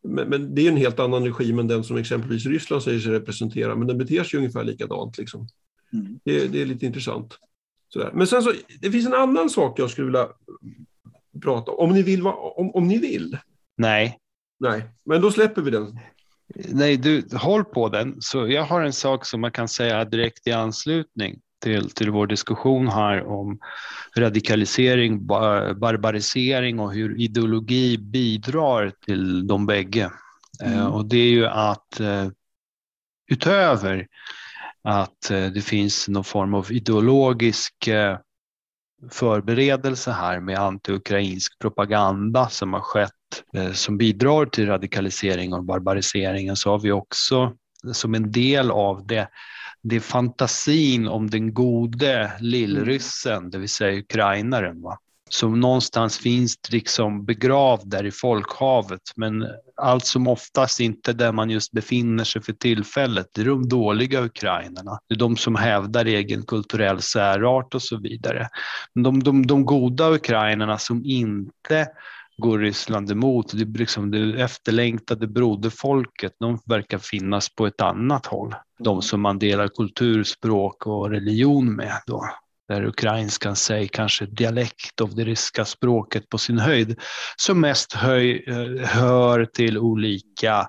men, 0.04 0.30
men, 0.30 0.56
det 0.56 0.62
är 0.62 0.72
en 0.72 0.78
helt 0.78 1.00
annan 1.00 1.26
regim 1.26 1.60
än 1.60 1.68
den 1.68 1.84
som 1.84 1.98
exempelvis 1.98 2.46
Ryssland 2.46 2.84
säger 2.84 3.00
sig 3.00 3.12
representera, 3.12 3.76
men 3.76 3.88
den 3.88 3.98
beter 3.98 4.24
sig 4.24 4.38
ungefär 4.38 4.64
likadant. 4.64 5.18
Liksom. 5.18 5.48
Mm. 5.94 6.20
Det, 6.24 6.48
det, 6.48 6.62
är 6.62 6.66
lite 6.66 6.86
intressant. 6.86 7.38
Sådär. 7.90 8.12
Men 8.14 8.28
sen 8.28 8.44
så, 8.44 8.54
det 8.82 8.92
finns 8.92 9.08
en 9.08 9.14
annan 9.14 9.50
sak 9.50 9.80
jag 9.80 9.90
skulle 9.90 10.06
vilja 10.06 10.28
prata 11.42 11.72
om, 11.72 11.90
om 11.90 11.96
ni 11.96 12.04
vill. 12.04 12.28
Om, 12.28 12.72
om 12.76 12.88
ni 12.88 12.98
vill. 12.98 13.38
Nej. 13.78 14.18
Nej, 14.60 14.84
men 15.06 15.22
då 15.22 15.32
släpper 15.32 15.62
vi 15.62 15.72
den. 15.72 16.00
Nej, 16.56 16.98
du, 16.98 17.24
håll 17.34 17.66
på 17.66 17.90
den. 17.90 18.16
Så 18.20 18.48
jag 18.48 18.64
har 18.64 18.82
en 18.82 18.94
sak 18.94 19.26
som 19.26 19.42
man 19.42 19.52
kan 19.52 19.68
säga 19.68 20.06
direkt 20.06 20.48
i 20.48 20.52
anslutning 20.52 21.40
till, 21.60 21.90
till 21.90 22.10
vår 22.10 22.28
diskussion 22.28 22.88
här 22.88 23.28
om 23.28 23.60
radikalisering, 24.18 25.28
barbarisering 25.80 26.80
och 26.80 26.94
hur 26.94 27.22
ideologi 27.22 27.98
bidrar 27.98 28.92
till 29.06 29.48
de 29.48 29.66
bägge. 29.66 30.12
Eh, 30.64 30.74
mm. 30.74 30.88
Och 30.88 31.06
det 31.06 31.18
är 31.18 31.32
ju 31.32 31.46
att 31.46 32.00
eh, 32.00 32.28
utöver 33.32 34.08
att 34.84 35.32
eh, 35.32 35.46
det 35.46 35.62
finns 35.62 36.08
någon 36.08 36.24
form 36.24 36.54
av 36.54 36.72
ideologisk 36.72 37.90
förberedelse 39.12 40.12
här 40.12 40.40
med 40.40 40.58
anti-ukrainsk 40.60 41.60
propaganda 41.60 42.50
som 42.50 42.74
har 42.74 42.82
skett 42.82 43.12
som 43.74 43.98
bidrar 43.98 44.46
till 44.46 44.68
radikalisering 44.68 45.54
och 45.54 45.64
barbariseringen 45.64 46.56
så 46.56 46.72
har 46.72 46.80
vi 46.80 46.92
också 46.92 47.54
som 47.94 48.16
en 48.16 48.32
del 48.32 48.72
av 48.72 49.08
det 49.08 49.28
det 49.82 49.96
är 49.96 50.00
fantasin 50.00 51.08
om 51.08 51.30
den 51.30 51.54
gode 51.54 52.32
lillryssen, 52.40 53.50
det 53.50 53.58
vill 53.58 53.70
säga 53.70 54.00
ukrainaren. 54.00 54.82
Va? 54.82 55.00
som 55.30 55.60
någonstans 55.60 56.18
finns 56.18 56.60
liksom 56.70 57.26
begravd 57.26 57.88
där 57.90 58.06
i 58.06 58.12
folkhavet, 58.12 59.02
men 59.16 59.48
allt 59.76 60.06
som 60.06 60.28
oftast 60.28 60.80
inte 60.80 61.14
där 61.14 61.32
man 61.32 61.50
just 61.50 61.72
befinner 61.72 62.24
sig 62.24 62.42
för 62.42 62.54
tillfället. 62.54 63.28
Det 63.34 63.42
är 63.42 63.46
de 63.46 63.70
dåliga 63.70 64.22
ukrainarna. 64.22 65.00
Det 65.08 65.16
är 65.16 65.20
de 65.20 65.38
som 65.38 65.56
hävdar 65.56 66.06
egen 66.06 66.44
kulturell 66.46 67.02
särart 67.02 67.76
och 67.76 67.82
så 67.82 67.98
vidare. 67.98 68.50
Men 68.94 69.04
de, 69.04 69.24
de, 69.24 69.48
de 69.48 69.66
goda 69.66 70.10
ukrainarna 70.10 70.78
som 70.78 71.06
inte 71.06 71.88
går 72.40 72.60
Ryssland 72.60 73.12
emot. 73.12 73.52
Det, 73.54 73.80
liksom 73.80 74.12
det 74.12 74.42
efterlängtade 74.42 75.28
broderfolket, 75.28 76.34
de 76.40 76.60
verkar 76.66 76.98
finnas 76.98 77.56
på 77.56 77.68
ett 77.68 77.82
annat 77.82 78.26
håll. 78.26 78.56
De 78.80 79.02
som 79.02 79.22
man 79.22 79.40
delar 79.40 79.68
kultur, 79.68 80.24
språk 80.24 80.88
och 80.88 81.10
religion 81.10 81.76
med. 81.76 82.02
Då 82.08 82.30
där 82.70 82.86
ukrainskan 82.86 83.56
säger 83.56 83.88
kanske 83.88 84.26
dialekt 84.26 85.02
av 85.02 85.16
det 85.16 85.24
ryska 85.24 85.66
språket 85.66 86.30
på 86.30 86.38
sin 86.38 86.60
höjd, 86.60 87.00
som 87.36 87.62
mest 87.62 87.94
höj, 87.94 88.44
eh, 88.48 88.88
hör 88.88 89.46
till 89.46 89.78
olika 89.78 90.68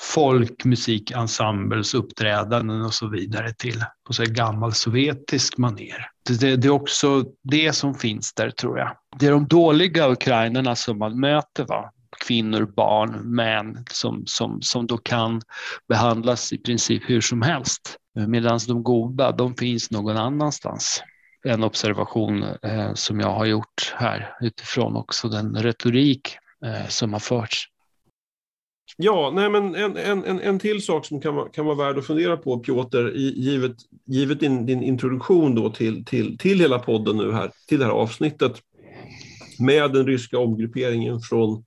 folkmusikensembles 0.00 1.94
uppträdanden 1.94 2.82
och 2.82 2.94
så 2.94 3.08
vidare 3.08 3.52
till 3.52 3.84
på 4.06 4.12
så 4.12 4.24
gammal 4.24 4.72
sovjetisk 4.72 5.58
maner. 5.58 6.10
Det, 6.28 6.40
det, 6.40 6.56
det, 6.56 6.68
är 6.68 6.72
också 6.72 7.24
det 7.42 7.72
som 7.72 7.94
finns 7.94 8.34
där 8.34 8.50
tror 8.50 8.78
jag. 8.78 8.96
Det 9.18 9.26
är 9.26 9.30
de 9.30 9.46
dåliga 9.46 10.08
ukrainarna 10.08 10.76
som 10.76 10.98
man 10.98 11.20
möter, 11.20 11.64
va? 11.64 11.90
kvinnor, 12.26 12.72
barn, 12.76 13.34
män 13.34 13.84
som, 13.90 14.22
som, 14.26 14.62
som 14.62 14.86
då 14.86 14.98
kan 14.98 15.42
behandlas 15.88 16.52
i 16.52 16.58
princip 16.58 17.02
hur 17.10 17.20
som 17.20 17.42
helst. 17.42 17.96
Medan 18.28 18.60
de 18.68 18.82
goda, 18.82 19.32
de 19.32 19.54
finns 19.54 19.90
någon 19.90 20.16
annanstans. 20.16 21.02
En 21.44 21.64
observation 21.64 22.42
eh, 22.42 22.94
som 22.94 23.20
jag 23.20 23.32
har 23.32 23.44
gjort 23.44 23.94
här 23.96 24.36
utifrån 24.40 24.96
också 24.96 25.28
den 25.28 25.56
retorik 25.56 26.36
eh, 26.64 26.88
som 26.88 27.12
har 27.12 27.20
förts. 27.20 27.68
Ja, 28.96 29.32
nej 29.34 29.50
men 29.50 29.74
en, 29.74 29.96
en, 29.96 30.24
en, 30.24 30.40
en 30.40 30.58
till 30.58 30.82
sak 30.82 31.06
som 31.06 31.20
kan 31.20 31.34
vara, 31.34 31.48
kan 31.48 31.66
vara 31.66 31.76
värd 31.76 31.98
att 31.98 32.06
fundera 32.06 32.36
på, 32.36 32.58
Piotr, 32.58 33.12
givet, 33.16 33.76
givet 34.06 34.40
din, 34.40 34.66
din 34.66 34.82
introduktion 34.82 35.54
då 35.54 35.70
till, 35.70 36.04
till, 36.04 36.38
till 36.38 36.60
hela 36.60 36.78
podden 36.78 37.16
nu 37.16 37.32
här, 37.32 37.50
till 37.68 37.78
det 37.78 37.84
här 37.84 37.92
avsnittet, 37.92 38.62
med 39.58 39.92
den 39.92 40.06
ryska 40.06 40.38
omgrupperingen 40.38 41.20
från 41.20 41.64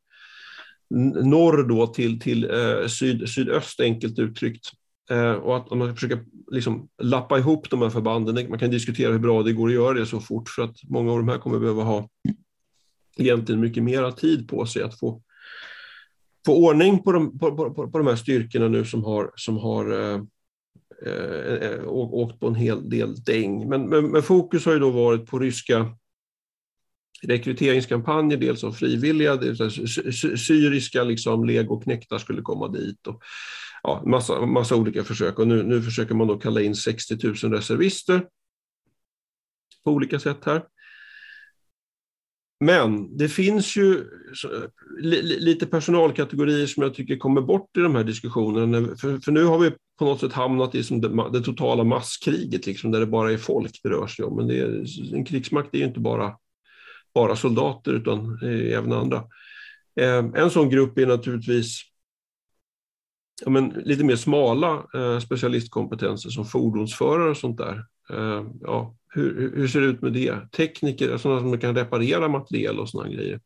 norr 1.23 1.63
då 1.63 1.87
till, 1.87 2.19
till 2.19 2.51
eh, 2.51 2.87
syd, 2.87 3.29
sydöst, 3.29 3.79
enkelt 3.79 4.19
uttryckt. 4.19 4.65
Eh, 5.11 5.31
och 5.31 5.57
att 5.57 5.71
man 5.71 5.95
försöker 5.95 6.19
liksom 6.51 6.89
lappa 7.01 7.37
ihop 7.37 7.69
de 7.69 7.81
här 7.81 7.89
förbanden. 7.89 8.49
Man 8.49 8.59
kan 8.59 8.71
diskutera 8.71 9.11
hur 9.11 9.19
bra 9.19 9.43
det 9.43 9.53
går 9.53 9.67
att 9.67 9.73
göra 9.73 9.93
det 9.93 10.05
så 10.05 10.19
fort, 10.19 10.49
för 10.49 10.61
att 10.61 10.75
många 10.83 11.11
av 11.11 11.17
de 11.17 11.29
här 11.29 11.37
kommer 11.37 11.59
behöva 11.59 11.83
ha 11.83 12.09
egentligen 13.17 13.61
mycket 13.61 13.83
mera 13.83 14.11
tid 14.11 14.47
på 14.47 14.65
sig 14.65 14.83
att 14.83 14.99
få, 14.99 15.21
få 16.45 16.55
ordning 16.55 17.03
på 17.03 17.11
de, 17.11 17.39
på, 17.39 17.55
på, 17.55 17.91
på 17.91 17.97
de 17.97 18.07
här 18.07 18.15
styrkorna 18.15 18.67
nu 18.67 18.85
som 18.85 19.03
har, 19.03 19.31
som 19.35 19.57
har 19.57 19.91
eh, 19.91 20.21
eh, 21.05 21.53
eh 21.53 21.87
åkt 21.87 22.39
på 22.39 22.47
en 22.47 22.55
hel 22.55 22.89
del 22.89 23.23
däng. 23.23 23.69
Men, 23.69 23.89
men, 23.89 24.11
men, 24.11 24.23
fokus 24.23 24.65
har 24.65 24.73
ju 24.73 24.79
då 24.79 24.89
varit 24.89 25.25
på 25.25 25.39
ryska 25.39 25.95
rekryteringskampanjer, 27.21 28.37
dels 28.37 28.63
av 28.63 28.71
frivilliga, 28.71 29.35
dels 29.35 29.73
syriska 30.47 31.03
liksom, 31.03 31.45
legoknektar 31.45 32.17
skulle 32.17 32.41
komma 32.41 32.67
dit. 32.67 33.07
Och, 33.07 33.23
ja, 33.83 34.03
massa, 34.05 34.45
massa 34.45 34.75
olika 34.75 35.03
försök 35.03 35.39
och 35.39 35.47
nu, 35.47 35.63
nu 35.63 35.81
försöker 35.81 36.15
man 36.15 36.27
då 36.27 36.37
kalla 36.37 36.61
in 36.61 36.75
60 36.75 37.17
000 37.23 37.35
reservister 37.35 38.27
på 39.83 39.91
olika 39.91 40.19
sätt 40.19 40.45
här. 40.45 40.63
Men 42.59 43.17
det 43.17 43.29
finns 43.29 43.75
ju 43.75 44.05
lite 45.39 45.65
personalkategorier 45.65 46.67
som 46.67 46.83
jag 46.83 46.93
tycker 46.93 47.17
kommer 47.17 47.41
bort 47.41 47.77
i 47.77 47.79
de 47.79 47.95
här 47.95 48.03
diskussionerna. 48.03 48.95
För, 48.97 49.19
för 49.19 49.31
nu 49.31 49.43
har 49.43 49.59
vi 49.59 49.71
på 49.99 50.05
något 50.05 50.19
sätt 50.19 50.33
hamnat 50.33 50.75
i 50.75 50.83
som 50.83 51.01
det, 51.01 51.29
det, 51.33 51.41
totala 51.41 51.83
masskriget, 51.83 52.65
liksom, 52.65 52.91
där 52.91 52.99
det 52.99 53.05
bara 53.05 53.31
är 53.31 53.37
folk 53.37 53.79
det 53.83 53.89
rör 53.89 54.07
sig 54.07 54.25
om. 54.25 54.35
Men 54.35 54.47
det 54.47 54.59
är, 54.59 54.85
en 55.15 55.25
krigsmakt 55.25 55.73
är 55.73 55.77
ju 55.77 55.85
inte 55.85 55.99
bara, 55.99 56.35
bara 57.13 57.35
soldater 57.35 57.93
utan 57.93 58.39
även 58.43 58.93
andra. 58.93 59.23
Eh, 59.95 60.25
en 60.35 60.49
sån 60.49 60.69
grupp 60.69 60.97
är 60.97 61.07
naturligtvis 61.07 61.81
ja, 63.45 63.49
men, 63.49 63.69
lite 63.69 64.03
mer 64.03 64.15
smala 64.15 64.85
eh, 64.93 65.19
specialistkompetenser 65.19 66.29
som 66.29 66.45
fordonsförare 66.45 67.29
och 67.29 67.37
sånt 67.37 67.57
där. 67.57 67.85
Eh, 68.09 68.45
ja, 68.61 68.95
hur, 69.09 69.51
hur, 69.55 69.67
ser 69.67 69.81
det 69.81 69.87
ut 69.87 70.01
med 70.01 70.13
det? 70.13 70.51
Tekniker, 70.51 71.11
alltså 71.11 71.23
sådana 71.23 71.39
som 71.39 71.59
kan 71.59 71.75
reparera 71.75 72.27
materiel 72.27 72.79
och 72.79 72.89
sådana 72.89 73.09
grejer. 73.09 73.39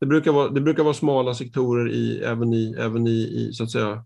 Det 0.00 0.06
brukar 0.06 0.32
vara, 0.32 0.48
det 0.48 0.60
brukar 0.60 0.82
vara 0.82 0.94
smala 0.94 1.34
sektorer 1.34 1.90
i, 1.90 2.18
även, 2.18 2.52
i, 2.52 2.74
även 2.78 3.06
i, 3.06 3.10
i 3.20 3.52
så 3.52 3.64
att 3.64 3.70
säga, 3.70 4.04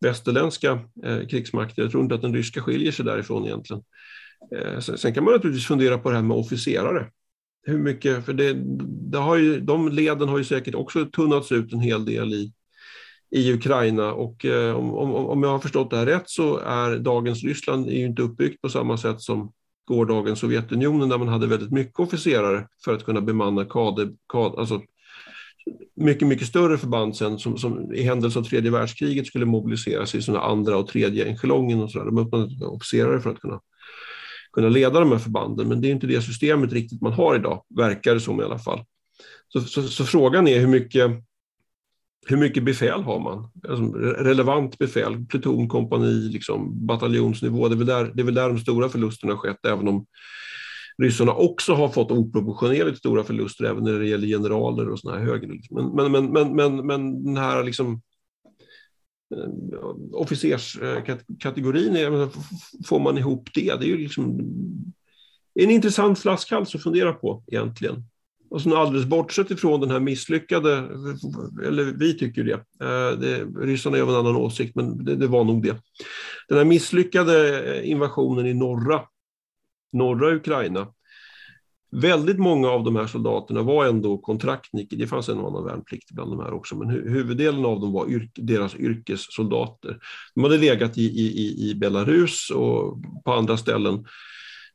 västerländska 0.00 0.80
eh, 1.04 1.26
krigsmakter. 1.26 1.82
Jag 1.82 1.90
tror 1.90 2.02
inte 2.02 2.14
att 2.14 2.22
den 2.22 2.34
ryska 2.34 2.62
skiljer 2.62 2.92
sig 2.92 3.04
därifrån 3.04 3.44
egentligen. 3.44 3.82
Eh, 4.56 4.78
sen, 4.78 4.98
sen, 4.98 5.14
kan 5.14 5.24
man 5.24 5.32
naturligtvis 5.32 5.66
fundera 5.66 5.98
på 5.98 6.10
det 6.10 6.16
här 6.16 6.22
med 6.22 6.36
officerare. 6.36 7.10
Hur 7.62 7.78
mycket, 7.78 8.24
för 8.24 8.32
det, 8.32 8.56
det 9.10 9.18
har 9.18 9.36
ju, 9.36 9.60
de 9.60 9.88
leden 9.88 10.28
har 10.28 10.38
ju 10.38 10.44
säkert 10.44 10.74
också 10.74 11.04
tunnats 11.04 11.52
ut 11.52 11.72
en 11.72 11.80
hel 11.80 12.04
del 12.04 12.34
i, 12.34 12.52
i 13.30 13.52
Ukraina. 13.52 14.12
Och 14.12 14.44
eh, 14.44 14.76
om, 14.76 14.94
om, 14.94 15.14
om 15.14 15.42
jag 15.42 15.50
har 15.50 15.58
förstått 15.58 15.90
det 15.90 15.96
här 15.96 16.06
rätt 16.06 16.30
så 16.30 16.58
är 16.58 16.98
dagens 16.98 17.44
Ryssland 17.44 17.88
är 17.88 17.98
ju 17.98 18.06
inte 18.06 18.22
uppbyggt 18.22 18.62
på 18.62 18.68
samma 18.68 18.96
sätt 18.96 19.20
som 19.20 19.52
gårdagens 19.86 20.38
Sovjetunionen 20.38 21.08
där 21.08 21.18
man 21.18 21.28
hade 21.28 21.46
väldigt 21.46 21.70
mycket 21.70 22.00
officerare 22.00 22.68
för 22.84 22.94
att 22.94 23.04
kunna 23.04 23.20
bemanna 23.20 23.64
kader, 23.64 24.10
kader 24.32 24.60
alltså 24.60 24.82
mycket, 25.96 26.28
mycket 26.28 26.48
större 26.48 26.78
förband 26.78 27.16
sen 27.16 27.38
som, 27.38 27.58
som 27.58 27.94
i 27.94 28.02
händelse 28.02 28.38
av 28.38 28.42
tredje 28.42 28.70
världskriget 28.70 29.26
skulle 29.26 29.46
mobiliseras 29.46 30.14
i 30.14 30.22
sådana 30.22 30.44
andra 30.44 30.76
och 30.76 30.88
tredje 30.88 31.26
engelongen 31.26 31.80
och 31.80 31.90
sådär. 31.90 32.06
De 32.06 32.18
öppnade 32.18 32.66
officerare 32.66 33.20
för 33.20 33.30
att 33.30 33.40
kunna, 33.40 33.60
kunna 34.52 34.68
leda 34.68 35.00
de 35.00 35.12
här 35.12 35.18
förbanden, 35.18 35.68
men 35.68 35.80
det 35.80 35.88
är 35.88 35.92
inte 35.92 36.06
det 36.06 36.22
systemet 36.22 36.72
riktigt 36.72 37.02
man 37.02 37.12
har 37.12 37.36
idag, 37.36 37.64
verkar 37.76 38.14
det 38.14 38.20
som 38.20 38.40
i 38.40 38.44
alla 38.44 38.58
fall. 38.58 38.84
Så, 39.48 39.60
så, 39.60 39.82
så 39.82 40.04
frågan 40.04 40.48
är 40.48 40.60
hur 40.60 40.68
mycket 40.68 41.10
hur 42.28 42.36
mycket 42.36 42.64
befäl 42.64 43.02
har 43.02 43.20
man? 43.20 43.50
Alltså, 43.68 43.98
relevant 43.98 44.78
befäl, 44.78 45.26
pluton, 45.26 45.68
kompani, 45.68 46.28
liksom, 46.28 46.86
bataljonsnivå. 46.86 47.68
Det 47.68 47.74
är, 47.74 47.76
väl 47.76 47.86
där, 47.86 48.12
det 48.14 48.22
är 48.22 48.24
väl 48.24 48.34
där 48.34 48.48
de 48.48 48.58
stora 48.58 48.88
förlusterna 48.88 49.32
har 49.32 49.38
skett, 49.38 49.66
även 49.66 49.88
om 49.88 50.06
ryssarna 51.02 51.32
också 51.32 51.74
har 51.74 51.88
fått 51.88 52.10
oproportionerligt 52.10 52.98
stora 52.98 53.24
förluster 53.24 53.64
även 53.64 53.84
när 53.84 53.98
det 53.98 54.08
gäller 54.08 54.26
generaler 54.26 54.88
och 54.88 55.00
såna 55.00 55.18
här 55.18 55.24
högre. 55.24 55.58
Men, 55.70 55.86
men, 55.88 56.12
men, 56.12 56.32
men, 56.32 56.56
men, 56.56 56.86
men 56.86 57.24
den 57.24 57.36
här 57.36 57.64
liksom, 57.64 58.02
eh, 59.34 59.50
officerskategorin, 60.12 61.96
eh, 61.96 62.28
får 62.86 63.00
man 63.00 63.18
ihop 63.18 63.48
det? 63.54 63.74
Det 63.80 63.86
är 63.86 63.88
ju 63.88 63.98
liksom 63.98 64.40
en 65.54 65.70
intressant 65.70 66.18
flaskhals 66.18 66.74
att 66.74 66.82
fundera 66.82 67.12
på 67.12 67.44
egentligen. 67.46 68.04
Och 68.50 68.62
sen 68.62 68.72
alldeles 68.72 69.06
bortsett 69.06 69.50
ifrån 69.50 69.80
den 69.80 69.90
här 69.90 70.00
misslyckade, 70.00 70.76
eller 71.64 71.84
vi 71.98 72.18
tycker 72.18 72.44
det, 72.44 72.52
eh, 72.52 73.18
det 73.18 73.44
ryssarna 73.44 73.96
har 73.98 74.08
en 74.08 74.14
annan 74.14 74.36
åsikt, 74.36 74.74
men 74.74 75.04
det, 75.04 75.16
det, 75.16 75.26
var 75.26 75.44
nog 75.44 75.62
det. 75.62 75.76
Den 76.48 76.58
här 76.58 76.64
misslyckade 76.64 77.64
eh, 77.76 77.90
invasionen 77.90 78.46
i 78.46 78.54
norra, 78.54 79.02
norra 79.92 80.34
Ukraina, 80.34 80.86
väldigt 81.90 82.38
många 82.38 82.68
av 82.68 82.84
de 82.84 82.96
här 82.96 83.06
soldaterna 83.06 83.62
var 83.62 83.86
ändå 83.86 84.18
kontraktniker, 84.18 84.96
det 84.96 85.06
fanns 85.06 85.28
en 85.28 85.38
och 85.38 85.48
annan 85.50 85.64
värnplikt 85.64 86.10
bland 86.10 86.30
de 86.30 86.40
här 86.40 86.52
också, 86.52 86.76
men 86.76 86.90
huvuddelen 86.90 87.64
av 87.64 87.80
dem 87.80 87.92
var 87.92 88.10
yrk, 88.10 88.30
deras 88.34 88.74
yrkessoldater. 88.74 89.98
De 90.34 90.44
hade 90.44 90.58
legat 90.58 90.98
i, 90.98 91.02
i, 91.02 91.70
i 91.70 91.74
Belarus 91.74 92.50
och 92.50 92.98
på 93.24 93.32
andra 93.32 93.56
ställen 93.56 94.04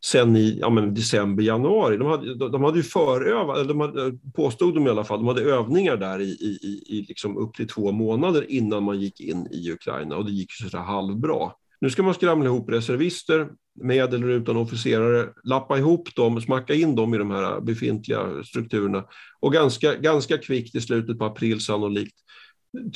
sen 0.05 0.35
i 0.35 0.57
ja, 0.61 0.69
men 0.69 0.93
december, 0.93 1.43
januari. 1.43 1.97
De 1.97 2.07
hade, 2.07 2.49
de 2.49 2.63
hade 2.63 2.77
ju 2.77 2.83
förövat, 2.83 3.67
de 3.67 3.79
hade, 3.79 4.17
påstod 4.35 4.75
de 4.75 4.87
i 4.87 4.89
alla 4.89 5.03
fall, 5.03 5.19
de 5.19 5.27
hade 5.27 5.41
övningar 5.41 5.97
där 5.97 6.19
i, 6.19 6.29
i, 6.29 6.83
i 6.87 7.05
liksom 7.07 7.37
upp 7.37 7.55
till 7.55 7.67
två 7.67 7.91
månader 7.91 8.51
innan 8.51 8.83
man 8.83 8.99
gick 8.99 9.21
in 9.21 9.47
i 9.51 9.71
Ukraina 9.71 10.17
och 10.17 10.25
det 10.25 10.31
gick 10.31 10.51
så 10.53 10.77
halvbra. 10.77 11.51
Nu 11.81 11.89
ska 11.89 12.03
man 12.03 12.13
skramla 12.13 12.45
ihop 12.45 12.69
reservister 12.69 13.47
med 13.81 14.13
eller 14.13 14.27
utan 14.27 14.57
officerare, 14.57 15.29
lappa 15.43 15.77
ihop 15.77 16.15
dem, 16.15 16.41
smacka 16.41 16.73
in 16.73 16.95
dem 16.95 17.13
i 17.13 17.17
de 17.17 17.31
här 17.31 17.61
befintliga 17.61 18.43
strukturerna 18.43 19.03
och 19.39 19.53
ganska, 19.53 19.95
ganska 19.95 20.37
kvickt 20.37 20.75
i 20.75 20.81
slutet 20.81 21.19
på 21.19 21.25
april 21.25 21.61
sannolikt 21.61 22.15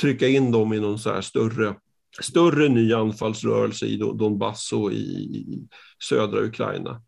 trycka 0.01 0.27
in 0.27 0.51
dem 0.51 0.73
i 0.73 0.79
någon 0.79 0.99
så 0.99 1.13
här 1.13 1.21
större 1.21 1.75
större 2.21 2.69
ny 2.69 2.93
anfallsrörelse 2.93 3.85
i 3.85 3.97
Donbass 3.97 4.73
och 4.73 4.93
i 4.93 5.67
södra 6.09 6.41
Ukraina. 6.41 7.01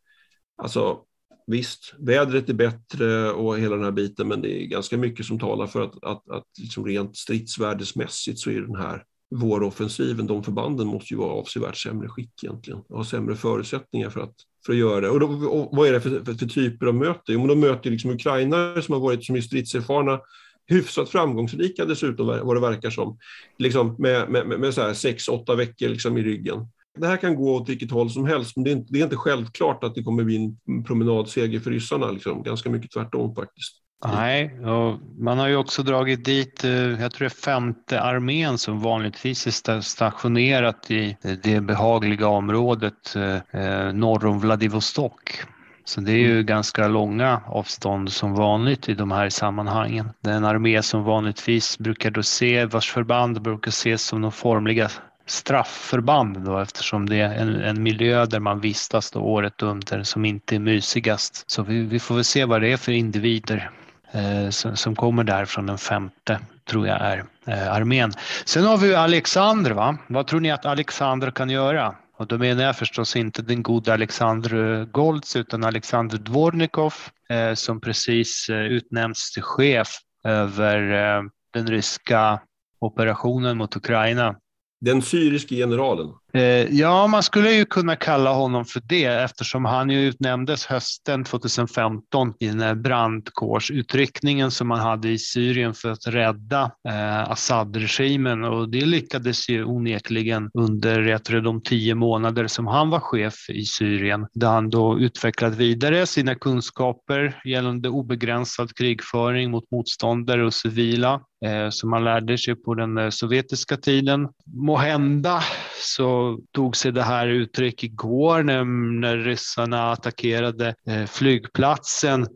Alltså 0.57 0.99
visst, 1.47 1.95
vädret 1.99 2.49
är 2.49 2.53
bättre 2.53 3.31
och 3.31 3.59
hela 3.59 3.75
den 3.75 3.85
här 3.85 3.91
biten, 3.91 4.27
men 4.27 4.41
det 4.41 4.63
är 4.63 4.65
ganska 4.65 4.97
mycket 4.97 5.25
som 5.25 5.39
talar 5.39 5.67
för 5.67 5.81
att, 5.81 6.03
att, 6.03 6.29
att 6.29 6.45
liksom 6.59 6.85
rent 6.85 7.17
stridsvärdesmässigt 7.17 8.39
så 8.39 8.49
är 8.49 8.61
den 8.61 8.75
här 8.75 9.03
våroffensiven, 9.35 10.27
de 10.27 10.43
förbanden 10.43 10.87
måste 10.87 11.13
ju 11.13 11.17
vara 11.17 11.33
avsevärt 11.33 11.77
sämre 11.77 12.09
skick 12.09 12.43
egentligen, 12.43 12.79
och 12.79 12.97
ha 12.97 13.05
sämre 13.05 13.35
förutsättningar 13.35 14.09
för 14.09 14.19
att, 14.19 14.35
för 14.65 14.73
att 14.73 14.79
göra 14.79 15.01
det. 15.01 15.09
Och, 15.09 15.19
då, 15.19 15.27
och 15.27 15.77
vad 15.77 15.87
är 15.87 15.93
det 15.93 16.01
för, 16.01 16.25
för, 16.25 16.33
för, 16.33 16.45
typer 16.45 16.85
av 16.85 16.95
möte? 16.95 17.21
Jo, 17.27 17.39
men 17.39 17.47
de 17.47 17.59
möter 17.59 17.91
liksom 17.91 18.11
ukrainare 18.11 18.81
som 18.81 18.93
har 18.93 19.01
varit 19.01 19.25
som 19.25 19.35
är 19.35 19.41
stridserfarna, 19.41 20.19
hyfsat 20.67 21.09
framgångsrika 21.09 21.85
dessutom, 21.85 22.27
vad 22.27 22.55
det 22.55 22.61
verkar 22.61 22.89
som, 22.89 23.17
liksom 23.57 23.95
med, 23.99 24.29
med, 24.29 24.47
med, 24.47 24.59
med 24.59 24.73
så 24.73 24.81
här 24.81 24.93
sex, 24.93 25.27
åtta 25.27 25.55
veckor 25.55 25.89
liksom 25.89 26.17
i 26.17 26.23
ryggen. 26.23 26.67
Det 26.99 27.07
här 27.07 27.17
kan 27.17 27.35
gå 27.35 27.55
åt 27.55 27.69
vilket 27.69 27.91
håll 27.91 28.09
som 28.09 28.25
helst, 28.25 28.55
men 28.55 28.63
det 28.63 28.69
är 28.69 28.71
inte, 28.71 28.93
det 28.93 28.99
är 28.99 29.03
inte 29.03 29.15
självklart 29.15 29.83
att 29.83 29.95
det 29.95 30.03
kommer 30.03 30.23
bli 30.23 30.55
en 30.67 30.83
promenadseger 30.83 31.59
för 31.59 31.71
ryssarna. 31.71 32.11
Liksom. 32.11 32.43
Ganska 32.43 32.69
mycket 32.69 32.91
tvärtom 32.91 33.35
faktiskt. 33.35 33.81
Nej, 34.05 34.59
och 34.59 34.99
man 35.19 35.37
har 35.39 35.47
ju 35.47 35.55
också 35.55 35.83
dragit 35.83 36.25
dit, 36.25 36.63
eh, 36.63 36.71
jag 36.71 37.11
tror 37.11 37.19
det 37.19 37.25
är 37.25 37.41
femte 37.41 38.01
armén 38.01 38.57
som 38.57 38.79
vanligtvis 38.79 39.67
är 39.67 39.81
stationerat 39.81 40.91
i 40.91 41.17
det 41.43 41.61
behagliga 41.61 42.27
området 42.27 43.15
eh, 43.15 43.61
eh, 43.61 43.93
norr 43.93 44.25
om 44.25 44.39
Vladivostok. 44.39 45.43
Så 45.87 46.01
det 46.01 46.11
är 46.11 46.17
ju 46.17 46.31
mm. 46.31 46.45
ganska 46.45 46.87
långa 46.87 47.41
avstånd 47.45 48.11
som 48.11 48.33
vanligt 48.33 48.89
i 48.89 48.93
de 48.93 49.11
här 49.11 49.29
sammanhangen. 49.29 50.09
Det 50.21 50.29
är 50.29 50.35
en 50.35 50.45
armé 50.45 50.81
som 50.81 51.03
vanligtvis 51.03 51.77
brukar 51.77 52.11
då 52.11 52.23
se, 52.23 52.65
vars 52.65 52.91
förband 52.91 53.41
brukar 53.41 53.69
ses 53.69 54.01
som 54.01 54.21
de 54.21 54.31
formliga 54.31 54.89
straffförband 55.25 56.39
då, 56.39 56.59
eftersom 56.59 57.09
det 57.09 57.15
är 57.15 57.33
en, 57.33 57.55
en 57.55 57.83
miljö 57.83 58.25
där 58.25 58.39
man 58.39 58.59
vistas 58.59 59.11
då 59.11 59.19
året 59.19 59.61
under 59.61 60.03
som 60.03 60.25
inte 60.25 60.55
är 60.55 60.59
mysigast. 60.59 61.43
Så 61.51 61.63
vi, 61.63 61.81
vi 61.81 61.99
får 61.99 62.15
väl 62.15 62.23
se 62.23 62.45
vad 62.45 62.61
det 62.61 62.71
är 62.71 62.77
för 62.77 62.91
individer 62.91 63.69
eh, 64.11 64.49
som, 64.49 64.75
som, 64.75 64.95
kommer 64.95 65.23
där 65.23 65.45
från 65.45 65.65
den 65.65 65.77
femte, 65.77 66.39
tror 66.69 66.87
jag 66.87 67.01
är 67.01 67.23
eh, 67.45 67.73
armén. 67.73 68.13
Sen 68.45 68.65
har 68.65 68.77
vi 68.77 68.95
Alexander, 68.95 69.71
va? 69.71 69.97
Vad 70.07 70.27
tror 70.27 70.39
ni 70.39 70.51
att 70.51 70.65
Alexander 70.65 71.31
kan 71.31 71.49
göra? 71.49 71.95
Och 72.17 72.27
då 72.27 72.37
menar 72.37 72.63
jag 72.63 72.77
förstås 72.77 73.15
inte 73.15 73.41
den 73.41 73.63
gode 73.63 73.93
Alexander 73.93 74.85
Golds 74.85 75.35
utan 75.35 75.63
Alexander 75.63 76.17
Dvornikov 76.17 76.93
eh, 77.29 77.53
som 77.53 77.81
precis 77.81 78.49
eh, 78.49 78.65
utnämnts 78.65 79.33
till 79.33 79.43
chef 79.43 79.87
över 80.23 80.93
eh, 80.93 81.23
den 81.53 81.67
ryska 81.67 82.41
operationen 82.79 83.57
mot 83.57 83.75
Ukraina 83.75 84.35
den 84.79 85.01
syriske 85.01 85.55
generalen. 85.55 86.07
Eh, 86.33 86.41
ja, 86.71 87.07
man 87.07 87.23
skulle 87.23 87.51
ju 87.51 87.65
kunna 87.65 87.95
kalla 87.95 88.33
honom 88.33 88.65
för 88.65 88.81
det 88.85 89.05
eftersom 89.05 89.65
han 89.65 89.89
ju 89.89 90.07
utnämndes 90.07 90.65
hösten 90.65 91.23
2015 91.23 92.33
i 92.39 92.47
den 92.47 92.59
här 92.59 92.75
brandkårsutryckningen 92.75 94.51
som 94.51 94.67
man 94.67 94.79
hade 94.79 95.09
i 95.09 95.17
Syrien 95.17 95.73
för 95.73 95.89
att 95.89 96.07
rädda 96.07 96.71
eh, 96.89 97.29
Assad-regimen 97.29 98.43
och 98.43 98.69
det 98.69 98.85
lyckades 98.85 99.49
ju 99.49 99.65
onekligen 99.65 100.49
under 100.53 101.01
jag 101.01 101.23
tror, 101.23 101.41
de 101.41 101.61
tio 101.61 101.95
månader 101.95 102.47
som 102.47 102.67
han 102.67 102.89
var 102.89 102.99
chef 102.99 103.49
i 103.49 103.65
Syrien 103.65 104.27
där 104.33 104.47
han 104.47 104.69
då 104.69 104.99
utvecklat 104.99 105.55
vidare 105.55 106.05
sina 106.05 106.35
kunskaper 106.35 107.41
gällande 107.45 107.89
obegränsad 107.89 108.75
krigföring 108.75 109.51
mot 109.51 109.71
motståndare 109.71 110.45
och 110.45 110.53
civila 110.53 111.21
Eh, 111.45 111.69
som 111.69 111.89
man 111.89 112.03
lärde 112.03 112.37
sig 112.37 112.55
på 112.55 112.73
den 112.73 112.97
eh, 112.97 113.09
sovjetiska 113.09 113.77
tiden. 113.77 114.29
Måhända 114.45 115.43
så 115.81 116.16
tog 116.51 116.75
sig 116.75 116.91
det 116.91 117.03
här 117.03 117.27
uttryck 117.27 117.83
igår 117.83 118.43
när, 118.43 118.63
när 118.99 119.17
ryssarna 119.17 119.91
attackerade 119.91 120.75
eh, 120.87 121.05
flygplatsen 121.05 122.27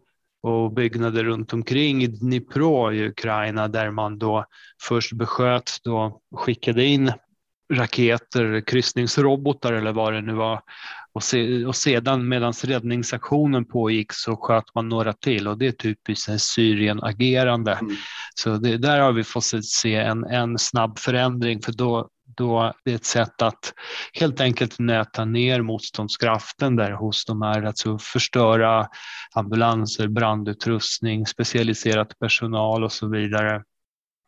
och 0.43 0.73
byggnader 0.73 1.23
runt 1.23 1.53
omkring 1.53 2.03
i 2.03 2.07
Dnipro 2.07 2.93
i 2.93 3.07
Ukraina 3.07 3.67
där 3.67 3.91
man 3.91 4.17
då 4.17 4.45
först 4.81 5.13
besköt, 5.13 5.77
då 5.83 6.21
skickade 6.35 6.85
in 6.85 7.11
raketer, 7.73 8.61
kryssningsrobotar 8.67 9.73
eller 9.73 9.91
vad 9.91 10.13
det 10.13 10.21
nu 10.21 10.33
var 10.33 10.61
och, 11.13 11.23
se, 11.23 11.65
och 11.65 11.75
sedan 11.75 12.27
medan 12.27 12.53
räddningsaktionen 12.63 13.65
pågick 13.65 14.13
så 14.13 14.35
sköt 14.35 14.75
man 14.75 14.89
några 14.89 15.13
till 15.13 15.47
och 15.47 15.57
det 15.57 15.67
är 15.67 15.71
typiskt 15.71 16.41
Syrien-agerande. 16.41 17.73
Mm. 17.73 17.95
Så 18.35 18.57
det, 18.57 18.77
där 18.77 18.99
har 18.99 19.11
vi 19.11 19.23
fått 19.23 19.65
se 19.65 19.95
en, 19.95 20.23
en 20.23 20.57
snabb 20.57 20.99
förändring 20.99 21.61
för 21.61 21.71
då, 21.71 22.09
då 22.37 22.73
det 22.85 22.91
är 22.91 22.95
ett 22.95 23.05
sätt 23.05 23.41
att 23.41 23.73
helt 24.13 24.41
enkelt 24.41 24.79
nöta 24.79 25.25
ner 25.25 25.61
motståndskraften 25.61 26.75
där 26.75 26.91
hos 26.91 27.25
de 27.25 27.41
här, 27.41 27.63
alltså 27.63 27.97
förstöra 27.97 28.87
ambulanser, 29.35 30.07
brandutrustning, 30.07 31.25
specialiserat 31.25 32.19
personal 32.19 32.83
och 32.83 32.91
så 32.91 33.09
vidare. 33.09 33.63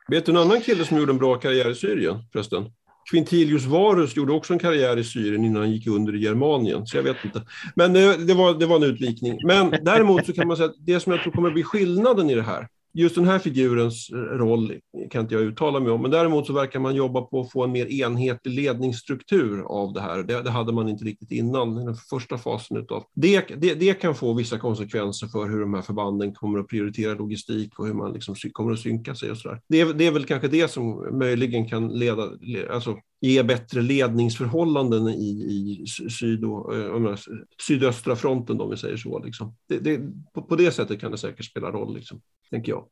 Vet 0.07 0.25
du 0.25 0.31
en 0.31 0.37
annan 0.37 0.61
kille 0.61 0.85
som 0.85 0.97
gjorde 0.97 1.11
en 1.11 1.17
bra 1.17 1.35
karriär 1.35 1.69
i 1.69 1.75
Syrien 1.75 2.23
förresten? 2.31 2.71
Quintilius 3.11 3.65
Varus 3.65 4.15
gjorde 4.15 4.33
också 4.33 4.53
en 4.53 4.59
karriär 4.59 4.97
i 4.97 5.03
Syrien 5.03 5.45
innan 5.45 5.61
han 5.61 5.71
gick 5.71 5.87
under 5.87 6.15
i 6.15 6.23
Germanien, 6.23 6.87
så 6.87 6.97
jag 6.97 7.03
vet 7.03 7.25
inte. 7.25 7.41
Men 7.75 7.93
det, 7.93 8.17
det, 8.17 8.33
var, 8.33 8.53
det 8.53 8.65
var 8.65 8.75
en 8.75 8.83
utvikning. 8.83 9.39
Men 9.45 9.69
däremot 9.81 10.25
så 10.25 10.33
kan 10.33 10.47
man 10.47 10.57
säga 10.57 10.69
att 10.69 10.75
det 10.79 10.99
som 10.99 11.11
jag 11.11 11.21
tror 11.21 11.33
kommer 11.33 11.51
bli 11.51 11.63
skillnaden 11.63 12.29
i 12.29 12.35
det 12.35 12.41
här, 12.41 12.67
just 12.93 13.15
den 13.15 13.25
här 13.25 13.39
figurens 13.39 14.09
roll 14.11 14.73
kan 15.11 15.21
inte 15.21 15.33
jag 15.33 15.43
uttala 15.43 15.79
mig 15.79 15.91
om, 15.91 16.01
men 16.01 16.11
däremot 16.11 16.47
så 16.47 16.53
verkar 16.53 16.79
man 16.79 16.95
jobba 16.95 17.21
på 17.21 17.41
att 17.41 17.51
få 17.51 17.63
en 17.63 17.71
mer 17.71 17.85
enhetlig 17.85 18.53
ledningsstruktur 18.53 19.61
av 19.61 19.93
det 19.93 20.01
här. 20.01 20.23
Det, 20.23 20.41
det 20.41 20.49
hade 20.49 20.73
man 20.73 20.89
inte 20.89 21.05
riktigt 21.05 21.31
innan, 21.31 21.75
den 21.75 21.95
första 21.95 22.37
fasen 22.37 22.77
utav. 22.77 23.03
Det, 23.13 23.45
det, 23.57 23.73
det, 23.73 23.93
kan 23.93 24.15
få 24.15 24.33
vissa 24.33 24.57
konsekvenser 24.57 25.27
för 25.27 25.49
hur 25.49 25.59
de 25.59 25.73
här 25.73 25.81
förbanden 25.81 26.33
kommer 26.33 26.59
att 26.59 26.67
prioritera 26.67 27.13
logistik 27.13 27.79
och 27.79 27.87
hur 27.87 27.93
man 27.93 28.13
liksom 28.13 28.35
kommer 28.51 28.73
att 28.73 28.79
synka 28.79 29.15
sig 29.15 29.31
och 29.31 29.37
sådär. 29.37 29.61
Det, 29.67 29.93
det 29.93 30.07
är 30.07 30.11
väl 30.11 30.25
kanske 30.25 30.47
det 30.47 30.67
som 30.67 31.17
möjligen 31.19 31.69
kan 31.69 31.87
leda, 31.87 32.29
alltså 32.71 32.97
ge 33.23 33.43
bättre 33.43 33.81
ledningsförhållanden 33.81 35.07
i, 35.07 35.29
i 35.29 35.85
syd 36.09 36.43
eh, 36.43 36.49
och, 36.51 37.01
menar, 37.01 37.19
sydöstra 37.67 38.15
fronten, 38.15 38.61
om 38.61 38.69
vi 38.69 38.77
säger 38.77 38.97
så. 38.97 39.23
Liksom. 39.23 39.55
Det, 39.67 39.79
det, 39.79 40.01
på, 40.33 40.41
på, 40.41 40.55
det 40.55 40.71
sättet 40.71 41.01
kan 41.01 41.11
det 41.11 41.17
säkert 41.17 41.45
spela 41.45 41.71
roll, 41.71 41.95
liksom, 41.95 42.21
tänker 42.53 42.71
jag. 42.71 42.87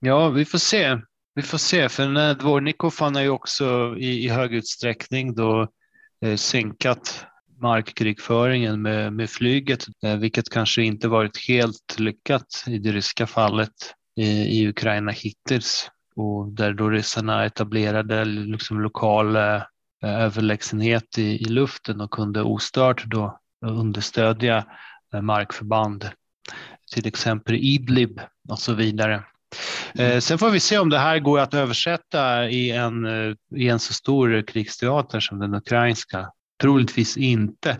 Ja, 0.00 0.28
vi 0.28 0.44
får 0.44 0.58
se. 0.58 0.98
Vi 1.34 1.42
får 1.42 1.58
se, 1.58 1.88
för 1.88 2.34
Dvornikov 2.34 2.94
har 3.00 3.20
ju 3.20 3.28
också 3.28 3.96
i, 3.98 4.24
i 4.24 4.28
hög 4.28 4.54
utsträckning 4.54 5.34
då 5.34 5.68
eh, 6.24 6.36
sänkat 6.36 7.26
markkrigföringen 7.60 8.82
med, 8.82 9.12
med 9.12 9.30
flyget, 9.30 9.86
eh, 10.04 10.16
vilket 10.16 10.50
kanske 10.50 10.82
inte 10.82 11.08
varit 11.08 11.48
helt 11.48 11.98
lyckat 11.98 12.64
i 12.66 12.78
det 12.78 12.92
ryska 12.92 13.26
fallet 13.26 13.94
i, 14.16 14.60
i 14.60 14.68
Ukraina 14.68 15.12
hittills 15.12 15.90
och 16.16 16.52
där 16.52 16.72
då 16.72 16.90
ryssarna 16.90 17.44
etablerade 17.44 18.24
liksom 18.24 18.80
lokal 18.80 19.36
eh, 19.36 19.62
överlägsenhet 20.02 21.18
i, 21.18 21.22
i 21.22 21.44
luften 21.44 22.00
och 22.00 22.10
kunde 22.10 22.42
ostört 22.42 23.04
då 23.04 23.40
understödja 23.66 24.66
eh, 25.14 25.20
markförband, 25.20 26.10
till 26.94 27.06
exempel 27.06 27.54
Idlib 27.54 28.20
och 28.48 28.58
så 28.58 28.74
vidare. 28.74 29.24
Mm. 29.94 30.20
Sen 30.20 30.38
får 30.38 30.50
vi 30.50 30.60
se 30.60 30.78
om 30.78 30.90
det 30.90 30.98
här 30.98 31.18
går 31.18 31.40
att 31.40 31.54
översätta 31.54 32.48
i 32.48 32.70
en, 32.70 33.06
i 33.56 33.68
en 33.68 33.78
så 33.78 33.92
stor 33.92 34.42
krigsteater 34.46 35.20
som 35.20 35.38
den 35.38 35.54
ukrainska. 35.54 36.30
Troligtvis 36.60 37.16
inte. 37.16 37.78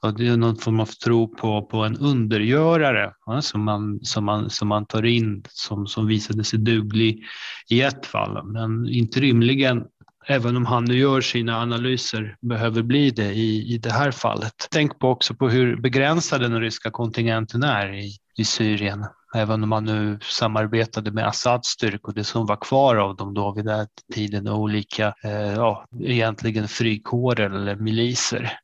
Och 0.00 0.14
det 0.18 0.26
är 0.26 0.36
någon 0.36 0.56
form 0.56 0.80
av 0.80 0.86
tro 0.86 1.34
på, 1.34 1.62
på 1.62 1.84
en 1.84 1.96
undergörare 1.96 3.12
ja, 3.26 3.42
som, 3.42 3.64
man, 3.64 4.00
som, 4.02 4.24
man, 4.24 4.50
som 4.50 4.68
man 4.68 4.86
tar 4.86 5.04
in 5.04 5.44
som, 5.48 5.86
som 5.86 6.06
visade 6.06 6.44
sig 6.44 6.58
duglig 6.58 7.24
i 7.68 7.82
ett 7.82 8.06
fall, 8.06 8.46
men 8.46 8.88
inte 8.88 9.20
rimligen 9.20 9.84
även 10.28 10.56
om 10.56 10.66
han 10.66 10.84
nu 10.84 10.98
gör 10.98 11.20
sina 11.20 11.60
analyser, 11.60 12.36
behöver 12.40 12.82
bli 12.82 13.10
det 13.10 13.32
i, 13.32 13.74
i 13.74 13.78
det 13.78 13.92
här 13.92 14.10
fallet. 14.10 14.68
Tänk 14.70 14.98
på 14.98 15.08
också 15.08 15.34
på 15.34 15.48
hur 15.48 15.76
begränsad 15.76 16.40
den 16.40 16.60
ryska 16.60 16.90
kontingenten 16.90 17.62
är 17.62 17.94
i, 17.94 18.16
i 18.38 18.44
Syrien. 18.44 19.06
Även 19.34 19.62
om 19.62 19.68
man 19.68 19.84
nu 19.84 20.18
samarbetade 20.22 21.10
med 21.10 21.26
Assads 21.26 21.68
styrkor, 21.68 22.12
det 22.12 22.24
som 22.24 22.46
var 22.46 22.56
kvar 22.56 22.96
av 22.96 23.16
dem 23.16 23.34
då 23.34 23.52
vid 23.52 23.64
den 23.64 23.86
tiden, 24.14 24.48
olika, 24.48 25.14
eh, 25.24 25.52
ja, 25.52 25.86
egentligen 26.00 26.68
frikårer 26.68 27.50
eller 27.50 27.76
miliser. 27.76 28.58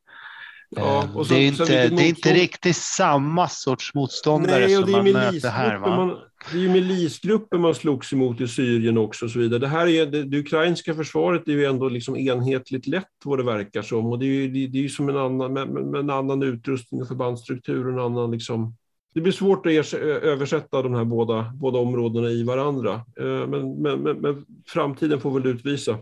Ja, 0.77 1.03
eh, 1.03 1.13
så, 1.13 1.35
det 1.35 1.35
är, 1.35 1.47
inte, 1.47 1.89
det 1.89 2.03
är 2.03 2.09
inte 2.09 2.33
riktigt 2.33 2.77
samma 2.77 3.49
sorts 3.49 3.95
motståndare 3.95 4.67
Nej, 4.67 4.75
som 4.75 4.93
man 4.93 5.13
möter 5.13 5.51
här. 5.51 5.77
Va? 5.77 5.97
Man, 5.97 6.19
det 6.53 6.59
är 6.59 6.63
ju 6.63 6.69
milisgrupper 6.69 7.59
man 7.59 7.75
slogs 7.75 8.13
emot 8.13 8.41
i 8.41 8.49
Syrien 8.49 8.99
också. 8.99 9.25
Och 9.25 9.31
så 9.31 9.39
vidare. 9.39 9.59
Det, 9.59 9.69
här 9.69 9.87
är, 9.87 10.07
det, 10.07 10.25
det 10.25 10.39
ukrainska 10.39 10.95
försvaret 10.95 11.49
är 11.49 11.53
ju 11.53 11.65
ändå 11.65 11.89
liksom 11.89 12.17
enhetligt 12.17 12.87
lätt 12.87 13.09
vad 13.25 13.39
det 13.39 13.45
verkar 13.45 13.83
som. 13.83 14.07
Och 14.07 14.19
det 14.19 14.27
är 14.27 14.29
ju 14.29 14.49
det, 14.49 14.67
det 14.67 14.85
är 14.85 14.89
som 14.89 15.09
en 15.09 15.17
annan, 15.17 15.53
med, 15.53 15.69
med, 15.69 16.01
en 16.01 16.11
annan 16.11 16.43
utrustning 16.43 17.03
och 17.03 17.09
förbandsstruktur. 17.09 17.89
En 17.89 17.99
annan 17.99 18.31
liksom, 18.31 18.77
det 19.15 19.21
blir 19.21 19.33
svårt 19.33 19.67
att 19.67 19.95
översätta 19.95 20.83
de 20.83 20.95
här 20.95 21.05
båda, 21.05 21.53
båda 21.55 21.79
områdena 21.79 22.31
i 22.31 22.43
varandra. 22.43 22.93
Eh, 23.21 23.47
men, 23.47 23.83
men, 23.83 24.01
men, 24.01 24.17
men 24.17 24.45
framtiden 24.67 25.21
får 25.21 25.31
väl 25.41 25.47
utvisa 25.47 25.99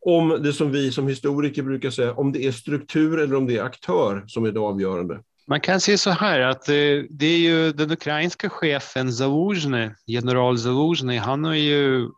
om 0.00 0.38
det 0.42 0.52
som 0.52 0.72
vi 0.72 0.92
som 0.92 1.08
historiker 1.08 1.62
brukar 1.62 1.90
säga, 1.90 2.14
om 2.14 2.32
det 2.32 2.46
är 2.46 2.52
struktur 2.52 3.20
eller 3.20 3.36
om 3.36 3.46
det 3.46 3.56
är 3.56 3.62
aktör 3.62 4.24
som 4.26 4.44
är 4.44 4.52
det 4.52 4.60
avgörande. 4.60 5.22
Man 5.46 5.60
kan 5.60 5.80
se 5.80 5.98
så 5.98 6.10
här 6.10 6.40
att 6.40 6.66
det 7.10 7.26
är 7.26 7.38
ju 7.38 7.72
den 7.72 7.90
ukrainska 7.90 8.50
chefen 8.50 9.12
Zaluzjny, 9.12 9.90
general 10.06 10.58
Zaluzjny, 10.58 11.16
han 11.16 11.44
har 11.44 11.54
ju 11.54 12.08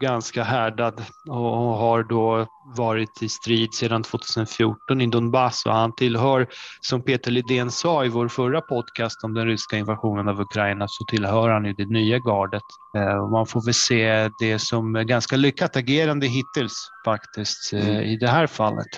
ganska 0.00 0.42
härdad 0.42 1.02
och 1.28 1.76
har 1.76 2.02
då 2.02 2.46
varit 2.76 3.22
i 3.22 3.28
strid 3.28 3.74
sedan 3.74 4.02
2014 4.02 5.00
i 5.00 5.06
Donbass 5.06 5.66
och 5.66 5.72
han 5.72 5.94
tillhör, 5.94 6.46
som 6.80 7.02
Peter 7.02 7.30
Lidén 7.30 7.70
sa 7.70 8.04
i 8.04 8.08
vår 8.08 8.28
förra 8.28 8.60
podcast 8.60 9.24
om 9.24 9.34
den 9.34 9.46
ryska 9.46 9.76
invasionen 9.76 10.28
av 10.28 10.40
Ukraina, 10.40 10.86
så 10.88 11.04
tillhör 11.04 11.48
han 11.48 11.64
ju 11.64 11.72
det 11.72 11.86
nya 11.86 12.18
gardet. 12.18 12.62
Eh, 12.96 13.30
man 13.30 13.46
får 13.46 13.64
väl 13.64 13.74
se 13.74 14.30
det 14.40 14.58
som 14.58 14.92
ganska 14.92 15.36
lyckat 15.36 15.76
agerande 15.76 16.26
hittills 16.26 16.90
faktiskt 17.04 17.72
eh, 17.72 17.88
mm. 17.88 18.02
i 18.02 18.16
det 18.16 18.28
här 18.28 18.46
fallet. 18.46 18.88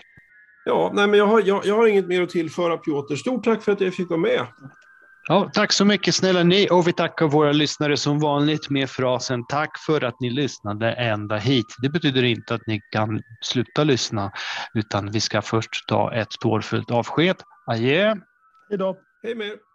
Ja, 0.64 0.90
nej, 0.94 1.06
men 1.06 1.18
jag 1.18 1.26
har, 1.26 1.40
jag, 1.40 1.66
jag 1.66 1.76
har 1.76 1.86
inget 1.86 2.06
mer 2.06 2.22
att 2.22 2.30
tillföra 2.30 2.76
Piotr. 2.76 3.16
Stort 3.16 3.44
tack 3.44 3.62
för 3.62 3.72
att 3.72 3.80
jag 3.80 3.94
fick 3.94 4.10
vara 4.10 4.20
med. 4.20 4.46
Ja, 5.28 5.50
tack 5.52 5.72
så 5.72 5.84
mycket 5.84 6.14
snälla 6.14 6.42
ni 6.42 6.68
och 6.70 6.88
vi 6.88 6.92
tackar 6.92 7.26
våra 7.26 7.52
lyssnare 7.52 7.96
som 7.96 8.20
vanligt 8.20 8.70
med 8.70 8.90
frasen 8.90 9.46
tack 9.46 9.78
för 9.86 10.04
att 10.04 10.20
ni 10.20 10.30
lyssnade 10.30 10.92
ända 10.92 11.36
hit. 11.36 11.74
Det 11.78 11.88
betyder 11.88 12.22
inte 12.22 12.54
att 12.54 12.66
ni 12.66 12.80
kan 12.92 13.22
sluta 13.40 13.84
lyssna 13.84 14.32
utan 14.74 15.10
vi 15.10 15.20
ska 15.20 15.42
först 15.42 15.88
ta 15.88 16.14
ett 16.14 16.30
tårfyllt 16.40 16.90
avsked. 16.90 17.36
Adjö! 17.66 18.14
Hej 18.68 18.78
då! 18.78 18.96
Hej 19.22 19.34
med 19.34 19.46
er! 19.46 19.71